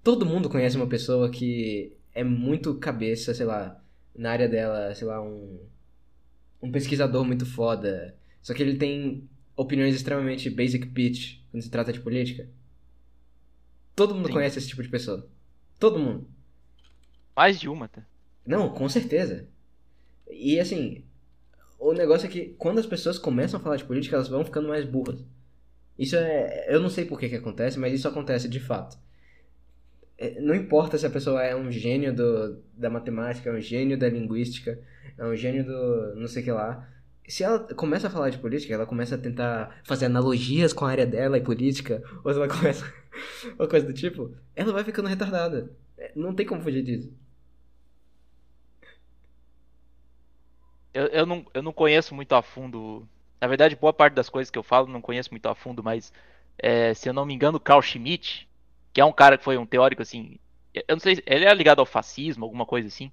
Todo 0.03 0.25
mundo 0.25 0.49
conhece 0.49 0.77
uma 0.77 0.87
pessoa 0.87 1.29
que 1.29 1.95
é 2.13 2.23
muito 2.23 2.75
cabeça, 2.75 3.33
sei 3.33 3.45
lá, 3.45 3.81
na 4.15 4.31
área 4.31 4.47
dela, 4.47 4.93
sei 4.95 5.07
lá, 5.07 5.21
um, 5.21 5.59
um 6.61 6.71
pesquisador 6.71 7.23
muito 7.25 7.45
foda. 7.45 8.15
Só 8.41 8.53
que 8.53 8.61
ele 8.61 8.77
tem 8.77 9.27
opiniões 9.55 9.95
extremamente 9.95 10.49
basic 10.49 10.85
bitch 10.85 11.39
quando 11.51 11.63
se 11.63 11.69
trata 11.69 11.91
de 11.91 11.99
política. 11.99 12.47
Todo 13.95 14.13
mundo 14.13 14.27
Sim. 14.27 14.33
conhece 14.33 14.59
esse 14.59 14.67
tipo 14.67 14.83
de 14.83 14.89
pessoa. 14.89 15.27
Todo 15.79 15.99
mundo. 15.99 16.27
Mais 17.35 17.59
de 17.59 17.69
uma, 17.69 17.87
tá? 17.87 18.05
Não, 18.45 18.69
com 18.69 18.87
certeza. 18.87 19.47
E 20.29 20.59
assim, 20.59 21.03
o 21.79 21.93
negócio 21.93 22.27
é 22.27 22.29
que 22.29 22.55
quando 22.57 22.79
as 22.79 22.85
pessoas 22.85 23.17
começam 23.17 23.59
a 23.59 23.63
falar 23.63 23.77
de 23.77 23.85
política, 23.85 24.15
elas 24.15 24.27
vão 24.27 24.43
ficando 24.43 24.67
mais 24.67 24.85
burras. 24.85 25.23
Isso 25.97 26.15
é. 26.15 26.65
Eu 26.73 26.81
não 26.81 26.89
sei 26.89 27.05
por 27.05 27.19
que, 27.19 27.29
que 27.29 27.35
acontece, 27.35 27.79
mas 27.79 27.93
isso 27.93 28.07
acontece 28.07 28.49
de 28.49 28.59
fato. 28.59 28.97
É, 30.17 30.39
Não 30.39 30.55
importa 30.55 30.97
se 30.97 31.05
a 31.05 31.09
pessoa 31.09 31.43
é 31.43 31.55
um 31.55 31.71
gênio 31.71 32.13
do, 32.15 32.61
da 32.73 32.89
matemática, 32.89 33.49
é 33.49 33.53
um 33.53 33.59
gênio 33.61 33.97
da 33.97 34.09
linguística, 34.09 34.79
é 35.17 35.25
um 35.25 35.35
gênio 35.35 35.65
do 35.65 36.15
não 36.15 36.27
sei 36.27 36.41
o 36.41 36.45
que 36.45 36.51
lá. 36.51 36.87
Se 37.27 37.43
ela 37.43 37.59
começa 37.75 38.07
a 38.07 38.09
falar 38.09 38.29
de 38.29 38.37
política, 38.37 38.73
ela 38.73 38.85
começa 38.85 39.15
a 39.15 39.17
tentar 39.17 39.81
fazer 39.83 40.05
analogias 40.05 40.73
com 40.73 40.85
a 40.85 40.91
área 40.91 41.05
dela 41.05 41.37
e 41.37 41.41
política, 41.41 42.03
ou 42.23 42.31
ela 42.31 42.47
começa 42.47 42.85
uma 43.59 43.67
coisa 43.67 43.85
do 43.85 43.93
tipo, 43.93 44.35
ela 44.55 44.71
vai 44.73 44.83
ficando 44.83 45.09
retardada. 45.09 45.71
É, 45.97 46.11
Não 46.15 46.33
tem 46.35 46.45
como 46.45 46.61
fugir 46.61 46.83
disso. 46.83 47.11
Eu, 50.93 51.07
eu, 51.07 51.25
não, 51.25 51.45
eu 51.53 51.61
não 51.61 51.73
conheço 51.73 52.15
muito 52.15 52.33
a 52.33 52.41
fundo. 52.41 53.07
Na 53.41 53.47
verdade, 53.47 53.75
boa 53.75 53.93
parte 53.93 54.13
das 54.13 54.29
coisas 54.29 54.49
que 54.49 54.57
eu 54.57 54.63
falo 54.63 54.87
não 54.87 55.01
conheço 55.01 55.29
muito 55.31 55.45
a 55.47 55.55
fundo, 55.55 55.83
mas 55.83 56.11
é, 56.57 56.93
se 56.93 57.09
eu 57.09 57.13
não 57.13 57.25
me 57.25 57.33
engano, 57.33 57.59
Carl 57.59 57.81
Schmitt, 57.81 58.47
que 58.95 59.01
é 59.01 59.05
um 59.05 59.13
cara 59.13 59.37
que 59.37 59.45
foi 59.45 59.59
um 59.59 59.67
teórico 59.67 60.01
assim. 60.01 60.39
Eu 60.73 60.95
não 60.95 61.01
sei, 61.01 61.21
ele 61.27 61.45
é 61.45 61.53
ligado 61.53 61.81
ao 61.81 61.85
fascismo, 61.85 62.45
alguma 62.45 62.65
coisa 62.65 62.87
assim. 62.89 63.11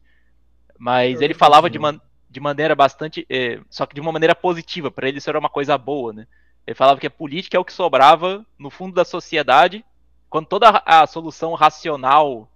Mas 0.78 1.20
Eu 1.20 1.22
ele 1.22 1.34
falava 1.34 1.70
de, 1.70 1.78
não. 1.78 1.80
man, 1.80 2.00
de 2.30 2.40
maneira 2.40 2.74
bastante. 2.74 3.26
é, 3.30 3.60
só 3.70 3.86
que 3.86 3.94
de 3.94 4.00
uma 4.00 4.12
maneira 4.12 4.34
positiva, 4.34 4.90
para 4.90 5.08
ele 5.08 5.18
isso 5.18 5.30
era 5.30 5.38
uma 5.38 5.50
coisa 5.50 5.76
boa, 5.78 6.12
né? 6.12 6.26
Ele 6.66 6.74
falava 6.76 7.00
que 7.00 7.06
a 7.06 7.10
política 7.10 7.56
é 7.56 7.60
o 7.60 7.64
que 7.64 7.72
sobrava 7.72 8.46
no 8.58 8.70
fundo 8.70 8.94
da 8.94 9.04
sociedade, 9.04 9.84
quando 10.30 10.46
toda 10.46 10.68
a 10.70 11.02
a 11.02 11.06
solução 11.06 11.54
racional. 11.54 12.48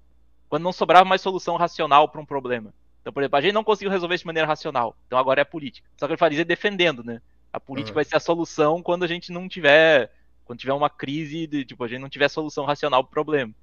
Quando 0.48 0.62
não 0.64 0.72
sobrava 0.72 1.04
mais 1.04 1.20
solução 1.22 1.56
racional 1.56 2.08
para 2.08 2.20
um 2.20 2.26
problema. 2.26 2.72
Então, 3.00 3.12
por 3.12 3.22
exemplo, 3.22 3.38
a 3.38 3.42
gente 3.42 3.52
não 3.54 3.64
conseguiu 3.64 3.90
resolver 3.90 4.14
isso 4.16 4.22
de 4.24 4.26
maneira 4.28 4.48
racional. 4.48 4.96
Então 5.06 5.18
agora 5.18 5.40
é 5.40 5.44
a 5.44 5.46
política. 5.46 5.88
Só 5.98 6.06
que 6.06 6.12
ele 6.12 6.18
fazia 6.18 6.44
defendendo, 6.44 7.04
né? 7.04 7.22
A 7.52 7.60
política 7.60 7.92
Uhum. 7.92 7.96
vai 7.96 8.04
ser 8.04 8.16
a 8.16 8.20
solução 8.20 8.82
quando 8.82 9.04
a 9.04 9.08
gente 9.08 9.32
não 9.32 9.48
tiver. 9.48 10.10
Quando 10.46 10.60
tiver 10.60 10.74
uma 10.74 10.90
crise, 10.90 11.46
de, 11.48 11.66
tipo, 11.66 11.84
a 11.84 11.88
gente 11.88 12.00
não 12.02 12.10
tiver 12.10 12.28
solução 12.30 12.66
racional 12.66 13.04
pro 13.04 13.12
problema. 13.12 13.54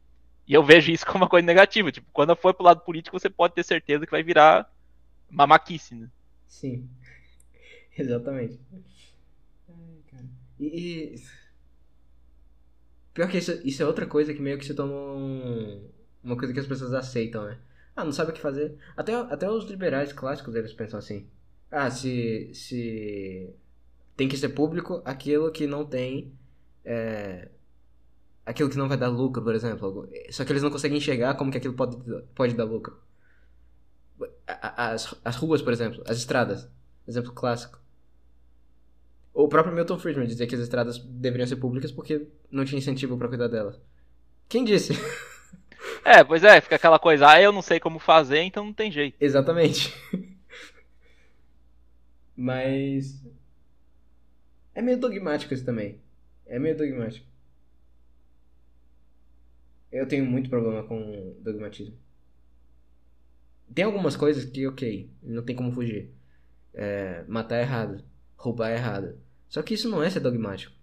E 0.47 0.53
eu 0.53 0.63
vejo 0.63 0.91
isso 0.91 1.05
como 1.07 1.25
uma 1.25 1.29
coisa 1.29 1.45
negativa. 1.47 1.91
Tipo, 1.91 2.07
quando 2.13 2.35
for 2.37 2.53
pro 2.55 2.65
lado 2.65 2.81
político, 2.83 3.19
você 3.19 3.29
pode 3.29 3.55
ter 3.55 3.63
certeza 3.65 4.05
que 4.05 4.11
vai 4.11 4.23
virar 4.23 4.67
mamaquice, 5.29 5.95
né? 5.95 6.09
Sim. 6.47 6.89
Exatamente. 7.97 8.59
E, 10.59 10.65
e- 10.65 11.23
Pior 13.13 13.29
que 13.29 13.37
isso, 13.37 13.51
isso 13.63 13.83
é 13.83 13.85
outra 13.85 14.05
coisa 14.07 14.33
que 14.33 14.41
meio 14.41 14.57
que 14.57 14.65
se 14.65 14.73
tornou 14.73 15.17
um- 15.17 15.87
uma 16.23 16.37
coisa 16.37 16.53
que 16.53 16.59
as 16.59 16.65
pessoas 16.67 16.93
aceitam, 16.93 17.45
né? 17.45 17.57
Ah, 17.95 18.03
não 18.03 18.11
sabe 18.11 18.31
o 18.31 18.33
que 18.33 18.41
fazer. 18.41 18.75
Até, 18.97 19.13
até 19.13 19.49
os 19.49 19.65
liberais 19.65 20.11
clássicos, 20.13 20.55
eles 20.55 20.73
pensam 20.73 20.97
assim. 20.99 21.27
Ah, 21.69 21.89
se, 21.91 22.51
se 22.53 23.53
tem 24.17 24.27
que 24.29 24.37
ser 24.37 24.49
público 24.49 25.01
aquilo 25.05 25.51
que 25.51 25.67
não 25.67 25.85
tem... 25.85 26.33
é, 26.85 27.49
aquilo 28.45 28.69
que 28.69 28.77
não 28.77 28.87
vai 28.87 28.97
dar 28.97 29.07
lucro, 29.09 29.43
por 29.43 29.55
exemplo. 29.55 30.09
Só 30.29 30.43
que 30.43 30.51
eles 30.51 30.63
não 30.63 30.71
conseguem 30.71 30.97
enxergar 30.97 31.35
como 31.35 31.51
que 31.51 31.57
aquilo 31.57 31.73
pode, 31.73 31.97
pode 32.35 32.53
dar 32.53 32.65
lucro. 32.65 32.97
As, 34.47 35.15
as 35.23 35.35
ruas, 35.35 35.61
por 35.61 35.73
exemplo, 35.73 36.03
as 36.07 36.17
estradas. 36.17 36.69
Exemplo 37.07 37.31
clássico. 37.33 37.79
O 39.33 39.47
próprio 39.47 39.73
Milton 39.73 39.97
Friedman 39.97 40.27
dizia 40.27 40.45
que 40.45 40.55
as 40.55 40.61
estradas 40.61 40.99
deveriam 40.99 41.47
ser 41.47 41.55
públicas 41.55 41.91
porque 41.91 42.27
não 42.51 42.63
tinha 42.63 42.77
incentivo 42.77 43.17
pra 43.17 43.27
cuidar 43.27 43.47
delas. 43.47 43.79
Quem 44.47 44.63
disse? 44.63 44.93
É, 46.05 46.23
pois 46.23 46.43
é, 46.43 46.59
fica 46.59 46.75
aquela 46.75 46.99
coisa, 46.99 47.29
ah, 47.29 47.41
eu 47.41 47.51
não 47.51 47.61
sei 47.61 47.79
como 47.79 47.97
fazer, 47.97 48.41
então 48.41 48.65
não 48.65 48.73
tem 48.73 48.91
jeito. 48.91 49.15
Exatamente. 49.19 49.93
Mas. 52.35 53.21
É 54.75 54.81
meio 54.81 54.99
dogmático 54.99 55.53
isso 55.53 55.65
também. 55.65 56.01
É 56.53 56.59
meio 56.59 56.77
dogmático. 56.77 57.25
Eu 59.91 60.07
tenho 60.07 60.23
muito 60.23 60.51
problema 60.51 60.83
com 60.83 61.35
dogmatismo. 61.39 61.97
Tem 63.73 63.83
algumas 63.83 64.15
coisas 64.15 64.45
que, 64.45 64.67
ok, 64.67 65.09
não 65.23 65.41
tem 65.41 65.55
como 65.55 65.71
fugir. 65.71 66.11
É, 66.71 67.23
matar 67.27 67.55
é 67.55 67.61
errado. 67.61 68.03
Roubar 68.37 68.69
é 68.69 68.75
errado. 68.75 69.17
Só 69.49 69.63
que 69.63 69.73
isso 69.73 69.89
não 69.89 70.03
é 70.03 70.11
ser 70.11 70.19
dogmático. 70.19 70.75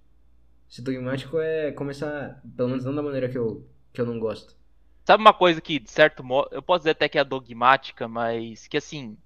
Ser 0.68 0.82
dogmático 0.82 1.38
é 1.38 1.70
começar, 1.70 2.42
pelo 2.56 2.70
menos 2.70 2.84
não 2.84 2.92
da 2.92 3.00
maneira 3.00 3.28
que 3.28 3.38
eu, 3.38 3.64
que 3.92 4.00
eu 4.00 4.06
não 4.06 4.18
gosto. 4.18 4.56
Sabe 5.04 5.20
uma 5.20 5.32
coisa 5.32 5.60
que, 5.60 5.78
de 5.78 5.88
certo 5.88 6.24
modo, 6.24 6.48
eu 6.50 6.60
posso 6.60 6.80
dizer 6.80 6.90
até 6.90 7.08
que 7.08 7.16
é 7.16 7.22
dogmática, 7.22 8.08
mas 8.08 8.66
que 8.66 8.76
assim, 8.76 9.16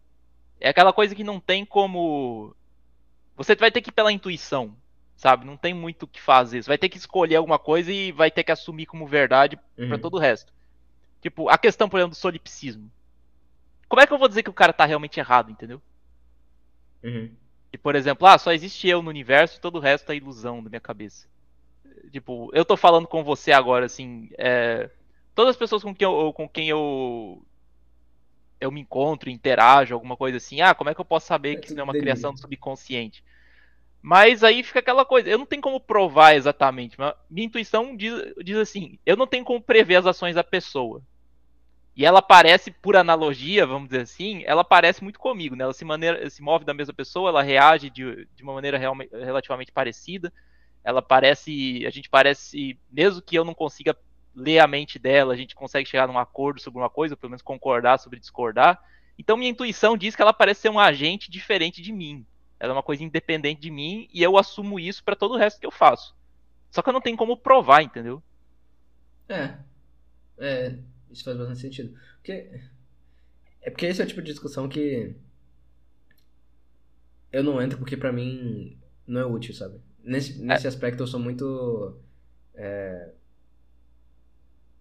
é 0.61 0.69
aquela 0.69 0.93
coisa 0.93 1.15
que 1.15 1.25
não 1.25 1.41
tem 1.41 1.65
como. 1.65 2.55
Você 3.35 3.55
vai 3.55 3.71
ter 3.71 3.81
que 3.81 3.89
ir 3.89 3.95
pela 3.95 4.13
intuição, 4.13 4.77
sabe? 5.17 5.45
Não 5.47 5.57
tem 5.57 5.73
muito 5.75 6.05
o 6.05 6.09
que 6.09 6.21
fazer. 6.21 6.63
Você 6.63 6.69
vai 6.69 6.79
ter 6.79 6.89
que 6.89 6.99
escolher 6.99 7.37
alguma 7.37 7.59
coisa 7.59 7.93
e 7.93 8.13
vai 8.13 8.31
ter 8.31 8.45
que 8.45 8.53
assumir 8.53 8.87
como 8.87 9.07
verdade 9.07 9.59
Uhum. 9.79 9.89
pra 9.89 9.99
todo 9.99 10.15
o 10.15 10.21
resto. 10.21 10.53
Tipo, 11.21 11.49
a 11.49 11.57
questão, 11.59 11.89
por 11.89 11.99
exemplo, 11.99 12.15
do 12.15 12.19
solipsismo. 12.21 12.91
Como 13.89 14.01
é 14.03 14.07
que 14.07 14.13
eu 14.13 14.19
vou 14.19 14.29
dizer 14.29 14.43
que 14.43 14.51
o 14.51 14.55
cara 14.55 14.73
tá 14.73 14.85
realmente 14.85 15.19
errado, 15.21 15.51
entendeu? 15.51 15.81
Uhum. 17.03 17.31
E, 17.73 17.79
por 17.79 17.95
exemplo, 17.97 18.27
ah, 18.27 18.39
só 18.39 18.53
existe 18.53 18.89
eu 18.89 19.03
no 19.03 19.11
universo 19.11 19.59
e 19.59 19.61
todo 19.61 19.77
o 19.77 19.81
resto 19.81 20.11
é 20.13 20.17
ilusão 20.17 20.63
da 20.63 20.69
minha 20.71 20.81
cabeça. 20.81 21.27
Tipo, 22.13 22.51
eu 22.55 22.65
tô 22.65 22.77
falando 22.77 23.07
com 23.09 23.25
você 23.25 23.53
agora, 23.53 23.87
assim, 23.87 24.31
é, 24.39 24.91
todas 25.35 25.51
as 25.51 25.57
pessoas 25.57 25.83
com 25.83 25.95
quem 25.95 26.05
eu, 26.07 26.33
com 26.33 26.49
quem 26.49 26.69
eu 26.69 27.43
eu 28.61 28.71
me 28.71 28.81
encontro, 28.81 29.29
interajo, 29.31 29.95
alguma 29.95 30.17
coisa 30.17 30.39
assim. 30.39 30.61
Ah, 30.61 30.75
como 30.75 30.89
é 30.91 30.95
que 30.95 31.01
eu 31.01 31.05
posso 31.05 31.27
saber 31.27 31.55
É 31.55 31.57
que 31.57 31.67
isso 31.67 31.77
não 31.77 31.83
é 31.83 31.85
uma 31.85 31.93
delírio. 31.93 32.15
criação 32.15 32.33
do 32.33 32.41
subconsciente? 32.41 33.23
Mas 34.07 34.45
aí 34.45 34.63
fica 34.63 34.81
aquela 34.81 35.03
coisa, 35.03 35.31
eu 35.31 35.39
não 35.39 35.47
tenho 35.47 35.63
como 35.63 35.81
provar 35.81 36.35
exatamente, 36.35 36.95
mas 36.99 37.15
minha 37.31 37.47
intuição 37.47 37.97
diz, 37.97 38.13
diz 38.45 38.59
assim, 38.59 38.99
eu 39.07 39.17
não 39.17 39.27
tenho 39.27 39.47
como 39.47 39.63
prever 39.63 39.97
as 39.97 40.05
ações 40.05 40.35
da 40.35 40.45
pessoa. 40.45 41.01
E 41.97 42.05
ela 42.05 42.21
parece, 42.21 42.71
por 42.71 42.97
analogia, 42.97 43.67
vamos 43.67 43.89
dizer 43.89 44.03
assim, 44.03 44.43
ela 44.45 44.63
parece 44.63 45.03
muito 45.03 45.19
comigo, 45.19 45.57
né? 45.57 45.65
Ela 45.65 45.73
se, 45.73 45.87
maneira, 45.87 46.29
se 46.29 46.43
move 46.43 46.67
da 46.67 46.75
mesma 46.75 46.93
pessoa, 46.93 47.31
ela 47.31 47.43
reage 47.43 47.89
de, 47.89 48.29
de 48.37 48.43
uma 48.43 48.53
maneira 48.53 48.77
realme- 48.77 49.09
relativamente 49.11 49.73
parecida. 49.73 50.31
Ela 50.85 51.01
parece. 51.01 51.87
A 51.87 51.91
gente 51.91 52.11
parece. 52.11 52.79
Mesmo 52.93 53.23
que 53.23 53.39
eu 53.39 53.45
não 53.45 53.55
consiga 53.55 53.97
ler 54.35 54.59
a 54.59 54.67
mente 54.67 54.99
dela, 54.99 55.33
a 55.33 55.37
gente 55.37 55.55
consegue 55.55 55.89
chegar 55.89 56.07
num 56.09 56.19
acordo 56.19 56.61
sobre 56.61 56.79
uma 56.79 56.91
coisa, 56.91 57.17
pelo 57.17 57.31
menos 57.31 57.41
concordar 57.41 57.99
sobre 57.99 58.21
discordar. 58.21 58.79
Então 59.19 59.35
minha 59.35 59.51
intuição 59.51 59.97
diz 59.97 60.15
que 60.15 60.21
ela 60.21 60.35
parece 60.35 60.61
ser 60.61 60.69
um 60.69 60.79
agente 60.79 61.31
diferente 61.31 61.81
de 61.81 61.91
mim. 61.91 62.27
Ela 62.65 62.73
é 62.73 62.77
uma 62.77 62.83
coisa 62.83 63.05
independente 63.05 63.61
de 63.61 63.71
mim 63.71 64.09
e 64.13 64.23
eu 64.23 64.39
assumo 64.39 64.81
isso 64.81 65.05
pra 65.05 65.15
todo 65.15 65.35
o 65.35 65.37
resto 65.37 65.61
que 65.61 65.67
eu 65.67 65.71
faço. 65.71 66.17
Só 66.71 66.81
que 66.81 66.89
eu 66.89 66.93
não 66.93 67.01
tenho 67.01 67.17
como 67.17 67.37
provar, 67.37 67.83
entendeu? 67.83 68.23
É. 69.29 69.59
É, 70.39 70.79
isso 71.11 71.23
faz 71.25 71.37
bastante 71.37 71.61
sentido. 71.61 71.95
Porque. 72.17 72.51
É 73.61 73.71
porque 73.71 73.87
esse 73.87 74.01
é 74.01 74.05
o 74.05 74.09
tipo 74.09 74.23
de 74.23 74.33
discussão 74.33 74.69
que. 74.69 75.15
Eu 77.31 77.43
não 77.43 77.61
entro 77.61 77.79
porque 77.79 77.97
pra 77.97 78.13
mim 78.13 78.79
não 79.07 79.21
é 79.21 79.27
útil, 79.27 79.55
sabe? 79.55 79.79
Nesse, 80.03 80.43
nesse 80.43 80.67
aspecto 80.67 81.03
eu 81.03 81.07
sou 81.07 81.21
muito. 81.21 82.01
é, 82.55 83.13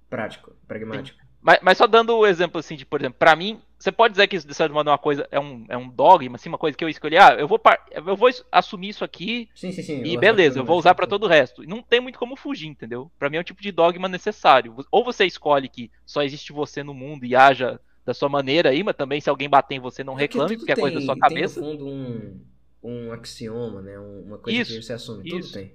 prático, 0.10 0.56
pragmático. 0.68 1.23
Mas, 1.44 1.60
mas 1.62 1.78
só 1.78 1.86
dando 1.86 2.16
o 2.18 2.26
exemplo 2.26 2.58
assim 2.60 2.76
de, 2.78 2.86
por 2.86 3.02
exemplo, 3.02 3.20
pra 3.20 3.36
mim, 3.36 3.60
você 3.78 3.92
pode 3.92 4.14
dizer 4.14 4.28
que 4.28 4.38
isso 4.38 4.48
de 4.48 4.54
certa 4.54 4.74
maneira 4.74 4.92
é 4.92 4.94
uma 4.94 4.98
coisa, 4.98 5.28
é 5.30 5.38
um, 5.40 5.66
é 5.68 5.78
um 5.78 5.90
dogma, 5.90 6.38
assim, 6.38 6.48
uma 6.48 6.58
coisa 6.58 6.78
que 6.78 6.84
eu 6.84 6.88
escolhi, 6.88 7.18
ah, 7.18 7.36
eu 7.38 7.48
vou, 7.50 7.60
eu 7.92 8.16
vou 8.16 8.30
assumir 8.50 8.90
isso 8.90 9.04
aqui 9.04 9.50
Sim, 9.54 9.72
sim, 9.74 9.82
sim. 9.84 10.04
e 10.06 10.16
beleza, 10.18 10.60
eu 10.60 10.64
vou 10.66 10.80
usar 10.80 10.96
pra 10.96 11.06
pragmático, 11.06 11.20
todo 11.20 11.30
o 11.30 11.30
resto. 11.30 11.64
E 11.64 11.68
não 11.68 11.84
tem 11.84 12.00
muito 12.00 12.18
como 12.18 12.38
fugir, 12.38 12.68
entendeu? 12.70 13.12
Pra 13.20 13.30
mim 13.30 13.36
é 13.38 13.40
um 13.42 13.44
tipo 13.44 13.62
de 13.62 13.74
dogma 13.74 14.08
necessário. 14.08 14.74
Ou 14.90 15.04
você 15.04 15.26
escolhe 15.26 15.68
que 15.68 15.92
só 16.06 16.24
existe 16.24 16.54
você 16.54 16.82
no 16.82 16.94
mundo 16.94 17.26
e 17.26 17.36
haja 17.36 17.78
da 18.06 18.14
sua 18.14 18.30
maneira 18.30 18.70
aí, 18.70 18.82
mas 18.82 18.96
também 18.96 19.20
se 19.20 19.30
alguém 19.30 19.50
bater 19.50 19.76
em 19.76 19.80
você 19.82 20.02
não 20.02 20.14
É 20.14 20.28
porque 20.28 20.38
reclame, 20.38 20.58
porque 20.58 20.72
é 20.72 20.76
coisa 20.76 20.94
da 20.96 21.00
tem- 21.00 21.06
sua 21.06 21.16
Tem 21.16 21.22
cabeça. 21.22 21.60
no 21.60 21.66
fundo 21.66 21.86
um, 21.86 22.40
um 22.84 23.12
axioma, 23.12 23.82
né? 23.82 24.00
Um- 24.00 24.22
Uma 24.28 24.38
coisa 24.38 24.62
Isso, 24.62 24.74
que 24.76 24.82
você 24.82 24.94
assume. 24.94 25.24
isso. 25.28 25.38
Tudo 25.52 25.52
tem. 25.52 25.74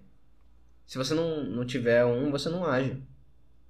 Se 0.87 0.97
você 0.97 1.13
não, 1.13 1.45
não 1.45 1.67
tiver 1.67 2.07
um, 2.07 2.31
você 2.31 2.49
não 2.49 2.65
age. 2.65 2.97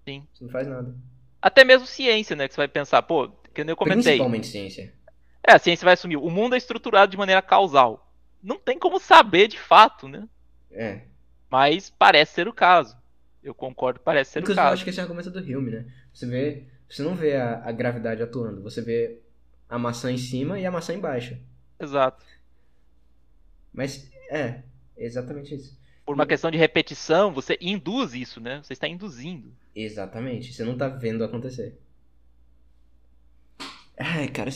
Sim. 0.05 0.25
Você 0.33 0.45
não 0.45 0.51
faz 0.53 0.69
nada. 0.69 0.95
Até 1.40 1.65
mesmo 1.65 1.86
ciência, 1.86 2.35
né? 2.35 2.48
Que 2.48 2.55
você 2.55 2.60
vai 2.60 2.69
pensar, 2.69 3.02
pô, 3.02 3.28
que 3.55 3.62
nem 3.65 3.70
eu 3.70 3.77
comentei. 3.77 4.02
Principalmente 4.02 4.47
ciência. 4.47 4.93
É, 5.47 5.52
a 5.52 5.59
ciência 5.59 5.85
vai 5.85 5.94
assumir. 5.94 6.16
O 6.16 6.31
mundo 6.31 6.55
é 6.55 6.59
estruturado 6.59 7.10
de 7.10 7.16
maneira 7.16 7.40
causal. 7.40 8.12
Não 8.43 8.59
tem 8.59 8.78
como 8.78 9.01
saber 9.01 9.48
de 9.48 9.59
fato, 9.59 10.09
né? 10.09 10.28
É. 10.70 11.02
Mas 11.51 11.90
parece 11.90 12.35
ser 12.35 12.48
o 12.48 12.52
caso. 12.52 12.97
Eu 13.43 13.55
concordo, 13.55 14.01
parece 14.01 14.32
ser 14.32 14.40
Inclusive, 14.40 14.59
o 14.59 14.62
eu 14.62 14.65
caso. 14.65 14.74
acho 14.74 14.85
que 14.85 14.90
esse 14.90 14.98
é 14.98 15.02
o 15.02 15.05
argumento 15.05 15.31
do 15.31 15.39
Hume, 15.39 15.70
né? 15.70 15.86
Você 16.12 16.27
vê. 16.27 16.65
Você 16.89 17.02
não 17.02 17.15
vê 17.15 17.36
a, 17.36 17.62
a 17.65 17.73
gravidade 17.73 18.23
atuando, 18.23 18.62
você 18.62 18.81
vê 18.81 19.20
a 19.69 19.78
maçã 19.78 20.10
em 20.10 20.16
cima 20.16 20.59
e 20.59 20.65
a 20.65 20.70
maçã 20.70 20.94
embaixo. 20.94 21.36
Exato. 21.78 22.24
Mas 23.73 24.10
é, 24.31 24.62
é 24.97 25.05
exatamente 25.05 25.55
isso. 25.55 25.78
Por 26.05 26.15
uma 26.15 26.27
questão 26.27 26.51
de 26.51 26.56
repetição, 26.56 27.32
você 27.32 27.59
induz 27.60 28.15
isso, 28.15 28.40
né? 28.40 28.60
Você 28.62 28.73
está 28.73 28.89
induzindo. 28.89 29.52
Exatamente. 29.83 30.53
Você 30.53 30.65
não 30.65 30.77
tá 30.77 30.89
vendo 30.89 31.23
acontecer. 31.25 31.79
Ai, 33.97 34.29
cara, 34.29 34.51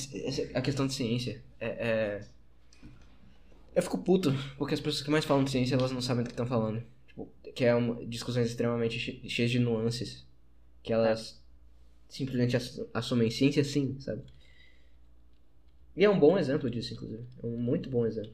a 0.54 0.60
questão 0.62 0.86
de 0.86 0.94
ciência 0.94 1.42
é, 1.60 1.66
é- 1.68 2.24
Eu 3.74 3.82
fico 3.82 3.98
puto, 3.98 4.30
porque 4.58 4.74
as 4.74 4.80
pessoas 4.80 5.02
que 5.02 5.10
mais 5.10 5.24
falam 5.24 5.44
de 5.44 5.50
ciência, 5.50 5.74
elas 5.74 5.90
não 5.92 6.00
sabem 6.02 6.22
do 6.24 6.28
que 6.28 6.32
estão 6.34 6.46
falando. 6.46 6.82
Tipo, 7.06 7.28
que 7.54 7.64
é 7.64 7.74
uma, 7.74 8.04
discussões 8.06 8.46
extremamente 8.48 8.98
che- 8.98 9.28
cheias 9.28 9.50
de 9.50 9.58
nuances. 9.58 10.26
Que 10.82 10.92
elas 10.92 11.40
simplesmente 12.08 12.56
assu- 12.56 12.88
assumem 12.92 13.30
ciência 13.30 13.64
sim, 13.64 13.98
sabe? 14.00 14.22
E 15.96 16.04
é 16.04 16.10
um 16.10 16.18
bom 16.18 16.38
exemplo 16.38 16.68
disso, 16.70 16.94
inclusive. 16.94 17.24
É 17.42 17.46
um 17.46 17.56
muito 17.56 17.88
bom 17.88 18.04
exemplo. 18.06 18.32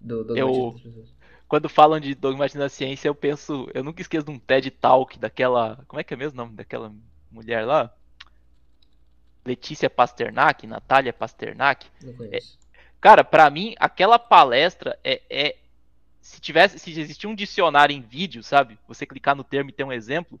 Do, 0.00 0.24
do 0.24 0.36
Eu- 0.36 0.72
das 0.72 0.80
pessoas. 0.82 1.08
Quando 1.48 1.68
falam 1.68 1.98
de 1.98 2.14
dogmatismo 2.14 2.60
da 2.60 2.68
ciência, 2.68 3.08
eu 3.08 3.14
penso. 3.14 3.68
Eu 3.72 3.82
nunca 3.82 4.02
esqueço 4.02 4.26
de 4.26 4.30
um 4.30 4.38
TED 4.38 4.70
Talk 4.70 5.18
daquela. 5.18 5.82
Como 5.88 5.98
é 5.98 6.04
que 6.04 6.12
é 6.12 6.16
mesmo 6.16 6.34
o 6.34 6.44
nome 6.44 6.54
daquela 6.56 6.92
mulher 7.30 7.64
lá? 7.64 7.90
Letícia 9.44 9.88
Pasternak, 9.88 10.66
Natália 10.66 11.12
Pasternak. 11.12 11.86
Conheço. 12.16 12.58
Cara, 13.00 13.24
pra 13.24 13.48
mim, 13.48 13.74
aquela 13.78 14.18
palestra 14.18 14.98
é, 15.02 15.22
é- 15.30 15.56
se 16.20 16.38
tivesse, 16.40 16.78
se 16.78 16.90
existir 17.00 17.26
um 17.26 17.34
dicionário 17.34 17.94
em 17.96 18.02
vídeo, 18.02 18.42
sabe? 18.42 18.78
Você 18.86 19.06
clicar 19.06 19.34
no 19.34 19.44
termo 19.44 19.70
e 19.70 19.72
ter 19.72 19.84
um 19.84 19.92
exemplo. 19.92 20.38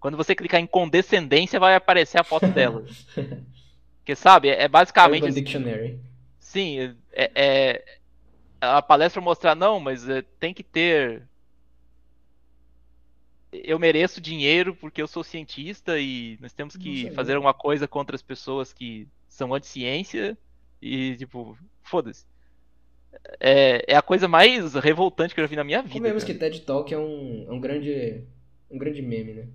Quando 0.00 0.16
você 0.16 0.34
clicar 0.34 0.60
em 0.60 0.66
condescendência, 0.66 1.60
vai 1.60 1.76
aparecer 1.76 2.18
a 2.20 2.24
foto 2.24 2.48
dela. 2.48 2.84
Porque 3.98 4.16
sabe, 4.16 4.48
é, 4.48 4.62
é 4.62 4.68
basicamente 4.68 5.22
Urban 5.22 5.28
assim, 5.28 5.42
Dictionary. 5.44 5.98
sim, 6.40 6.96
é, 7.12 7.30
é- 7.34 7.98
a 8.60 8.82
palestra 8.82 9.20
mostrar 9.20 9.54
não, 9.54 9.78
mas 9.80 10.08
é, 10.08 10.22
tem 10.22 10.52
que 10.54 10.62
ter 10.62 11.22
eu 13.52 13.78
mereço 13.78 14.20
dinheiro 14.20 14.74
porque 14.74 15.00
eu 15.00 15.08
sou 15.08 15.24
cientista 15.24 15.98
e 15.98 16.36
nós 16.40 16.52
temos 16.52 16.76
que 16.76 17.10
fazer 17.12 17.34
alguma 17.34 17.54
coisa 17.54 17.88
contra 17.88 18.14
as 18.14 18.20
pessoas 18.22 18.72
que 18.72 19.08
são 19.26 19.54
anti-ciência 19.54 20.36
e, 20.82 21.16
tipo, 21.16 21.56
foda-se. 21.82 22.26
É, 23.40 23.92
é 23.94 23.96
a 23.96 24.02
coisa 24.02 24.28
mais 24.28 24.74
revoltante 24.74 25.34
que 25.34 25.40
eu 25.40 25.44
já 25.44 25.48
vi 25.48 25.56
na 25.56 25.64
minha 25.64 25.80
vida. 25.82 26.12
Cara. 26.12 26.24
que 26.24 26.34
TED 26.34 26.60
Talk 26.60 26.92
é 26.92 26.98
um, 26.98 27.46
é 27.48 27.52
um 27.52 27.58
grande. 27.60 28.22
um 28.70 28.76
grande 28.76 29.00
meme, 29.00 29.32
né? 29.32 29.48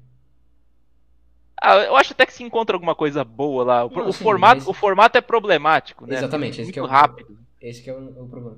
Ah, 1.61 1.75
eu 1.77 1.95
acho 1.95 2.13
até 2.13 2.25
que 2.25 2.33
se 2.33 2.43
encontra 2.43 2.75
alguma 2.75 2.95
coisa 2.95 3.23
boa 3.23 3.63
lá. 3.63 3.85
O, 3.85 3.89
Não, 3.91 4.09
o 4.09 4.13
sim, 4.13 4.23
formato, 4.23 4.61
mas- 4.61 4.67
o 4.67 4.73
formato 4.73 5.17
é 5.17 5.21
problemático, 5.21 6.05
né? 6.07 6.15
Exatamente, 6.15 6.53
esse 6.53 6.63
muito 6.63 6.73
que 6.73 6.79
é 6.79 6.83
o- 6.83 6.87
rápido. 6.87 7.37
Esse 7.61 7.81
que 7.83 7.89
é 7.89 7.93
o, 7.93 8.23
o 8.23 8.27
problema. 8.27 8.57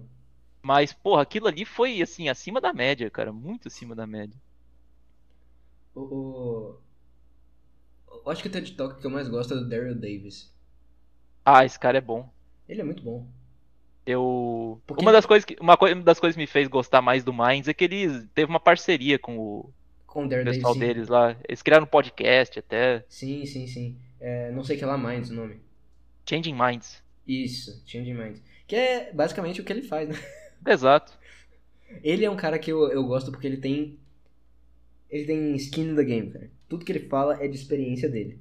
Mas, 0.66 0.92
porra, 0.92 1.22
aquilo 1.22 1.48
ali 1.48 1.64
foi, 1.64 2.02
assim, 2.02 2.28
acima 2.28 2.60
da 2.60 2.74
média, 2.74 3.08
cara. 3.12 3.32
Muito 3.32 3.68
acima 3.68 3.94
da 3.94 4.08
média. 4.08 4.36
O, 5.94 6.02
o- 6.02 6.80
Eu 8.26 8.32
acho 8.32 8.42
que 8.42 8.48
o 8.48 8.52
TED 8.52 8.72
Talk 8.74 9.00
que 9.00 9.06
eu 9.06 9.12
mais 9.12 9.28
gosto 9.28 9.54
é 9.54 9.58
do 9.58 9.70
Daryl 9.70 9.94
Davis. 9.94 10.52
Ah, 11.46 11.64
esse 11.64 11.78
cara 11.80 12.00
é 12.00 12.02
bom. 12.02 12.28
Ele 12.68 12.82
é 12.82 12.84
muito 12.84 13.04
bom. 13.04 13.28
Eu. 14.08 14.82
Porque- 14.88 15.04
Uma 15.04 15.12
das 15.12 15.28
coisas 15.28 15.46
que. 15.46 15.56
Uma 15.62 15.78
coi- 15.78 15.94
das 16.02 16.20
coisas 16.20 16.36
que 16.36 16.42
me 16.42 16.48
fez 16.48 16.68
gostar 16.68 17.00
mais 17.00 17.24
do 17.24 17.32
Minds 17.32 17.68
é 17.68 17.74
que 17.74 17.84
eles 17.84 18.26
teve 18.34 18.50
uma 18.50 18.60
parceria 18.60 19.20
com 19.20 19.38
o 19.38 19.70
Com 20.08 20.26
o 20.26 20.28
Daryl 20.28 20.46
pessoal 20.52 20.74
Davis. 20.74 20.88
Deles 20.88 21.08
lá. 21.10 21.38
Eles 21.48 21.62
criaram 21.62 21.84
um 21.84 21.88
podcast 21.88 22.58
até. 22.58 23.06
sim, 23.08 23.46
sim, 23.46 23.68
sim. 23.68 23.96
É, 24.20 24.50
não 24.52 24.64
sei 24.64 24.78
que 24.78 24.86
lá 24.86 24.98
mais 24.98 25.30
o 25.30 25.36
nome. 25.36 25.60
Changing 26.28 26.56
Minds. 26.56 27.04
Isso, 27.28 27.84
Changing 27.86 28.16
Minds. 28.16 28.42
Que 28.66 28.76
é 28.76 29.14
basicamente 29.14 29.62
o 29.62 29.64
que 29.64 29.72
ele 29.72 29.84
faz, 29.84 30.10
né? 30.10 30.16
Exato. 30.66 31.18
Ele 32.04 32.26
é 32.26 32.30
um 32.30 32.36
cara 32.36 32.58
que 32.60 32.72
eu, 32.72 32.90
eu 32.92 33.04
gosto 33.06 33.32
porque 33.32 33.48
ele 33.48 33.58
tem. 33.58 34.00
Ele 35.10 35.26
tem 35.26 35.56
skin 35.56 35.92
in 35.92 35.96
the 35.96 36.04
game, 36.04 36.32
cara. 36.32 36.52
Tudo 36.68 36.84
que 36.84 36.92
ele 36.92 37.08
fala 37.08 37.42
é 37.44 37.48
de 37.48 37.56
experiência 37.56 38.10
dele. 38.10 38.40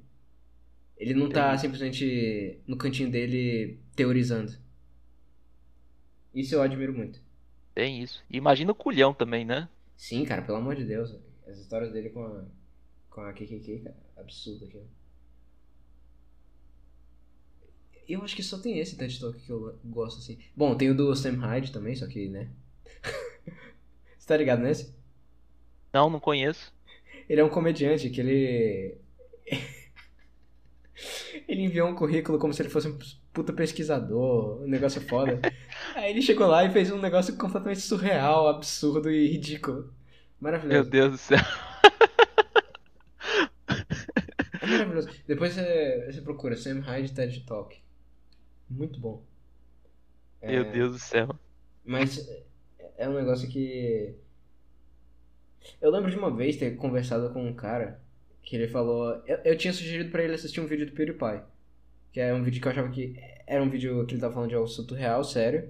Ele 0.97 1.13
não 1.13 1.29
tá 1.29 1.47
Entendi. 1.47 1.61
simplesmente 1.61 2.59
no 2.65 2.77
cantinho 2.77 3.11
dele 3.11 3.79
teorizando. 3.95 4.53
Isso 6.33 6.55
eu 6.55 6.61
admiro 6.61 6.93
muito. 6.93 7.21
Tem 7.73 8.01
isso. 8.01 8.23
E 8.29 8.37
imagina 8.37 8.71
o 8.71 8.75
culhão 8.75 9.13
também, 9.13 9.45
né? 9.45 9.69
Sim, 9.95 10.25
cara, 10.25 10.41
pelo 10.41 10.57
amor 10.57 10.75
de 10.75 10.85
Deus. 10.85 11.15
As 11.47 11.57
histórias 11.57 11.91
dele 11.91 12.09
com 12.09 12.23
a, 12.23 12.45
com 13.09 13.21
a 13.21 13.33
KKK, 13.33 13.79
cara, 13.83 13.95
absurdo 14.17 14.65
aquilo. 14.65 14.87
Eu 18.07 18.23
acho 18.23 18.35
que 18.35 18.43
só 18.43 18.57
tem 18.57 18.79
esse 18.79 18.95
TED 18.95 19.19
Talk 19.19 19.39
que 19.39 19.49
eu 19.49 19.77
gosto, 19.85 20.19
assim. 20.19 20.37
Bom, 20.55 20.75
tem 20.75 20.89
o 20.89 20.95
do 20.95 21.15
Sam 21.15 21.37
Hyde 21.37 21.71
também, 21.71 21.95
só 21.95 22.07
que, 22.07 22.29
né? 22.29 22.49
Você 24.17 24.27
tá 24.27 24.37
ligado 24.37 24.61
nesse? 24.61 24.95
Não, 25.91 26.09
não 26.09 26.19
conheço. 26.19 26.73
Ele 27.27 27.41
é 27.41 27.43
um 27.43 27.49
comediante 27.49 28.09
que 28.09 28.21
ele. 28.21 28.97
ele 31.47 31.63
enviou 31.63 31.89
um 31.89 31.95
currículo 31.95 32.37
como 32.37 32.53
se 32.53 32.61
ele 32.61 32.69
fosse 32.69 32.87
um 32.87 32.97
puta 33.33 33.51
pesquisador, 33.51 34.61
um 34.61 34.67
negócio 34.67 35.01
foda. 35.01 35.41
Aí 35.95 36.11
ele 36.11 36.21
chegou 36.21 36.47
lá 36.47 36.63
e 36.63 36.71
fez 36.71 36.91
um 36.91 36.99
negócio 36.99 37.35
completamente 37.37 37.81
surreal, 37.81 38.47
absurdo 38.47 39.11
e 39.11 39.27
ridículo. 39.27 39.93
Meu 40.39 40.51
Maravilhoso. 40.51 40.89
Deus 40.89 41.11
do 41.11 41.17
céu. 41.17 41.39
É 44.61 44.67
maravilhoso. 44.67 45.09
Depois 45.27 45.53
você, 45.53 46.07
você 46.11 46.21
procura 46.21 46.55
Sam 46.55 46.81
Hyde 46.81 47.13
TED 47.13 47.45
Talk. 47.45 47.84
Muito 48.69 48.99
bom. 48.99 49.23
É, 50.41 50.51
Meu 50.51 50.71
Deus 50.71 50.91
do 50.91 50.99
céu. 50.99 51.29
Mas 51.83 52.27
é 52.97 53.07
um 53.07 53.13
negócio 53.13 53.47
que. 53.49 54.15
Eu 55.81 55.91
lembro 55.91 56.11
de 56.11 56.17
uma 56.17 56.35
vez 56.35 56.57
ter 56.57 56.75
conversado 56.75 57.33
com 57.33 57.43
um 57.47 57.53
cara 57.53 57.99
Que 58.43 58.55
ele 58.55 58.67
falou. 58.67 59.21
Eu, 59.25 59.37
eu 59.43 59.57
tinha 59.57 59.73
sugerido 59.73 60.11
pra 60.11 60.23
ele 60.23 60.33
assistir 60.33 60.61
um 60.61 60.67
vídeo 60.67 60.85
do 60.85 60.91
PewDiePie. 60.93 61.43
Que 62.11 62.19
é 62.19 62.33
um 62.33 62.43
vídeo 62.43 62.61
que 62.61 62.67
eu 62.67 62.71
achava 62.71 62.89
que. 62.89 63.15
Era 63.47 63.63
um 63.63 63.69
vídeo 63.69 64.05
que 64.05 64.13
ele 64.13 64.21
tava 64.21 64.33
falando 64.33 64.49
de 64.49 64.55
assunto 64.55 64.95
real, 64.95 65.23
sério. 65.23 65.69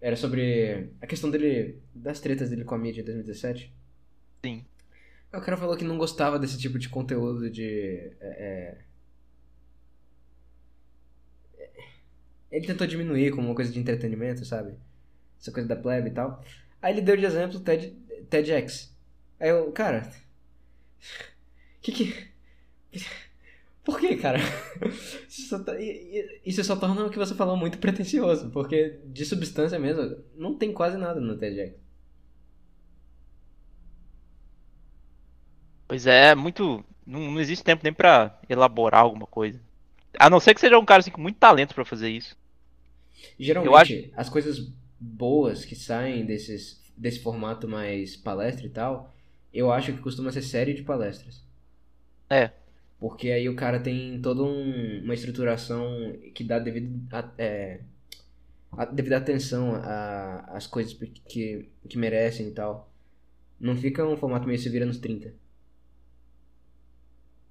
Era 0.00 0.16
sobre 0.16 0.90
a 1.00 1.06
questão 1.06 1.30
dele. 1.30 1.80
das 1.94 2.20
tretas 2.20 2.50
dele 2.50 2.64
com 2.64 2.74
a 2.74 2.78
mídia 2.78 3.00
em 3.00 3.04
2017. 3.04 3.72
Sim. 4.44 4.64
O 5.32 5.40
cara 5.40 5.56
falou 5.56 5.76
que 5.76 5.84
não 5.84 5.98
gostava 5.98 6.38
desse 6.38 6.58
tipo 6.58 6.78
de 6.78 6.88
conteúdo 6.88 7.50
de. 7.50 8.12
é, 8.20 8.28
é, 8.28 8.78
Ele 12.54 12.66
tentou 12.66 12.86
diminuir 12.86 13.32
como 13.32 13.48
uma 13.48 13.54
coisa 13.54 13.72
de 13.72 13.78
entretenimento, 13.80 14.44
sabe? 14.44 14.74
Essa 15.40 15.52
coisa 15.52 15.68
da 15.68 15.76
plebe 15.76 16.10
e 16.10 16.12
tal. 16.14 16.42
Aí 16.82 16.94
ele 16.94 17.02
deu 17.02 17.16
de 17.16 17.26
exemplo 17.26 17.60
TED, 17.60 17.92
TEDx. 18.30 18.94
Aí 19.40 19.50
eu, 19.50 19.72
cara. 19.72 20.10
Que 21.82 21.92
que. 21.92 22.06
Por 23.84 24.00
que, 24.00 24.16
cara? 24.16 24.38
Isso 25.28 25.62
tá- 25.64 25.74
isso 26.44 26.64
só 26.64 26.76
torna 26.76 27.04
o 27.04 27.10
que 27.10 27.18
você 27.18 27.34
falou 27.34 27.56
muito 27.56 27.78
pretencioso, 27.78 28.50
porque 28.50 28.98
de 29.04 29.24
substância 29.26 29.78
mesmo, 29.78 30.16
não 30.36 30.54
tem 30.56 30.72
quase 30.72 30.96
nada 30.96 31.20
no 31.20 31.36
TEDx. 31.36 31.74
Pois 35.86 36.06
é, 36.06 36.34
muito. 36.34 36.84
Não, 37.06 37.20
não 37.32 37.40
existe 37.40 37.64
tempo 37.64 37.82
nem 37.84 37.92
pra 37.92 38.38
elaborar 38.48 39.02
alguma 39.02 39.26
coisa. 39.26 39.60
A 40.18 40.30
não 40.30 40.40
ser 40.40 40.54
que 40.54 40.60
seja 40.60 40.78
um 40.78 40.84
cara 40.84 41.00
assim, 41.00 41.10
com 41.10 41.20
muito 41.20 41.38
talento 41.38 41.74
pra 41.74 41.84
fazer 41.84 42.10
isso. 42.10 42.36
Geralmente, 43.38 44.12
as 44.16 44.28
coisas 44.28 44.72
boas 45.00 45.64
que 45.64 45.74
saem 45.76 46.24
desses, 46.26 46.82
desse 46.96 47.20
formato 47.20 47.68
mais 47.68 48.16
palestra 48.16 48.66
e 48.66 48.70
tal, 48.70 49.14
eu 49.52 49.72
acho 49.72 49.92
que 49.92 50.00
costuma 50.02 50.32
ser 50.32 50.42
série 50.42 50.74
de 50.74 50.82
palestras. 50.82 51.42
É. 52.30 52.50
Porque 52.98 53.30
aí 53.30 53.48
o 53.48 53.56
cara 53.56 53.80
tem 53.80 54.20
toda 54.20 54.42
um- 54.42 55.02
uma 55.04 55.14
estruturação 55.14 55.88
que 56.34 56.42
dá 56.44 56.58
devido, 56.58 57.00
a, 57.12 57.30
é, 57.38 57.80
a- 58.72 58.84
devida 58.86 59.18
atenção 59.18 59.74
às 60.48 60.66
coisas 60.66 60.94
que, 61.28 61.68
que 61.88 61.98
merecem 61.98 62.48
e 62.48 62.52
tal. 62.52 62.90
Não 63.60 63.76
fica 63.76 64.06
um 64.06 64.16
formato 64.16 64.46
meio 64.46 64.58
se 64.58 64.68
vira 64.70 64.86
nos 64.86 64.98
30. 64.98 65.34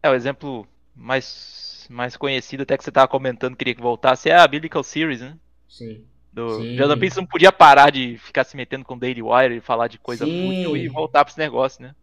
É, 0.01 0.09
o 0.09 0.13
exemplo 0.13 0.67
mais, 0.95 1.87
mais 1.89 2.15
conhecido, 2.17 2.63
até 2.63 2.77
que 2.77 2.83
você 2.83 2.91
tava 2.91 3.07
comentando, 3.07 3.55
queria 3.55 3.75
que 3.75 3.81
voltasse, 3.81 4.29
é 4.29 4.35
a 4.35 4.47
Biblical 4.47 4.83
Series, 4.83 5.21
né? 5.21 5.37
Sim. 5.73 6.05
Do 6.31 6.61
Sim. 6.61 6.77
Jordan 6.77 6.99
Peterson 6.99 7.21
não 7.21 7.27
podia 7.27 7.51
parar 7.51 7.89
de 7.89 8.17
ficar 8.19 8.43
se 8.43 8.55
metendo 8.55 8.85
com 8.85 8.97
Daily 8.97 9.23
Wire 9.23 9.57
e 9.57 9.61
falar 9.61 9.87
de 9.87 9.97
coisa 9.97 10.23
Sim. 10.23 10.47
fútil 10.47 10.77
e 10.77 10.87
voltar 10.87 11.25
pra 11.25 11.31
esse 11.31 11.39
negócio, 11.39 11.81
né? 11.81 11.95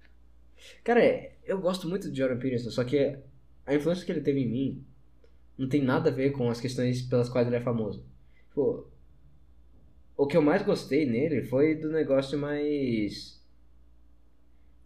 Cara, 0.82 1.00
eu 1.44 1.60
gosto 1.60 1.88
muito 1.88 2.10
de 2.10 2.18
Jordan 2.18 2.38
Peterson, 2.38 2.70
só 2.70 2.82
que 2.82 3.16
a 3.64 3.74
influência 3.74 4.04
que 4.04 4.10
ele 4.10 4.22
teve 4.22 4.40
em 4.40 4.48
mim 4.48 4.84
não 5.56 5.68
tem 5.68 5.82
nada 5.82 6.10
a 6.10 6.12
ver 6.12 6.30
com 6.30 6.50
as 6.50 6.60
questões 6.60 7.00
pelas 7.00 7.28
quais 7.28 7.46
ele 7.46 7.56
é 7.56 7.60
famoso. 7.60 8.04
Tipo, 8.48 8.88
o 10.16 10.26
que 10.26 10.36
eu 10.36 10.42
mais 10.42 10.62
gostei 10.62 11.06
nele 11.06 11.44
foi 11.44 11.76
do 11.76 11.92
negócio 11.92 12.36
mais. 12.36 13.40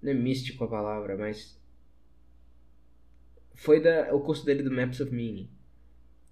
Não 0.02 0.10
é 0.10 0.14
místico 0.14 0.64
a 0.64 0.68
palavra, 0.68 1.16
mas. 1.16 1.58
Foi 3.54 3.80
da, 3.80 4.14
o 4.14 4.20
curso 4.20 4.44
dele 4.44 4.62
do 4.62 4.70
Maps 4.70 5.00
of 5.00 5.10
Meaning. 5.10 5.48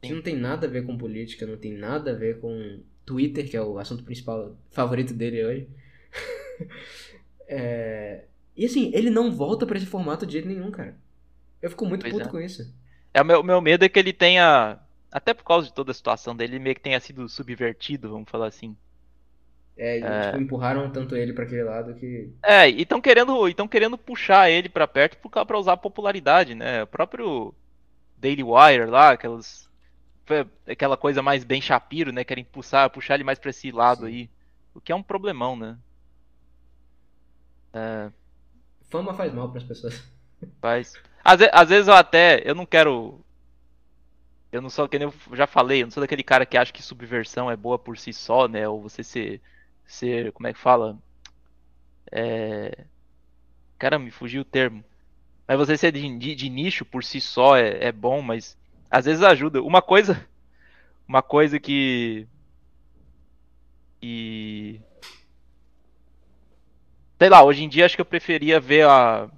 Que 0.02 0.12
não 0.12 0.20
tem 0.22 0.36
nada 0.36 0.66
a 0.66 0.70
ver 0.70 0.84
com 0.84 0.98
política, 0.98 1.46
não 1.46 1.56
tem 1.56 1.72
nada 1.72 2.10
a 2.10 2.14
ver 2.14 2.40
com 2.40 2.80
Twitter, 3.06 3.48
que 3.48 3.56
é 3.56 3.62
o 3.62 3.78
assunto 3.78 4.02
principal 4.04 4.56
favorito 4.70 5.14
dele 5.14 5.44
hoje. 5.44 5.68
É, 7.48 8.24
E 8.56 8.64
assim, 8.66 8.90
ele 8.94 9.10
não 9.10 9.30
volta 9.30 9.66
pra 9.66 9.76
esse 9.76 9.86
formato 9.86 10.26
de 10.26 10.32
jeito 10.34 10.48
nenhum, 10.48 10.70
cara. 10.70 10.96
Eu 11.60 11.70
fico 11.70 11.86
muito 11.86 12.02
Pois 12.02 12.12
puto 12.12 12.28
é. 12.28 12.30
com 12.30 12.40
isso. 12.40 12.72
É, 13.14 13.20
o 13.20 13.24
meu, 13.24 13.42
meu 13.42 13.60
medo 13.60 13.84
é 13.84 13.88
que 13.88 13.98
ele 13.98 14.12
tenha, 14.12 14.78
até 15.10 15.34
por 15.34 15.44
causa 15.44 15.66
de 15.68 15.74
toda 15.74 15.90
a 15.90 15.94
situação 15.94 16.34
dele, 16.34 16.54
ele 16.56 16.62
meio 16.64 16.74
que 16.74 16.80
tenha 16.82 16.98
sido 17.00 17.28
subvertido, 17.28 18.10
vamos 18.10 18.30
falar 18.30 18.46
assim. 18.46 18.76
É, 19.76 19.98
e, 19.98 20.02
É. 20.02 20.26
tipo, 20.26 20.38
empurraram 20.42 20.90
tanto 20.90 21.16
ele 21.16 21.32
pra 21.32 21.44
aquele 21.44 21.62
lado 21.64 21.94
que. 21.94 22.30
É, 22.42 22.68
e 22.70 22.82
estão 22.82 23.00
querendo, 23.00 23.48
e 23.48 23.54
tão 23.54 23.68
querendo 23.68 23.96
puxar 23.98 24.50
ele 24.50 24.68
pra 24.68 24.86
perto 24.86 25.16
por 25.18 25.30
causa- 25.30 25.46
pra 25.46 25.58
usar 25.58 25.72
a 25.74 25.76
popularidade, 25.76 26.54
né? 26.54 26.82
O 26.82 26.86
próprio 26.86 27.54
Daily 28.18 28.42
Wire 28.42 28.86
lá, 28.86 29.12
aquelas 29.12 29.68
aquela 30.66 30.96
coisa 30.96 31.22
mais 31.22 31.44
bem 31.44 31.60
Shapiro, 31.60 32.12
né? 32.12 32.24
Querem 32.24 32.44
puxar, 32.44 32.90
puxar 32.90 33.14
ele 33.14 33.24
mais 33.24 33.38
pra 33.38 33.50
esse 33.50 33.70
lado 33.70 34.06
Sim. 34.06 34.06
aí, 34.06 34.30
o 34.74 34.80
que 34.80 34.92
é 34.92 34.94
um 34.94 35.02
problemão, 35.02 35.56
né? 35.56 35.78
Fama 38.90 39.14
faz 39.14 39.32
mal 39.32 39.50
pras 39.50 39.64
pessoas. 39.64 40.02
Mas 40.62 40.94
às, 41.24 41.40
às 41.52 41.68
vezes 41.68 41.88
eu 41.88 41.94
até, 41.94 42.42
eu 42.48 42.54
não 42.54 42.66
quero 42.66 43.24
eu 44.50 44.60
não 44.60 44.68
sou, 44.70 44.88
que 44.88 44.98
nem 44.98 45.08
eu 45.08 45.36
já 45.36 45.46
falei, 45.46 45.82
eu 45.82 45.86
não 45.86 45.90
sou 45.90 46.02
daquele 46.02 46.22
cara 46.22 46.44
que 46.46 46.56
acha 46.56 46.72
que 46.72 46.82
subversão 46.82 47.50
é 47.50 47.56
boa 47.56 47.78
por 47.78 47.96
si 47.98 48.12
só, 48.12 48.46
né? 48.48 48.68
Ou 48.68 48.80
você 48.82 49.02
ser 49.02 49.40
ser, 49.86 50.32
como 50.32 50.46
é 50.48 50.52
que 50.52 50.58
fala? 50.58 50.98
É... 52.10 52.86
Cara, 53.78 53.98
me 53.98 54.10
fugiu 54.10 54.42
o 54.42 54.44
termo. 54.44 54.84
Mas 55.48 55.58
você 55.58 55.76
ser 55.78 55.92
de, 55.92 56.18
de- 56.18 56.34
de 56.36 56.50
nicho 56.50 56.84
por 56.84 57.04
si 57.04 57.20
só 57.20 57.56
é, 57.56 57.86
é 57.86 57.92
bom, 57.92 58.22
mas 58.22 58.58
às 58.92 59.06
vezes 59.06 59.24
ajuda. 59.24 59.62
Uma 59.62 59.82
coisa, 59.82 60.26
uma 61.08 61.22
coisa 61.22 61.60
que 61.60 62.28
que 64.00 64.82
sei 67.18 67.28
lá, 67.30 67.42
hoje 67.42 67.64
em 67.64 67.68
dia 67.68 67.86
acho 67.86 67.96
que 67.96 68.00
eu 68.02 68.06
preferia 68.06 68.60
ver 68.60 68.86
a 68.86 69.28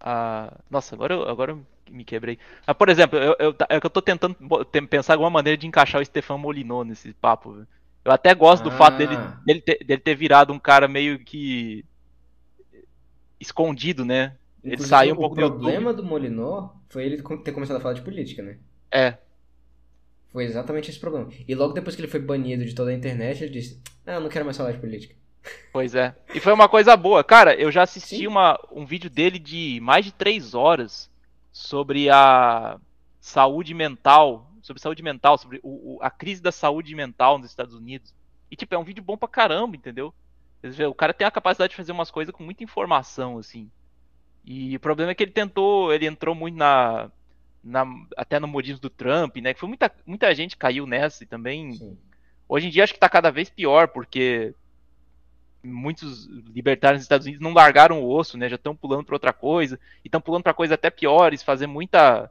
a 0.00 0.52
nossa, 0.70 0.94
agora 0.94 1.14
eu, 1.14 1.28
agora 1.28 1.52
eu 1.52 1.66
me 1.90 2.04
quebrei. 2.04 2.38
Mas, 2.66 2.76
por 2.76 2.88
exemplo, 2.88 3.18
eu, 3.18 3.36
eu, 3.38 3.56
é 3.68 3.80
que 3.80 3.86
eu 3.86 3.90
tô 3.90 4.02
tentando 4.02 4.36
pensar 4.88 5.14
alguma 5.14 5.30
maneira 5.30 5.56
de 5.56 5.66
encaixar 5.66 6.00
o 6.00 6.04
Stefan 6.04 6.38
Molinot 6.38 6.86
nesse 6.88 7.12
papo. 7.14 7.66
Eu 8.04 8.12
até 8.12 8.34
gosto 8.34 8.64
do 8.64 8.70
Ah. 8.70 8.72
fato 8.72 8.96
dele, 8.98 9.16
dele, 9.44 9.60
ter, 9.62 9.84
dele 9.84 10.00
ter 10.00 10.14
virado 10.14 10.52
um 10.52 10.58
cara 10.60 10.88
meio 10.88 11.18
que 11.24 11.84
escondido, 13.40 14.04
né? 14.04 14.36
Ele 14.72 14.82
saiu 14.82 15.14
um 15.14 15.16
o 15.16 15.20
pouco 15.20 15.34
do 15.36 15.40
problema 15.48 15.92
do 15.94 16.02
Molinó 16.04 16.70
foi 16.88 17.04
ele 17.04 17.22
ter 17.44 17.52
começado 17.52 17.76
a 17.76 17.80
falar 17.80 17.94
de 17.94 18.02
política, 18.02 18.42
né? 18.42 18.58
É, 18.90 19.16
Foi 20.28 20.44
exatamente 20.44 20.90
esse 20.90 20.98
problema. 21.00 21.28
E 21.46 21.54
logo 21.54 21.72
depois 21.72 21.94
que 21.96 22.02
ele 22.02 22.08
foi 22.10 22.20
banido 22.20 22.64
de 22.64 22.74
toda 22.74 22.90
a 22.90 22.94
internet, 22.94 23.42
ele 23.42 23.52
disse: 23.52 23.80
Ah, 24.06 24.14
eu 24.14 24.20
não 24.20 24.28
quero 24.28 24.44
mais 24.44 24.56
falar 24.56 24.72
de 24.72 24.78
política. 24.78 25.14
pois 25.72 25.94
é. 25.94 26.14
E 26.34 26.40
foi 26.40 26.52
uma 26.52 26.68
coisa 26.68 26.96
boa. 26.96 27.22
Cara, 27.24 27.54
eu 27.54 27.70
já 27.70 27.82
assisti 27.82 28.18
Sim. 28.18 28.26
uma, 28.26 28.58
um 28.72 28.84
vídeo 28.84 29.08
dele 29.10 29.38
de 29.38 29.78
mais 29.82 30.04
de 30.04 30.12
três 30.12 30.54
horas 30.54 31.10
sobre 31.52 32.10
a 32.10 32.78
saúde 33.20 33.72
mental, 33.74 34.50
sobre 34.62 34.80
saúde 34.82 35.02
mental, 35.02 35.38
sobre 35.38 35.60
o- 35.62 35.96
o- 35.96 35.98
a 36.02 36.10
crise 36.10 36.42
da 36.42 36.52
saúde 36.52 36.94
mental 36.94 37.38
nos 37.38 37.48
Estados 37.50 37.74
Unidos. 37.74 38.12
E, 38.50 38.56
tipo, 38.56 38.74
é 38.74 38.78
um 38.78 38.84
vídeo 38.84 39.02
bom 39.02 39.16
pra 39.16 39.28
caramba, 39.28 39.76
entendeu? 39.76 40.12
O 40.90 40.94
cara 40.94 41.14
tem 41.14 41.26
a 41.26 41.30
capacidade 41.30 41.70
de 41.70 41.76
fazer 41.76 41.92
umas 41.92 42.10
coisas 42.10 42.34
com 42.34 42.42
muita 42.42 42.64
informação, 42.64 43.38
assim. 43.38 43.70
E 44.46 44.76
o 44.76 44.80
problema 44.80 45.10
é 45.10 45.14
que 45.14 45.24
ele 45.24 45.32
tentou, 45.32 45.92
ele 45.92 46.06
entrou 46.06 46.34
muito 46.34 46.56
na, 46.56 47.10
na 47.62 47.84
até 48.16 48.38
no 48.38 48.46
modismo 48.46 48.80
do 48.80 48.88
Trump, 48.88 49.36
né? 49.38 49.52
Que 49.52 49.60
foi 49.60 49.68
muita, 49.68 49.92
muita 50.06 50.32
gente 50.34 50.56
caiu 50.56 50.86
nessa 50.86 51.24
e 51.24 51.26
também 51.26 51.72
Sim. 51.72 51.98
Hoje 52.48 52.68
em 52.68 52.70
dia 52.70 52.84
acho 52.84 52.94
que 52.94 53.00
tá 53.00 53.08
cada 53.08 53.30
vez 53.30 53.50
pior, 53.50 53.88
porque 53.88 54.54
muitos 55.62 56.26
libertários 56.26 57.00
nos 57.00 57.04
Estados 57.04 57.26
Unidos 57.26 57.42
não 57.42 57.52
largaram 57.52 58.00
o 58.00 58.08
osso, 58.08 58.38
né? 58.38 58.48
Já 58.48 58.54
estão 58.54 58.76
pulando 58.76 59.04
para 59.04 59.16
outra 59.16 59.32
coisa, 59.32 59.78
e 60.04 60.08
estão 60.08 60.20
pulando 60.20 60.44
para 60.44 60.54
coisas 60.54 60.74
até 60.74 60.90
piores, 60.90 61.42
fazer 61.42 61.66
muita 61.66 62.30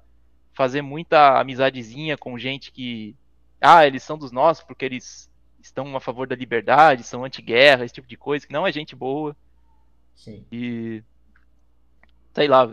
fazer 0.53 0.81
muita 0.81 1.37
amizadezinha 1.37 2.17
com 2.17 2.39
gente 2.39 2.71
que 2.71 3.13
ah, 3.59 3.85
eles 3.85 4.03
são 4.03 4.17
dos 4.17 4.31
nossos 4.31 4.63
porque 4.63 4.85
eles 4.85 5.29
estão 5.59 5.97
a 5.97 5.99
favor 5.99 6.27
da 6.27 6.35
liberdade, 6.35 7.03
são 7.03 7.25
anti-guerra, 7.25 7.83
esse 7.83 7.95
tipo 7.95 8.07
de 8.07 8.15
coisa, 8.15 8.47
que 8.47 8.53
não 8.53 8.65
é 8.65 8.71
gente 8.71 8.95
boa 8.95 9.35
Sim. 10.15 10.45
e 10.49 11.03
sei 12.35 12.47
lá. 12.47 12.63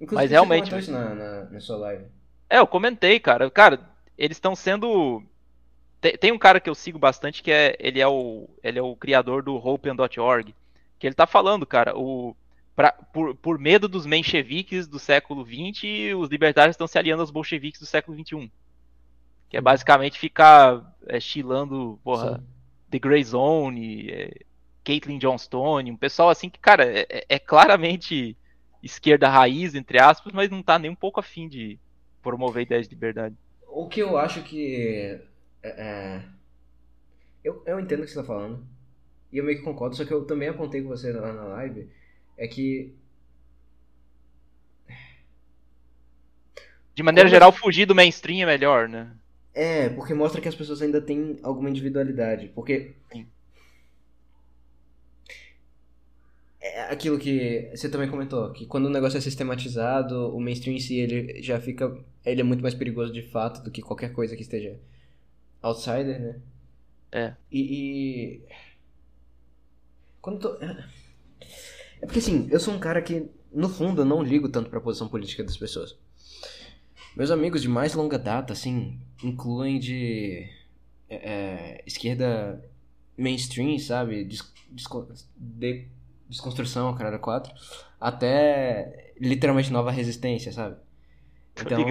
Inclusive, 0.00 0.14
Mas 0.14 0.28
você 0.28 0.34
realmente- 0.34 0.78
isso 0.78 0.92
na, 0.92 1.14
na, 1.14 1.44
na 1.44 1.60
sua 1.60 1.76
live. 1.78 2.04
É, 2.50 2.58
eu 2.58 2.66
comentei, 2.66 3.18
cara. 3.18 3.50
Cara, 3.50 3.80
eles 4.16 4.36
estão 4.36 4.54
sendo. 4.54 5.22
Tem, 6.00 6.16
tem 6.16 6.32
um 6.32 6.38
cara 6.38 6.60
que 6.60 6.68
eu 6.70 6.74
sigo 6.74 6.98
bastante 6.98 7.42
que 7.42 7.50
é. 7.50 7.76
Ele 7.78 8.00
é 8.00 8.06
o. 8.06 8.48
Ele 8.62 8.78
é 8.78 8.82
o 8.82 8.94
criador 8.96 9.42
do 9.42 9.56
Hopian.org. 9.56 10.54
Que 10.98 11.06
ele 11.06 11.14
tá 11.14 11.26
falando, 11.26 11.64
cara, 11.66 11.96
o. 11.96 12.34
pra- 12.76 12.92
por, 12.92 13.34
por 13.36 13.58
medo 13.58 13.88
dos 13.88 14.06
mencheviques 14.06 14.86
do 14.88 14.98
século 14.98 15.44
XX, 15.44 16.14
os 16.16 16.28
libertários 16.28 16.74
estão 16.74 16.86
se 16.86 16.98
aliando 16.98 17.20
aos 17.22 17.30
bolcheviques 17.30 17.80
do 17.80 17.86
século 17.86 18.16
XXI. 18.16 18.50
Que 19.48 19.56
é 19.56 19.60
basicamente 19.60 20.18
ficar 20.18 20.94
é, 21.06 21.18
chilando, 21.18 21.98
porra, 22.04 22.36
Sim. 22.38 22.44
The 22.90 22.98
Grey 22.98 23.24
Zone, 23.24 24.10
é, 24.10 24.30
Caitlyn 24.84 25.18
Johnstone, 25.18 25.90
um 25.90 25.96
pessoal 25.96 26.28
assim 26.30 26.48
que, 26.50 26.58
cara, 26.58 26.84
é, 26.84 27.06
é- 27.08 27.24
é 27.28 27.38
claramente 27.38 28.36
esquerda 28.82 29.28
raiz, 29.28 29.74
entre 29.74 30.00
aspas, 30.00 30.32
mas 30.32 30.50
não 30.50 30.60
está 30.60 30.78
nem 30.78 30.90
um 30.90 30.96
pouco 30.96 31.20
afim 31.20 31.48
de 31.48 31.78
promover 32.22 32.62
ideias 32.62 32.88
de 32.88 32.94
liberdade. 32.94 33.34
O 33.66 33.88
que 33.88 34.00
eu 34.00 34.16
acho 34.16 34.42
que. 34.42 35.20
É, 35.62 35.68
é 35.68 36.22
eu, 37.42 37.62
eu 37.66 37.80
entendo 37.80 38.00
o 38.00 38.02
que 38.04 38.10
você 38.10 38.18
está 38.18 38.24
falando. 38.24 38.64
E 39.32 39.38
eu 39.38 39.44
meio 39.44 39.58
que 39.58 39.64
concordo, 39.64 39.96
só 39.96 40.04
que 40.04 40.12
eu 40.12 40.24
também 40.24 40.48
apontei 40.48 40.82
com 40.82 40.88
você 40.88 41.12
lá 41.12 41.32
na 41.32 41.44
live. 41.44 41.88
É 42.36 42.46
que. 42.46 42.94
De 46.94 47.02
maneira 47.02 47.28
Como... 47.28 47.34
geral, 47.34 47.52
fugir 47.52 47.86
do 47.86 47.94
mainstream 47.94 48.42
é 48.42 48.46
melhor, 48.46 48.88
né? 48.88 49.10
É, 49.54 49.88
porque 49.88 50.14
mostra 50.14 50.40
que 50.40 50.48
as 50.48 50.54
pessoas 50.54 50.82
ainda 50.82 51.00
têm 51.00 51.38
alguma 51.42 51.70
individualidade. 51.70 52.48
Porque 52.54 52.94
Sim. 53.12 53.26
É 56.68 56.92
aquilo 56.92 57.18
que 57.18 57.70
você 57.74 57.88
também 57.88 58.08
comentou, 58.08 58.52
que 58.52 58.66
quando 58.66 58.86
o 58.86 58.90
negócio 58.90 59.16
é 59.18 59.20
sistematizado, 59.20 60.34
o 60.34 60.40
mainstream 60.40 60.76
em 60.76 60.80
si 60.80 60.98
ele 60.98 61.42
já 61.42 61.60
fica. 61.60 61.96
Ele 62.24 62.40
é 62.40 62.44
muito 62.44 62.62
mais 62.62 62.74
perigoso 62.74 63.12
de 63.12 63.22
fato 63.22 63.62
do 63.62 63.70
que 63.70 63.82
qualquer 63.82 64.12
coisa 64.12 64.36
que 64.36 64.42
esteja 64.42 64.78
outsider, 65.62 66.20
né? 66.20 66.40
É. 67.12 67.34
E. 67.50 67.60
e... 67.60 68.42
Quando 70.20 70.40
tô. 70.40 70.64
É 72.00 72.06
porque 72.06 72.18
assim, 72.18 72.48
eu 72.50 72.60
sou 72.60 72.74
um 72.74 72.78
cara 72.78 73.02
que, 73.02 73.28
no 73.52 73.68
fundo, 73.68 74.02
eu 74.02 74.06
não 74.06 74.22
ligo 74.22 74.48
tanto 74.48 74.70
pra 74.70 74.80
posição 74.80 75.08
política 75.08 75.42
das 75.42 75.56
pessoas. 75.56 75.96
Meus 77.16 77.30
amigos 77.30 77.62
de 77.62 77.68
mais 77.68 77.94
longa 77.94 78.18
data, 78.18 78.52
assim, 78.52 79.00
incluem 79.22 79.78
de 79.78 80.48
é, 81.08 81.16
é 81.16 81.82
esquerda 81.86 82.64
mainstream, 83.16 83.78
sabe? 83.78 84.24
Des, 84.24 84.52
de, 85.36 85.88
desconstrução, 86.28 86.94
cara, 86.94 87.18
4, 87.18 87.52
até 88.00 89.12
literalmente 89.20 89.72
nova 89.72 89.90
resistência, 89.90 90.52
sabe? 90.52 90.76
Então. 91.60 91.84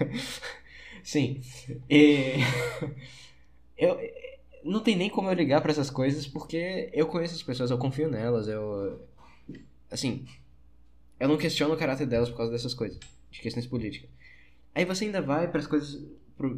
Sim. 1.02 1.40
E. 1.88 2.36
eu. 3.76 3.98
Não 4.62 4.80
tem 4.80 4.94
nem 4.94 5.08
como 5.08 5.30
eu 5.30 5.34
ligar 5.34 5.62
para 5.62 5.70
essas 5.70 5.88
coisas 5.88 6.26
porque 6.26 6.90
eu 6.92 7.06
conheço 7.06 7.34
as 7.34 7.42
pessoas, 7.42 7.70
eu 7.70 7.78
confio 7.78 8.10
nelas, 8.10 8.46
eu. 8.48 9.08
Assim. 9.90 10.26
Eu 11.18 11.28
não 11.28 11.36
questiono 11.36 11.74
o 11.74 11.76
caráter 11.76 12.06
delas 12.06 12.30
por 12.30 12.36
causa 12.36 12.52
dessas 12.52 12.74
coisas 12.74 12.98
de 13.30 13.40
questões 13.40 13.66
políticas. 13.66 14.10
Aí 14.74 14.84
você 14.84 15.04
ainda 15.04 15.20
vai 15.20 15.48
para 15.48 15.60
as 15.60 15.66
coisas 15.66 16.02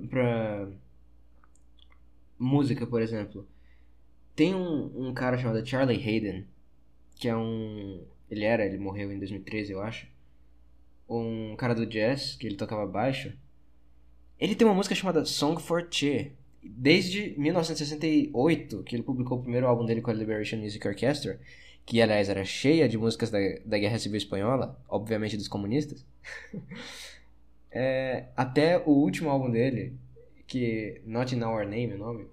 pra 0.09 0.69
música, 2.39 2.87
por 2.87 3.03
exemplo. 3.03 3.47
Tem 4.35 4.55
um, 4.55 5.09
um 5.09 5.15
cara 5.15 5.37
chamado 5.37 5.67
Charlie 5.67 5.97
Hayden, 5.97 6.47
que 7.23 7.29
é 7.29 7.37
um 7.37 8.03
ele 8.29 8.45
era, 8.45 8.67
ele 8.67 8.79
morreu 8.79 9.13
em 9.13 9.19
2013, 9.19 9.71
eu 9.71 9.81
acho. 9.81 10.09
Um 11.09 11.55
cara 11.55 11.73
do 11.73 11.87
jazz, 11.87 12.35
que 12.35 12.49
ele 12.49 12.57
tocava 12.57 12.85
baixo. 12.85 13.33
Ele 14.41 14.57
tem 14.57 14.67
uma 14.67 14.75
música 14.75 14.95
chamada 14.95 15.25
Song 15.25 15.63
for 15.63 15.87
Che. 15.89 16.33
Desde 16.61 17.39
1968, 17.39 18.83
que 18.83 18.97
ele 18.97 19.05
publicou 19.05 19.39
o 19.39 19.43
primeiro 19.43 19.69
álbum 19.69 19.87
dele 19.87 20.01
com 20.01 20.11
a 20.11 20.15
Liberation 20.15 20.57
Music 20.57 20.85
Orchestra, 20.89 21.39
que 21.87 22.03
aliás 22.03 22.29
era 22.29 22.45
cheia 22.45 22.89
de 22.89 22.99
músicas 22.99 23.31
da, 23.31 23.39
da 23.65 23.79
Guerra 23.79 24.01
Civil 24.01 24.17
Espanhola, 24.17 24.81
obviamente 24.89 25.37
dos 25.37 25.47
comunistas. 25.47 26.05
é, 27.71 28.25
até 28.37 28.79
o 28.79 28.91
último 28.91 29.31
álbum 29.31 29.49
dele, 29.49 29.95
que 30.47 31.01
Not 31.07 31.37
in 31.37 31.43
Our 31.45 31.65
Name, 31.65 31.93
o 31.95 31.99
nome, 31.99 32.27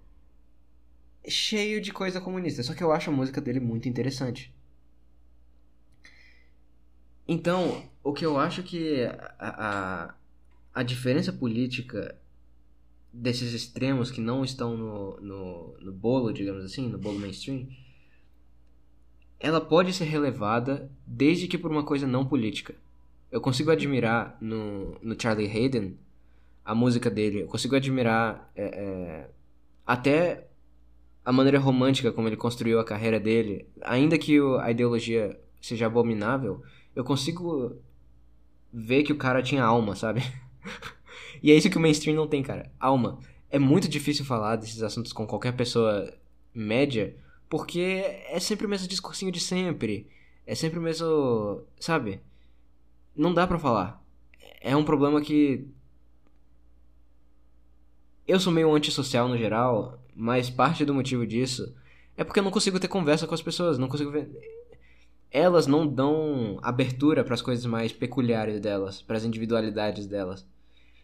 cheio 1.28 1.80
de 1.80 1.94
coisa 1.94 2.20
comunista. 2.20 2.64
Só 2.64 2.74
que 2.74 2.84
eu 2.84 2.92
acho 2.92 3.12
a 3.12 3.14
música 3.14 3.40
dele 3.40 3.60
muito 3.60 3.88
interessante. 3.88 4.52
Então, 7.32 7.84
o 8.04 8.12
que 8.12 8.26
eu 8.26 8.40
acho 8.40 8.64
que 8.64 9.04
a, 9.38 10.08
a, 10.08 10.16
a 10.74 10.82
diferença 10.82 11.32
política 11.32 12.20
desses 13.14 13.54
extremos 13.54 14.10
que 14.10 14.20
não 14.20 14.44
estão 14.44 14.76
no, 14.76 15.22
no, 15.22 15.78
no 15.80 15.92
bolo, 15.92 16.34
digamos 16.34 16.66
assim, 16.66 16.90
no 16.90 16.98
bolo 16.98 17.20
mainstream, 17.20 17.68
ela 19.40 19.62
pode 19.62 19.94
ser 19.94 20.06
relevada 20.06 20.92
desde 21.06 21.48
que 21.48 21.56
por 21.56 21.70
uma 21.70 21.84
coisa 21.84 22.08
não 22.08 22.26
política. 22.26 22.74
Eu 23.32 23.40
consigo 23.40 23.70
admirar 23.70 24.36
no, 24.42 24.98
no 25.00 25.16
Charlie 25.22 25.52
Hayden 25.52 26.00
a 26.66 26.74
música 26.74 27.12
dele, 27.12 27.44
eu 27.44 27.48
consigo 27.48 27.76
admirar 27.76 28.52
é, 28.56 28.64
é, 28.64 29.30
até 29.86 30.48
a 31.24 31.32
maneira 31.32 31.60
romântica 31.60 32.12
como 32.12 32.28
ele 32.28 32.36
construiu 32.36 32.80
a 32.80 32.84
carreira 32.84 33.20
dele, 33.20 33.68
ainda 33.82 34.18
que 34.18 34.40
a 34.62 34.72
ideologia 34.72 35.40
seja 35.62 35.86
abominável, 35.86 36.64
eu 37.00 37.04
consigo 37.06 37.78
ver 38.74 39.04
que 39.04 39.14
o 39.14 39.18
cara 39.18 39.42
tinha 39.42 39.64
alma, 39.64 39.96
sabe? 39.96 40.22
e 41.42 41.50
é 41.50 41.56
isso 41.56 41.70
que 41.70 41.78
o 41.78 41.80
mainstream 41.80 42.14
não 42.14 42.28
tem, 42.28 42.44
cara. 42.44 42.70
Alma. 42.78 43.20
É 43.50 43.58
muito 43.58 43.88
difícil 43.88 44.26
falar 44.26 44.58
desses 44.58 44.84
assuntos 44.84 45.14
com 45.14 45.26
qualquer 45.26 45.54
pessoa 45.54 46.14
média, 46.54 47.16
porque 47.50 47.80
é 48.28 48.38
sempre 48.40 48.66
o 48.66 48.70
mesmo 48.70 48.88
discursinho 48.88 49.32
de 49.32 49.40
sempre. 49.40 50.08
É 50.46 50.54
sempre 50.56 50.78
o 50.78 50.82
mesmo. 50.82 51.64
Sabe? 51.80 52.20
Não 53.16 53.34
dá 53.34 53.48
pra 53.48 53.58
falar. 53.58 54.04
É 54.60 54.76
um 54.76 54.84
problema 54.84 55.22
que. 55.22 55.66
Eu 58.28 58.42
sou 58.42 58.52
meio 58.52 58.76
antissocial 58.76 59.30
no 59.30 59.38
geral, 59.38 60.04
mas 60.14 60.50
parte 60.50 60.84
do 60.84 60.94
motivo 60.94 61.26
disso 61.26 61.74
é 62.18 62.26
porque 62.26 62.42
eu 62.42 62.44
não 62.44 62.52
consigo 62.52 62.78
ter 62.78 62.90
conversa 62.90 63.26
com 63.26 63.34
as 63.34 63.42
pessoas, 63.42 63.78
não 63.78 63.88
consigo 63.88 64.12
ver. 64.12 64.30
Elas 65.32 65.68
não 65.68 65.86
dão 65.86 66.58
abertura 66.62 67.24
para 67.24 67.34
as 67.34 67.42
coisas 67.42 67.66
mais 67.66 67.92
peculiares 67.92 68.60
delas, 68.60 69.02
para 69.02 69.18
as 69.18 69.26
individualidades 69.26 70.08
delas. 70.08 70.46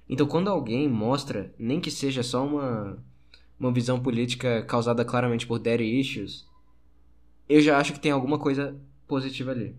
Então, 0.09 0.27
quando 0.27 0.49
alguém 0.49 0.89
mostra, 0.89 1.53
nem 1.57 1.79
que 1.79 1.91
seja 1.91 2.23
só 2.23 2.45
uma 2.45 2.97
uma 3.59 3.71
visão 3.71 3.99
política 4.01 4.63
causada 4.63 5.05
claramente 5.05 5.47
por 5.47 5.59
daddy 5.59 5.99
issues, 5.99 6.45
eu 7.47 7.61
já 7.61 7.77
acho 7.77 7.93
que 7.93 7.99
tem 7.99 8.11
alguma 8.11 8.37
coisa 8.37 8.75
positiva 9.07 9.51
ali. 9.51 9.75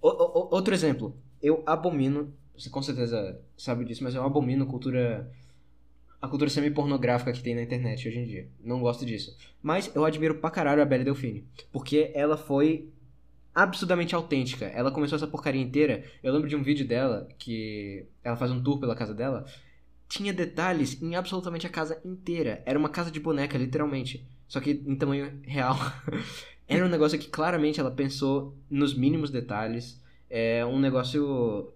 O, 0.00 0.08
o, 0.08 0.54
outro 0.54 0.74
exemplo, 0.74 1.16
eu 1.42 1.62
abomino, 1.66 2.32
você 2.56 2.68
com 2.68 2.82
certeza 2.82 3.40
sabe 3.56 3.84
disso, 3.84 4.02
mas 4.02 4.14
eu 4.14 4.24
abomino 4.24 4.66
cultura 4.66 5.30
a 6.24 6.28
cultura 6.28 6.50
semi-pornográfica 6.50 7.32
que 7.32 7.42
tem 7.42 7.54
na 7.54 7.62
internet 7.62 8.08
hoje 8.08 8.18
em 8.18 8.24
dia. 8.24 8.48
Não 8.62 8.80
gosto 8.80 9.04
disso. 9.04 9.36
Mas 9.62 9.90
eu 9.94 10.04
admiro 10.04 10.36
pra 10.36 10.50
caralho 10.50 10.82
a 10.82 10.84
Belle 10.84 11.04
Delfine. 11.04 11.46
Porque 11.72 12.10
ela 12.14 12.36
foi 12.36 12.88
absurdamente 13.54 14.14
autêntica. 14.14 14.66
Ela 14.66 14.90
começou 14.90 15.16
essa 15.16 15.26
porcaria 15.26 15.60
inteira. 15.62 16.04
Eu 16.22 16.32
lembro 16.32 16.48
de 16.48 16.56
um 16.56 16.62
vídeo 16.62 16.86
dela 16.86 17.28
que 17.38 18.06
ela 18.22 18.36
faz 18.36 18.50
um 18.50 18.62
tour 18.62 18.80
pela 18.80 18.96
casa 18.96 19.14
dela 19.14 19.44
tinha 20.08 20.32
detalhes 20.32 21.00
em 21.02 21.16
absolutamente 21.16 21.66
a 21.66 21.70
casa 21.70 22.00
inteira. 22.04 22.62
Era 22.64 22.78
uma 22.78 22.88
casa 22.88 23.10
de 23.10 23.18
boneca, 23.18 23.58
literalmente. 23.58 24.26
Só 24.46 24.60
que 24.60 24.70
em 24.70 24.96
tamanho 24.96 25.40
real. 25.42 25.76
Era 26.68 26.84
um 26.84 26.88
negócio 26.88 27.18
que 27.18 27.28
claramente 27.28 27.80
ela 27.80 27.90
pensou 27.90 28.56
nos 28.70 28.94
mínimos 28.94 29.30
detalhes. 29.30 30.00
É 30.30 30.64
um 30.64 30.78
negócio. 30.78 31.72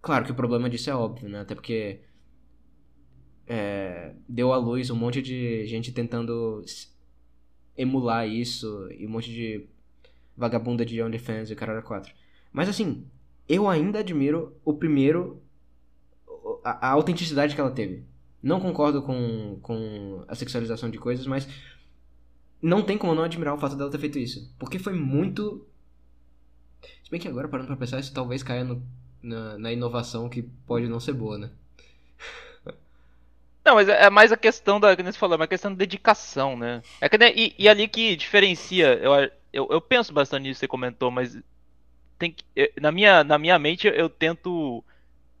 Claro 0.00 0.24
que 0.24 0.32
o 0.32 0.36
problema 0.36 0.70
disso 0.70 0.88
é 0.88 0.94
óbvio, 0.94 1.28
né? 1.28 1.40
Até 1.40 1.54
porque. 1.54 2.00
É, 3.46 4.14
deu 4.28 4.52
à 4.52 4.56
luz 4.56 4.90
um 4.90 4.96
monte 4.96 5.22
de 5.22 5.64
gente 5.66 5.92
tentando 5.92 6.64
emular 7.76 8.28
isso 8.28 8.88
e 8.98 9.06
um 9.06 9.10
monte 9.10 9.30
de 9.30 9.66
vagabunda 10.36 10.84
de 10.84 11.00
OnlyFans 11.00 11.50
e 11.50 11.52
o 11.52 11.56
caralho 11.56 11.82
4. 11.82 12.12
Mas 12.52 12.68
assim, 12.68 13.06
eu 13.48 13.68
ainda 13.68 14.00
admiro 14.00 14.56
o 14.64 14.74
primeiro 14.74 15.42
a, 16.64 16.88
a, 16.88 16.90
autenticidade 16.90 17.54
que 17.54 17.60
ela 17.60 17.70
teve. 17.70 18.04
Não 18.42 18.60
concordo 18.60 19.02
com, 19.02 19.58
com 19.62 20.24
a 20.28 20.34
sexualização 20.34 20.90
de 20.90 20.98
coisas, 20.98 21.26
mas 21.26 21.48
não 22.60 22.82
tem 22.82 22.98
como 22.98 23.14
não 23.14 23.22
admirar 23.22 23.54
o 23.54 23.58
fato 23.58 23.76
dela 23.76 23.90
ter 23.90 23.98
feito 23.98 24.18
isso. 24.18 24.52
Porque 24.58 24.78
foi 24.78 24.92
muito. 24.94 25.66
Se 27.02 27.10
bem 27.10 27.20
que 27.20 27.28
agora, 27.28 27.48
parando 27.48 27.68
pra 27.68 27.76
pensar, 27.76 28.00
isso 28.00 28.12
talvez 28.12 28.42
caia 28.42 28.64
no, 28.64 28.82
na, 29.22 29.58
na 29.58 29.72
inovação 29.72 30.28
que 30.28 30.42
pode 30.42 30.88
não 30.88 31.00
ser 31.00 31.12
boa, 31.12 31.38
né? 31.38 31.50
Não, 33.66 33.74
mas 33.74 33.88
é 33.88 34.08
mais 34.08 34.30
a 34.30 34.36
questão 34.36 34.78
da. 34.78 34.96
Como 34.96 35.10
você 35.10 35.18
falou, 35.18 35.34
é 35.34 35.38
uma 35.38 35.48
questão 35.48 35.72
de 35.72 35.76
dedicação, 35.76 36.56
né? 36.56 36.82
É 37.00 37.08
que, 37.08 37.18
né, 37.18 37.32
e, 37.34 37.52
e, 37.58 37.68
ali 37.68 37.88
que 37.88 38.14
diferencia. 38.14 38.94
Eu, 38.94 39.12
eu, 39.52 39.68
eu 39.68 39.80
penso 39.80 40.12
bastante 40.12 40.44
nisso 40.44 40.58
que 40.58 40.60
você 40.60 40.68
comentou, 40.68 41.10
mas. 41.10 41.36
Tem 42.16 42.30
que, 42.30 42.44
na, 42.80 42.92
minha, 42.92 43.24
na 43.24 43.36
minha 43.36 43.58
mente 43.58 43.88
eu 43.88 44.08
tento 44.08 44.84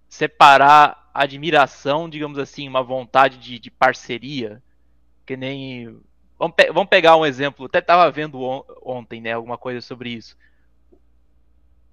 separar 0.08 1.08
admiração, 1.14 2.10
digamos 2.10 2.36
assim, 2.36 2.68
uma 2.68 2.82
vontade 2.82 3.38
de, 3.38 3.60
de 3.60 3.70
parceria, 3.70 4.60
que 5.24 5.36
nem. 5.36 5.96
Vamos, 6.36 6.56
pe 6.56 6.66
vamos, 6.72 6.88
pegar 6.88 7.16
um 7.16 7.24
exemplo, 7.24 7.66
até 7.66 7.80
tava 7.80 8.10
vendo 8.10 8.42
on 8.42 8.64
ontem, 8.82 9.20
né, 9.20 9.34
alguma 9.34 9.56
coisa 9.56 9.80
sobre 9.80 10.10
isso. 10.10 10.36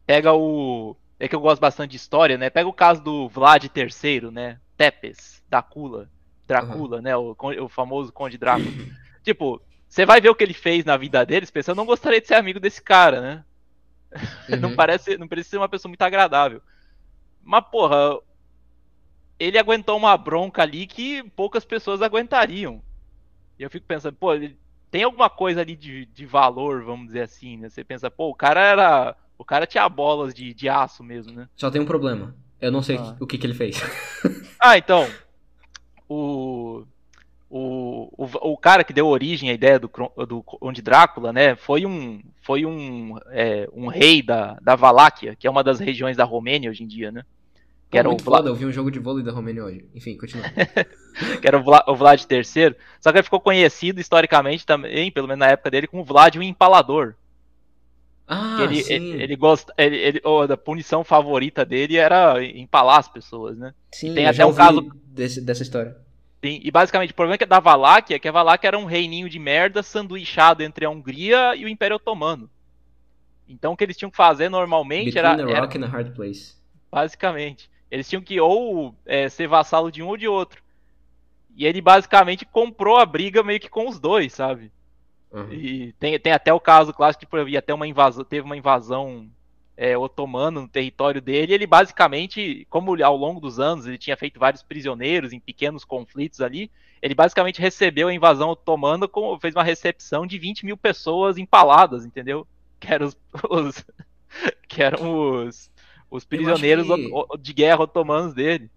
Pega 0.07 0.33
o. 0.33 0.97
É 1.19 1.27
que 1.27 1.35
eu 1.35 1.39
gosto 1.39 1.61
bastante 1.61 1.91
de 1.91 1.97
história, 1.97 2.39
né? 2.39 2.49
Pega 2.49 2.67
o 2.67 2.73
caso 2.73 3.03
do 3.03 3.29
Vlad 3.29 3.65
III, 3.65 4.31
né? 4.31 4.59
Tepes, 4.75 5.43
Drácula, 5.47 6.09
Drácula, 6.47 6.97
uhum. 6.97 7.01
né? 7.01 7.15
O, 7.15 7.35
o 7.61 7.69
famoso 7.69 8.11
Conde 8.11 8.37
Drácula. 8.37 8.71
tipo, 9.23 9.61
você 9.87 10.05
vai 10.05 10.19
ver 10.19 10.29
o 10.29 10.35
que 10.35 10.43
ele 10.43 10.53
fez 10.53 10.83
na 10.85 10.97
vida 10.97 11.25
deles, 11.25 11.51
pensando, 11.51 11.75
eu 11.75 11.81
não 11.81 11.85
gostaria 11.85 12.19
de 12.21 12.27
ser 12.27 12.35
amigo 12.35 12.59
desse 12.59 12.81
cara, 12.81 13.21
né? 13.21 13.45
Uhum. 14.49 14.59
não 14.59 14.75
parece, 14.75 15.17
não 15.17 15.27
parece 15.27 15.49
ser 15.49 15.57
uma 15.57 15.69
pessoa 15.69 15.89
muito 15.89 16.01
agradável. 16.03 16.61
Mas, 17.41 17.65
porra, 17.71 18.19
ele 19.39 19.57
aguentou 19.57 19.97
uma 19.97 20.15
bronca 20.15 20.61
ali 20.61 20.85
que 20.85 21.23
poucas 21.35 21.65
pessoas 21.65 22.01
aguentariam. 22.01 22.81
E 23.57 23.63
eu 23.63 23.69
fico 23.69 23.85
pensando, 23.85 24.15
pô, 24.15 24.29
tem 24.91 25.03
alguma 25.03 25.29
coisa 25.29 25.61
ali 25.61 25.75
de, 25.75 26.05
de 26.05 26.25
valor, 26.25 26.83
vamos 26.83 27.07
dizer 27.07 27.21
assim, 27.21 27.57
né? 27.57 27.69
Você 27.69 27.83
pensa, 27.83 28.11
pô, 28.11 28.29
o 28.29 28.35
cara 28.35 28.61
era 28.61 29.15
O 29.37 29.43
cara 29.43 29.65
tinha 29.65 29.89
bolas 29.89 30.33
de, 30.33 30.53
de 30.53 30.69
aço 30.69 31.03
mesmo, 31.03 31.33
né? 31.33 31.49
Só 31.55 31.71
tem 31.71 31.81
um 31.81 31.85
problema. 31.85 32.35
Eu 32.61 32.71
não 32.71 32.81
sei 32.83 32.97
Ah. 32.97 33.17
o 33.19 33.25
que, 33.27 33.37
que 33.37 33.45
ele 33.47 33.53
fez. 33.55 33.81
Ah, 34.59 34.77
então. 34.77 35.05
O, 36.13 36.85
o, 37.49 38.09
o, 38.17 38.53
o 38.53 38.57
cara 38.57 38.83
que 38.83 38.93
deu 38.93 39.07
origem 39.07 39.49
à 39.49 39.53
ideia 39.53 39.79
do, 39.79 39.89
do 40.27 40.43
Conde 40.43 40.81
Drácula, 40.81 41.33
né? 41.33 41.55
Foi 41.55 41.85
um, 41.85 42.21
foi 42.41 42.65
um, 42.65 43.17
é, 43.31 43.67
um 43.73 43.87
rei 43.87 44.21
da, 44.21 44.57
da 44.61 44.75
Valáquia, 44.75 45.35
que 45.35 45.47
é 45.47 45.49
uma 45.49 45.63
das 45.63 45.79
regiões 45.79 46.17
da 46.17 46.23
Romênia 46.23 46.69
hoje 46.69 46.83
em 46.83 46.87
dia, 46.87 47.11
né? 47.11 47.23
Que 47.89 47.91
Pô, 47.91 47.97
era, 47.97 48.07
o 48.07 48.11
muito 48.11 48.23
Vla, 48.23 48.37
foda, 48.37 48.49
eu 48.49 48.55
vi 48.55 48.65
um 48.65 48.71
jogo 48.71 48.89
de 48.89 48.99
vôlei 48.99 49.23
da 49.23 49.31
Romênia 49.31 49.63
hoje. 49.63 49.85
Enfim, 49.93 50.17
continua. 50.17 50.45
que 51.39 51.47
era 51.47 51.59
o, 51.59 51.63
Vla, 51.63 51.83
o 51.87 51.95
Vlad 51.95 52.19
III. 52.19 52.75
Só 52.99 53.11
que 53.11 53.17
ele 53.17 53.23
ficou 53.23 53.39
conhecido 53.39 53.99
historicamente 53.99 54.65
também, 54.65 55.11
pelo 55.11 55.27
menos 55.27 55.39
na 55.39 55.51
época 55.51 55.69
dele, 55.69 55.87
como 55.87 56.03
Vlad 56.03 56.35
o 56.35 56.43
Empalador. 56.43 57.15
Ah, 58.27 58.57
ele, 58.61 58.81
sim. 58.81 58.93
ele, 58.93 59.23
ele 59.23 59.35
gosta. 59.35 59.73
Ele, 59.77 59.97
ele, 59.97 60.21
oh, 60.23 60.41
a 60.41 60.57
punição 60.57 61.03
favorita 61.03 61.65
dele 61.65 61.97
era 61.97 62.43
empalar 62.43 62.97
as 62.97 63.07
pessoas, 63.07 63.57
né? 63.57 63.73
sim, 63.91 64.13
tem 64.13 64.25
até 64.25 64.45
um 64.45 64.53
caso- 64.53 64.89
desse, 65.05 65.41
dessa 65.41 65.61
história. 65.61 65.95
Sim, 66.43 66.59
e 66.61 66.69
basicamente 66.69 67.11
o 67.11 67.15
problema 67.15 67.35
é 67.35 67.37
que 67.37 67.45
da 67.45 67.61
Valáquia, 67.61 68.19
que 68.19 68.27
a 68.27 68.31
Valáquia 68.31 68.67
era 68.67 68.77
um 68.77 68.83
reininho 68.83 69.29
de 69.29 69.39
merda 69.39 69.81
sanduichado 69.81 70.61
entre 70.61 70.83
a 70.83 70.89
Hungria 70.89 71.55
e 71.55 71.63
o 71.63 71.69
Império 71.69 71.95
Otomano. 71.95 72.49
Então 73.47 73.71
o 73.71 73.77
que 73.77 73.83
eles 73.85 73.95
tinham 73.95 74.11
que 74.11 74.17
fazer 74.17 74.49
normalmente 74.49 75.13
Between 75.13 75.19
era, 75.23 75.41
era 75.41 75.61
rock 75.61 75.77
and 75.77 75.85
a 75.85 75.87
hard 75.87 76.13
place. 76.13 76.55
basicamente, 76.91 77.71
eles 77.89 78.09
tinham 78.09 78.21
que 78.21 78.41
ou 78.41 78.93
é, 79.05 79.29
ser 79.29 79.47
vassalo 79.47 79.89
de 79.89 80.03
um 80.03 80.07
ou 80.07 80.17
de 80.17 80.27
outro. 80.27 80.61
E 81.55 81.65
ele 81.65 81.79
basicamente 81.79 82.45
comprou 82.45 82.97
a 82.97 83.05
briga 83.05 83.41
meio 83.41 83.59
que 83.59 83.69
com 83.69 83.87
os 83.87 83.97
dois, 83.97 84.33
sabe? 84.33 84.69
Uhum. 85.31 85.53
E 85.53 85.93
tem, 85.93 86.19
tem 86.19 86.33
até 86.33 86.51
o 86.53 86.59
caso 86.59 86.93
clássico 86.93 87.23
exemplo, 87.23 87.49
ia 87.49 87.59
até 87.59 87.73
uma 87.73 87.87
invasão, 87.87 88.25
teve 88.25 88.45
uma 88.45 88.57
invasão 88.57 89.29
é, 89.75 89.97
otomana 89.97 90.61
no 90.61 90.67
território 90.67 91.21
dele, 91.21 91.53
ele 91.53 91.67
basicamente, 91.67 92.65
como 92.69 93.01
ao 93.03 93.17
longo 93.17 93.39
dos 93.39 93.59
anos 93.59 93.85
ele 93.87 93.97
tinha 93.97 94.17
feito 94.17 94.39
vários 94.39 94.63
prisioneiros 94.63 95.33
em 95.33 95.39
pequenos 95.39 95.83
conflitos 95.83 96.41
ali, 96.41 96.71
ele 97.01 97.15
basicamente 97.15 97.59
recebeu 97.61 98.07
a 98.07 98.13
invasão 98.13 98.49
otomana, 98.49 99.07
com, 99.07 99.37
fez 99.39 99.55
uma 99.55 99.63
recepção 99.63 100.25
de 100.27 100.37
20 100.37 100.65
mil 100.65 100.77
pessoas 100.77 101.37
empaladas, 101.37 102.05
entendeu? 102.05 102.47
Que 102.79 102.93
eram 102.93 103.07
os, 103.07 103.17
os- 103.49 103.85
que 104.67 104.81
eram 104.83 105.45
os, 105.47 105.69
os 106.09 106.25
prisioneiros 106.25 106.87
que- 106.87 107.37
de 107.39 107.53
guerra 107.53 107.81
otomanos 107.83 108.33
dele. 108.33 108.69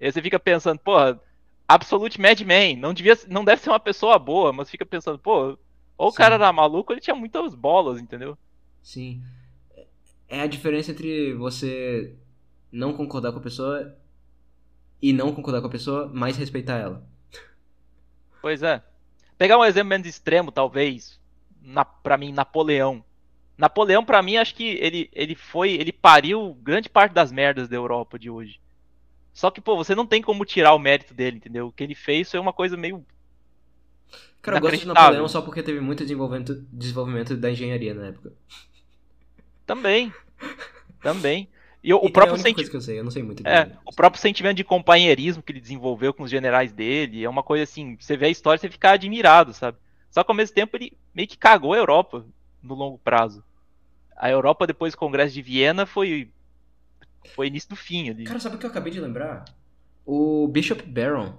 E 0.00 0.06
aí 0.06 0.12
você 0.12 0.22
fica 0.22 0.38
pensando, 0.38 0.78
porra, 0.78 1.20
Absolute 1.68 2.20
Madman, 2.20 2.76
não 2.76 2.92
devia, 2.94 3.18
não 3.28 3.44
deve 3.44 3.62
ser 3.62 3.70
uma 3.70 3.80
pessoa 3.80 4.18
boa, 4.18 4.52
mas 4.52 4.70
fica 4.70 4.84
pensando, 4.86 5.18
pô, 5.18 5.58
ou 5.96 6.08
o 6.08 6.12
cara 6.12 6.34
era 6.36 6.52
maluco, 6.52 6.92
ele 6.92 7.00
tinha 7.00 7.16
muitas 7.16 7.54
bolas, 7.54 8.00
entendeu? 8.00 8.36
Sim. 8.82 9.22
É 10.28 10.40
a 10.40 10.46
diferença 10.46 10.90
entre 10.90 11.34
você 11.34 12.14
não 12.72 12.92
concordar 12.92 13.32
com 13.32 13.38
a 13.38 13.42
pessoa 13.42 13.96
e 15.00 15.12
não 15.12 15.34
concordar 15.34 15.60
com 15.60 15.66
a 15.66 15.70
pessoa, 15.70 16.10
mas 16.12 16.36
respeitar 16.36 16.78
ela. 16.78 17.06
Pois 18.40 18.62
é. 18.62 18.82
Pegar 19.36 19.58
um 19.58 19.64
exemplo 19.64 19.90
menos 19.90 20.06
extremo, 20.06 20.50
talvez, 20.52 21.20
na, 21.62 21.84
pra 21.84 22.16
mim, 22.16 22.32
Napoleão. 22.32 23.04
Napoleão, 23.56 24.04
pra 24.04 24.22
mim, 24.22 24.36
acho 24.36 24.54
que 24.54 24.64
ele, 24.64 25.08
ele 25.12 25.34
foi, 25.34 25.72
ele 25.72 25.92
pariu 25.92 26.54
grande 26.62 26.88
parte 26.88 27.12
das 27.12 27.30
merdas 27.30 27.68
da 27.68 27.76
Europa 27.76 28.18
de 28.18 28.28
hoje. 28.28 28.60
Só 29.32 29.50
que, 29.50 29.60
pô, 29.60 29.76
você 29.76 29.94
não 29.94 30.06
tem 30.06 30.22
como 30.22 30.44
tirar 30.44 30.74
o 30.74 30.78
mérito 30.78 31.12
dele, 31.12 31.38
entendeu? 31.38 31.68
O 31.68 31.72
que 31.72 31.82
ele 31.82 31.94
fez 31.94 32.30
foi 32.30 32.38
uma 32.38 32.52
coisa 32.52 32.76
meio. 32.76 33.04
Cara, 34.40 34.58
eu 34.58 34.60
gosto 34.60 34.78
de. 34.78 34.86
Napoleão 34.86 35.28
só 35.28 35.42
porque 35.42 35.62
teve 35.62 35.80
muito 35.80 36.04
desenvolvimento, 36.04 36.64
desenvolvimento 36.72 37.36
da 37.36 37.50
engenharia 37.50 37.94
na 37.94 38.06
época. 38.06 38.32
Também. 39.66 40.12
Também. 41.02 41.48
E 41.82 41.92
o, 41.92 42.02
E 42.02 42.06
é 42.06 42.10
próprio 42.10 42.34
única 42.34 42.48
senti- 42.48 42.54
coisa 42.56 42.70
que 42.70 42.76
eu 42.76 42.80
sei, 42.80 42.98
eu 42.98 43.04
não 43.04 43.10
sei 43.10 43.22
muito 43.22 43.46
É, 43.46 43.70
o 43.84 43.92
próprio 43.92 44.20
sentimento 44.20 44.56
de 44.56 44.64
companheirismo 44.64 45.42
que 45.42 45.52
ele 45.52 45.60
desenvolveu 45.60 46.14
com 46.14 46.22
os 46.22 46.30
generais 46.30 46.72
dele 46.72 47.22
é 47.22 47.28
uma 47.28 47.42
coisa 47.42 47.64
assim, 47.64 47.96
você 48.00 48.16
vê 48.16 48.26
a 48.26 48.30
história 48.30 48.56
e 48.56 48.60
você 48.60 48.70
fica 48.70 48.90
admirado, 48.92 49.52
sabe? 49.52 49.76
Só 50.10 50.24
que 50.24 50.30
ao 50.30 50.36
mesmo 50.36 50.54
tempo 50.54 50.76
ele 50.76 50.92
meio 51.14 51.28
que 51.28 51.36
cagou 51.36 51.74
a 51.74 51.76
Europa 51.76 52.24
no 52.62 52.74
longo 52.74 52.98
prazo. 52.98 53.44
A 54.16 54.30
Europa 54.30 54.66
depois 54.66 54.94
do 54.94 54.98
Congresso 54.98 55.34
de 55.34 55.42
Viena 55.42 55.84
foi 55.84 56.30
foi 57.34 57.48
início 57.48 57.68
do 57.70 57.76
fim 57.76 58.10
ali. 58.10 58.24
Cara, 58.24 58.38
sabe 58.40 58.56
o 58.56 58.58
que 58.58 58.66
eu 58.66 58.70
acabei 58.70 58.92
de 58.92 59.00
lembrar? 59.00 59.44
O 60.06 60.46
Bishop 60.48 60.82
Barron, 60.82 61.34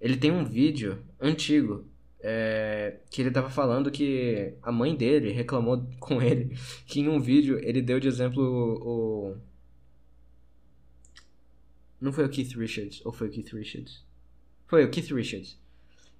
ele 0.00 0.16
tem 0.16 0.30
um 0.30 0.44
vídeo 0.44 1.02
antigo 1.20 1.84
é, 2.28 2.98
que 3.10 3.22
ele 3.22 3.30
tava 3.30 3.50
falando 3.50 3.90
que 3.90 4.54
a 4.62 4.72
mãe 4.72 4.96
dele 4.96 5.30
reclamou 5.32 5.86
com 6.00 6.20
ele 6.22 6.56
que 6.86 7.00
em 7.00 7.08
um 7.08 7.20
vídeo 7.20 7.58
ele 7.62 7.80
deu 7.82 8.00
de 8.00 8.08
exemplo 8.08 8.42
o... 8.42 9.30
o- 9.32 9.36
Não 12.00 12.12
foi 12.12 12.24
o 12.24 12.28
Keith 12.28 12.52
Richards, 12.56 13.00
ou 13.04 13.12
foi 13.12 13.28
o 13.28 13.30
Keith 13.30 13.52
Richards? 13.52 14.04
Foi 14.66 14.84
o 14.84 14.90
Keith 14.90 15.10
Richards. 15.12 15.58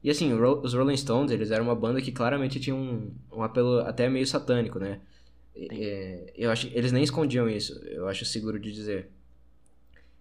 E 0.03 0.11
assim, 0.11 0.33
os 0.35 0.75
Rolling 0.75 0.97
Stones, 0.97 1.33
eles 1.33 1.51
eram 1.51 1.65
uma 1.67 1.75
banda 1.77 2.01
que 2.03 2.13
claramente 2.13 2.61
tinha 2.61 2.77
um, 2.77 3.13
um 3.33 3.43
apelo 3.43 3.81
até 3.81 4.09
meio 4.09 4.27
satânico, 4.27 4.79
né? 4.79 5.01
É, 5.57 6.33
eu 6.37 6.51
acho 6.51 6.69
eles 6.75 6.93
nem 6.93 7.03
escondiam 7.05 7.49
isso, 7.49 7.75
eu 7.87 8.09
acho 8.09 8.25
seguro 8.25 8.59
de 8.61 8.73
dizer. 8.73 9.11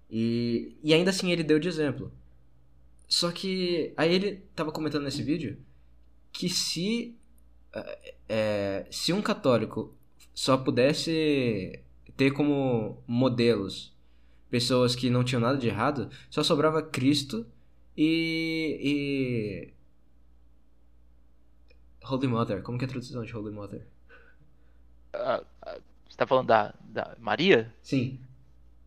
E, 0.09 0.75
e 0.83 0.93
ainda 0.93 1.09
assim 1.09 1.31
ele 1.31 1.43
deu 1.43 1.59
de 1.59 1.67
exemplo. 1.67 2.11
Só 3.07 3.31
que 3.31 3.93
aí 3.97 4.13
ele 4.13 4.43
tava 4.55 4.71
comentando 4.71 5.03
nesse 5.03 5.23
vídeo 5.23 5.57
que 6.37 6.49
se 6.49 7.15
é, 7.73 8.13
é, 8.27 8.85
se 8.91 9.13
um 9.13 9.21
católico 9.21 9.95
só 10.33 10.57
pudesse 10.57 11.79
ter 12.17 12.31
como 12.31 13.01
modelos 13.07 13.93
pessoas 14.49 14.95
que 14.95 15.09
não 15.09 15.23
tinham 15.23 15.39
nada 15.41 15.57
de 15.57 15.67
errado, 15.67 16.09
só 16.29 16.43
sobrava 16.43 16.81
Cristo 16.81 17.45
e, 17.97 19.71
e 22.01 22.07
Holy 22.09 22.27
Mother. 22.27 22.61
Como 22.61 22.77
que 22.77 22.83
é 22.83 22.87
a 22.87 22.89
tradução 22.89 23.23
de 23.23 23.35
Holy 23.35 23.53
Mother? 23.53 23.87
Você 26.09 26.17
tá 26.17 26.27
falando 26.27 26.47
da, 26.47 26.73
da 26.83 27.15
Maria? 27.19 27.73
Sim. 27.81 28.19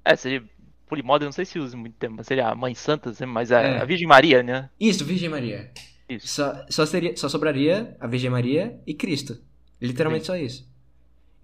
É, 0.04 0.14
seria 0.16 0.44
Polimodern, 0.86 1.26
não 1.26 1.32
sei 1.32 1.44
se 1.44 1.58
usa 1.58 1.76
muito 1.76 1.96
tempo, 1.96 2.14
mas 2.16 2.26
seria 2.26 2.48
a 2.48 2.54
Mãe 2.54 2.74
Santa, 2.74 3.12
mas 3.26 3.50
a, 3.52 3.60
É. 3.60 3.80
a 3.80 3.84
Virgem 3.84 4.06
Maria, 4.06 4.42
né? 4.42 4.70
Isso, 4.78 5.04
Virgem 5.04 5.28
Maria. 5.28 5.70
Isso. 6.08 6.28
Só, 6.28 6.66
só, 6.70 6.86
seria, 6.86 7.16
só 7.16 7.28
sobraria 7.28 7.96
a 8.00 8.06
Virgem 8.06 8.30
Maria 8.30 8.80
e 8.86 8.94
Cristo. 8.94 9.40
Literalmente 9.80 10.26
só 10.26 10.36
isso. 10.36 10.68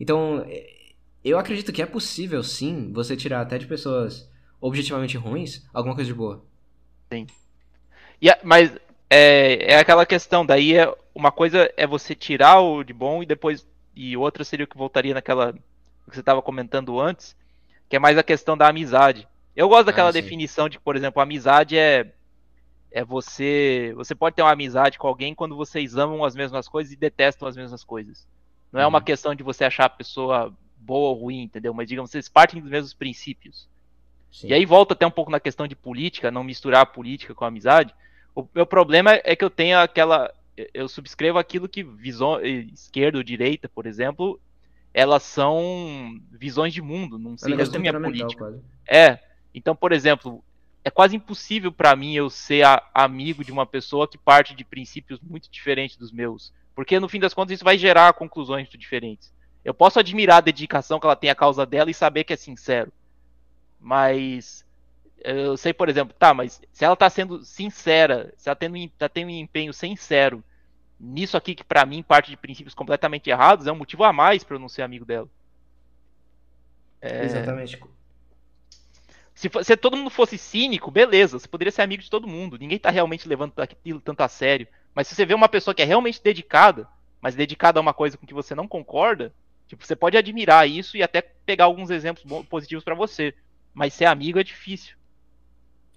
Então, 0.01 0.45
é, 0.49 0.93
eu 1.24 1.39
acredito 1.39 1.73
que 1.73 1.82
é 1.82 1.86
possível, 1.86 2.43
sim, 2.43 2.93
você 2.93 3.16
tirar 3.16 3.41
até 3.43 3.59
de 3.59 3.66
pessoas 3.66 4.31
objetivamente 4.61 5.16
ruins 5.16 5.66
alguma 5.74 5.95
coisa 5.95 6.09
de 6.09 6.15
boa. 6.15 6.45
E 8.20 8.31
a- 8.31 8.39
mas 8.43 8.70
é, 9.11 9.73
é 9.74 9.78
aquela 9.78 10.07
questão, 10.07 10.45
daí 10.45 10.74
é 10.77 10.93
uma 11.15 11.31
coisa 11.31 11.70
é 11.77 11.86
você 11.86 12.15
tirar 12.15 12.61
o 12.61 12.82
de 12.82 12.93
bom 12.93 13.23
e 13.23 13.27
depois 13.27 13.66
e 13.95 14.16
outra 14.16 14.45
seria 14.45 14.65
o 14.65 14.69
que 14.69 14.77
voltaria 14.77 15.15
naquela 15.15 15.53
que 15.53 16.15
você 16.15 16.20
estava 16.20 16.43
comentando 16.43 16.99
antes, 17.01 17.36
que 17.89 17.97
é 17.97 17.99
mais 17.99 18.19
a 18.19 18.23
questão 18.23 18.57
da 18.57 18.69
amizade. 18.69 19.28
Eu 19.57 19.69
gosto 19.69 19.86
daquela 19.86 20.11
Ah, 20.11 20.12
sim. 20.12 20.20
definição 20.20 20.69
de 20.69 20.78
que, 20.78 20.85
por 20.85 20.97
exemplo, 20.97 21.23
amizade 21.23 21.77
é 21.78 22.12
é 22.95 23.05
você 23.05 23.93
você 23.97 24.15
pode 24.15 24.37
ter 24.37 24.43
uma 24.43 24.53
amizade 24.53 24.99
com 24.99 25.09
alguém 25.09 25.35
quando 25.35 25.57
vocês 25.57 25.97
amam 25.97 26.25
as 26.25 26.37
mesmas 26.37 26.69
coisas 26.69 26.93
e 26.93 26.97
detestam 26.97 27.49
as 27.49 27.57
mesmas 27.57 27.83
coisas. 27.83 28.25
Não 28.73 28.81
é 28.81 28.87
uma 28.87 28.99
Uhum. 29.01 29.05
questão 29.05 29.35
de 29.35 29.43
você 29.43 29.65
achar 29.65 29.87
a 29.87 29.91
pessoa 29.91 30.55
boa 30.79 31.09
ou 31.09 31.15
ruim, 31.15 31.43
entendeu? 31.43 31.75
Mas 31.75 31.89
digamos, 31.89 32.11
vocês 32.12 32.29
partem 32.29 32.61
dos 32.62 32.71
mesmos 32.71 32.95
princípios. 32.95 33.69
Sim. 34.31 34.49
E 34.49 34.55
aí 34.55 34.65
volta 34.65 34.95
até 34.95 35.05
um 35.05 35.11
pouco 35.11 35.31
na 35.31 35.41
questão 35.41 35.66
de 35.66 35.75
política, 35.75 36.31
não 36.31 36.45
misturar 36.45 36.83
a 36.83 36.87
política 36.87 37.35
com 37.35 37.45
a 37.45 37.49
amizade. 37.49 37.93
O 38.35 38.47
meu 38.55 38.66
problema 38.66 39.11
é 39.25 39.35
que 39.35 39.45
eu 39.45 39.51
tenho 39.51 39.79
aquela. 39.81 40.33
Eu 40.73 40.89
subscrevo 40.89 41.37
aquilo 41.39 41.69
que 41.69 41.83
visão 41.83 42.41
esquerda 42.41 43.19
ou 43.19 43.25
direita, 43.25 43.69
por 43.69 43.87
exemplo, 43.87 44.41
elas 44.93 45.25
são 45.25 46.16
visões 46.31 46.73
de 46.73 46.81
mundo, 46.81 47.19
não 47.19 47.37
se 47.37 47.45
negócio 47.49 47.73
resume 47.73 47.89
a 47.89 48.01
política. 48.01 48.39
quase. 48.45 48.61
É. 48.89 49.19
Então, 49.53 49.75
por 49.75 49.91
exemplo, 49.93 50.45
é 50.85 50.90
quase 50.90 51.16
impossível 51.16 51.73
pra 51.73 51.97
mim 51.97 52.15
eu 52.15 52.28
ser 52.28 52.62
a- 52.65 52.82
amigo 52.93 53.43
de 53.43 53.51
uma 53.51 53.65
pessoa 53.65 54.06
que 54.06 54.19
parte 54.19 54.55
de 54.55 54.65
princípios 54.65 55.19
muito 55.20 55.51
diferentes 55.51 55.97
dos 55.97 56.12
meus. 56.12 56.52
Porque 56.74 57.01
no 57.01 57.09
fim 57.09 57.19
das 57.19 57.32
contas 57.32 57.55
isso 57.55 57.65
vai 57.65 57.78
gerar 57.78 58.12
conclusões 58.12 58.65
muito 58.65 58.77
diferentes. 58.77 59.32
Eu 59.65 59.73
posso 59.73 59.98
admirar 59.98 60.39
a 60.39 60.43
dedicação 60.43 61.01
que 61.01 61.06
ela 61.06 61.16
tem 61.16 61.31
à 61.31 61.35
causa 61.35 61.65
dela 61.65 61.90
e 61.90 61.94
saber 61.94 62.24
que 62.24 62.35
é 62.35 62.36
sincero. 62.36 62.93
Mas 63.81 64.65
eu 65.23 65.56
sei, 65.56 65.73
por 65.73 65.89
exemplo, 65.89 66.15
tá, 66.19 66.35
mas 66.35 66.61
se 66.70 66.85
ela 66.85 66.94
tá 66.94 67.09
sendo 67.09 67.43
sincera, 67.44 68.35
se 68.36 68.48
ela 68.48 68.56
tendo, 68.56 68.77
tá 68.98 69.09
tendo 69.09 69.28
um 69.28 69.31
empenho 69.31 69.73
sincero 69.73 70.44
nisso 71.01 71.36
aqui 71.36 71.55
que 71.55 71.65
pra 71.65 71.86
mim 71.86 72.02
parte 72.02 72.31
de 72.31 72.36
princípios 72.36 72.74
completamente 72.74 73.31
errados, 73.31 73.66
é 73.66 73.73
um 73.73 73.77
motivo 73.77 74.05
a 74.05 74.12
mais 74.12 74.44
pra 74.44 74.56
eu 74.56 74.61
não 74.61 74.69
ser 74.69 74.82
amigo 74.82 75.05
dela. 75.06 75.28
É, 77.01 77.24
Exatamente. 77.24 77.81
Se, 79.49 79.65
se 79.65 79.77
todo 79.77 79.97
mundo 79.97 80.11
fosse 80.11 80.39
cínico, 80.39 80.91
beleza, 80.91 81.39
você 81.39 81.49
poderia 81.49 81.73
ser 81.73 81.83
amigo 81.83 82.03
de 82.03 82.11
todo 82.11 82.27
mundo. 82.27 82.59
Ninguém 82.59 82.79
tá 82.79 82.91
realmente 82.91 83.29
levando 83.29 83.53
aquilo 83.59 84.01
tanto 84.01 84.23
a 84.23 84.29
sério. 84.29 84.66
Mas 84.95 85.09
se 85.09 85.15
você 85.15 85.27
vê 85.27 85.35
uma 85.35 85.49
pessoa 85.49 85.75
que 85.75 85.83
é 85.83 85.85
realmente 85.85 86.23
dedicada, 86.23 86.89
mas 87.21 87.35
dedicada 87.35 87.79
a 87.79 87.83
uma 87.83 87.95
coisa 87.95 88.16
com 88.16 88.27
que 88.27 88.35
você 88.35 88.55
não 88.55 88.69
concorda, 88.69 89.33
Tipo, 89.66 89.85
você 89.85 89.97
pode 89.97 90.16
admirar 90.16 90.69
isso 90.69 90.97
e 90.97 91.03
até 91.03 91.23
pegar 91.23 91.65
alguns 91.65 91.91
exemplos 91.91 92.25
positivos 92.49 92.85
pra 92.85 92.95
você. 92.95 93.35
Mas 93.73 93.95
ser 93.95 94.05
amigo 94.05 94.39
é 94.39 94.45
difícil. 94.45 94.97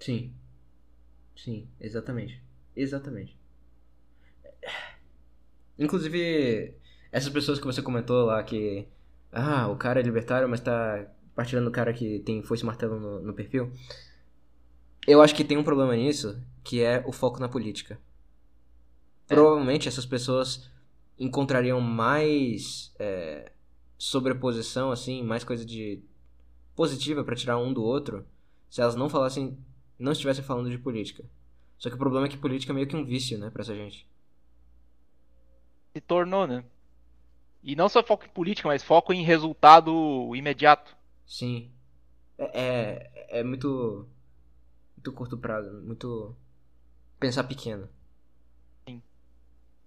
Sim. 0.00 0.32
Sim, 1.36 1.68
exatamente. 1.80 2.42
Exatamente. 2.74 3.36
Inclusive, 5.78 6.74
essas 7.12 7.32
pessoas 7.32 7.58
que 7.58 7.66
você 7.66 7.82
comentou 7.82 8.26
lá 8.26 8.42
que. 8.42 8.86
Ah, 9.30 9.68
o 9.68 9.76
cara 9.76 10.00
é 10.00 10.02
libertário, 10.02 10.48
mas 10.48 10.60
tá 10.60 11.06
partilhando 11.38 11.70
do 11.70 11.72
cara 11.72 11.92
que 11.92 12.18
tem 12.18 12.42
foice 12.42 12.64
e 12.64 12.66
martelo 12.66 12.98
no, 12.98 13.20
no 13.20 13.32
perfil. 13.32 13.70
Eu 15.06 15.22
acho 15.22 15.36
que 15.36 15.44
tem 15.44 15.56
um 15.56 15.62
problema 15.62 15.94
nisso, 15.94 16.42
que 16.64 16.82
é 16.82 17.00
o 17.06 17.12
foco 17.12 17.38
na 17.38 17.48
política. 17.48 17.96
Provavelmente 19.28 19.86
essas 19.86 20.04
pessoas 20.04 20.68
encontrariam 21.16 21.80
mais 21.80 22.92
é, 22.98 23.52
sobreposição, 23.96 24.90
assim, 24.90 25.22
mais 25.22 25.44
coisa 25.44 25.64
de 25.64 26.02
positiva 26.74 27.22
pra 27.22 27.36
tirar 27.36 27.56
um 27.56 27.72
do 27.72 27.84
outro, 27.84 28.26
se 28.68 28.80
elas 28.80 28.96
não 28.96 29.08
falassem, 29.08 29.56
não 29.96 30.10
estivessem 30.10 30.42
falando 30.42 30.68
de 30.68 30.78
política. 30.78 31.24
Só 31.78 31.88
que 31.88 31.94
o 31.94 31.98
problema 31.98 32.26
é 32.26 32.28
que 32.28 32.36
política 32.36 32.72
é 32.72 32.74
meio 32.74 32.88
que 32.88 32.96
um 32.96 33.04
vício, 33.04 33.38
né, 33.38 33.48
pra 33.48 33.62
essa 33.62 33.76
gente. 33.76 34.08
Se 35.94 36.00
tornou, 36.00 36.48
né? 36.48 36.64
E 37.62 37.76
não 37.76 37.88
só 37.88 38.02
foco 38.02 38.24
em 38.24 38.28
política, 38.28 38.66
mas 38.66 38.82
foco 38.82 39.12
em 39.12 39.22
resultado 39.22 40.34
imediato. 40.34 40.97
Sim. 41.28 41.70
É, 42.38 42.60
é, 43.36 43.40
é 43.40 43.44
muito. 43.44 44.08
Muito 44.96 45.12
curto 45.12 45.38
prazo, 45.38 45.70
muito. 45.82 46.34
Pensar 47.20 47.44
pequeno. 47.44 47.88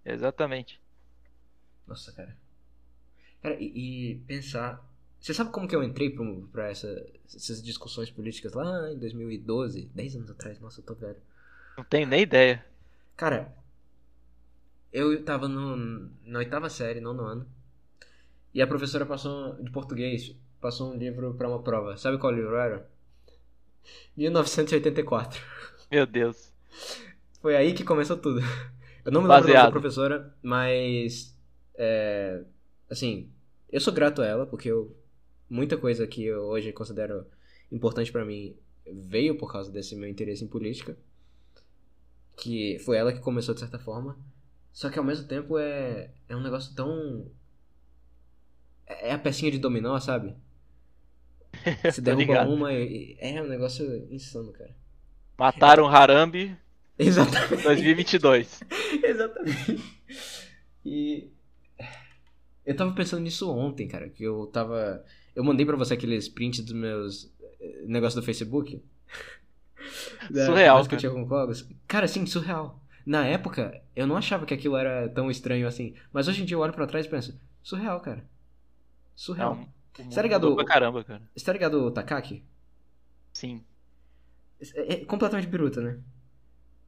Exatamente. 0.06 0.80
Nossa, 1.88 2.12
cara. 2.12 2.36
Cara, 3.42 3.56
e, 3.60 4.12
e 4.12 4.16
pensar. 4.28 4.88
Você 5.20 5.34
sabe 5.34 5.52
como 5.52 5.68
que 5.68 5.76
eu 5.76 5.84
entrei 5.84 6.10
pro, 6.10 6.48
pra 6.52 6.70
essa, 6.70 6.88
essas 7.26 7.62
discussões 7.62 8.10
políticas 8.10 8.54
lá 8.54 8.92
em 8.92 8.98
2012? 8.98 9.86
10 9.94 10.16
anos 10.16 10.32
atrás? 10.32 10.60
Nossa, 10.60 10.80
eu 10.80 10.86
tô 10.86 10.96
velho. 10.96 11.22
Não 11.78 11.84
tenho 11.84 12.08
nem 12.08 12.22
ideia. 12.22 12.66
Cara, 13.16 13.56
eu 14.92 15.24
tava 15.24 15.48
no, 15.48 16.10
na 16.24 16.40
oitava 16.40 16.70
série, 16.70 17.00
nono 17.00 17.24
ano. 17.24 17.48
E 18.54 18.62
a 18.62 18.68
professora 18.68 19.06
passou, 19.06 19.62
de 19.62 19.72
português, 19.72 20.36
passou 20.62 20.94
um 20.94 20.98
livro 20.98 21.34
pra 21.34 21.50
uma 21.50 21.62
prova. 21.62 21.98
Sabe 21.98 22.18
qual 22.18 22.32
livro 22.32 22.56
era? 22.56 22.88
1984. 24.16 25.42
Meu 25.92 26.06
Deus. 26.06 26.54
Foi 27.42 27.56
aí 27.56 27.74
que 27.74 27.84
começou 27.84 28.16
tudo. 28.18 28.40
Eu 29.04 29.12
não 29.12 29.24
me 29.24 29.28
lembro 29.28 29.52
da 29.52 29.72
professora, 29.72 30.32
mas. 30.44 31.36
É, 31.74 32.44
assim, 32.88 33.32
eu 33.72 33.80
sou 33.82 33.92
grato 33.92 34.22
a 34.22 34.26
ela, 34.28 34.46
porque 34.46 34.70
eu, 34.70 34.96
muita 35.50 35.76
coisa 35.76 36.06
que 36.06 36.24
eu 36.24 36.44
hoje 36.44 36.72
considero 36.72 37.26
importante 37.72 38.12
pra 38.12 38.24
mim 38.24 38.56
veio 38.86 39.36
por 39.40 39.52
causa 39.52 39.72
desse 39.72 39.96
meu 39.96 40.08
interesse 40.08 40.44
em 40.44 40.48
política. 40.48 40.96
Que 42.36 42.78
foi 42.86 42.98
ela 42.98 43.12
que 43.12 43.20
começou 43.20 43.56
de 43.56 43.62
certa 43.62 43.80
forma. 43.80 44.16
Só 44.72 44.88
que 44.90 45.00
ao 45.00 45.06
mesmo 45.06 45.28
tempo 45.28 45.58
é, 45.58 46.12
é 46.30 46.36
um 46.36 46.42
negócio 46.42 46.76
tão. 46.76 47.26
É 48.86 49.10
é 49.10 49.14
a 49.14 49.18
pecinha 49.18 49.52
de 49.52 49.58
dominó, 49.58 50.00
sabe? 50.00 50.36
Se 51.92 52.02
derruba 52.02 52.44
uma 52.48 52.72
É 52.74 53.42
um 53.42 53.48
negócio 53.48 54.08
insano, 54.12 54.52
cara. 54.52 54.76
Mataram 55.38 55.88
Harambe 55.88 56.56
Exatamente. 56.98 57.64
2022. 57.64 58.62
Exatamente. 59.04 59.84
E 60.86 61.30
eu 62.66 62.76
tava 62.76 62.94
pensando 62.94 63.24
nisso 63.24 63.52
ontem, 63.52 63.88
cara, 63.88 64.10
que 64.10 64.24
eu 64.24 64.46
tava 64.48 65.04
eu 65.36 65.44
mandei 65.44 65.66
pra 65.66 65.76
você 65.76 65.94
aqueles 65.94 66.28
prints 66.28 66.60
dos 66.64 66.74
meus 66.74 67.34
eh, 67.60 67.84
negócios 67.86 68.22
do 68.22 68.26
Facebook. 68.26 68.82
Da 70.30 70.46
Surreal, 70.46 70.78
conversa 70.78 70.90
que 70.90 70.96
eu 70.96 71.00
cara. 71.00 71.00
tinha 71.00 71.12
com 71.12 71.28
cogos. 71.28 71.68
Cara, 71.88 72.08
sim, 72.08 72.26
surreal. 72.28 72.80
Na 73.04 73.26
época, 73.26 73.82
eu 73.96 74.06
não 74.06 74.16
achava 74.16 74.46
que 74.46 74.54
aquilo 74.54 74.78
era 74.78 75.10
tão 75.10 75.32
estranho 75.32 75.68
assim, 75.68 75.96
mas 76.14 76.28
hoje 76.28 76.44
em 76.44 76.46
dia 76.46 76.56
eu 76.56 76.60
olho 76.60 76.72
pra 76.72 76.86
trás 76.86 77.08
e 77.08 77.10
penso, 77.10 77.42
surreal, 77.64 78.00
cara. 78.00 78.24
Surreal. 79.16 79.56
Não, 79.56 79.68
mundo 80.00 80.16
Tá 80.16 80.22
ligado? 80.22 80.56
pra 80.56 80.66
caramba, 80.66 81.04
cara. 81.04 81.22
Você 81.36 81.46
tá 81.46 81.54
ligado 81.54 81.86
o 81.86 81.92
Takaki? 81.92 82.44
Sim. 83.34 83.64
É, 84.76 84.94
é 84.94 85.06
completamente 85.06 85.48
biruta, 85.48 85.82
né? 85.82 86.00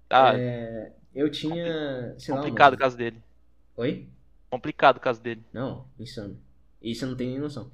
Ah, 0.10 0.34
É, 0.38 0.94
eu 1.14 1.30
tinha, 1.32 2.16
lá, 2.30 2.36
complicado 2.38 2.74
o 2.74 2.78
caso 2.78 2.98
dele. 2.98 3.22
Oi? 3.76 4.08
Complicado 4.50 4.98
o 4.98 5.00
caso 5.00 5.22
dele. 5.22 5.44
Não, 5.52 5.88
insano. 6.00 6.40
E 6.82 6.94
você 6.94 7.06
não 7.06 7.16
tem 7.16 7.30
nem 7.30 7.40
noção. 7.40 7.72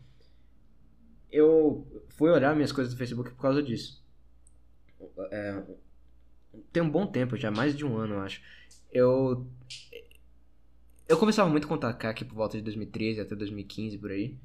Eu 1.31 1.85
fui 2.09 2.29
olhar 2.29 2.55
minhas 2.55 2.71
coisas 2.71 2.93
do 2.93 2.97
Facebook 2.97 3.31
por 3.31 3.41
causa 3.41 3.61
disso. 3.61 4.01
É, 5.31 5.63
tem 6.71 6.81
um 6.81 6.89
bom 6.89 7.05
tempo 7.05 7.37
já, 7.37 7.51
mais 7.51 7.75
de 7.75 7.85
um 7.85 7.97
ano, 7.97 8.15
eu 8.15 8.21
acho. 8.21 8.41
Eu. 8.91 9.45
Eu 11.07 11.17
conversava 11.17 11.49
muito 11.49 11.67
com 11.67 11.73
o 11.73 11.77
Takaki 11.77 12.23
por 12.23 12.35
volta 12.35 12.57
de 12.57 12.63
2013 12.63 13.21
até 13.21 13.35
2015, 13.35 13.97
por 13.97 14.11
aí. 14.11 14.37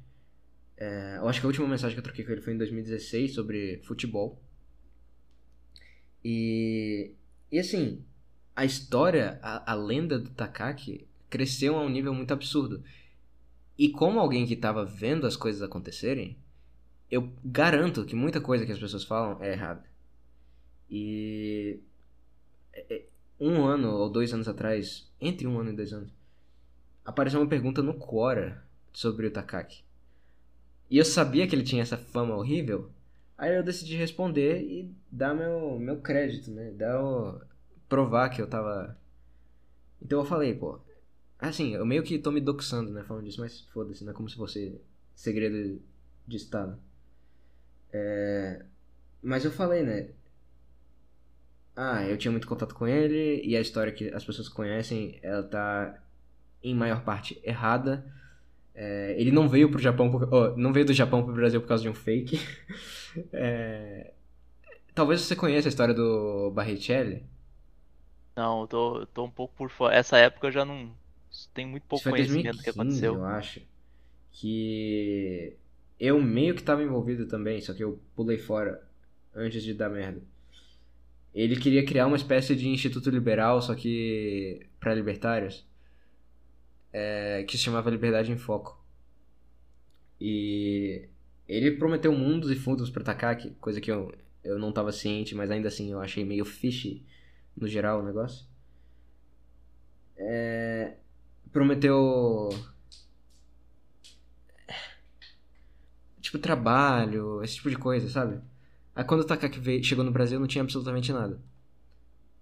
É, 0.77 1.17
eu 1.17 1.27
acho 1.27 1.39
que 1.39 1.45
a 1.45 1.49
última 1.49 1.67
mensagem 1.67 1.95
que 1.95 1.99
eu 1.99 2.03
troquei 2.03 2.25
com 2.25 2.31
ele 2.31 2.41
foi 2.41 2.53
em 2.53 2.57
2016 2.57 3.33
sobre 3.33 3.81
futebol. 3.83 4.41
E. 6.23 7.13
E 7.51 7.59
assim, 7.59 8.03
a 8.55 8.65
história, 8.65 9.39
a, 9.41 9.71
a 9.71 9.75
lenda 9.75 10.19
do 10.19 10.29
Takaki 10.31 11.07
cresceu 11.29 11.77
a 11.77 11.81
um 11.81 11.89
nível 11.89 12.13
muito 12.13 12.33
absurdo. 12.33 12.83
E 13.77 13.89
como 13.89 14.19
alguém 14.19 14.45
que 14.45 14.55
tava 14.55 14.85
vendo 14.85 15.27
as 15.27 15.35
coisas 15.35 15.61
acontecerem, 15.61 16.37
eu 17.09 17.31
garanto 17.43 18.05
que 18.05 18.15
muita 18.15 18.41
coisa 18.41 18.65
que 18.65 18.71
as 18.71 18.79
pessoas 18.79 19.03
falam 19.03 19.41
é 19.43 19.51
errada. 19.51 19.85
E 20.89 21.79
é, 22.73 22.95
é, 22.95 23.05
um 23.39 23.63
ano 23.65 23.91
ou 23.91 24.09
dois 24.09 24.33
anos 24.33 24.47
atrás, 24.47 25.09
entre 25.21 25.45
um 25.45 25.59
ano 25.59 25.71
e 25.71 25.75
dois 25.75 25.93
anos, 25.93 26.11
apareceu 27.03 27.39
uma 27.39 27.49
pergunta 27.49 27.81
no 27.81 27.93
Quora 27.93 28.65
sobre 28.91 29.27
o 29.27 29.31
Takaki. 29.31 29.84
E 30.89 30.97
eu 30.97 31.05
sabia 31.05 31.47
que 31.47 31.55
ele 31.55 31.63
tinha 31.63 31.81
essa 31.83 31.97
fama 31.97 32.35
horrível, 32.35 32.91
aí 33.37 33.55
eu 33.55 33.63
decidi 33.63 33.95
responder 33.97 34.61
e 34.61 34.93
dar 35.11 35.33
meu, 35.33 35.79
meu 35.79 36.01
crédito, 36.01 36.51
né? 36.51 36.71
Dar 36.71 37.03
o, 37.03 37.41
provar 37.89 38.29
que 38.29 38.41
eu 38.41 38.47
tava. 38.49 38.97
Então 40.01 40.19
eu 40.19 40.25
falei, 40.25 40.53
pô. 40.55 40.79
Assim, 41.39 41.75
eu 41.75 41.85
meio 41.85 42.03
que 42.03 42.19
tô 42.19 42.31
me 42.31 42.41
doxando, 42.41 42.91
né? 42.91 43.03
Falando 43.03 43.25
disso, 43.25 43.41
mas 43.41 43.61
foda-se, 43.73 44.03
não 44.03 44.11
é 44.13 44.15
como 44.15 44.29
se 44.29 44.35
fosse 44.37 44.79
segredo 45.15 45.81
de 46.27 46.37
Estado. 46.37 46.79
É, 47.91 48.65
Mas 49.23 49.45
eu 49.45 49.51
falei, 49.51 49.83
né? 49.83 50.09
Ah, 51.75 52.03
eu 52.07 52.17
tinha 52.17 52.31
muito 52.31 52.47
contato 52.47 52.73
com 52.73 52.87
ele 52.87 53.41
e 53.43 53.55
a 53.55 53.61
história 53.61 53.91
que 53.91 54.09
as 54.13 54.23
pessoas 54.23 54.47
conhecem, 54.47 55.19
ela 55.21 55.43
tá 55.43 56.01
em 56.63 56.73
maior 56.73 57.03
parte 57.03 57.39
errada. 57.43 58.05
É, 58.75 59.15
ele 59.17 59.31
não 59.31 59.47
veio 59.47 59.69
pro 59.71 59.79
Japão, 59.81 60.11
por... 60.11 60.31
oh, 60.33 60.57
não 60.57 60.73
veio 60.73 60.85
do 60.85 60.93
Japão 60.93 61.23
pro 61.23 61.33
Brasil 61.33 61.61
por 61.61 61.67
causa 61.67 61.83
de 61.83 61.89
um 61.89 61.93
fake. 61.93 62.39
É, 63.31 64.11
Talvez 64.95 65.19
você 65.19 65.35
conheça 65.35 65.67
a 65.67 65.69
história 65.69 65.93
do 65.93 66.49
Barrichelli. 66.51 67.25
Não, 68.33 68.61
eu 68.61 68.67
tô, 68.67 68.99
eu 68.99 69.05
tô 69.07 69.25
um 69.25 69.29
pouco 69.29 69.53
por 69.57 69.69
fora. 69.69 69.93
Essa 69.93 70.17
época 70.17 70.47
eu 70.47 70.51
já 70.51 70.63
não 70.63 70.89
tenho 71.53 71.67
muito 71.67 71.83
pouco 71.83 72.09
conhecimento 72.09 72.55
do 72.55 72.63
que 72.63 72.71
2015, 72.71 73.05
aconteceu. 73.05 73.15
eu 73.15 73.25
acho. 73.25 73.61
Que 74.31 75.57
eu 75.99 76.21
meio 76.21 76.55
que 76.55 76.63
tava 76.63 76.81
envolvido 76.81 77.25
também, 77.27 77.59
só 77.59 77.73
que 77.73 77.83
eu 77.83 77.99
pulei 78.15 78.37
fora 78.37 78.81
antes 79.35 79.61
de 79.61 79.73
dar 79.73 79.89
merda. 79.89 80.21
Ele 81.33 81.57
queria 81.57 81.85
criar 81.85 82.07
uma 82.07 82.15
espécie 82.15 82.55
de 82.55 82.69
instituto 82.69 83.09
liberal, 83.09 83.61
só 83.61 83.75
que 83.75 84.65
para 84.79 84.93
libertários, 84.93 85.65
é, 86.97 87.43
que 87.43 87.57
se 87.57 87.63
chamava 87.65 87.89
Liberdade 87.89 88.31
em 88.31 88.37
Foco. 88.37 88.81
E 90.19 91.09
ele 91.45 91.71
prometeu 91.71 92.13
mundos 92.13 92.49
e 92.49 92.55
fundos 92.55 92.89
pra 92.89 93.03
Takaki, 93.03 93.49
coisa 93.59 93.81
que 93.81 93.91
eu, 93.91 94.15
eu 94.41 94.57
não 94.57 94.71
tava 94.71 94.93
ciente, 94.93 95.35
mas 95.35 95.51
ainda 95.51 95.67
assim 95.67 95.91
eu 95.91 95.99
achei 95.99 96.23
meio 96.23 96.45
fishy 96.45 97.05
no 97.55 97.67
geral 97.67 97.99
o 97.99 98.05
negócio. 98.05 98.47
É, 100.15 100.95
prometeu 101.51 102.49
tipo 106.21 106.39
trabalho, 106.39 107.43
esse 107.43 107.55
tipo 107.55 107.69
de 107.69 107.75
coisa, 107.75 108.07
sabe? 108.07 108.39
Aí 108.95 109.03
quando 109.03 109.19
o 109.19 109.25
Takaki 109.25 109.59
veio, 109.59 109.83
chegou 109.83 110.05
no 110.05 110.13
Brasil 110.13 110.39
não 110.39 110.47
tinha 110.47 110.61
absolutamente 110.61 111.11
nada. 111.11 111.41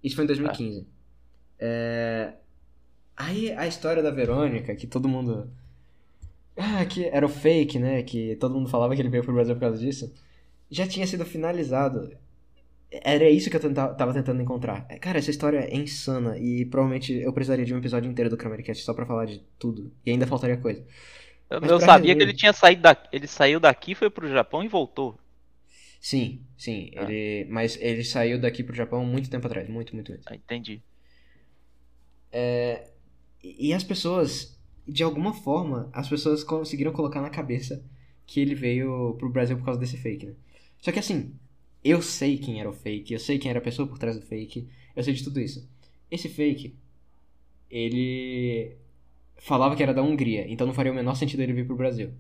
Isso 0.04 0.16
foi 0.16 0.26
em 0.26 0.28
2015. 0.28 0.88
É... 1.58 2.36
Aí 3.16 3.52
a 3.52 3.68
história 3.68 4.02
da 4.04 4.12
Verônica, 4.12 4.76
que 4.76 4.88
todo 4.88 5.08
mundo. 5.08 5.50
Ah, 6.58 6.86
que 6.86 7.06
era 7.06 7.26
o 7.26 7.30
fake, 7.30 7.80
né? 7.80 8.04
Que 8.04 8.36
todo 8.38 8.54
mundo 8.54 8.70
falava 8.70 8.96
que 8.96 9.02
ele 9.02 9.10
veio 9.10 9.24
pro 9.24 9.34
Brasil 9.34 9.56
por 9.56 9.62
causa 9.62 9.78
disso. 9.78 10.14
Já 10.70 10.88
tinha 10.88 11.06
sido 11.08 11.26
finalizado. 11.26 12.16
Era 12.92 13.28
isso 13.30 13.50
que 13.50 13.58
eu 13.58 13.74
tava 13.74 14.14
tentando 14.14 14.42
encontrar. 14.42 14.86
Cara, 15.00 15.18
essa 15.18 15.32
história 15.32 15.60
é 15.60 15.76
insana 15.76 16.38
e 16.38 16.66
provavelmente 16.66 17.14
eu 17.14 17.34
precisaria 17.34 17.66
de 17.66 17.74
um 17.74 17.80
episódio 17.80 18.10
inteiro 18.10 18.30
do 18.30 18.38
Cramercast 18.38 18.84
só 18.84 18.94
pra 18.94 19.06
falar 19.06 19.26
de 19.26 19.42
tudo. 19.60 19.92
E 20.06 20.12
ainda 20.12 20.28
faltaria 20.28 20.58
coisa. 20.58 20.86
Eu, 21.50 21.60
eu 21.62 21.80
sabia 21.80 22.14
rever- 22.14 22.18
que 22.18 22.24
ele 22.24 22.34
tinha 22.34 22.54
saído 22.54 22.84
daqui. 22.84 23.10
Ele 23.12 23.28
saiu 23.28 23.60
daqui, 23.60 23.96
foi 23.96 24.10
pro 24.10 24.28
Japão 24.28 24.64
e 24.64 24.68
voltou. 24.68 25.18
Sim, 26.00 26.42
sim. 26.58 26.92
Ah. 26.96 27.04
Ele, 27.10 27.46
mas 27.50 27.78
ele 27.82 28.04
saiu 28.04 28.40
daqui 28.40 28.64
pro 28.64 28.76
Japão 28.76 29.06
muito 29.06 29.30
tempo 29.30 29.48
atrás. 29.48 29.68
Muito, 29.70 29.96
muito 29.96 30.12
antes. 30.14 30.26
Ah, 30.28 30.36
entendi. 30.36 30.82
E 32.32 32.93
e 33.44 33.74
as 33.74 33.84
pessoas, 33.84 34.58
de 34.88 35.04
alguma 35.04 35.34
forma, 35.34 35.90
as 35.92 36.08
pessoas 36.08 36.44
conseguiram 36.44 36.94
colocar 36.94 37.22
na 37.22 37.30
cabeça 37.30 37.84
que 38.26 38.40
ele 38.40 38.56
veio 38.56 39.16
pro 39.20 39.30
Brasil 39.30 39.58
por 39.58 39.66
causa 39.66 39.80
desse 39.80 39.98
fake, 39.98 40.28
né? 40.28 40.34
Só 40.80 40.92
que 40.92 41.00
assim, 41.00 41.34
eu 41.84 42.02
sei 42.02 42.38
quem 42.38 42.60
era 42.60 42.70
o 42.70 42.74
fake, 42.74 43.14
eu 43.14 43.20
sei 43.20 43.38
quem 43.38 43.50
era 43.50 43.60
a 43.60 43.64
pessoa 43.64 43.88
por 43.88 43.98
trás 43.98 44.18
do 44.18 44.26
fake, 44.26 44.68
eu 44.96 45.04
sei 45.04 45.14
de 45.14 45.24
tudo 45.24 45.40
isso. 45.40 45.70
Esse 46.10 46.30
fake, 46.30 46.76
ele 47.70 48.78
falava 49.38 49.76
que 49.76 49.84
era 49.84 49.94
da 49.94 50.02
Hungria, 50.02 50.46
então 50.48 50.66
não 50.66 50.74
faria 50.74 50.92
o 50.92 50.96
menor 50.96 51.16
sentido 51.16 51.42
ele 51.42 51.54
vir 51.54 51.68
pro 51.68 51.76
Brasil. 51.76 52.12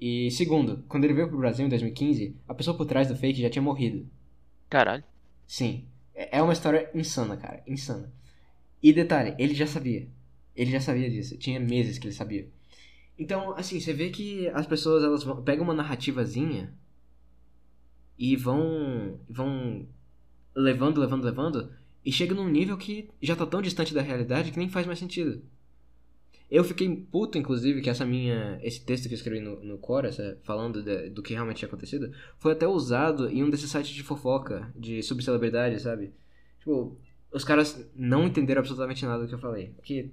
E 0.00 0.30
segundo, 0.30 0.84
quando 0.88 1.04
ele 1.04 1.14
veio 1.14 1.28
pro 1.28 1.38
Brasil 1.38 1.66
em 1.66 1.68
2015, 1.68 2.36
a 2.48 2.54
pessoa 2.54 2.76
por 2.76 2.86
trás 2.86 3.08
do 3.08 3.16
fake 3.16 3.40
já 3.40 3.50
tinha 3.50 3.62
morrido. 3.62 4.08
Caralho. 4.68 5.04
Sim. 5.46 5.84
É 6.14 6.38
é 6.38 6.42
uma 6.42 6.52
história 6.52 6.90
insana, 6.94 7.36
cara. 7.36 7.62
Insana. 7.66 8.10
E 8.82 8.92
detalhe, 8.92 9.34
ele 9.38 9.54
já 9.54 9.66
sabia. 9.66 10.08
Ele 10.56 10.70
já 10.70 10.80
sabia 10.80 11.10
disso. 11.10 11.36
Tinha 11.38 11.60
meses 11.60 11.98
que 11.98 12.06
ele 12.06 12.14
sabia. 12.14 12.48
Então, 13.18 13.52
assim, 13.56 13.80
você 13.80 13.92
vê 13.92 14.10
que 14.10 14.48
as 14.48 14.66
pessoas 14.66 15.04
elas 15.04 15.22
vão, 15.24 15.42
pegam 15.42 15.64
uma 15.64 15.74
narrativazinha 15.74 16.74
e 18.18 18.36
vão 18.36 19.18
vão 19.28 19.86
levando, 20.54 21.00
levando, 21.00 21.24
levando 21.24 21.72
e 22.04 22.12
chega 22.12 22.34
num 22.34 22.48
nível 22.48 22.76
que 22.78 23.10
já 23.22 23.36
tá 23.36 23.46
tão 23.46 23.62
distante 23.62 23.94
da 23.94 24.02
realidade 24.02 24.52
que 24.52 24.58
nem 24.58 24.68
faz 24.68 24.86
mais 24.86 24.98
sentido. 24.98 25.42
Eu 26.50 26.64
fiquei 26.64 26.88
puto, 27.12 27.38
inclusive, 27.38 27.80
que 27.80 27.88
essa 27.88 28.04
minha 28.04 28.58
esse 28.62 28.80
texto 28.84 29.06
que 29.08 29.14
eu 29.14 29.16
escrevi 29.16 29.40
no, 29.40 29.60
no 29.64 29.78
essa- 30.04 30.36
falando 30.42 30.82
de- 30.82 31.08
do 31.10 31.22
que 31.22 31.32
realmente 31.32 31.58
tinha 31.58 31.68
acontecido, 31.68 32.12
foi 32.38 32.52
até 32.52 32.66
usado 32.66 33.28
em 33.28 33.44
um 33.44 33.50
desses 33.50 33.70
sites 33.70 33.92
de 33.92 34.02
fofoca, 34.02 34.72
de 34.76 35.02
subcelebridade, 35.02 35.80
sabe? 35.80 36.12
Tipo, 36.58 36.98
os 37.32 37.44
caras 37.44 37.84
não 37.94 38.26
entenderam 38.26 38.60
absolutamente 38.60 39.04
nada 39.06 39.22
do 39.22 39.28
que 39.28 39.34
eu 39.34 39.38
falei. 39.38 39.68
Porque, 39.76 40.10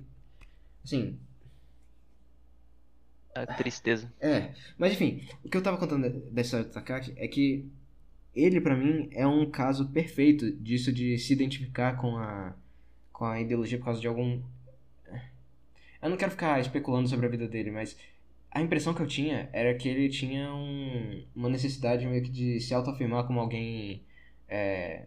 assim, 0.84 1.19
É 3.35 3.45
tristeza. 3.45 4.11
é. 4.19 4.53
Mas 4.77 4.94
enfim, 4.94 5.23
o 5.44 5.49
que 5.49 5.57
eu 5.57 5.61
tava 5.64 5.77
contando 5.77 6.10
da- 6.31 6.41
história 6.41 6.65
do 6.65 6.72
Takaki 6.72 7.14
é 7.18 7.27
que 7.27 7.65
ele, 8.35 8.61
pra 8.61 8.76
mim, 8.77 9.10
é 9.14 9.27
um 9.27 9.49
caso 9.49 9.89
perfeito 9.89 10.52
disso 10.52 10.91
de 10.94 11.18
se 11.19 11.34
identificar 11.34 11.98
com 11.98 12.18
a, 12.18 12.56
com 13.14 13.26
a 13.26 13.41
ideologia 13.41 13.77
por 13.80 13.85
causa 13.85 14.02
de 14.02 14.07
algum. 14.07 14.41
Eu 16.02 16.10
não 16.10 16.18
quero 16.18 16.31
ficar 16.31 16.60
especulando 16.60 17.07
sobre 17.10 17.26
a 17.26 17.30
vida 17.30 17.48
dele, 17.48 17.72
mas 17.72 17.98
a 18.52 18.61
impressão 18.61 18.94
que 18.94 19.02
eu 19.02 19.07
tinha 19.07 19.49
era 19.53 19.73
que 19.76 19.88
ele 19.89 20.10
tinha 20.10 20.53
um, 20.53 21.23
uma 21.35 21.49
necessidade 21.49 22.06
meio 22.06 22.23
que 22.23 22.30
de 22.30 22.60
se 22.61 22.73
autoafirmar 22.73 23.26
como 23.26 23.39
alguém. 23.39 24.03
É, 24.48 25.06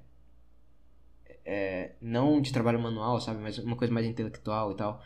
é, 1.53 1.91
não 2.01 2.41
de 2.41 2.53
trabalho 2.53 2.79
manual, 2.79 3.21
sabe? 3.21 3.41
Mas 3.41 3.59
uma 3.59 3.75
coisa 3.75 3.93
mais 3.93 4.07
intelectual 4.07 4.71
e 4.71 4.77
tal. 4.77 5.03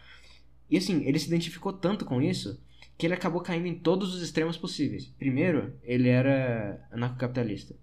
E 0.68 0.76
assim, 0.76 1.02
ele 1.06 1.18
se 1.18 1.26
identificou 1.26 1.72
tanto 1.72 2.04
com 2.04 2.20
isso 2.20 2.62
que 2.98 3.06
ele 3.06 3.14
acabou 3.14 3.40
caindo 3.40 3.66
em 3.66 3.74
todos 3.74 4.14
os 4.14 4.20
extremos 4.20 4.58
possíveis. 4.58 5.06
Primeiro, 5.18 5.72
ele 5.82 6.10
era 6.10 6.86
anarcocapitalista. 6.92 7.74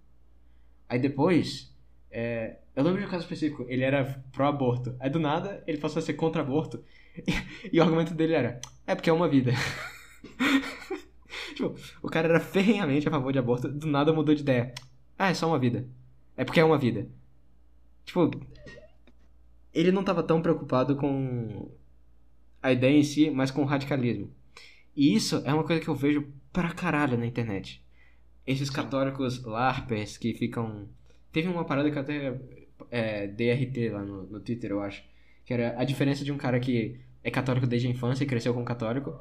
Aí 0.88 1.00
depois, 1.00 1.76
é, 2.12 2.58
eu 2.76 2.84
lembro 2.84 3.02
de 3.02 3.08
um 3.08 3.10
caso 3.10 3.24
específico, 3.24 3.66
ele 3.68 3.84
era 3.84 4.24
pró-aborto. 4.32 4.96
Aí 5.00 5.10
do 5.10 5.20
nada, 5.20 5.64
ele 5.66 5.80
passou 5.80 6.00
a 6.00 6.04
ser 6.04 6.14
contra-aborto. 6.14 6.84
E, 7.72 7.80
o 7.80 7.84
argumento 7.84 8.14
dele 8.14 8.34
era, 8.34 8.62
é 8.88 8.96
porque 8.96 9.10
é 9.10 9.14
uma 9.14 9.28
vida. 9.28 9.52
tipo, 11.56 11.76
o 12.02 12.10
cara 12.10 12.30
era 12.30 12.40
ferrenhamente 12.40 13.08
a 13.08 13.12
favor 13.12 13.34
de 13.34 13.40
aborto, 13.40 13.68
do 13.68 13.86
nada 13.86 14.14
mudou 14.14 14.34
de 14.34 14.42
ideia. 14.42 14.74
Ah, 15.20 15.30
é 15.30 15.34
só 15.34 15.48
uma 15.48 15.60
vida. 15.60 15.86
É 16.38 16.46
porque 16.46 16.60
é 16.60 16.64
uma 16.64 16.78
vida. 16.78 17.08
Tipo, 18.06 18.30
ele 19.74 19.92
não 19.92 20.04
tava 20.04 20.24
tão 20.24 20.42
preocupado 20.42 20.96
com 20.96 21.70
a 22.62 22.72
ideia 22.72 22.98
em 22.98 23.04
si, 23.04 23.30
mas 23.30 23.52
com 23.52 23.62
o 23.62 23.66
radicalismo. 23.66 24.30
E 24.96 25.16
isso 25.16 25.42
é 25.46 25.54
uma 25.54 25.64
coisa 25.64 25.82
que 25.82 25.88
eu 25.88 25.96
vejo 25.96 26.28
pra 26.52 26.74
caralho 26.74 27.18
na 27.18 27.26
internet. 27.26 27.82
Esses 28.46 28.70
católicos 28.70 29.44
larpers 29.44 30.18
que 30.18 30.34
ficam. 30.34 30.88
Teve 31.32 31.48
uma 31.48 31.64
parada 31.64 31.90
que 31.90 31.98
eu 31.98 32.02
até 32.02 32.40
é, 32.90 33.28
dei 33.28 33.54
RT 33.54 33.90
lá 33.92 34.04
no, 34.04 34.24
no 34.24 34.40
Twitter, 34.40 34.72
eu 34.72 34.82
acho. 34.82 35.04
Que 35.46 35.54
era 35.54 35.80
a 35.80 35.84
diferença 35.84 36.24
de 36.26 36.32
um 36.32 36.38
cara 36.38 36.60
que 36.60 37.00
é 37.24 37.32
católico 37.32 37.68
desde 37.68 37.88
a 37.88 37.92
infância 37.92 38.24
e 38.24 38.28
cresceu 38.28 38.54
como 38.54 38.66
católico, 38.66 39.18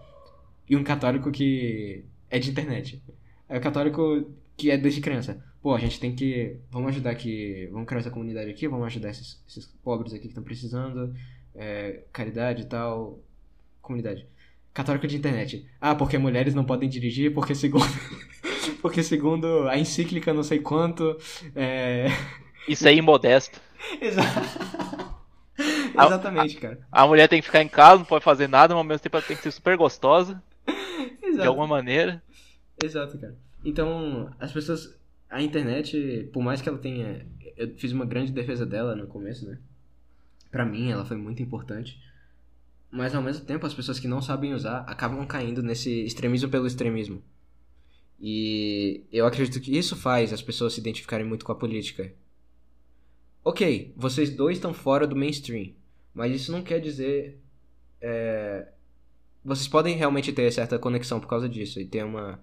e 0.69 0.77
um 0.77 0.85
católico 0.85 1.31
que 1.31 2.05
é 2.29 2.39
de 2.39 2.51
internet. 2.51 3.03
É 3.49 3.59
o 3.59 3.61
católico 3.61 4.33
que 4.57 4.71
é 4.71 4.79
desde 4.79 5.01
criança. 5.01 5.45
Pô, 5.62 5.74
a 5.74 5.78
gente 5.78 6.01
tem 6.01 6.15
que. 6.15 6.57
Vamos 6.70 6.89
ajudar 6.91 7.11
aqui. 7.11 7.69
Vamos 7.70 7.87
criar 7.87 8.01
essa 8.01 8.11
comunidade 8.11 8.51
aqui, 8.51 8.66
vamos 8.66 8.87
ajudar 8.87 9.11
esses, 9.11 9.43
esses 9.49 9.66
pobres 9.85 10.12
aqui 10.12 10.23
que 10.23 10.28
estão 10.28 10.43
precisando. 10.43 11.15
é, 11.55 12.05
caridade 12.12 12.62
e 12.62 12.66
tal. 12.66 13.19
Comunidade. 13.82 14.27
Católico 14.73 15.07
de 15.07 15.16
internet. 15.16 15.66
Ah, 15.81 15.95
porque 15.95 16.16
mulheres 16.16 16.55
não 16.55 16.65
podem 16.65 16.89
dirigir, 16.89 17.35
porque 17.35 17.55
segundo. 17.55 17.85
porque 18.81 19.03
segundo 19.03 19.69
a 19.69 19.77
encíclica 19.78 20.32
não 20.32 20.43
sei 20.43 20.61
quanto. 20.61 21.16
É. 21.55 22.07
Isso 22.69 22.87
aí 22.89 23.01
modesto. 23.03 23.61
Exa- 24.01 24.23
Exatamente, 25.93 26.57
cara. 26.57 26.78
A 26.91 27.07
mulher 27.07 27.28
tem 27.28 27.41
que 27.41 27.47
ficar 27.47 27.62
em 27.62 27.69
casa, 27.69 27.99
não 27.99 28.05
pode 28.05 28.24
fazer 28.24 28.49
nada, 28.49 28.74
mas 28.74 28.78
ao 28.78 28.85
mesmo 28.85 29.03
tempo 29.03 29.16
ela 29.16 29.27
tem 29.27 29.37
que 29.37 29.43
ser 29.43 29.51
super 29.51 29.77
gostosa, 29.77 30.43
de 31.20 31.27
Exato. 31.27 31.49
alguma 31.49 31.66
maneira. 31.66 32.23
Exato, 32.82 33.19
cara. 33.19 33.35
Então, 33.65 34.31
as 34.39 34.53
pessoas. 34.53 34.99
A 35.31 35.43
internet, 35.43 36.28
por 36.32 36.43
mais 36.43 36.61
que 36.61 36.69
ela 36.69 36.78
tenha. 36.78 37.27
Eu 37.57 37.74
fiz 37.77 37.93
uma 37.93 38.05
grande 38.07 38.32
defesa 38.32 38.66
dela 38.66 38.97
no 38.97 39.07
começo, 39.07 39.47
né? 39.47 39.59
Pra 40.51 40.65
mim, 40.66 40.90
ela 40.90 41.05
foi 41.05 41.16
muito 41.16 41.43
importante. 41.43 42.01
Mas 42.90 43.15
ao 43.15 43.23
mesmo 43.23 43.44
tempo, 43.47 43.66
as 43.66 43.74
pessoas 43.74 44.01
que 44.01 44.09
não 44.09 44.20
sabem 44.20 44.52
usar 44.55 44.81
acabam 44.81 45.24
caindo 45.27 45.62
nesse 45.62 46.05
extremismo 46.05 46.51
pelo 46.51 46.66
extremismo. 46.66 47.23
E 48.20 49.05
eu 49.12 49.27
acredito 49.27 49.61
que 49.61 49.77
isso 49.77 49.97
faz 49.97 50.32
as 50.32 50.43
pessoas 50.43 50.74
se 50.74 50.81
identificarem 50.81 51.27
muito 51.27 51.44
com 51.44 51.52
a 51.52 51.55
política. 51.55 52.12
Ok, 53.44 53.93
vocês 53.97 54.31
dois 54.31 54.59
estão 54.59 54.74
fora 54.74 55.07
do 55.07 55.16
mainstream. 55.16 55.73
Mas 56.12 56.35
isso 56.35 56.52
não 56.52 56.62
quer 56.62 56.81
dizer. 56.81 57.39
é, 58.01 58.69
Vocês 59.44 59.69
podem 59.69 59.97
realmente 59.97 60.32
ter 60.32 60.51
certa 60.52 60.78
conexão 60.78 61.20
por 61.20 61.28
causa 61.28 61.48
disso 61.48 61.81
e 61.81 61.86
ter 61.86 62.05
uma 62.05 62.40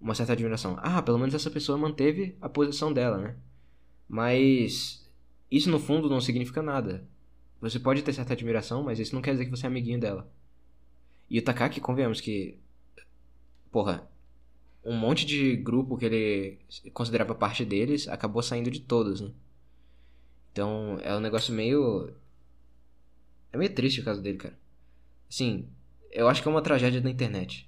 uma 0.00 0.14
certa 0.14 0.32
admiração. 0.32 0.76
Ah, 0.80 1.02
pelo 1.02 1.18
menos 1.18 1.34
essa 1.34 1.50
pessoa 1.50 1.78
manteve 1.78 2.36
a 2.40 2.48
posição 2.48 2.92
dela, 2.92 3.18
né? 3.18 3.36
Mas 4.08 5.06
isso 5.50 5.70
no 5.70 5.78
fundo 5.78 6.08
não 6.08 6.20
significa 6.20 6.62
nada. 6.62 7.06
Você 7.60 7.78
pode 7.78 8.02
ter 8.02 8.12
certa 8.12 8.32
admiração, 8.32 8.82
mas 8.82 8.98
isso 8.98 9.14
não 9.14 9.22
quer 9.22 9.32
dizer 9.32 9.44
que 9.44 9.50
você 9.50 9.66
é 9.66 9.68
amiguinho 9.68 10.00
dela. 10.00 10.30
E 11.28 11.38
o 11.38 11.42
Takaki, 11.42 11.80
convenhamos 11.80 12.20
que. 12.20 12.58
Porra, 13.70 14.08
um 14.84 14.96
monte 14.96 15.26
de 15.26 15.56
grupo 15.56 15.96
que 15.96 16.06
ele 16.06 16.58
considerava 16.94 17.34
parte 17.34 17.64
deles 17.64 18.08
acabou 18.08 18.42
saindo 18.42 18.70
de 18.70 18.80
todos, 18.80 19.20
né? 19.20 19.30
Então 20.52 20.98
é 21.02 21.14
um 21.14 21.20
negócio 21.20 21.52
meio. 21.52 22.14
É 23.52 23.58
meio 23.58 23.74
triste 23.74 24.00
o 24.00 24.04
caso 24.04 24.22
dele, 24.22 24.38
cara. 24.38 24.58
Assim, 25.28 25.68
eu 26.10 26.28
acho 26.28 26.42
que 26.42 26.48
é 26.48 26.50
uma 26.50 26.62
tragédia 26.62 27.00
da 27.00 27.10
internet. 27.10 27.67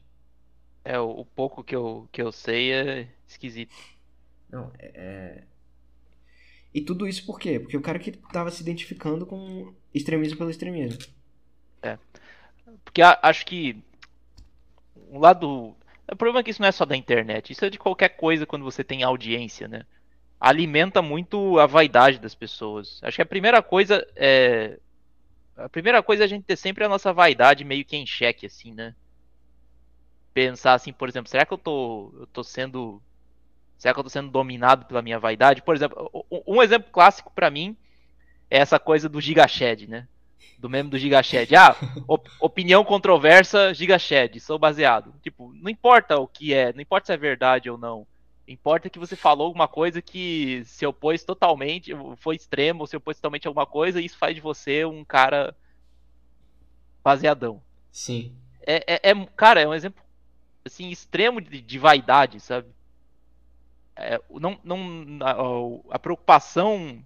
É, 0.85 0.98
o, 0.98 1.11
o 1.20 1.24
pouco 1.24 1.62
que 1.62 1.74
eu, 1.77 2.09
que 2.12 2.23
eu 2.23 2.32
sei 2.32 2.73
é 2.73 3.09
esquisito. 3.28 3.74
Não, 4.51 4.73
é, 4.78 4.86
é- 4.94 5.44
E 6.73 6.81
tudo 6.81 7.07
isso 7.07 7.27
por 7.27 7.39
quê? 7.39 7.59
Porque 7.59 7.77
o 7.77 7.82
cara 7.82 7.98
que 7.98 8.12
tava 8.12 8.51
se 8.51 8.62
identificando 8.62 9.27
com 9.27 9.73
extremismo 9.93 10.39
pelo 10.39 10.51
extremismo. 10.51 10.98
Porque 12.85 13.02
a- 13.02 13.19
acho 13.23 13.44
que 13.47 13.82
um 15.11 15.19
lado. 15.19 15.74
O 16.11 16.16
problema 16.16 16.40
é 16.40 16.43
que 16.43 16.51
isso 16.51 16.61
não 16.61 16.69
é 16.69 16.73
só 16.73 16.85
da 16.85 16.97
internet, 16.97 17.52
isso 17.52 17.65
é 17.65 17.70
de 17.70 17.78
qualquer 17.78 18.11
coisa 18.11 18.44
quando 18.47 18.65
você 18.65 18.82
tem 18.82 19.02
audiência, 19.02 19.69
né? 19.69 19.85
Alimenta 20.40 21.02
muito 21.02 21.59
a 21.59 21.66
vaidade 21.66 22.19
das 22.19 22.35
pessoas. 22.35 23.01
Acho 23.02 23.16
que 23.16 23.23
a 23.23 23.27
primeira 23.27 23.62
coisa 23.62 24.07
é. 24.16 24.78
A 25.57 25.69
primeira 25.69 26.02
coisa 26.02 26.24
é 26.24 26.27
a 26.27 26.28
gente 26.28 26.44
ter 26.44 26.57
sempre 26.57 26.85
a 26.85 26.89
nossa 26.89 27.12
vaidade 27.12 27.65
meio 27.65 27.85
que 27.85 27.97
em 27.97 28.07
xeque, 28.07 28.47
assim, 28.47 28.73
né? 28.74 28.94
Pensar 30.32 30.74
assim, 30.74 30.93
por 30.93 31.09
exemplo, 31.09 31.28
será 31.31 31.44
que 31.44 31.52
eu 31.52 31.59
tô, 31.59 32.12
eu 32.20 32.27
tô 32.28 32.44
sendo. 32.44 33.02
Será 33.78 33.94
que 33.94 34.01
eu 34.01 34.05
tô 34.05 34.11
sendo 34.11 34.31
dominado 34.31 34.86
pela 34.86 35.02
minha 35.02 35.19
vaidade? 35.19 35.62
Por 35.62 35.74
exemplo, 35.74 36.11
um 36.47 36.62
exemplo 36.62 36.90
clássico 36.93 37.32
pra 37.35 37.51
mim 37.51 37.77
é 38.51 38.59
essa 38.59 38.78
coisa 38.78 39.09
do 39.09 39.20
Gigashed, 39.20 39.89
né? 39.89 40.07
Do 40.59 40.69
meme 40.70 40.90
do 40.90 40.98
Gigashed. 40.98 41.55
Ah, 41.57 41.77
op- 42.07 42.31
opinião 42.40 42.85
controversa, 42.85 43.74
Gigashed, 43.74 44.39
sou 44.40 44.59
baseado. 44.59 45.15
Tipo, 45.23 45.52
não 45.55 45.70
importa 45.70 46.19
o 46.19 46.28
que 46.28 46.55
é, 46.55 46.73
não 46.73 46.81
importa 46.82 47.07
se 47.07 47.12
é 47.12 47.16
verdade 47.16 47.70
ou 47.70 47.78
não. 47.78 48.07
Importa 48.47 48.90
que 48.90 48.98
você 48.98 49.16
falou 49.16 49.47
alguma 49.47 49.69
coisa 49.69 50.02
que 50.02 50.62
se 50.66 50.85
opôs 50.86 51.24
totalmente, 51.24 51.93
foi 52.16 52.36
extremo, 52.36 52.86
se 52.86 52.97
opôs 52.97 53.16
totalmente 53.16 53.47
a 53.47 53.51
alguma 53.51 53.66
coisa, 53.66 54.01
e 54.01 54.05
isso 54.07 54.19
faz 54.19 54.35
de 54.35 54.40
você 54.40 54.85
um 54.85 55.05
cara 55.05 55.55
baseadão. 57.02 57.62
Sim. 57.90 58.32
é, 58.66 59.09
é, 59.09 59.11
é, 59.11 59.27
cara, 59.36 59.61
é 59.61 59.66
um 59.69 59.74
exemplo 59.74 60.02
assim 60.65 60.91
extremo 60.91 61.41
de, 61.41 61.61
de 61.61 61.78
vaidade, 61.78 62.41
sabe? 62.41 62.69
É, 63.97 64.20
não, 64.31 64.59
não, 64.65 65.19
a, 65.20 65.95
a, 65.97 65.99
preocupação 65.99 67.05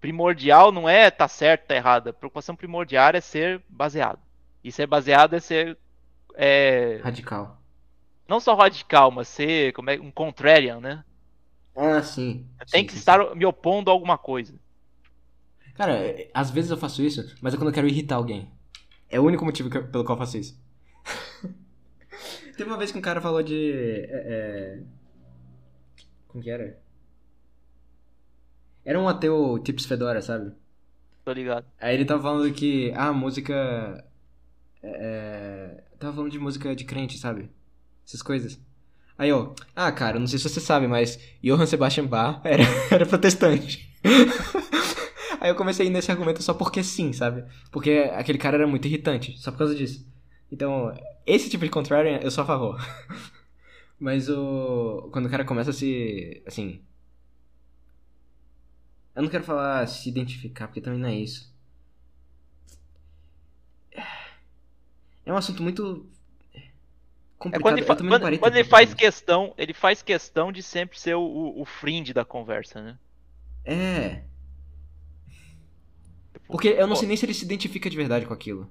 primordial 0.00 0.72
não 0.72 0.88
é 0.88 1.10
tá 1.10 1.28
certo, 1.28 1.66
tá 1.66 1.76
errado. 1.76 2.08
A 2.08 2.12
preocupação 2.12 2.56
primordial 2.56 3.10
é 3.10 3.20
ser 3.20 3.62
baseado. 3.68 4.18
E 4.64 4.72
ser 4.72 4.86
baseado 4.86 5.34
é 5.34 5.40
ser 5.40 5.78
é, 6.34 7.00
radical. 7.02 7.60
Não 8.26 8.40
só 8.40 8.54
radical, 8.54 9.10
mas 9.10 9.28
ser 9.28 9.72
como 9.72 9.90
é, 9.90 10.00
um 10.00 10.10
contrarian, 10.10 10.80
né? 10.80 11.04
Ah, 11.76 12.02
sim. 12.02 12.46
Tem 12.70 12.84
que 12.84 12.92
sim, 12.92 12.98
estar 12.98 13.24
sim. 13.24 13.34
me 13.34 13.46
opondo 13.46 13.90
a 13.90 13.92
alguma 13.92 14.18
coisa. 14.18 14.54
Cara, 15.74 15.94
é, 15.94 16.30
às 16.34 16.50
vezes 16.50 16.70
eu 16.70 16.76
faço 16.76 17.02
isso, 17.02 17.34
mas 17.40 17.54
é 17.54 17.56
quando 17.56 17.68
eu 17.68 17.74
quero 17.74 17.88
irritar 17.88 18.16
alguém. 18.16 18.50
É 19.08 19.20
o 19.20 19.24
único 19.24 19.44
motivo 19.44 19.70
que 19.70 19.80
pelo 19.80 20.04
qual 20.04 20.16
eu 20.16 20.20
faço 20.20 20.38
isso. 20.38 20.61
Teve 22.56 22.68
uma 22.68 22.78
vez 22.78 22.92
que 22.92 22.98
um 22.98 23.02
cara 23.02 23.20
falou 23.20 23.42
de. 23.42 23.72
é, 24.08 24.08
é, 24.10 24.80
Como 26.28 26.42
que 26.42 26.50
era? 26.50 26.78
Era 28.84 28.98
um 29.00 29.08
ateu 29.08 29.58
Tips 29.62 29.86
Fedora, 29.86 30.20
sabe? 30.20 30.52
Tô 31.24 31.32
ligado. 31.32 31.64
Aí 31.80 31.94
ele 31.94 32.04
tava 32.04 32.22
falando 32.22 32.52
que. 32.52 32.92
Ah, 32.94 33.12
música. 33.12 34.04
É... 34.82 35.84
Tava 35.98 36.14
falando 36.14 36.32
de 36.32 36.38
música 36.38 36.74
de 36.74 36.84
crente, 36.84 37.16
sabe? 37.16 37.48
Essas 38.06 38.22
coisas. 38.22 38.60
Aí 39.16 39.28
eu. 39.28 39.54
Ah, 39.74 39.92
cara, 39.92 40.18
não 40.18 40.26
sei 40.26 40.38
se 40.38 40.48
você 40.48 40.60
sabe, 40.60 40.86
mas 40.88 41.18
Johann 41.42 41.66
Sebastian 41.66 42.06
Bach 42.06 42.40
era, 42.44 42.64
era 42.90 43.06
protestante. 43.06 43.88
Aí 45.40 45.50
eu 45.50 45.56
comecei 45.56 45.86
a 45.86 45.88
ir 45.88 45.92
nesse 45.92 46.10
argumento 46.10 46.42
só 46.42 46.54
porque 46.54 46.84
sim, 46.84 47.12
sabe? 47.12 47.44
Porque 47.70 48.10
aquele 48.14 48.38
cara 48.38 48.56
era 48.58 48.66
muito 48.66 48.86
irritante, 48.86 49.36
só 49.38 49.50
por 49.50 49.58
causa 49.58 49.74
disso. 49.74 50.06
Então, 50.52 50.94
esse 51.26 51.50
tipo 51.50 51.64
de 51.64 51.70
contrarian 51.72 52.20
eu 52.22 52.30
sou 52.30 52.44
a 52.44 52.48
favor. 52.48 52.78
Mas 53.98 54.28
o. 54.28 55.10
Quando 55.12 55.26
o 55.26 55.30
cara 55.30 55.44
começa 55.44 55.70
a 55.70 55.72
se. 55.74 56.42
Assim. 56.46 56.82
Eu 59.16 59.22
não 59.22 59.30
quero 59.30 59.42
falar 59.44 59.86
se 59.86 60.06
identificar, 60.08 60.66
porque 60.68 60.80
também 60.82 60.98
não 61.00 61.08
é 61.08 61.14
isso. 61.14 61.50
É 65.26 65.32
um 65.32 65.36
assunto 65.36 65.62
muito. 65.62 66.06
É 67.52 67.58
complicado. 67.58 67.60
quando 67.60 67.78
ele, 67.78 67.86
fa- 67.86 67.96
quando- 67.96 68.38
quando 68.38 68.56
ele 68.56 68.64
faz 68.68 68.94
questão, 68.94 69.54
ele 69.56 69.72
faz 69.74 70.02
questão 70.02 70.50
de 70.52 70.62
sempre 70.62 70.98
ser 70.98 71.14
o, 71.14 71.20
o, 71.22 71.60
o 71.62 71.64
fringe 71.64 72.12
da 72.12 72.24
conversa, 72.24 72.82
né? 72.82 72.98
É. 73.64 74.24
Porque 76.46 76.68
eu 76.68 76.86
não 76.86 76.94
Pô, 76.94 76.96
sei 76.96 77.08
nem 77.08 77.16
se 77.16 77.24
ele 77.26 77.34
se 77.34 77.44
identifica 77.44 77.90
de 77.90 77.96
verdade 77.96 78.26
com 78.26 78.32
aquilo. 78.34 78.70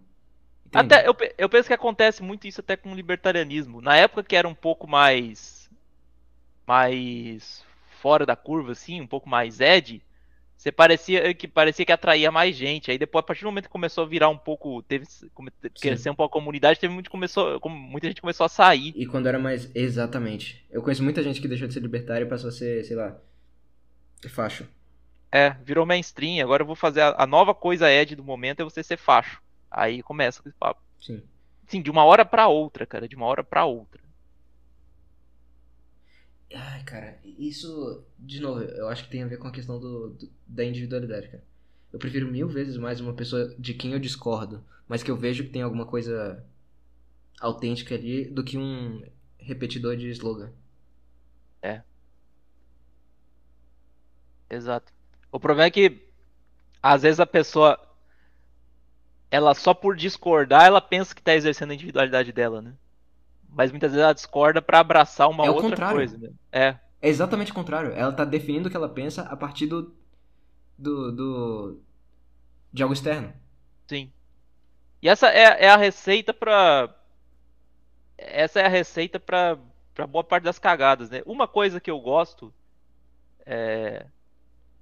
Até, 0.73 1.07
eu, 1.07 1.15
eu 1.37 1.49
penso 1.49 1.67
que 1.67 1.73
acontece 1.73 2.23
muito 2.23 2.47
isso 2.47 2.61
até 2.61 2.77
com 2.77 2.91
o 2.91 2.95
libertarianismo. 2.95 3.81
Na 3.81 3.97
época 3.97 4.23
que 4.23 4.35
era 4.35 4.47
um 4.47 4.55
pouco 4.55 4.87
mais. 4.87 5.69
mais. 6.65 7.63
fora 7.99 8.25
da 8.25 8.35
curva, 8.35 8.71
assim, 8.71 9.01
um 9.01 9.07
pouco 9.07 9.29
mais 9.29 9.59
Ed, 9.59 10.01
você 10.61 10.71
parecia 10.71 11.33
que 11.33 11.47
parecia 11.47 11.83
que 11.83 11.91
atraía 11.91 12.31
mais 12.31 12.55
gente. 12.55 12.91
Aí 12.91 12.97
depois, 12.99 13.23
a 13.23 13.25
partir 13.25 13.41
do 13.41 13.47
momento 13.47 13.65
que 13.65 13.71
começou 13.71 14.03
a 14.03 14.07
virar 14.07 14.29
um 14.29 14.37
pouco. 14.37 14.83
teve 14.83 15.07
crescer 15.81 16.11
um 16.11 16.15
pouco 16.15 16.37
a 16.37 16.39
comunidade, 16.39 16.79
teve 16.79 16.93
muito 16.93 17.09
começou. 17.09 17.59
muita 17.65 18.07
gente 18.07 18.21
começou 18.21 18.45
a 18.45 18.49
sair. 18.49 18.93
E 18.95 19.07
quando 19.07 19.25
era 19.27 19.39
mais. 19.39 19.69
Exatamente. 19.73 20.63
Eu 20.69 20.83
conheço 20.83 21.03
muita 21.03 21.23
gente 21.23 21.41
que 21.41 21.47
deixou 21.47 21.67
de 21.67 21.73
ser 21.73 21.79
libertário 21.79 22.27
e 22.27 22.29
passou 22.29 22.49
a 22.49 22.51
ser, 22.51 22.83
sei 22.85 22.95
lá. 22.95 23.17
Facho. 24.29 24.67
É, 25.31 25.49
virou 25.63 25.83
mainstream. 25.83 26.43
Agora 26.43 26.61
eu 26.61 26.67
vou 26.67 26.75
fazer 26.75 27.01
a, 27.01 27.15
a 27.17 27.25
nova 27.25 27.55
coisa 27.55 27.91
Ed 27.91 28.15
do 28.15 28.23
momento 28.23 28.61
é 28.61 28.63
você 28.63 28.83
ser 28.83 28.97
facho. 28.97 29.41
Aí 29.71 30.03
começa 30.03 30.41
esse 30.45 30.55
papo. 30.57 30.81
Sim. 30.99 31.21
Sim, 31.67 31.81
de 31.81 31.91
uma 31.91 32.05
hora 32.05 32.25
pra 32.25 32.47
outra, 32.49 32.85
cara. 32.87 33.07
De 33.09 33.15
uma 33.15 33.25
hora 33.27 33.43
pra 33.43 33.65
outra. 33.65 34.01
Ai, 36.53 36.83
cara, 36.83 37.17
isso, 37.23 38.03
de 38.19 38.41
novo, 38.41 38.61
eu 38.61 38.89
acho 38.89 39.05
que 39.05 39.09
tem 39.11 39.23
a 39.23 39.27
ver 39.27 39.37
com 39.37 39.47
a 39.47 39.51
questão 39.51 39.79
do, 39.79 40.09
do- 40.09 40.29
da 40.45 40.65
individualidade, 40.65 41.29
cara. 41.29 41.43
Eu 41.93 41.99
prefiro 41.99 42.29
mil 42.29 42.47
vezes 42.47 42.77
mais 42.77 42.99
uma 42.99 43.13
pessoa 43.13 43.53
de 43.57 43.73
quem 43.73 43.93
eu 43.93 43.99
discordo, 43.99 44.63
mas 44.87 45.01
que 45.03 45.09
eu 45.11 45.15
vejo 45.17 45.43
que 45.45 45.49
tem 45.49 45.61
alguma 45.61 45.85
coisa 45.85 46.43
autêntica 47.41 47.95
ali, 47.95 48.25
do 48.25 48.43
que 48.43 48.57
um 48.57 49.03
repetidor 49.39 49.97
de 49.97 50.09
slogan. 50.11 50.51
Exato. 54.49 54.91
O 55.31 55.39
problema 55.39 55.67
é 55.67 55.71
que 55.71 56.09
às 56.83 57.03
vezes 57.03 57.19
a 57.21 57.27
pessoa 57.27 57.79
ela 59.31 59.55
só 59.55 59.73
por 59.73 59.95
discordar, 59.97 60.65
ela 60.65 60.81
pensa 60.81 61.15
que 61.15 61.21
tá 61.23 61.33
exercendo 61.35 61.71
a 61.71 61.75
individualidade 61.75 62.31
dela, 62.33 62.61
né? 62.61 62.73
Mas 63.49 63.71
muitas 63.71 63.91
vezes 63.91 64.03
ela 64.03 64.13
discorda 64.13 64.61
pra 64.61 64.79
abraçar 64.79 65.29
uma 65.29 65.45
É 65.45 65.51
outra 65.51 65.77
contrário. 65.77 65.95
coisa, 65.97 66.17
né? 66.17 66.31
É, 66.51 66.77
É 67.01 67.09
exatamente 67.09 67.51
o 67.51 67.55
contrário. 67.55 67.91
Ela 67.93 68.11
tá 68.13 68.25
definindo 68.25 68.67
o 68.67 68.71
que 68.71 68.77
ela 68.77 68.89
pensa 68.89 69.23
a 69.23 69.35
partir 69.37 69.67
do. 69.67 69.93
do. 70.77 71.11
do 71.11 71.79
de 72.73 72.83
algo 72.83 72.93
externo. 72.93 73.33
sim. 73.87 74.11
E 75.01 75.09
essa 75.09 75.29
é, 75.29 75.65
é 75.65 75.69
a 75.69 75.77
receita 75.77 76.33
pra. 76.33 76.93
Essa 78.17 78.59
é 78.61 78.65
a 78.65 78.69
receita 78.69 79.19
pra, 79.19 79.57
pra 79.95 80.05
boa 80.07 80.23
parte 80.23 80.43
das 80.43 80.59
cagadas, 80.59 81.09
né? 81.09 81.21
Uma 81.25 81.47
coisa 81.47 81.79
que 81.81 81.89
eu 81.91 81.99
gosto 81.99 82.53
é. 83.45 84.05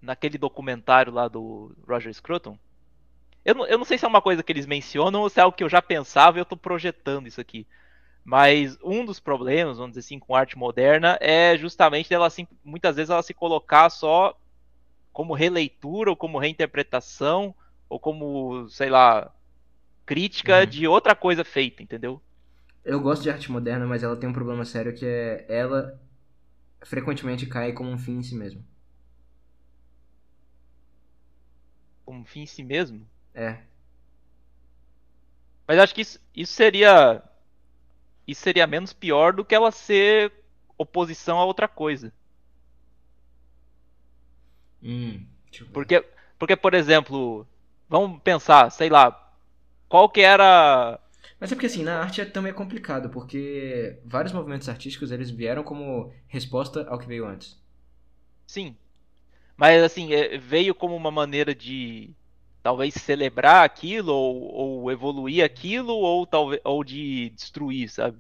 Naquele 0.01 0.37
documentário 0.37 1.11
lá 1.13 1.27
do 1.27 1.75
Roger 1.87 2.13
Scruton. 2.13 2.57
Eu 3.49 3.55
não, 3.55 3.65
eu 3.67 3.77
não 3.77 3.85
sei 3.85 3.97
se 3.97 4.05
é 4.05 4.07
uma 4.07 4.21
coisa 4.21 4.43
que 4.43 4.51
eles 4.51 4.65
mencionam 4.67 5.21
ou 5.21 5.29
se 5.29 5.39
é 5.39 5.43
algo 5.43 5.55
que 5.57 5.63
eu 5.63 5.69
já 5.69 5.81
pensava 5.81 6.37
e 6.37 6.41
eu 6.41 6.45
tô 6.45 6.57
projetando 6.57 7.27
isso 7.27 7.41
aqui. 7.41 7.67
Mas 8.23 8.77
um 8.83 9.05
dos 9.05 9.19
problemas, 9.19 9.77
vamos 9.77 9.91
dizer 9.93 10.01
assim, 10.01 10.19
com 10.19 10.35
arte 10.35 10.57
moderna 10.57 11.17
é 11.21 11.57
justamente 11.57 12.09
dela 12.09 12.27
assim, 12.27 12.47
muitas 12.63 12.95
vezes 12.97 13.09
ela 13.11 13.23
se 13.23 13.33
colocar 13.33 13.89
só 13.89 14.35
como 15.13 15.33
releitura 15.33 16.09
ou 16.11 16.17
como 16.17 16.39
reinterpretação 16.39 17.55
ou 17.89 17.99
como, 17.99 18.69
sei 18.69 18.89
lá, 18.89 19.33
crítica 20.05 20.65
Uhum. 20.65 20.67
de 20.67 20.87
outra 20.87 21.15
coisa 21.15 21.45
feita, 21.45 21.83
entendeu? 21.83 22.21
Eu 22.83 22.99
gosto 22.99 23.23
de 23.23 23.29
arte 23.29 23.49
moderna, 23.51 23.85
mas 23.87 24.03
ela 24.03 24.17
tem 24.17 24.29
um 24.29 24.33
problema 24.33 24.65
sério 24.65 24.93
que 24.93 25.05
é. 25.05 25.45
Ela 25.49 25.97
frequentemente 26.85 27.47
cai 27.47 27.73
como 27.73 27.91
um 27.91 27.97
fim 27.99 28.17
em 28.19 28.23
si 28.23 28.35
mesmo. 28.35 28.65
Como 32.03 32.25
fim 32.25 32.41
em 32.41 32.45
si 32.45 32.61
mesmo. 32.61 33.09
É. 33.33 33.59
Mas 35.67 35.79
acho 35.79 35.93
que 35.95 36.01
isso, 36.01 36.19
isso 36.35 36.53
seria 36.53 37.21
isso 38.27 38.41
seria 38.41 38.67
menos 38.67 38.93
pior 38.93 39.33
do 39.33 39.43
que 39.43 39.55
ela 39.55 39.71
ser 39.71 40.31
oposição 40.77 41.39
a 41.39 41.45
outra 41.45 41.67
coisa. 41.67 42.13
Hum. 44.81 45.25
Porque, 45.73 46.03
porque 46.37 46.55
por 46.55 46.73
exemplo, 46.73 47.45
vamos 47.87 48.21
pensar, 48.21 48.69
sei 48.71 48.89
lá, 48.89 49.11
qual 49.89 50.09
que 50.09 50.21
era. 50.21 50.99
Mas 51.39 51.51
é 51.51 51.55
porque 51.55 51.65
assim, 51.67 51.83
na 51.83 52.01
arte 52.01 52.21
é- 52.21 52.25
também 52.25 52.51
é 52.51 52.55
complicado, 52.55 53.09
porque 53.09 53.99
vários 54.05 54.33
movimentos 54.33 54.69
artísticos 54.69 55.11
eles 55.11 55.29
vieram 55.31 55.63
como 55.63 56.13
resposta 56.27 56.87
ao 56.89 56.99
que 56.99 57.07
veio 57.07 57.25
antes. 57.25 57.57
Sim. 58.47 58.75
Mas 59.57 59.83
assim, 59.83 60.13
é- 60.13 60.37
veio 60.37 60.75
como 60.75 60.95
uma 60.95 61.11
maneira 61.11 61.55
de 61.55 62.11
talvez 62.69 62.93
celebrar 62.95 63.63
aquilo, 63.65 64.13
ou, 64.13 64.83
ou 64.83 64.91
evoluir 64.91 65.43
aquilo, 65.43 65.93
ou 65.95 66.25
talvez 66.27 66.61
ou 66.63 66.83
de 66.83 67.29
destruir, 67.31 67.89
sabe? 67.89 68.17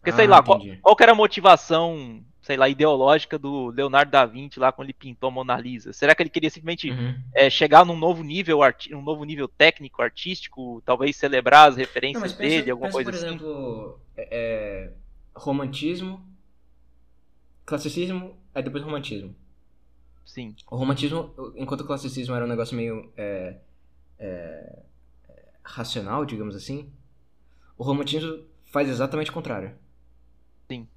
Porque 0.00 0.12
sei 0.12 0.26
Ah, 0.26 0.28
lá, 0.28 0.42
qual, 0.42 0.58
qual 0.80 0.96
que 0.96 1.02
era 1.02 1.12
a 1.12 1.14
motivação, 1.14 2.24
sei 2.42 2.56
lá, 2.56 2.68
ideológica 2.68 3.38
do 3.38 3.68
Leonardo 3.70 4.10
da 4.10 4.26
Vinci 4.26 4.58
lá 4.58 4.72
quando 4.72 4.86
ele 4.86 4.94
pintou 4.94 5.28
a 5.28 5.32
Mona 5.32 5.56
Lisa? 5.58 5.92
Será 5.92 6.14
que 6.14 6.22
ele 6.22 6.30
queria 6.30 6.50
simplesmente 6.50 6.96
Uhum. 6.96 7.22
é, 7.34 7.48
chegar 7.48 7.84
num 7.84 7.96
novo 7.96 8.22
nível, 8.22 8.58
um 8.92 9.02
novo 9.02 9.24
nível 9.24 9.48
técnico, 9.48 10.02
artístico, 10.02 10.82
talvez 10.84 11.16
celebrar 11.16 11.68
as 11.70 11.76
Não, 12.12 12.22
referências 12.22 12.32
pensa, 12.36 12.62
dele, 12.62 12.70
alguma 12.70 12.90
pensa, 12.90 12.90
coisa 12.90 13.10
por 13.10 13.14
assim? 13.14 13.40
exemplo, 13.40 13.98
é, 14.16 14.86
é, 14.88 14.92
romantismo, 15.34 16.26
classicismo, 17.66 18.36
aí 18.54 18.62
depois 18.62 18.84
romantismo. 18.84 19.34
Sim, 20.24 20.56
O 20.70 20.76
romantismo, 20.76 21.34
enquanto 21.56 21.82
o 21.82 21.86
classicismo 21.86 22.34
era 22.34 22.44
um 22.44 22.48
negócio 22.48 22.76
meio 22.76 23.12
é, 23.16 23.56
é, 24.22 24.82
é, 25.28 25.48
racional, 25.64 26.24
digamos 26.24 26.54
assim, 26.54 26.92
o 27.76 27.82
romantismo 27.82 28.44
faz 28.66 28.88
exatamente 28.88 29.30
o 29.30 29.34
contrário. 29.34 29.76
Sim. 30.70 30.88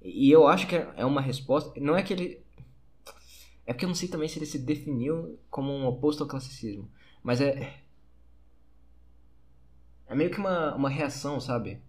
E 0.00 0.30
eu 0.30 0.48
acho 0.48 0.66
que 0.66 0.76
é 0.76 0.90
é 0.96 1.04
uma 1.04 1.20
resposta. 1.20 1.78
Não 1.78 1.94
é 1.94 2.02
que 2.02 2.12
ele. 2.12 2.42
É 3.66 3.72
porque 3.72 3.84
eu 3.84 3.88
não 3.88 3.94
sei 3.94 4.08
também 4.08 4.28
se 4.28 4.38
ele 4.38 4.46
se 4.46 4.58
definiu 4.58 5.38
como 5.50 5.70
um 5.70 5.86
oposto 5.86 6.22
ao 6.22 6.28
classicismo. 6.28 6.90
Mas 7.22 7.40
é. 7.40 7.80
É 10.06 10.14
meio 10.14 10.30
que 10.30 10.38
uma, 10.38 10.74
uma 10.74 10.88
reação, 10.88 11.40
sabe? 11.40 11.80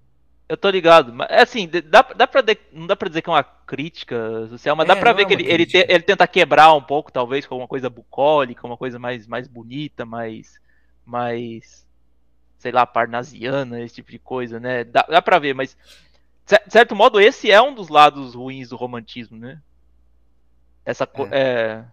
Eu 0.50 0.58
tô 0.58 0.70
ligado. 0.70 1.14
Mas 1.14 1.28
assim, 1.32 1.68
d- 1.68 1.82
dá, 1.82 2.02
dá 2.02 2.28
pra 2.28 2.42
de- 2.42 2.58
não 2.72 2.88
dá 2.88 2.96
pra 2.96 3.08
dizer 3.10 3.22
que 3.22 3.30
é 3.30 3.34
uma 3.34 3.44
crítica 3.44 4.48
social, 4.50 4.76
mas 4.76 4.88
dá 4.88 4.96
É, 4.96 4.96
pra 4.96 5.14
não 5.14 5.18
ver 5.18 5.24
é 5.24 5.26
que 5.26 5.34
ele, 5.34 5.44
ele, 5.48 5.66
te- 5.66 5.86
ele 5.90 6.04
tenta 6.04 6.28
quebrar 6.28 6.74
um 6.74 6.82
pouco, 6.82 7.12
talvez, 7.12 7.46
com 7.46 7.58
uma 7.58 7.68
coisa 7.68 7.90
bucólica, 7.90 8.66
uma 8.66 8.78
coisa 8.78 9.00
mais, 9.00 9.28
mais 9.28 9.48
bonita, 9.48 10.06
mais. 10.06 10.60
mais. 11.06 11.86
sei 12.60 12.72
lá, 12.72 12.86
parnasiana, 12.88 13.82
esse 13.82 13.96
tipo 13.96 14.12
de 14.12 14.20
coisa, 14.20 14.60
né? 14.60 14.84
Dá, 14.86 15.04
dá 15.10 15.22
pra 15.22 15.40
ver, 15.40 15.54
mas 15.56 15.78
de 16.48 16.72
certo 16.72 16.96
modo 16.96 17.20
esse 17.20 17.52
é 17.52 17.62
um 17.62 17.74
dos 17.76 17.90
lados 17.90 18.36
ruins 18.36 18.70
do 18.70 18.78
romantismo, 18.78 19.38
né? 19.38 19.62
Essa 20.86 21.08
é. 21.14 21.28
É, 21.32 21.84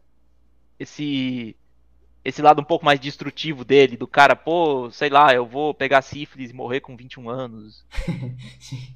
esse 0.78 1.56
esse 2.24 2.40
lado 2.40 2.60
um 2.60 2.64
pouco 2.64 2.84
mais 2.84 2.98
destrutivo 2.98 3.64
dele, 3.64 3.96
do 3.96 4.06
cara, 4.06 4.34
pô, 4.34 4.90
sei 4.90 5.10
lá, 5.10 5.34
eu 5.34 5.44
vou 5.44 5.74
pegar 5.74 6.00
sífilis 6.00 6.50
e 6.50 6.54
morrer 6.54 6.80
com 6.80 6.96
21 6.96 7.28
anos. 7.28 7.84
Sim. 8.58 8.94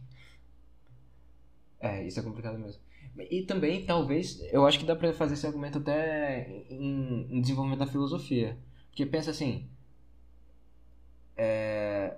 É, 1.81 2.05
isso 2.07 2.19
é 2.19 2.23
complicado 2.23 2.59
mesmo. 2.59 2.81
E 3.31 3.43
também, 3.43 3.85
talvez, 3.85 4.41
eu 4.53 4.67
acho 4.67 4.79
que 4.79 4.87
dá 4.87 4.95
pra 4.95 5.13
fazer 5.13 5.35
esse 5.35 5.47
argumento 5.47 5.79
até 5.79 6.49
em, 6.71 7.27
em 7.31 7.41
desenvolvimento 7.41 7.81
da 7.81 7.87
filosofia. 7.87 8.57
Porque 8.91 9.05
pensa 9.05 9.31
assim. 9.31 9.69
É... 11.37 12.17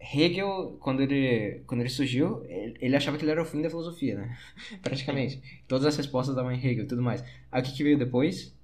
Hegel, 0.00 0.78
quando 0.80 1.02
ele, 1.02 1.62
quando 1.66 1.80
ele 1.80 1.90
surgiu, 1.90 2.42
ele, 2.46 2.76
ele, 2.80 2.96
achava 2.96 3.18
que 3.18 3.24
ele 3.24 3.32
era 3.32 3.42
o 3.42 3.44
fim 3.44 3.60
da 3.60 3.68
filosofia, 3.68 4.16
né? 4.16 4.38
Praticamente. 4.82 5.42
Todas 5.68 5.86
as 5.86 5.96
respostas 5.96 6.34
davam 6.34 6.52
em 6.52 6.58
Hegel 6.58 6.84
e 6.84 6.88
tudo 6.88 7.02
mais. 7.02 7.22
Aí 7.52 7.60
o 7.60 7.64
que, 7.64 7.72
que 7.72 7.84
veio 7.84 7.98
depois? 7.98 8.54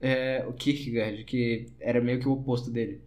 É, 0.00 0.44
o 0.46 0.52
Kierkegaard, 0.52 1.24
que 1.24 1.66
era 1.78 2.00
meio 2.00 2.18
que 2.20 2.28
o 2.28 2.32
oposto 2.32 2.70
dele. 2.70 3.02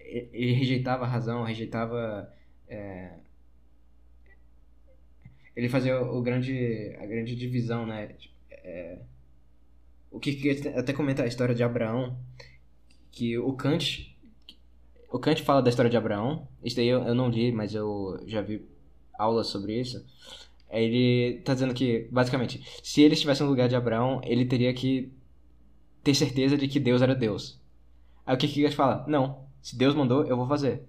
Ele 0.00 0.52
rejeitava 0.52 1.04
a 1.04 1.08
razão, 1.08 1.44
rejeitava. 1.44 2.32
É... 2.68 3.12
Ele 5.54 5.68
fazia 5.68 6.00
o 6.00 6.20
grande, 6.20 6.96
a 7.00 7.06
grande 7.06 7.36
divisão, 7.36 7.86
né? 7.86 8.14
É... 8.50 8.98
O 10.10 10.18
Kierkegaard 10.18 10.76
até 10.78 10.92
comenta 10.92 11.22
a 11.22 11.26
história 11.26 11.54
de 11.54 11.62
Abraão, 11.62 12.18
que 13.12 13.38
o 13.38 13.52
Kant. 13.52 14.16
O 15.10 15.18
Kant 15.18 15.42
fala 15.42 15.62
da 15.62 15.70
história 15.70 15.90
de 15.90 15.96
Abraão. 15.96 16.48
Isso 16.64 16.76
daí 16.76 16.88
eu, 16.88 17.02
eu 17.02 17.14
não 17.14 17.28
li, 17.28 17.52
mas 17.52 17.74
eu 17.74 18.20
já 18.26 18.42
vi 18.42 18.62
aulas 19.16 19.46
sobre 19.46 19.78
isso. 19.78 20.04
Ele 20.70 21.40
tá 21.44 21.54
dizendo 21.54 21.72
que, 21.72 22.08
basicamente, 22.10 22.62
se 22.82 23.02
ele 23.02 23.14
estivesse 23.14 23.42
no 23.42 23.48
lugar 23.48 23.68
de 23.68 23.76
Abraão, 23.76 24.20
ele 24.24 24.44
teria 24.44 24.72
que 24.74 25.10
ter 26.08 26.14
certeza 26.14 26.56
de 26.56 26.66
que 26.66 26.80
Deus 26.80 27.02
era 27.02 27.14
Deus. 27.14 27.60
Aí 28.24 28.34
o 28.34 28.38
que 28.38 28.48
que 28.48 28.70
fala? 28.70 29.04
Não, 29.06 29.44
se 29.60 29.76
Deus 29.76 29.94
mandou, 29.94 30.24
eu 30.24 30.38
vou 30.38 30.46
fazer. 30.46 30.82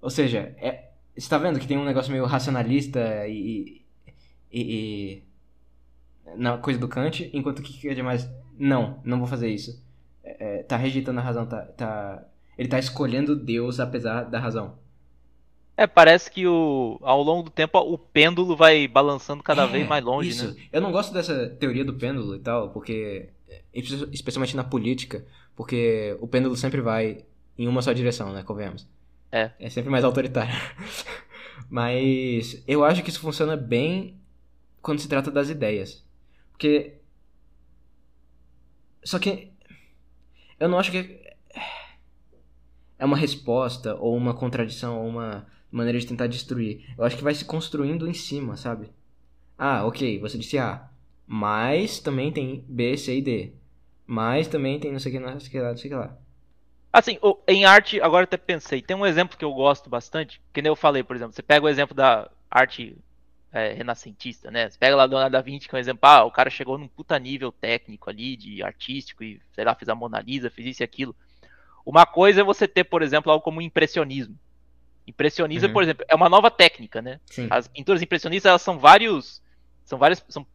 Ou 0.00 0.08
seja, 0.08 0.54
é, 0.58 0.90
você 1.16 1.28
tá 1.28 1.36
vendo 1.36 1.58
que 1.58 1.66
tem 1.66 1.76
um 1.76 1.84
negócio 1.84 2.12
meio 2.12 2.24
racionalista 2.24 3.26
e, 3.26 3.82
e, 4.52 4.60
e 4.60 5.22
na 6.36 6.58
coisa 6.58 6.78
do 6.78 6.86
Kant, 6.86 7.28
enquanto 7.32 7.60
que 7.60 7.88
é 7.88 7.94
demais, 7.94 8.30
não, 8.56 9.00
não 9.02 9.18
vou 9.18 9.26
fazer 9.26 9.48
isso. 9.48 9.82
É, 10.22 10.60
é, 10.60 10.62
tá 10.62 10.76
rejeitando 10.76 11.18
a 11.18 11.22
razão, 11.22 11.44
tá, 11.44 11.62
tá, 11.62 12.24
ele 12.56 12.68
tá 12.68 12.78
escolhendo 12.78 13.34
Deus 13.34 13.80
apesar 13.80 14.22
da 14.24 14.38
razão. 14.38 14.78
É, 15.76 15.88
parece 15.88 16.30
que 16.30 16.46
o, 16.46 17.00
ao 17.02 17.20
longo 17.20 17.44
do 17.44 17.50
tempo 17.50 17.78
o 17.78 17.98
pêndulo 17.98 18.54
vai 18.54 18.86
balançando 18.86 19.42
cada 19.42 19.64
é, 19.64 19.66
vez 19.66 19.88
mais 19.88 20.04
longe, 20.04 20.28
isso. 20.28 20.54
né? 20.54 20.62
Eu 20.72 20.80
não 20.80 20.92
gosto 20.92 21.12
dessa 21.12 21.48
teoria 21.48 21.84
do 21.84 21.94
pêndulo 21.94 22.36
e 22.36 22.38
tal, 22.38 22.70
porque 22.70 23.30
especialmente 24.12 24.56
na 24.56 24.64
política, 24.64 25.24
porque 25.56 26.16
o 26.20 26.28
pêndulo 26.28 26.56
sempre 26.56 26.80
vai 26.80 27.24
em 27.56 27.66
uma 27.66 27.82
só 27.82 27.92
direção, 27.92 28.32
né? 28.32 28.42
Convenhamos. 28.42 28.86
É. 29.30 29.50
É 29.58 29.68
sempre 29.68 29.90
mais 29.90 30.04
autoritário. 30.04 30.54
Mas 31.68 32.62
eu 32.66 32.84
acho 32.84 33.02
que 33.02 33.10
isso 33.10 33.20
funciona 33.20 33.56
bem 33.56 34.18
quando 34.80 35.00
se 35.00 35.08
trata 35.08 35.30
das 35.30 35.50
ideias. 35.50 36.04
Porque. 36.52 36.94
Só 39.04 39.18
que. 39.18 39.52
Eu 40.58 40.68
não 40.68 40.78
acho 40.78 40.90
que. 40.90 41.20
É 42.98 43.04
uma 43.04 43.16
resposta, 43.16 43.94
ou 43.94 44.16
uma 44.16 44.34
contradição, 44.34 45.00
ou 45.00 45.08
uma 45.08 45.46
maneira 45.70 45.98
de 45.98 46.06
tentar 46.06 46.26
destruir. 46.26 46.84
Eu 46.96 47.04
acho 47.04 47.16
que 47.16 47.22
vai 47.22 47.34
se 47.34 47.44
construindo 47.44 48.08
em 48.08 48.14
cima, 48.14 48.56
sabe? 48.56 48.90
Ah, 49.56 49.84
ok, 49.86 50.18
você 50.18 50.38
disse 50.38 50.58
A. 50.58 50.87
Mas 51.30 52.00
também 52.00 52.32
tem 52.32 52.64
B, 52.66 52.96
C 52.96 53.18
e 53.18 53.22
D. 53.22 53.52
Mas 54.06 54.48
também 54.48 54.80
tem 54.80 54.90
não 54.90 54.98
sei 54.98 55.12
o 55.12 55.14
que, 55.14 55.20
não 55.20 55.38
sei 55.38 55.48
o 55.48 55.50
que 55.50 55.60
lá, 55.60 55.68
não 55.68 55.76
sei 55.76 55.90
o 55.90 55.92
que 55.92 55.98
lá. 55.98 56.16
Assim, 56.90 57.18
em 57.46 57.66
arte, 57.66 58.00
agora 58.00 58.24
até 58.24 58.38
pensei, 58.38 58.80
tem 58.80 58.96
um 58.96 59.04
exemplo 59.04 59.36
que 59.36 59.44
eu 59.44 59.52
gosto 59.52 59.90
bastante, 59.90 60.40
que 60.54 60.62
nem 60.62 60.70
eu 60.70 60.74
falei, 60.74 61.02
por 61.02 61.14
exemplo, 61.14 61.34
você 61.34 61.42
pega 61.42 61.66
o 61.66 61.68
exemplo 61.68 61.94
da 61.94 62.30
arte 62.50 62.96
é, 63.52 63.74
renascentista, 63.74 64.50
né? 64.50 64.70
Você 64.70 64.78
pega 64.78 64.96
lá 64.96 65.04
Leonardo 65.04 65.32
da 65.32 65.42
Vinci, 65.42 65.68
que 65.68 65.74
é 65.74 65.78
um 65.78 65.80
exemplo, 65.80 66.00
ah, 66.08 66.24
o 66.24 66.30
cara 66.30 66.48
chegou 66.48 66.78
num 66.78 66.88
puta 66.88 67.18
nível 67.18 67.52
técnico 67.52 68.08
ali, 68.08 68.36
de 68.36 68.62
artístico, 68.62 69.22
e, 69.22 69.38
sei 69.52 69.64
lá, 69.64 69.74
fez 69.74 69.90
a 69.90 69.94
Mona 69.94 70.20
Lisa, 70.20 70.48
fez 70.48 70.68
isso 70.68 70.82
e 70.82 70.84
aquilo. 70.84 71.14
Uma 71.84 72.06
coisa 72.06 72.40
é 72.40 72.44
você 72.44 72.66
ter, 72.66 72.84
por 72.84 73.02
exemplo, 73.02 73.30
algo 73.30 73.44
como 73.44 73.60
impressionismo. 73.60 74.38
Impressionismo, 75.06 75.68
uhum. 75.68 75.74
por 75.74 75.82
exemplo, 75.82 76.04
é 76.08 76.14
uma 76.14 76.28
nova 76.28 76.50
técnica, 76.50 77.02
né? 77.02 77.20
Sim. 77.26 77.48
As 77.50 77.68
pinturas 77.68 78.00
impressionistas, 78.00 78.48
elas 78.48 78.62
são 78.62 78.78
vários, 78.78 79.42
são 79.84 79.98
várias, 79.98 80.24
são 80.28 80.46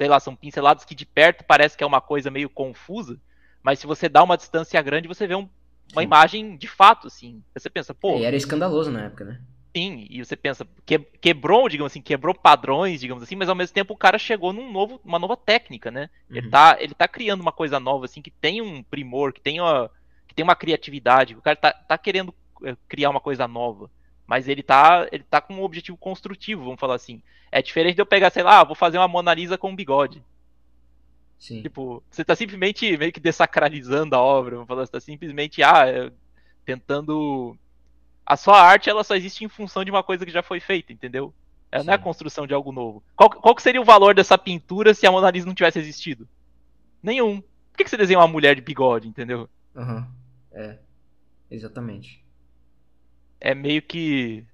sei 0.00 0.08
lá, 0.08 0.18
são 0.18 0.34
pinceladas 0.34 0.82
que 0.82 0.94
de 0.94 1.04
perto 1.04 1.44
parece 1.44 1.76
que 1.76 1.84
é 1.84 1.86
uma 1.86 2.00
coisa 2.00 2.30
meio 2.30 2.48
confusa, 2.48 3.20
mas 3.62 3.78
se 3.78 3.86
você 3.86 4.08
dá 4.08 4.22
uma 4.22 4.38
distância 4.38 4.80
grande, 4.80 5.06
você 5.06 5.26
vê 5.26 5.34
um, 5.34 5.46
uma 5.92 6.00
Sim. 6.00 6.06
imagem 6.06 6.56
de 6.56 6.66
fato, 6.66 7.06
assim. 7.06 7.42
Você 7.54 7.68
pensa, 7.68 7.92
pô. 7.92 8.16
E 8.16 8.24
era 8.24 8.34
escandaloso 8.34 8.90
na 8.90 9.02
época, 9.04 9.26
né? 9.26 9.42
Sim, 9.76 10.06
e 10.08 10.24
você 10.24 10.34
pensa, 10.36 10.66
que, 10.86 10.98
quebrou, 10.98 11.68
digamos 11.68 11.92
assim, 11.92 12.00
quebrou 12.00 12.34
padrões, 12.34 12.98
digamos 12.98 13.22
assim, 13.22 13.36
mas 13.36 13.50
ao 13.50 13.54
mesmo 13.54 13.74
tempo 13.74 13.92
o 13.92 13.96
cara 13.96 14.18
chegou 14.18 14.54
num 14.54 14.72
novo, 14.72 14.98
uma 15.04 15.18
nova 15.18 15.36
técnica, 15.36 15.90
né? 15.90 16.08
Uhum. 16.30 16.36
Ele, 16.38 16.48
tá, 16.48 16.78
ele 16.80 16.94
tá 16.94 17.06
criando 17.06 17.42
uma 17.42 17.52
coisa 17.52 17.78
nova, 17.78 18.06
assim, 18.06 18.22
que 18.22 18.30
tem 18.30 18.62
um 18.62 18.82
primor, 18.82 19.34
que 19.34 19.40
tem 19.42 19.60
uma, 19.60 19.90
que 20.26 20.34
tem 20.34 20.42
uma 20.42 20.56
criatividade, 20.56 21.36
o 21.36 21.42
cara 21.42 21.56
tá, 21.56 21.74
tá 21.74 21.98
querendo 21.98 22.34
eh, 22.64 22.74
criar 22.88 23.10
uma 23.10 23.20
coisa 23.20 23.46
nova. 23.46 23.90
Mas 24.30 24.46
ele 24.46 24.62
tá, 24.62 25.08
ele 25.10 25.24
tá 25.24 25.40
com 25.40 25.54
um 25.54 25.62
objetivo 25.64 25.98
construtivo, 25.98 26.62
vamos 26.62 26.78
falar 26.78 26.94
assim. 26.94 27.20
É 27.50 27.60
diferente 27.60 27.96
de 27.96 28.00
eu 28.00 28.06
pegar, 28.06 28.30
sei 28.30 28.44
lá, 28.44 28.62
vou 28.62 28.76
fazer 28.76 28.96
uma 28.96 29.08
Mona 29.08 29.34
Lisa 29.34 29.58
com 29.58 29.70
um 29.70 29.74
bigode. 29.74 30.22
Sim. 31.36 31.62
Tipo, 31.62 32.00
você 32.08 32.24
tá 32.24 32.36
simplesmente 32.36 32.96
meio 32.96 33.12
que 33.12 33.18
desacralizando 33.18 34.14
a 34.14 34.20
obra, 34.20 34.54
vamos 34.54 34.68
falar, 34.68 34.86
você 34.86 34.92
tá 34.92 35.00
simplesmente, 35.00 35.64
ah, 35.64 35.84
é, 35.84 36.12
tentando. 36.64 37.58
A 38.24 38.36
sua 38.36 38.62
arte, 38.62 38.88
ela 38.88 39.02
só 39.02 39.16
existe 39.16 39.44
em 39.44 39.48
função 39.48 39.84
de 39.84 39.90
uma 39.90 40.04
coisa 40.04 40.24
que 40.24 40.30
já 40.30 40.44
foi 40.44 40.60
feita, 40.60 40.92
entendeu? 40.92 41.34
Ela 41.72 41.82
Sim. 41.82 41.86
não 41.88 41.94
é 41.94 41.96
a 41.96 42.00
construção 42.00 42.46
de 42.46 42.54
algo 42.54 42.70
novo. 42.70 43.02
Qual, 43.16 43.30
qual 43.30 43.52
que 43.52 43.62
seria 43.62 43.80
o 43.80 43.84
valor 43.84 44.14
dessa 44.14 44.38
pintura 44.38 44.94
se 44.94 45.08
a 45.08 45.10
Mona 45.10 45.28
Lisa 45.28 45.46
não 45.46 45.56
tivesse 45.56 45.80
existido? 45.80 46.28
Nenhum. 47.02 47.40
Por 47.40 47.78
que, 47.78 47.82
que 47.82 47.90
você 47.90 47.96
desenha 47.96 48.20
uma 48.20 48.28
mulher 48.28 48.54
de 48.54 48.62
bigode, 48.62 49.08
entendeu? 49.08 49.50
Aham. 49.74 49.96
Uhum. 49.96 50.06
É. 50.52 50.78
Exatamente 51.50 52.22
é 53.40 53.54
meio 53.54 53.82
que. 53.82 54.44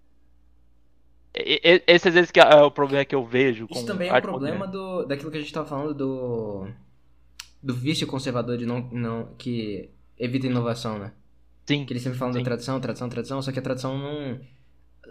Esse 1.35 2.09
às 2.09 2.15
vezes 2.15 2.31
que 2.31 2.41
é 2.41 2.63
o 2.63 2.71
problema 2.71 3.05
que 3.05 3.15
eu 3.15 3.25
vejo. 3.25 3.67
Isso 3.71 3.85
também 3.85 4.09
é 4.09 4.15
um 4.15 4.21
problema 4.23 4.67
do, 4.67 5.05
daquilo 5.05 5.31
que 5.31 5.37
a 5.37 5.41
gente 5.41 5.49
estava 5.49 5.69
falando 5.69 5.93
do. 5.93 6.69
do 7.63 7.75
vício 7.75 8.07
conservador 8.07 8.57
de 8.57 8.65
não, 8.65 8.89
não. 8.93 9.35
que 9.37 9.91
evita 10.19 10.47
inovação, 10.47 10.99
né? 10.99 11.13
Sim. 11.67 11.85
Que 11.85 11.93
eles 11.93 12.03
sempre 12.03 12.19
falam 12.19 12.33
sim. 12.33 12.39
da 12.39 12.45
tradição, 12.45 12.81
tradição, 12.81 13.09
tradição, 13.09 13.43
só 13.43 13.53
que 13.53 13.59
a 13.59 13.63
tradição 13.63 13.99
não. 13.99 14.41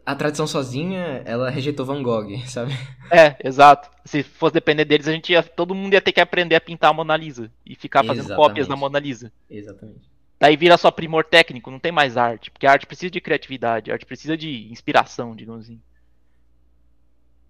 A 0.06 0.16
tradição 0.16 0.46
sozinha, 0.46 1.22
ela 1.26 1.50
rejeitou 1.50 1.86
Van 1.86 2.02
Gogh, 2.02 2.38
sabe? 2.48 2.74
É, 3.12 3.36
exato. 3.44 3.90
Se 4.04 4.24
fosse 4.24 4.54
depender 4.54 4.86
deles, 4.86 5.08
a 5.08 5.12
gente 5.12 5.32
ia, 5.32 5.44
todo 5.44 5.76
mundo 5.76 5.94
ia 5.94 6.02
ter 6.02 6.12
que 6.12 6.20
aprender 6.20 6.56
a 6.56 6.62
pintar 6.62 6.90
a 6.90 6.94
Mona 6.94 7.16
Lisa 7.16 7.52
e 7.66 7.76
ficar 7.76 8.04
fazendo 8.04 8.26
Exatamente. 8.26 8.48
cópias 8.48 8.68
da 8.68 8.76
Mona 8.76 9.00
Lisa. 9.00 9.32
Exatamente. 9.50 10.15
Daí 10.46 10.56
vira 10.56 10.78
só 10.78 10.92
primor 10.92 11.26
técnico, 11.26 11.72
não 11.72 11.80
tem 11.80 11.92
mais 11.92 12.18
arte. 12.18 12.52
Porque 12.52 12.68
a 12.68 12.72
arte 12.72 12.86
precisa 12.86 13.10
de 13.10 13.20
criatividade, 13.20 13.90
a 13.90 13.96
arte 13.96 14.06
precisa 14.06 14.38
de 14.38 14.72
inspiração, 14.72 15.36
digamos 15.36 15.66
assim. 15.66 15.82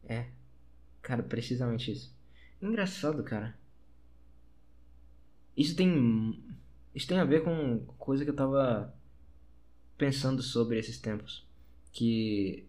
É. 0.07 0.27
Cara, 1.01 1.21
precisamente 1.21 1.91
isso. 1.91 2.15
Engraçado, 2.61 3.21
cara. 3.21 3.53
Isso 5.57 5.75
tem. 5.75 6.41
Isso 6.95 7.05
tem 7.05 7.19
a 7.19 7.25
ver 7.25 7.43
com 7.43 7.85
coisa 7.97 8.23
que 8.23 8.29
eu 8.29 8.35
tava 8.35 8.95
pensando 9.97 10.41
sobre 10.41 10.79
esses 10.79 10.97
tempos. 10.97 11.45
Que. 11.91 12.65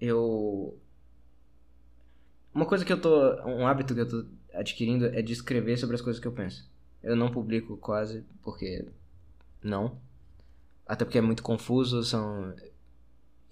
Eu. 0.00 0.80
Uma 2.54 2.64
coisa 2.64 2.86
que 2.86 2.92
eu 2.94 2.98
tô. 2.98 3.34
Um 3.44 3.66
hábito 3.66 3.94
que 3.94 4.00
eu 4.00 4.08
tô 4.08 4.24
adquirindo 4.54 5.04
é 5.04 5.20
de 5.20 5.34
escrever 5.34 5.76
sobre 5.76 5.94
as 5.94 6.00
coisas 6.00 6.18
que 6.18 6.26
eu 6.26 6.32
penso. 6.32 6.66
Eu 7.02 7.16
não 7.16 7.30
publico 7.30 7.76
quase, 7.76 8.24
porque 8.42 8.86
não. 9.62 9.98
Até 10.86 11.04
porque 11.04 11.18
é 11.18 11.22
muito 11.22 11.42
confuso, 11.42 12.02
são 12.02 12.54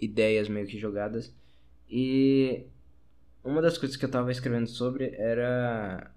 ideias 0.01 0.48
meio 0.48 0.66
que 0.66 0.78
jogadas. 0.78 1.35
E 1.89 2.66
uma 3.44 3.62
das 3.62 3.78
coisas 3.78 3.97
que 3.97 4.05
eu 4.05 4.10
tava 4.10 4.32
escrevendo 4.32 4.68
sobre 4.68 5.14
era 5.16 6.10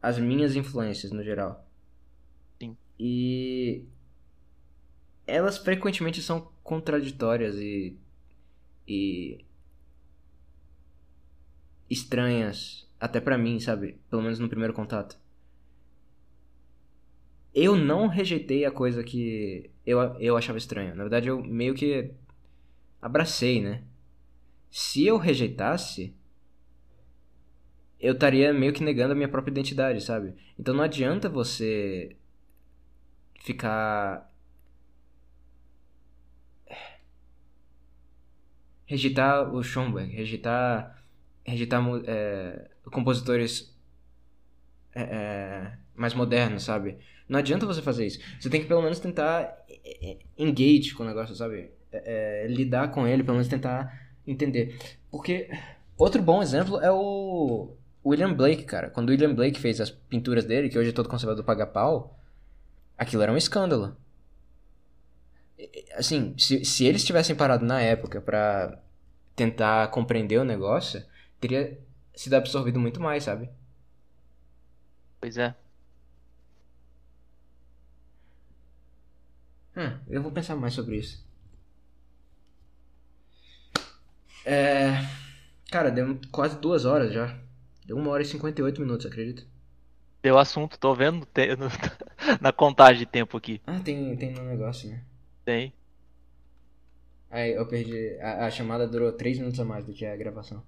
as 0.00 0.18
minhas 0.18 0.54
influências 0.56 1.12
no 1.12 1.22
geral. 1.22 1.66
Sim. 2.60 2.76
E 2.98 3.84
elas 5.26 5.58
frequentemente 5.58 6.22
são 6.22 6.52
contraditórias 6.62 7.56
e 7.56 7.96
e 8.86 9.44
estranhas 11.88 12.88
até 12.98 13.20
para 13.20 13.38
mim, 13.38 13.60
sabe? 13.60 13.98
Pelo 14.10 14.22
menos 14.22 14.38
no 14.38 14.48
primeiro 14.48 14.74
contato. 14.74 15.21
Eu 17.54 17.76
não 17.76 18.06
rejeitei 18.06 18.64
a 18.64 18.70
coisa 18.70 19.04
que 19.04 19.70
eu, 19.86 19.98
eu 20.20 20.36
achava 20.36 20.58
estranha. 20.58 20.94
Na 20.94 21.04
verdade, 21.04 21.28
eu 21.28 21.42
meio 21.42 21.74
que 21.74 22.12
abracei, 23.00 23.60
né? 23.60 23.82
Se 24.70 25.06
eu 25.06 25.18
rejeitasse, 25.18 26.14
eu 28.00 28.14
estaria 28.14 28.52
meio 28.52 28.72
que 28.72 28.82
negando 28.82 29.12
a 29.12 29.14
minha 29.14 29.28
própria 29.28 29.52
identidade, 29.52 30.00
sabe? 30.02 30.34
Então 30.58 30.74
não 30.74 30.82
adianta 30.82 31.28
você 31.28 32.16
ficar. 33.40 34.30
Rejeitar 38.86 39.54
o 39.54 39.62
Schoenberg, 39.62 40.12
rejeitar, 40.14 41.02
rejeitar 41.44 41.82
é, 42.06 42.70
compositores 42.90 43.74
é, 44.94 45.72
mais 46.02 46.14
modernos, 46.14 46.64
sabe? 46.64 46.98
Não 47.28 47.38
adianta 47.38 47.64
você 47.64 47.80
fazer 47.80 48.06
isso. 48.06 48.18
Você 48.38 48.50
tem 48.50 48.60
que 48.60 48.66
pelo 48.66 48.82
menos 48.82 48.98
tentar 48.98 49.64
é, 49.68 50.10
é, 50.10 50.18
engage 50.36 50.92
com 50.94 51.04
o 51.04 51.06
negócio, 51.06 51.34
sabe? 51.34 51.70
É, 51.92 52.46
lidar 52.48 52.90
com 52.90 53.06
ele, 53.06 53.22
pelo 53.22 53.36
menos 53.36 53.48
tentar 53.48 54.12
entender. 54.26 54.78
Porque 55.10 55.48
outro 55.96 56.20
bom 56.20 56.42
exemplo 56.42 56.80
é 56.80 56.90
o 56.90 57.74
William 58.04 58.34
Blake, 58.34 58.64
cara. 58.64 58.90
Quando 58.90 59.08
o 59.08 59.12
William 59.12 59.34
Blake 59.34 59.60
fez 59.60 59.80
as 59.80 59.90
pinturas 59.90 60.44
dele, 60.44 60.68
que 60.68 60.78
hoje 60.78 60.90
é 60.90 60.92
todo 60.92 61.08
conservador 61.08 61.44
paga 61.44 61.66
pau, 61.66 62.18
aquilo 62.98 63.22
era 63.22 63.32
um 63.32 63.36
escândalo. 63.36 63.96
Assim, 65.94 66.34
se, 66.36 66.64
se 66.64 66.84
eles 66.84 67.04
tivessem 67.04 67.36
parado 67.36 67.64
na 67.64 67.80
época 67.80 68.20
para 68.20 68.80
tentar 69.36 69.88
compreender 69.88 70.38
o 70.38 70.44
negócio, 70.44 71.04
teria 71.40 71.78
sido 72.14 72.34
absorvido 72.34 72.80
muito 72.80 73.00
mais, 73.00 73.24
sabe? 73.24 73.48
Pois 75.20 75.36
é. 75.36 75.54
Hum, 79.76 79.98
eu 80.08 80.22
vou 80.22 80.30
pensar 80.30 80.56
mais 80.56 80.74
sobre 80.74 80.96
isso. 80.96 81.24
É... 84.44 84.92
Cara, 85.70 85.90
deu 85.90 86.18
quase 86.30 86.58
duas 86.58 86.84
horas 86.84 87.12
já. 87.12 87.38
Deu 87.86 87.96
uma 87.96 88.10
hora 88.10 88.22
e 88.22 88.26
58 88.26 88.80
minutos, 88.80 89.06
acredito. 89.06 89.46
Deu 90.22 90.38
assunto, 90.38 90.78
tô 90.78 90.94
vendo 90.94 91.26
na 92.40 92.52
contagem 92.52 93.00
de 93.00 93.06
tempo 93.06 93.36
aqui. 93.36 93.60
Ah, 93.66 93.80
tem, 93.80 94.16
tem 94.16 94.32
no 94.32 94.44
negócio, 94.44 94.88
né? 94.88 95.02
Tem. 95.44 95.72
Aí 97.30 97.52
eu 97.54 97.66
perdi. 97.66 98.18
A, 98.20 98.46
a, 98.46 98.50
chamada 98.50 98.86
durou 98.86 99.10
3 99.12 99.38
minutos 99.38 99.58
a 99.58 99.64
mais 99.64 99.84
do 99.84 99.92
que 99.92 100.04
a 100.04 100.16
gravação. 100.16 100.62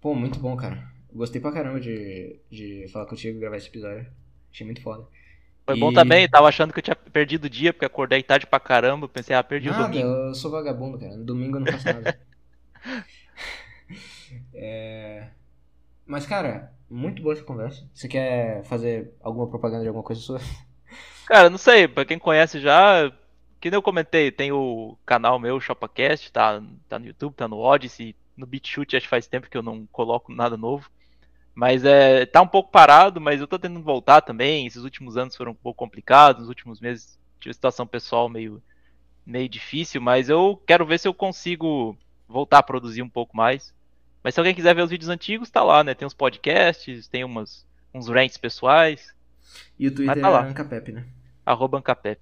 Pô, 0.00 0.14
muito 0.14 0.38
bom, 0.38 0.56
cara. 0.56 0.90
Gostei 1.12 1.40
pra 1.40 1.52
caramba 1.52 1.80
de, 1.80 2.40
de 2.50 2.88
falar 2.92 3.06
contigo 3.06 3.36
e 3.36 3.40
gravar 3.40 3.56
esse 3.56 3.68
episódio. 3.68 4.06
Achei 4.50 4.64
muito 4.64 4.80
foda. 4.80 5.06
Foi 5.66 5.76
e... 5.76 5.80
bom 5.80 5.92
também, 5.92 6.28
tava 6.28 6.48
achando 6.48 6.72
que 6.72 6.78
eu 6.78 6.82
tinha 6.82 6.96
perdido 6.96 7.44
o 7.44 7.50
dia, 7.50 7.72
porque 7.72 7.86
acordei 7.86 8.22
tarde 8.22 8.46
pra 8.46 8.60
caramba. 8.60 9.08
Pensei, 9.08 9.34
ah, 9.34 9.42
perdi 9.42 9.68
nada, 9.68 9.84
o 9.84 9.86
domingo. 9.86 10.08
Eu 10.08 10.34
sou 10.34 10.50
vagabundo, 10.50 10.98
cara. 10.98 11.16
No 11.16 11.24
domingo 11.24 11.56
eu 11.56 11.60
não 11.60 11.72
faço 11.72 11.86
nada. 11.86 12.20
é. 14.54 15.28
Mas, 16.06 16.26
cara, 16.26 16.72
muito 16.88 17.22
boa 17.22 17.32
essa 17.32 17.42
conversa. 17.42 17.88
Você 17.94 18.06
quer 18.06 18.62
fazer 18.64 19.14
alguma 19.22 19.48
propaganda 19.48 19.82
de 19.82 19.88
alguma 19.88 20.04
coisa 20.04 20.20
sua? 20.20 20.40
Cara, 21.26 21.48
não 21.48 21.56
sei, 21.56 21.88
pra 21.88 22.04
quem 22.04 22.18
conhece 22.18 22.60
já, 22.60 23.10
que 23.58 23.70
nem 23.70 23.78
eu 23.78 23.82
comentei, 23.82 24.30
tem 24.30 24.52
o 24.52 24.94
canal 25.06 25.38
meu, 25.38 25.58
ShopaCast, 25.58 26.30
tá, 26.30 26.62
tá 26.86 26.98
no 26.98 27.06
YouTube, 27.06 27.32
tá 27.32 27.48
no 27.48 27.56
Odyssey, 27.56 28.14
no 28.36 28.46
BitChute, 28.46 28.94
acho 28.94 29.06
que 29.06 29.10
faz 29.10 29.26
tempo 29.26 29.48
que 29.48 29.56
eu 29.56 29.62
não 29.62 29.86
coloco 29.86 30.30
nada 30.30 30.54
novo. 30.54 30.90
Mas 31.54 31.84
é, 31.84 32.26
tá 32.26 32.42
um 32.42 32.48
pouco 32.48 32.70
parado, 32.70 33.20
mas 33.20 33.40
eu 33.40 33.46
tô 33.46 33.58
tentando 33.58 33.82
voltar 33.82 34.20
também. 34.20 34.66
Esses 34.66 34.82
últimos 34.82 35.16
anos 35.16 35.36
foram 35.36 35.52
um 35.52 35.54
pouco 35.54 35.78
complicados, 35.78 36.40
nos 36.40 36.48
últimos 36.48 36.80
meses 36.80 37.18
tive 37.38 37.54
situação 37.54 37.86
pessoal 37.86 38.28
meio, 38.28 38.62
meio 39.24 39.48
difícil, 39.48 40.00
mas 40.00 40.28
eu 40.28 40.60
quero 40.66 40.86
ver 40.86 40.98
se 40.98 41.06
eu 41.06 41.14
consigo 41.14 41.96
voltar 42.26 42.58
a 42.58 42.62
produzir 42.62 43.02
um 43.02 43.08
pouco 43.08 43.36
mais. 43.36 43.72
Mas 44.22 44.34
se 44.34 44.40
alguém 44.40 44.54
quiser 44.54 44.74
ver 44.74 44.82
os 44.82 44.90
vídeos 44.90 45.10
antigos, 45.10 45.50
tá 45.50 45.62
lá, 45.62 45.84
né? 45.84 45.94
Tem 45.94 46.06
uns 46.06 46.14
podcasts, 46.14 47.06
tem 47.06 47.22
umas, 47.22 47.66
uns 47.92 48.08
rants 48.08 48.38
pessoais. 48.38 49.14
E 49.78 49.86
o 49.86 49.94
Twitter 49.94 50.20
tá 50.20 50.28
lá. 50.30 50.46
é 50.46 50.50
Ancapep, 50.50 50.92
né? 50.92 51.04
Arroba 51.44 51.78
Ancapep. 51.78 52.20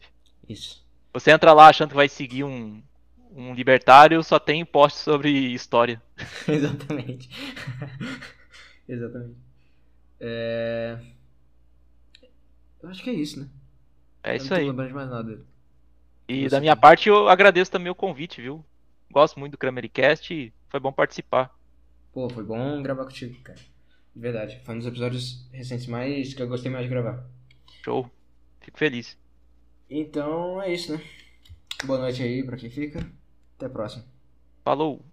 Isso. 0.49 0.85
Você 1.15 1.31
entra 1.31 1.53
lá 1.53 1.69
achando 1.69 1.91
que 1.91 1.95
vai 1.95 2.09
seguir 2.09 2.43
um, 2.43 2.83
um 3.35 3.55
libertário, 3.55 4.23
só 4.25 4.39
tem 4.41 4.65
post 4.65 4.99
sobre 4.99 5.31
história. 5.31 6.03
Exatamente. 6.49 7.31
Exatamente. 8.89 9.37
É... 10.21 10.99
Eu 12.83 12.89
acho 12.89 13.03
que 13.03 13.11
é 13.11 13.15
isso, 13.15 13.41
né? 13.41 13.49
É 14.23 14.37
isso 14.37 14.53
aí. 14.53 14.67
Não 14.67 14.77
tô 14.77 14.87
de 14.87 14.93
mais 14.93 15.11
nada. 15.11 15.45
E 16.29 16.49
da 16.49 16.61
minha 16.61 16.77
parte 16.77 17.09
eu 17.09 17.29
agradeço 17.29 17.71
também 17.71 17.91
o 17.91 17.95
convite, 17.95 18.41
viu? 18.41 18.65
Gosto 19.11 19.39
muito 19.39 19.53
do 19.53 19.59
Kramercast 19.59 20.33
e 20.33 20.53
foi 20.69 20.81
bom 20.81 20.93
participar. 20.93 21.55
Pô, 22.13 22.29
foi 22.29 22.45
bom 22.45 22.83
gravar 22.83 23.05
contigo, 23.05 23.39
cara. 23.43 23.59
De 24.15 24.21
verdade. 24.21 24.61
Foi 24.65 24.75
um 24.75 24.79
dos 24.79 24.87
episódios 24.87 25.49
recentes 25.53 25.87
mais 25.87 26.35
que 26.35 26.43
eu 26.43 26.49
gostei 26.49 26.71
mais 26.71 26.85
de 26.85 26.91
gravar. 26.91 27.25
Show. 27.85 28.11
Fico 28.61 28.79
feliz. 28.79 29.19
Então 29.91 30.63
é 30.63 30.73
isso, 30.73 30.93
né? 30.93 31.03
Boa 31.85 31.99
noite 31.99 32.23
aí 32.23 32.43
pra 32.45 32.57
quem 32.57 32.71
fica. 32.71 33.01
Até 33.57 33.67
a 33.67 33.71
próxima. 33.71 34.05
Falou. 34.65 35.05